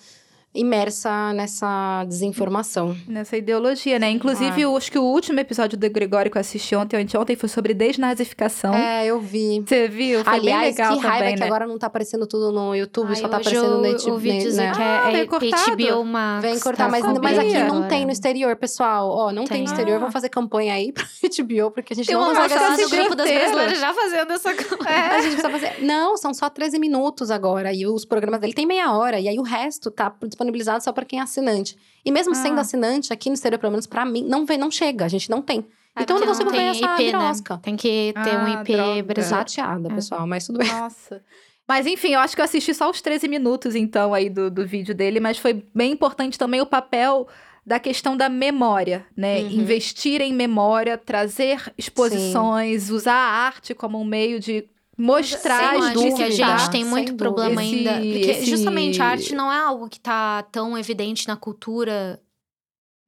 imersa 0.53 1.31
nessa 1.33 2.03
desinformação. 2.07 2.95
Nessa 3.07 3.37
ideologia, 3.37 3.97
né? 3.97 4.09
Inclusive, 4.09 4.61
eu 4.61 4.75
acho 4.75 4.91
que 4.91 4.97
o 4.99 5.03
último 5.03 5.39
episódio 5.39 5.77
do 5.77 5.89
Gregório 5.89 6.29
que 6.29 6.37
eu 6.37 6.41
assisti 6.41 6.75
ontem 6.75 6.97
ou 6.97 7.01
anteontem 7.01 7.35
foi 7.35 7.47
sobre 7.47 7.73
desnazificação. 7.73 8.73
É, 8.73 9.05
eu 9.05 9.19
vi. 9.19 9.63
Você 9.65 9.87
viu? 9.87 10.23
Foi 10.23 10.33
Aliás, 10.33 10.61
bem 10.61 10.71
legal 10.71 10.97
que 10.97 10.99
raiva 11.07 11.17
também, 11.19 11.33
que 11.35 11.39
né? 11.39 11.45
agora 11.45 11.65
não 11.67 11.77
tá 11.77 11.87
aparecendo 11.87 12.27
tudo 12.27 12.51
no 12.51 12.75
YouTube, 12.75 13.09
Ai, 13.09 13.15
só 13.15 13.27
tá 13.29 13.37
aparecendo 13.37 13.77
no 13.77 13.85
YouTube. 13.87 14.11
ouvi 14.11 14.37
dizer 14.39 14.61
né? 14.67 14.71
que 14.73 14.81
Ah, 14.81 15.07
é, 15.07 15.11
veio 15.11 15.23
é 15.23 15.27
cortado? 15.27 15.75
HBO 15.77 16.05
Max. 16.05 16.41
Vem 16.41 16.59
cortar, 16.59 16.85
tá 16.85 16.89
mas, 16.91 17.19
mas 17.21 17.39
aqui 17.39 17.53
não 17.53 17.75
agora. 17.77 17.87
tem 17.87 18.05
no 18.05 18.11
exterior, 18.11 18.55
pessoal. 18.57 19.09
Ó, 19.09 19.31
não 19.31 19.45
tem, 19.45 19.57
Tem. 19.57 19.63
no 19.63 19.65
exterior. 19.71 19.95
Ah. 19.95 19.99
Vamos 19.99 20.13
fazer 20.13 20.29
campanha 20.29 20.73
aí 20.73 20.91
pro 20.91 21.05
HBO, 21.23 21.71
porque 21.71 21.93
a 21.93 21.95
gente 21.95 22.07
Tem 22.07 22.15
não 22.15 22.25
consegue 22.33 22.53
assistir. 22.53 22.95
grupo 22.97 23.15
das 23.15 23.29
brasileiras 23.31 23.79
já 23.79 23.93
fazendo 23.93 24.33
essa 24.33 24.53
coisa. 24.55 24.89
A 24.89 25.21
gente 25.21 25.35
precisa 25.41 25.49
fazer. 25.49 25.81
Não, 25.81 26.17
são 26.17 26.33
só 26.33 26.49
13 26.49 26.77
minutos 26.77 27.31
agora. 27.31 27.73
E 27.73 27.85
os 27.87 28.03
programas 28.05 28.39
dele 28.41 28.53
tem 28.53 28.65
meia 28.65 28.91
hora. 28.91 29.19
E 29.19 29.27
aí 29.29 29.39
o 29.39 29.43
resto 29.43 29.89
tá 29.89 30.13
disponibilizado 30.41 30.83
só 30.83 30.91
para 30.91 31.05
quem 31.05 31.19
é 31.19 31.21
assinante. 31.21 31.77
E 32.03 32.11
mesmo 32.11 32.33
sendo 32.35 32.57
Ah. 32.57 32.61
assinante, 32.61 33.13
aqui 33.13 33.29
no 33.29 33.35
exterior, 33.35 33.59
pelo 33.59 33.71
menos 33.71 33.85
pra 33.85 34.05
mim, 34.05 34.23
não, 34.23 34.45
vem, 34.45 34.57
não 34.57 34.71
chega. 34.71 35.05
A 35.05 35.07
gente 35.07 35.29
não 35.29 35.41
tem. 35.41 35.65
então 35.99 36.15
eu 36.15 36.21
não 36.21 36.27
consigo 36.27 36.49
ganhar 36.49 36.71
essa 36.71 36.85
IP, 36.85 37.03
birosca. 37.03 37.55
Né? 37.55 37.59
Tem 37.63 37.75
que 37.75 38.13
ter 38.23 38.35
ah, 38.35 38.45
um 38.45 38.61
IP 38.61 39.03
brasileiro. 39.03 39.23
Chateada, 39.23 39.89
é. 39.89 39.95
pessoal, 39.95 40.25
mas 40.25 40.45
tudo 40.45 40.59
bem. 40.59 40.67
Nossa. 40.67 41.21
Mas 41.67 41.85
enfim, 41.85 42.13
eu 42.13 42.19
acho 42.19 42.33
que 42.35 42.41
eu 42.41 42.45
assisti 42.45 42.73
só 42.73 42.89
os 42.89 43.01
13 43.01 43.27
minutos, 43.27 43.75
então, 43.75 44.13
aí 44.13 44.29
do, 44.29 44.49
do 44.49 44.65
vídeo 44.65 44.95
dele, 44.95 45.19
mas 45.19 45.37
foi 45.37 45.65
bem 45.75 45.91
importante 45.91 46.37
também 46.37 46.59
o 46.61 46.65
papel 46.65 47.27
da 47.65 47.79
questão 47.79 48.17
da 48.17 48.27
memória, 48.27 49.05
né? 49.15 49.41
Uhum. 49.41 49.51
Investir 49.51 50.21
em 50.21 50.33
memória, 50.33 50.97
trazer 50.97 51.61
exposições, 51.77 52.83
Sim. 52.83 52.93
usar 52.93 53.13
a 53.13 53.45
arte 53.45 53.73
como 53.73 53.99
um 53.99 54.05
meio 54.05 54.39
de 54.39 54.65
mostrar 55.01 55.75
as 55.75 55.93
dúvidas. 55.93 56.35
que 56.35 56.43
a 56.43 56.57
gente 56.57 56.71
tem 56.71 56.85
muito 56.85 57.15
problema 57.15 57.63
esse, 57.63 57.75
ainda. 57.75 57.93
Porque 57.93 58.31
esse... 58.31 58.45
justamente 58.45 59.01
a 59.01 59.05
arte 59.05 59.35
não 59.35 59.51
é 59.51 59.57
algo 59.57 59.89
que 59.89 59.99
tá 59.99 60.43
tão 60.43 60.77
evidente 60.77 61.27
na 61.27 61.35
cultura 61.35 62.19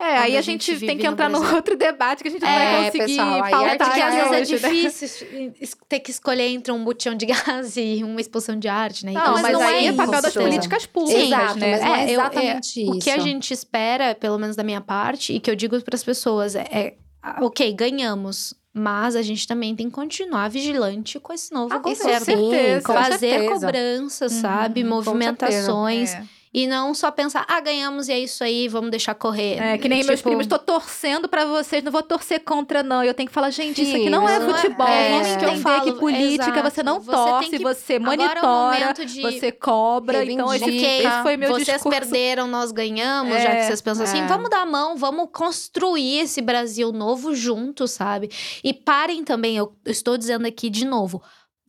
é, 0.03 0.17
aí 0.17 0.37
a 0.37 0.41
gente, 0.41 0.73
gente 0.73 0.85
tem 0.85 0.97
que 0.97 1.07
entrar 1.07 1.29
no 1.29 1.39
num 1.39 1.55
outro 1.55 1.77
debate 1.77 2.23
que 2.23 2.27
a 2.27 2.31
gente 2.31 2.41
não 2.41 2.49
é, 2.49 2.55
vai 2.55 2.85
conseguir 2.85 3.15
pessoal, 3.15 3.49
pautar 3.49 3.77
Porque 3.77 4.01
às 4.01 4.13
vezes 4.13 4.31
é 4.31 4.41
hoje, 4.41 4.53
é 4.53 4.57
difícil 4.57 5.27
né? 5.31 5.53
ter 5.87 5.99
que 6.01 6.11
escolher 6.11 6.47
entre 6.47 6.73
um 6.73 6.83
botão 6.83 7.15
de 7.15 7.25
gás 7.25 7.77
e 7.77 8.03
uma 8.03 8.19
exposição 8.19 8.59
de 8.59 8.67
arte, 8.67 9.05
né? 9.05 9.11
Então, 9.11 9.23
não, 9.23 9.33
mas, 9.33 9.43
mas 9.43 9.53
não 9.53 9.61
aí 9.61 9.85
é, 9.85 9.89
é 9.89 9.93
papel 9.93 10.21
das 10.21 10.33
políticas 10.33 10.85
públicas, 10.85 11.23
Exato, 11.23 11.59
né? 11.59 11.71
Mas 11.71 11.81
não 11.81 11.95
é 11.95 12.11
exatamente 12.11 12.81
eu, 12.81 12.83
é, 12.83 12.89
isso. 12.89 12.97
O 12.97 12.99
que 12.99 13.09
a 13.09 13.19
gente 13.19 13.53
espera, 13.53 14.13
pelo 14.13 14.37
menos 14.37 14.57
da 14.57 14.63
minha 14.63 14.81
parte, 14.81 15.33
e 15.33 15.39
que 15.39 15.49
eu 15.49 15.55
digo 15.55 15.81
para 15.81 15.95
as 15.95 16.03
pessoas 16.03 16.55
é, 16.55 16.67
é, 16.69 16.95
ok, 17.39 17.71
ganhamos, 17.73 18.53
mas 18.73 19.15
a 19.15 19.21
gente 19.21 19.47
também 19.47 19.75
tem 19.75 19.87
que 19.87 19.93
continuar 19.93 20.49
vigilante 20.49 21.19
com 21.19 21.31
esse 21.31 21.53
novo 21.53 21.73
ah, 21.73 21.77
governo. 21.77 22.19
Com 22.19 22.25
certeza, 22.25 22.81
Fazer 22.93 23.17
certeza. 23.19 23.53
cobranças, 23.53 24.33
uhum, 24.33 24.41
sabe? 24.41 24.83
Movimentações. 24.83 26.17
E 26.53 26.67
não 26.67 26.93
só 26.93 27.09
pensar, 27.09 27.45
ah, 27.47 27.59
ganhamos 27.59 28.07
e 28.07 28.11
é 28.11 28.19
isso 28.19 28.43
aí, 28.43 28.67
vamos 28.67 28.91
deixar 28.91 29.15
correr. 29.15 29.57
É, 29.57 29.77
que 29.77 29.89
nem 29.89 29.99
tipo... 29.99 30.09
meus 30.09 30.21
primos, 30.21 30.45
tô 30.45 30.59
torcendo 30.59 31.27
para 31.27 31.45
vocês, 31.45 31.83
não 31.83 31.91
vou 31.91 32.03
torcer 32.03 32.41
contra, 32.43 32.83
não. 32.83 33.03
Eu 33.03 33.13
tenho 33.13 33.27
que 33.27 33.33
falar, 33.33 33.49
gente, 33.49 33.77
Sim, 33.77 33.87
isso 33.87 33.95
aqui 33.95 34.09
não 34.09 34.29
é 34.29 34.39
futebol. 34.39 34.87
É, 34.87 35.09
vamos 35.09 35.27
entender 35.29 35.45
que, 35.45 35.55
eu 35.55 35.61
falo, 35.61 35.81
que 35.93 35.99
política 35.99 36.51
exato. 36.51 36.69
você 36.69 36.83
não 36.83 36.99
você 36.99 37.11
torce, 37.11 37.49
que... 37.49 37.63
você 37.63 37.97
monitora, 37.97 38.93
é 38.97 39.05
de... 39.05 39.21
você 39.21 39.51
cobra. 39.51 40.23
Então, 40.23 40.53
esse, 40.53 40.69
esse 40.69 41.21
foi 41.23 41.37
meu 41.37 41.49
vocês 41.49 41.65
discurso. 41.65 41.89
Vocês 41.89 42.09
perderam, 42.11 42.47
nós 42.47 42.71
ganhamos, 42.71 43.35
é, 43.35 43.41
já 43.41 43.55
que 43.55 43.63
vocês 43.63 43.81
pensam 43.81 44.03
assim, 44.03 44.19
é. 44.19 44.27
vamos 44.27 44.49
dar 44.49 44.61
a 44.61 44.65
mão, 44.65 44.95
vamos 44.95 45.29
construir 45.33 46.19
esse 46.19 46.39
Brasil 46.39 46.91
novo 46.91 47.33
junto, 47.33 47.87
sabe? 47.87 48.29
E 48.63 48.73
parem 48.73 49.23
também, 49.23 49.57
eu 49.57 49.73
estou 49.85 50.17
dizendo 50.17 50.45
aqui 50.45 50.69
de 50.69 50.85
novo, 50.85 51.21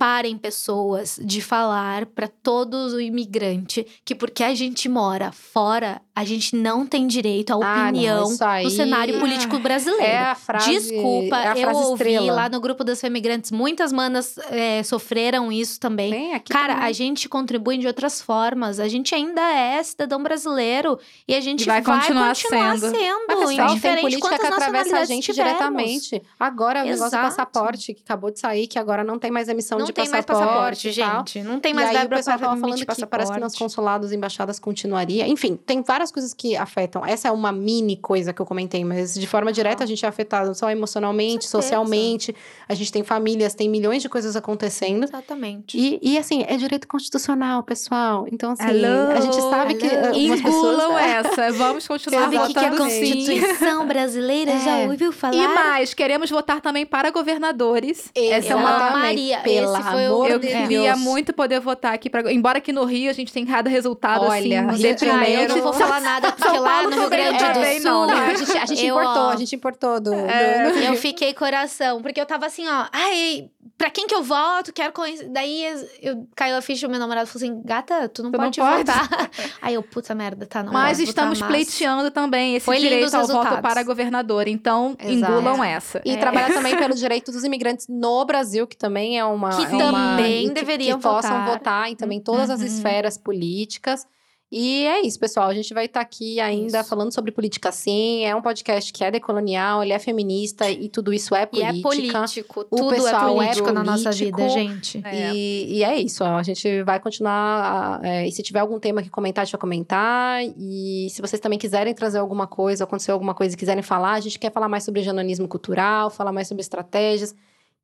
parem 0.05 0.36
pessoas 0.36 1.18
de 1.22 1.40
falar 1.40 2.05
para 2.05 2.28
todo 2.28 2.74
o 2.74 3.00
imigrante 3.00 3.86
que 4.05 4.14
porque 4.14 4.44
a 4.44 4.55
gente 4.55 4.86
mora 4.86 5.32
fora, 5.32 5.98
a 6.14 6.26
gente 6.26 6.55
não 6.55 6.86
tem 6.86 7.07
direito 7.07 7.55
à 7.55 7.57
opinião 7.57 8.36
ah, 8.38 8.57
não, 8.59 8.64
no 8.64 8.70
cenário 8.70 9.18
político 9.18 9.59
brasileiro. 9.59 10.05
É 10.05 10.18
a 10.18 10.34
frase, 10.34 10.70
Desculpa, 10.70 11.36
é 11.36 11.48
a 11.52 11.59
eu 11.59 11.70
ouvi 11.70 12.11
estrela. 12.11 12.34
lá 12.34 12.48
no 12.50 12.61
grupo 12.61 12.84
das 12.84 13.00
femigrantes, 13.00 13.50
muitas 13.50 13.94
manas 13.94 14.36
é, 14.50 14.82
sofreram 14.82 15.50
isso 15.50 15.80
também. 15.80 16.11
Bem, 16.11 16.38
Cara, 16.50 16.74
também. 16.74 16.88
a 16.90 16.92
gente 16.92 17.26
contribui 17.26 17.78
de 17.78 17.86
outras 17.86 18.20
formas. 18.20 18.78
A 18.78 18.88
gente 18.88 19.14
ainda 19.14 19.40
é 19.40 19.82
cidadão 19.82 20.22
brasileiro 20.22 20.98
e 21.26 21.34
a 21.34 21.40
gente 21.40 21.62
e 21.62 21.64
vai, 21.64 21.80
vai, 21.80 21.98
continuar, 21.98 22.28
continuar 22.28 22.78
sendo. 22.78 22.94
sendo 22.94 23.24
Mas, 23.26 23.38
pessoal, 23.38 23.80
tem 23.80 24.00
política 24.02 24.38
que 24.38 24.46
atravessa 24.46 24.98
a 24.98 25.05
gente 25.07 25.32
tivermos. 25.32 25.55
diretamente. 25.55 26.22
Agora, 26.38 26.82
o 26.82 26.84
negócio 26.84 27.11
do 27.11 27.22
passaporte, 27.22 27.94
que 27.94 28.02
acabou 28.02 28.30
de 28.30 28.38
sair, 28.38 28.66
que 28.66 28.78
agora 28.78 29.02
não 29.02 29.18
tem 29.18 29.30
mais 29.30 29.48
emissão 29.48 29.78
não 29.78 29.86
de 29.86 29.93
tem. 29.95 30.09
Mais 30.09 30.24
passaporte 30.24 30.92
gente. 30.92 31.42
Não 31.42 31.61
tem 31.61 31.72
mais 31.72 31.90
e 31.92 31.97
aí 31.97 32.07
o 32.07 32.09
pessoal 32.09 32.38
tava 32.38 32.57
falando 32.57 32.76
que 32.76 32.86
passaporte. 32.86 33.11
parece 33.11 33.32
que 33.32 33.40
nos 33.40 33.57
consulados 33.57 34.12
e 34.12 34.16
embaixadas 34.16 34.59
continuaria. 34.59 35.26
Enfim, 35.26 35.57
tem 35.57 35.82
várias 35.82 36.11
coisas 36.11 36.34
que 36.34 36.57
afetam. 36.57 37.05
Essa 37.05 37.28
é 37.28 37.30
uma 37.30 37.53
mini 37.53 37.97
coisa 37.97 38.32
que 38.32 38.40
eu 38.40 38.47
comentei, 38.47 38.84
mas 38.84 39.14
de 39.14 39.26
forma 39.26 39.53
direta 39.53 39.84
a 39.84 39.86
gente 39.86 40.05
é 40.05 40.09
afetado 40.09 40.55
só 40.55 40.70
emocionalmente, 40.70 41.49
socialmente. 41.49 42.34
A 42.68 42.74
gente 42.74 42.92
tem 42.92 43.03
famílias, 43.03 43.55
tem 43.55 43.68
milhões 43.68 44.03
de 44.03 44.09
coisas 44.09 44.36
acontecendo. 44.36 45.05
Exatamente. 45.05 45.78
E, 45.78 45.99
e 46.03 46.18
assim, 46.18 46.45
é 46.47 46.57
direito 46.57 46.86
constitucional, 46.88 47.62
pessoal. 47.62 48.26
Então, 48.30 48.53
assim, 48.53 48.68
Hello, 48.68 49.11
a 49.12 49.20
gente 49.20 49.40
sabe 49.40 49.74
que. 49.74 49.86
Engulam 49.86 50.95
pessoas... 50.95 51.03
essa. 51.03 51.53
Vamos 51.53 51.86
continuar 51.86 52.22
sabe 52.22 52.36
votando 52.36 52.55
que, 52.55 52.61
que 52.61 52.66
a 52.66 52.76
Constituição 52.76 53.86
brasileira 53.86 54.53
é. 54.53 54.59
já 54.61 54.76
ouviu 54.90 55.12
falar. 55.12 55.34
E 55.34 55.49
mais, 55.49 55.95
queremos 55.95 56.30
votar 56.30 56.61
também 56.61 56.84
para 56.84 57.11
governadores. 57.11 58.11
Essa 58.14 58.53
é 58.53 58.57
uma 58.57 58.90
Maria. 58.90 59.38
Pelo 59.40 59.74
Esse 59.81 59.91
foi 59.91 60.09
o 60.09 60.27
Eu 60.27 60.41
queria 60.41 60.97
muito 60.97 61.33
poder 61.33 61.61
votar 61.61 61.95
aqui 61.95 62.11
para. 62.11 62.33
Embora 62.33 62.59
aqui 62.59 62.72
no 62.72 62.85
Rio 62.85 63.11
a 63.11 63.14
gente 63.14 63.33
tenha 63.33 63.47
cada 63.47 63.70
resultado 63.70 64.25
Olha, 64.25 64.66
assim, 64.66 64.95
primeiro. 64.95 65.53
Eu 65.53 65.57
não 65.57 65.62
vou 65.62 65.72
falar 65.72 66.01
nada, 66.01 66.33
porque 66.33 66.59
lá 66.59 66.83
no 66.83 66.91
Rio 66.91 67.11
Grande 67.11 67.39
do 67.39 67.83
Sul. 67.83 67.91
Não, 67.91 68.07
não, 68.07 68.16
a 68.16 68.35
gente, 68.35 68.59
a 68.59 68.66
gente 68.66 68.87
eu, 68.87 68.97
importou, 68.97 69.22
ó, 69.22 69.31
a 69.31 69.37
gente 69.37 69.57
importou 69.57 70.01
do, 70.01 70.14
é, 70.14 70.70
do, 70.70 70.79
Eu 70.79 70.97
fiquei 70.97 71.35
coração, 71.35 72.03
porque 72.03 72.20
eu 72.20 72.27
tava 72.27 72.47
assim, 72.47 72.66
ó, 72.66 72.87
ai, 72.93 73.49
pra 73.77 73.91
quem 73.91 74.07
que 74.07 74.14
eu 74.14 74.22
voto? 74.22 74.72
Quero 74.72 74.93
conhecer. 74.93 75.29
Daí 75.29 75.64
eu 76.01 76.27
caiu 76.35 76.57
a 76.57 76.62
ficha, 76.62 76.89
meu 76.89 76.99
namorado 76.99 77.27
falou 77.27 77.45
assim: 77.45 77.62
gata, 77.64 78.09
tu 78.09 78.22
não 78.22 78.31
tu 78.31 78.39
pode 78.39 78.59
não 78.59 78.79
votar. 78.79 79.09
Aí 79.61 79.75
eu, 79.75 79.83
puta 79.83 80.14
merda, 80.14 80.47
tá, 80.47 80.62
não 80.62 80.72
Mas 80.72 80.99
estamos 80.99 81.41
pleiteando 81.43 82.11
também 82.11 82.57
esse 82.57 82.64
Foi 82.64 82.79
direito 82.79 83.14
ao 83.14 83.27
voto 83.27 83.61
para 83.61 83.83
governador, 83.83 84.49
então 84.49 84.97
Exato. 84.99 85.33
engulam 85.33 85.62
essa. 85.62 86.01
E 86.05 86.12
é. 86.12 86.16
trabalhar 86.16 86.53
também 86.53 86.77
pelo 86.79 86.95
direito 86.95 87.33
dos 87.33 87.45
imigrantes 87.45 87.87
no 87.89 88.25
Brasil, 88.25 88.66
que 88.66 88.77
também 88.77 89.18
é 89.18 89.25
uma. 89.25 89.51
Que 89.51 89.62
é 89.62 89.79
também 89.79 90.47
uma, 90.47 90.55
deveriam 90.55 90.99
que, 90.99 91.03
que 91.03 91.09
votar. 91.09 91.22
possam 91.22 91.45
votar 91.47 91.91
em 91.91 91.97
também 91.97 92.20
todas 92.20 92.49
uhum. 92.49 92.55
as 92.55 92.61
esferas 92.61 93.18
políticas. 93.18 94.07
E 94.51 94.86
é 94.86 95.01
isso, 95.01 95.18
pessoal. 95.18 95.49
A 95.49 95.55
gente 95.55 95.72
vai 95.74 95.86
estar 95.86 96.01
tá 96.01 96.07
aqui 96.07 96.38
ainda 96.38 96.80
isso. 96.80 96.88
falando 96.88 97.12
sobre 97.12 97.32
política 97.32 97.72
sim. 97.72 98.24
É 98.24 98.34
um 98.36 98.42
podcast 98.42 98.92
que 98.92 99.03
é 99.03 99.11
decolonial, 99.11 99.82
ele 99.82 99.92
é 99.92 99.99
feminista 99.99 100.70
e 100.70 100.88
tudo 100.88 101.12
isso 101.12 101.34
é 101.34 101.45
política. 101.45 101.74
E 101.74 101.78
é 101.78 101.82
político. 101.82 102.61
O 102.61 102.64
tudo 102.64 102.92
é 102.92 102.97
pessoal 102.97 103.30
é 103.30 103.47
político 103.47 103.68
é 103.68 103.72
na 103.72 103.82
nossa 103.82 104.11
vida, 104.12 104.49
gente. 104.49 105.03
É. 105.05 105.34
E, 105.34 105.78
e, 105.78 105.84
é 105.84 105.99
isso. 105.99 106.22
Ó, 106.22 106.36
a 106.36 106.42
gente 106.42 106.82
vai 106.82 107.01
continuar. 107.01 108.01
É, 108.05 108.26
e 108.28 108.32
se 108.32 108.42
tiver 108.42 108.61
algum 108.61 108.78
tema 108.78 109.03
que 109.03 109.11
comentar, 109.11 109.42
a 109.42 109.45
gente 109.45 109.53
vai 109.53 109.61
comentar. 109.61 110.42
E 110.57 111.09
se 111.11 111.20
vocês 111.20 111.40
também 111.40 111.59
quiserem 111.59 111.92
trazer 111.95 112.18
alguma 112.18 112.47
coisa, 112.47 112.84
acontecer 112.84 113.11
alguma 113.11 113.34
coisa 113.34 113.55
e 113.55 113.59
quiserem 113.59 113.82
falar, 113.82 114.12
a 114.12 114.20
gente 114.20 114.38
quer 114.38 114.53
falar 114.53 114.68
mais 114.68 114.84
sobre 114.84 115.03
jornalismo 115.03 115.49
cultural, 115.49 116.11
falar 116.11 116.32
mais 116.32 116.47
sobre 116.47 116.61
estratégias. 116.61 117.34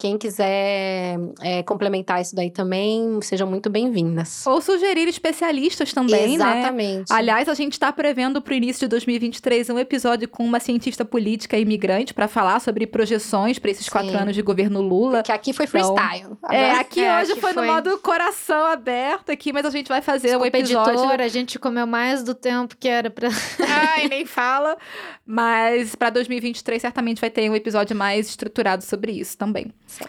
Quem 0.01 0.17
quiser 0.17 1.19
é, 1.43 1.63
complementar 1.63 2.23
isso 2.23 2.35
daí 2.35 2.51
também, 2.51 3.21
sejam 3.21 3.47
muito 3.47 3.69
bem-vindas. 3.69 4.47
Ou 4.47 4.59
sugerir 4.63 5.07
especialistas 5.07 5.93
também, 5.93 6.39
né? 6.39 6.61
Exatamente. 6.61 7.11
Né? 7.11 7.17
Aliás, 7.19 7.51
a 7.51 7.53
gente 7.53 7.75
está 7.75 7.93
prevendo 7.93 8.41
para 8.41 8.55
o 8.55 8.57
início 8.57 8.81
de 8.81 8.89
2023 8.89 9.69
um 9.69 9.79
episódio 9.79 10.27
com 10.27 10.43
uma 10.43 10.59
cientista 10.59 11.05
política 11.05 11.59
imigrante 11.59 12.15
para 12.15 12.27
falar 12.27 12.61
sobre 12.61 12.87
projeções 12.87 13.59
para 13.59 13.73
esses 13.73 13.85
Sim. 13.85 13.91
quatro 13.91 14.17
anos 14.17 14.35
de 14.35 14.41
governo 14.41 14.81
Lula. 14.81 15.23
Que 15.23 15.33
aqui 15.33 15.53
foi 15.53 15.67
então, 15.67 15.95
freestyle. 15.95 16.33
Então, 16.33 16.51
é, 16.51 16.81
aqui 16.81 17.01
é, 17.01 17.21
hoje 17.21 17.33
foi, 17.33 17.53
foi, 17.53 17.67
no 17.67 17.71
modo 17.71 17.99
coração 17.99 18.65
aberto 18.65 19.31
aqui, 19.31 19.53
mas 19.53 19.67
a 19.67 19.71
gente 19.71 19.89
vai 19.89 20.01
fazer 20.01 20.35
o 20.35 20.41
um 20.41 20.47
episódio. 20.47 20.95
Editora, 20.95 21.25
a 21.25 21.29
gente 21.29 21.59
comeu 21.59 21.87
mais 21.87 22.23
do 22.23 22.35
tempo 22.35 22.75
que 22.75 22.89
era 22.89 23.11
para. 23.11 23.29
Ai, 23.69 24.09
nem 24.09 24.25
fala. 24.25 24.79
Mas 25.27 25.95
para 25.95 26.09
2023 26.09 26.81
certamente 26.81 27.21
vai 27.21 27.29
ter 27.29 27.51
um 27.51 27.55
episódio 27.55 27.95
mais 27.95 28.31
estruturado 28.31 28.83
sobre 28.83 29.13
isso 29.13 29.37
também. 29.37 29.71
So. 29.91 30.07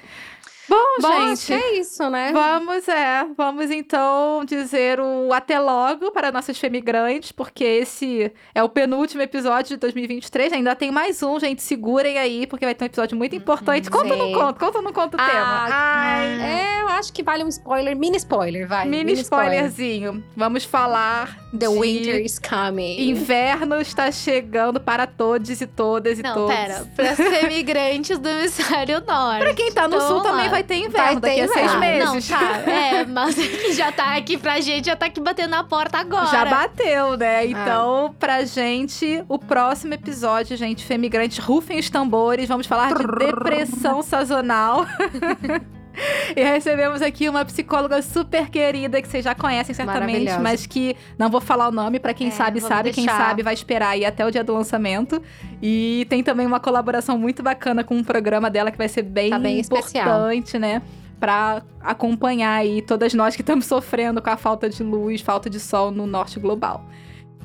Bom, 0.71 1.01
Bom, 1.01 1.35
gente. 1.35 1.51
é 1.51 1.79
isso, 1.79 2.09
né? 2.09 2.31
Vamos, 2.31 2.87
é. 2.87 3.25
Vamos 3.35 3.69
então 3.69 4.45
dizer 4.45 5.01
o 5.01 5.33
até 5.33 5.59
logo 5.59 6.11
para 6.11 6.31
nossas 6.31 6.57
femigrantes, 6.57 7.33
porque 7.33 7.65
esse 7.65 8.31
é 8.55 8.63
o 8.63 8.69
penúltimo 8.69 9.21
episódio 9.21 9.71
de 9.71 9.77
2023. 9.77 10.53
Ainda 10.53 10.73
tem 10.73 10.89
mais 10.89 11.21
um, 11.21 11.37
gente. 11.37 11.61
Segurem 11.61 12.17
aí, 12.17 12.47
porque 12.47 12.63
vai 12.63 12.73
ter 12.73 12.85
um 12.85 12.87
episódio 12.87 13.17
muito 13.17 13.35
importante. 13.35 13.89
Hum, 13.89 13.91
conta 13.91 14.13
ou 14.13 14.17
não 14.17 14.31
conta? 14.31 14.59
Conta 14.59 14.77
ou 14.77 14.83
não 14.83 14.93
conta 14.93 15.17
o 15.17 15.19
ah, 15.21 15.29
tema? 15.29 15.67
Ai. 15.69 16.41
É, 16.41 16.81
eu 16.83 16.87
acho 16.87 17.11
que 17.11 17.21
vale 17.21 17.43
um 17.43 17.49
spoiler, 17.49 17.93
mini 17.93 18.15
spoiler, 18.15 18.65
vai. 18.65 18.85
Mini, 18.85 19.03
mini 19.03 19.19
spoilerzinho. 19.19 20.11
Spoiler. 20.11 20.29
Vamos 20.37 20.63
falar. 20.63 21.37
The 21.57 21.67
winter 21.67 22.21
is 22.21 22.39
coming. 22.39 23.09
Inverno 23.09 23.81
está 23.81 24.09
chegando 24.09 24.79
para 24.79 25.05
todos 25.05 25.59
e 25.59 25.67
todas 25.67 26.17
e 26.17 26.23
não, 26.23 26.33
todos. 26.33 26.55
Não, 26.55 26.65
pera. 26.65 26.87
Para 26.95 27.11
as 27.11 27.17
femigrantes 27.17 28.17
do 28.17 28.29
hemisfério 28.29 29.03
norte. 29.05 29.39
Para 29.39 29.53
quem 29.53 29.69
tá 29.73 29.85
no 29.85 29.97
então, 29.97 30.07
sul 30.07 30.21
também 30.21 30.47
vai 30.47 30.60
vai 30.61 30.63
ter 30.63 30.75
inverno 30.75 30.91
vai 30.93 31.15
daqui 31.19 31.35
ter 31.35 31.41
a 31.41 31.47
seis 31.47 31.75
meses. 31.79 32.29
Não, 32.29 32.39
tá. 32.39 32.71
É, 32.71 33.05
mas 33.05 33.35
já 33.75 33.91
tá 33.91 34.15
aqui 34.15 34.37
pra 34.37 34.59
gente, 34.59 34.85
já 34.85 34.95
tá 34.95 35.07
aqui 35.07 35.19
batendo 35.19 35.51
na 35.51 35.63
porta 35.63 35.97
agora. 35.97 36.27
Já 36.27 36.45
bateu, 36.45 37.17
né? 37.17 37.39
Ah. 37.39 37.45
Então, 37.45 38.05
ah. 38.07 38.15
pra 38.19 38.45
gente, 38.45 39.23
o 39.27 39.37
próximo 39.37 39.93
episódio, 39.93 40.55
gente, 40.55 40.85
Femigrante, 40.85 41.41
rufem 41.41 41.79
os 41.79 41.89
tambores. 41.89 42.47
Vamos 42.47 42.67
falar 42.67 42.93
de 42.93 43.05
depressão 43.05 44.01
sazonal. 44.01 44.85
E 46.35 46.43
recebemos 46.43 47.01
aqui 47.01 47.27
uma 47.27 47.43
psicóloga 47.43 48.01
super 48.01 48.49
querida 48.49 49.01
que 49.01 49.07
vocês 49.07 49.23
já 49.23 49.35
conhecem 49.35 49.75
certamente, 49.75 50.31
mas 50.39 50.65
que 50.65 50.95
não 51.17 51.29
vou 51.29 51.41
falar 51.41 51.67
o 51.67 51.71
nome 51.71 51.99
para 51.99 52.13
quem 52.13 52.27
é, 52.27 52.31
sabe 52.31 52.61
sabe, 52.61 52.83
deixar. 52.83 53.01
quem 53.01 53.05
sabe 53.05 53.43
vai 53.43 53.53
esperar 53.53 53.89
aí 53.89 54.05
até 54.05 54.25
o 54.25 54.31
dia 54.31 54.43
do 54.43 54.53
lançamento. 54.53 55.21
E 55.61 56.05
tem 56.09 56.23
também 56.23 56.45
uma 56.45 56.59
colaboração 56.59 57.17
muito 57.17 57.43
bacana 57.43 57.83
com 57.83 57.95
um 57.95 58.03
programa 58.03 58.49
dela 58.49 58.71
que 58.71 58.77
vai 58.77 58.87
ser 58.87 59.03
bem, 59.03 59.29
tá 59.29 59.39
bem 59.39 59.59
importante, 59.59 60.45
especial. 60.45 60.61
né? 60.61 60.81
Para 61.19 61.61
acompanhar 61.81 62.55
aí 62.55 62.81
todas 62.81 63.13
nós 63.13 63.35
que 63.35 63.41
estamos 63.41 63.65
sofrendo 63.67 64.21
com 64.21 64.29
a 64.29 64.37
falta 64.37 64.69
de 64.69 64.81
luz, 64.83 65.21
falta 65.21 65.49
de 65.49 65.59
sol 65.59 65.91
no 65.91 66.07
norte 66.07 66.39
global. 66.39 66.85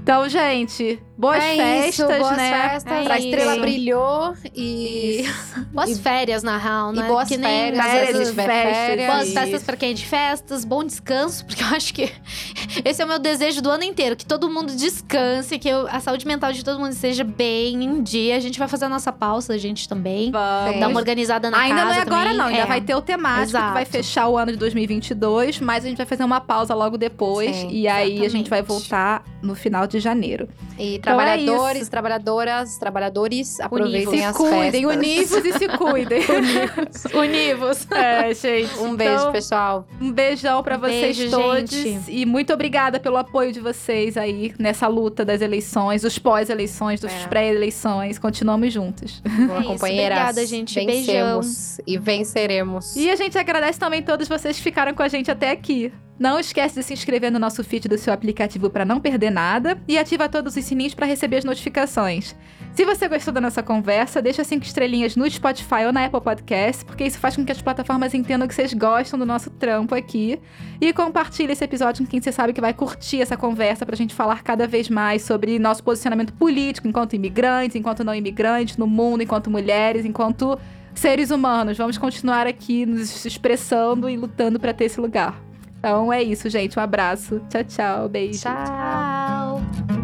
Então, 0.06 0.28
gente, 0.28 1.00
boas 1.18 1.42
é 1.42 1.56
festas, 1.56 1.88
isso, 1.94 2.06
boas 2.20 2.36
né? 2.36 2.70
festas. 2.70 2.92
É 3.08 3.12
a 3.12 3.18
estrela 3.18 3.52
isso. 3.54 3.60
brilhou 3.60 4.34
e. 4.54 5.24
Boas 5.76 5.90
E- 5.90 6.00
férias, 6.00 6.42
na 6.44 6.56
real, 6.56 6.92
e 6.94 6.96
né? 6.96 7.06
boas 7.08 7.28
Que 7.28 7.36
nem- 7.36 7.72
férias, 7.74 7.84
férias, 7.84 8.30
festas, 8.30 8.36
férias. 8.46 9.06
Boas 9.12 9.32
festas 9.32 9.62
pra 9.64 9.76
quem 9.76 9.90
é 9.90 9.92
de 9.92 10.06
festas, 10.06 10.64
bom 10.64 10.82
descanso, 10.84 11.44
porque 11.44 11.62
eu 11.62 11.66
acho 11.66 11.92
que 11.92 12.10
esse 12.84 13.02
é 13.02 13.04
o 13.04 13.08
meu 13.08 13.18
desejo 13.18 13.60
do 13.60 13.68
ano 13.68 13.82
inteiro, 13.84 14.14
que 14.16 14.24
todo 14.24 14.48
mundo 14.48 14.74
descanse, 14.74 15.58
que 15.58 15.68
eu- 15.68 15.86
a 15.88 15.98
saúde 16.00 16.24
mental 16.26 16.52
de 16.52 16.64
todo 16.64 16.78
mundo 16.78 16.92
esteja 16.92 17.24
bem 17.24 17.82
em 17.84 18.00
dia. 18.02 18.36
A 18.36 18.40
gente 18.40 18.58
vai 18.60 18.68
fazer 18.68 18.84
a 18.86 18.88
nossa 18.88 19.12
pausa, 19.12 19.52
a 19.54 19.58
gente 19.58 19.88
também. 19.88 20.30
Vamos. 20.30 20.80
Dar 20.80 20.88
uma 20.88 20.98
organizada 21.00 21.50
na 21.50 21.58
Ainda 21.58 21.74
casa 21.82 21.86
não 21.88 21.92
é 21.94 22.00
agora, 22.02 22.20
também. 22.30 22.36
não. 22.38 22.46
Ainda 22.46 22.58
É. 22.62 22.66
vai 22.66 22.80
ter 22.80 22.94
o 22.94 23.02
temático 23.02 23.46
que 23.46 23.52
vai 23.52 23.82
Exato. 23.82 23.90
fechar 23.90 24.28
o 24.28 24.38
ano 24.38 24.52
de 24.52 24.56
2022, 24.58 25.58
mas 25.60 25.84
a 25.84 25.88
gente 25.88 25.96
vai 25.98 26.06
fazer 26.06 26.22
uma 26.24 26.40
pausa 26.40 26.74
logo 26.74 26.96
depois. 26.96 27.54
Sim, 27.54 27.68
e 27.72 27.86
aí 27.88 28.24
a 28.24 28.28
gente 28.30 28.48
vai 28.48 28.60
exatamente. 28.60 28.66
voltar 28.88 29.24
no 29.42 29.54
final 29.54 29.86
de 29.86 29.95
janeiro. 30.00 30.48
E 30.78 30.96
Então 30.96 31.20
é 31.20 31.24
trabalhadores, 31.24 31.82
isso. 31.82 31.90
trabalhadoras, 31.90 32.78
trabalhadores, 32.78 33.60
aproveitem 33.60 34.18
Se 34.18 34.24
as 34.24 34.36
cuidem, 34.36 34.70
festas. 34.86 34.96
univos 34.96 35.44
e 35.44 35.52
se 35.58 35.68
cuidem. 35.68 36.22
Univos. 37.14 37.86
é, 37.90 38.34
gente. 38.34 38.76
Um 38.78 38.94
beijo, 38.94 39.14
Então, 39.14 39.32
pessoal. 39.32 39.86
Um 40.00 40.12
beijão 40.12 40.62
pra 40.62 40.76
Um 40.76 40.80
vocês 40.80 41.16
beijo, 41.16 41.30
todos. 41.30 41.70
gente. 41.70 42.10
E 42.12 42.26
muito 42.26 42.52
obrigada 42.52 43.00
pelo 43.00 43.16
apoio 43.16 43.52
de 43.52 43.60
vocês 43.60 44.16
aí 44.16 44.54
nessa 44.58 44.86
luta 44.86 45.24
das 45.24 45.40
eleições, 45.40 46.02
dos 46.02 46.18
pós-eleições, 46.18 47.00
dos 47.00 47.12
É. 47.12 47.26
pré-eleições. 47.26 48.18
Continuamos 48.18 48.72
juntos. 48.72 49.20
Boa, 49.46 49.60
isso, 49.60 49.68
companheiras. 49.68 50.18
obrigada, 50.18 50.46
gente. 50.46 50.74
Vencemos 50.84 51.78
e 51.86 51.98
venceremos. 51.98 52.94
E 52.96 53.10
a 53.10 53.16
gente 53.16 53.36
agradece 53.38 53.78
também 53.78 54.02
todos 54.02 54.28
vocês 54.28 54.56
que 54.56 54.62
ficaram 54.62 54.94
com 54.94 55.02
a 55.02 55.08
gente 55.08 55.30
até 55.30 55.50
aqui. 55.50 55.92
Não 56.18 56.40
esquece 56.40 56.74
de 56.76 56.82
se 56.82 56.94
inscrever 56.94 57.30
no 57.30 57.38
nosso 57.38 57.62
feed 57.62 57.88
do 57.88 57.98
seu 57.98 58.10
aplicativo 58.10 58.70
para 58.70 58.86
não 58.86 58.98
perder 58.98 59.28
nada 59.30 59.78
e 59.88 59.98
ativa 59.98 60.28
todos 60.28 60.56
os 60.56 60.64
sininhos 60.64 60.94
para 60.94 61.06
receber 61.06 61.38
as 61.38 61.44
notificações. 61.44 62.34
Se 62.76 62.84
você 62.84 63.08
gostou 63.08 63.32
da 63.32 63.40
nossa 63.40 63.62
conversa, 63.62 64.20
deixa 64.20 64.44
cinco 64.44 64.66
estrelinhas 64.66 65.16
no 65.16 65.28
Spotify 65.30 65.86
ou 65.86 65.92
na 65.92 66.04
Apple 66.04 66.20
Podcast, 66.20 66.84
porque 66.84 67.04
isso 67.04 67.18
faz 67.18 67.34
com 67.34 67.42
que 67.42 67.50
as 67.50 67.62
plataformas 67.62 68.12
entendam 68.12 68.46
que 68.46 68.54
vocês 68.54 68.74
gostam 68.74 69.18
do 69.18 69.24
nosso 69.24 69.48
trampo 69.48 69.94
aqui. 69.94 70.38
E 70.78 70.92
compartilhe 70.92 71.52
esse 71.52 71.64
episódio 71.64 72.04
com 72.04 72.10
quem 72.10 72.20
você 72.20 72.30
sabe 72.30 72.52
que 72.52 72.60
vai 72.60 72.74
curtir 72.74 73.22
essa 73.22 73.34
conversa 73.34 73.86
pra 73.86 73.96
gente 73.96 74.14
falar 74.14 74.42
cada 74.42 74.66
vez 74.66 74.90
mais 74.90 75.22
sobre 75.22 75.58
nosso 75.58 75.82
posicionamento 75.82 76.34
político 76.34 76.86
enquanto 76.86 77.16
imigrantes, 77.16 77.76
enquanto 77.76 78.04
não 78.04 78.14
imigrantes, 78.14 78.76
no 78.76 78.86
mundo, 78.86 79.22
enquanto 79.22 79.50
mulheres, 79.50 80.04
enquanto 80.04 80.58
seres 80.94 81.30
humanos. 81.30 81.78
Vamos 81.78 81.96
continuar 81.96 82.46
aqui 82.46 82.84
nos 82.84 83.24
expressando 83.24 84.06
e 84.06 84.18
lutando 84.18 84.60
pra 84.60 84.74
ter 84.74 84.84
esse 84.84 85.00
lugar. 85.00 85.45
Então 85.86 86.12
é 86.12 86.20
isso, 86.20 86.50
gente. 86.50 86.76
Um 86.76 86.82
abraço. 86.82 87.40
Tchau, 87.48 87.62
tchau. 87.62 88.08
Beijo. 88.08 88.40
tchau. 88.40 88.52
tchau. 88.66 89.95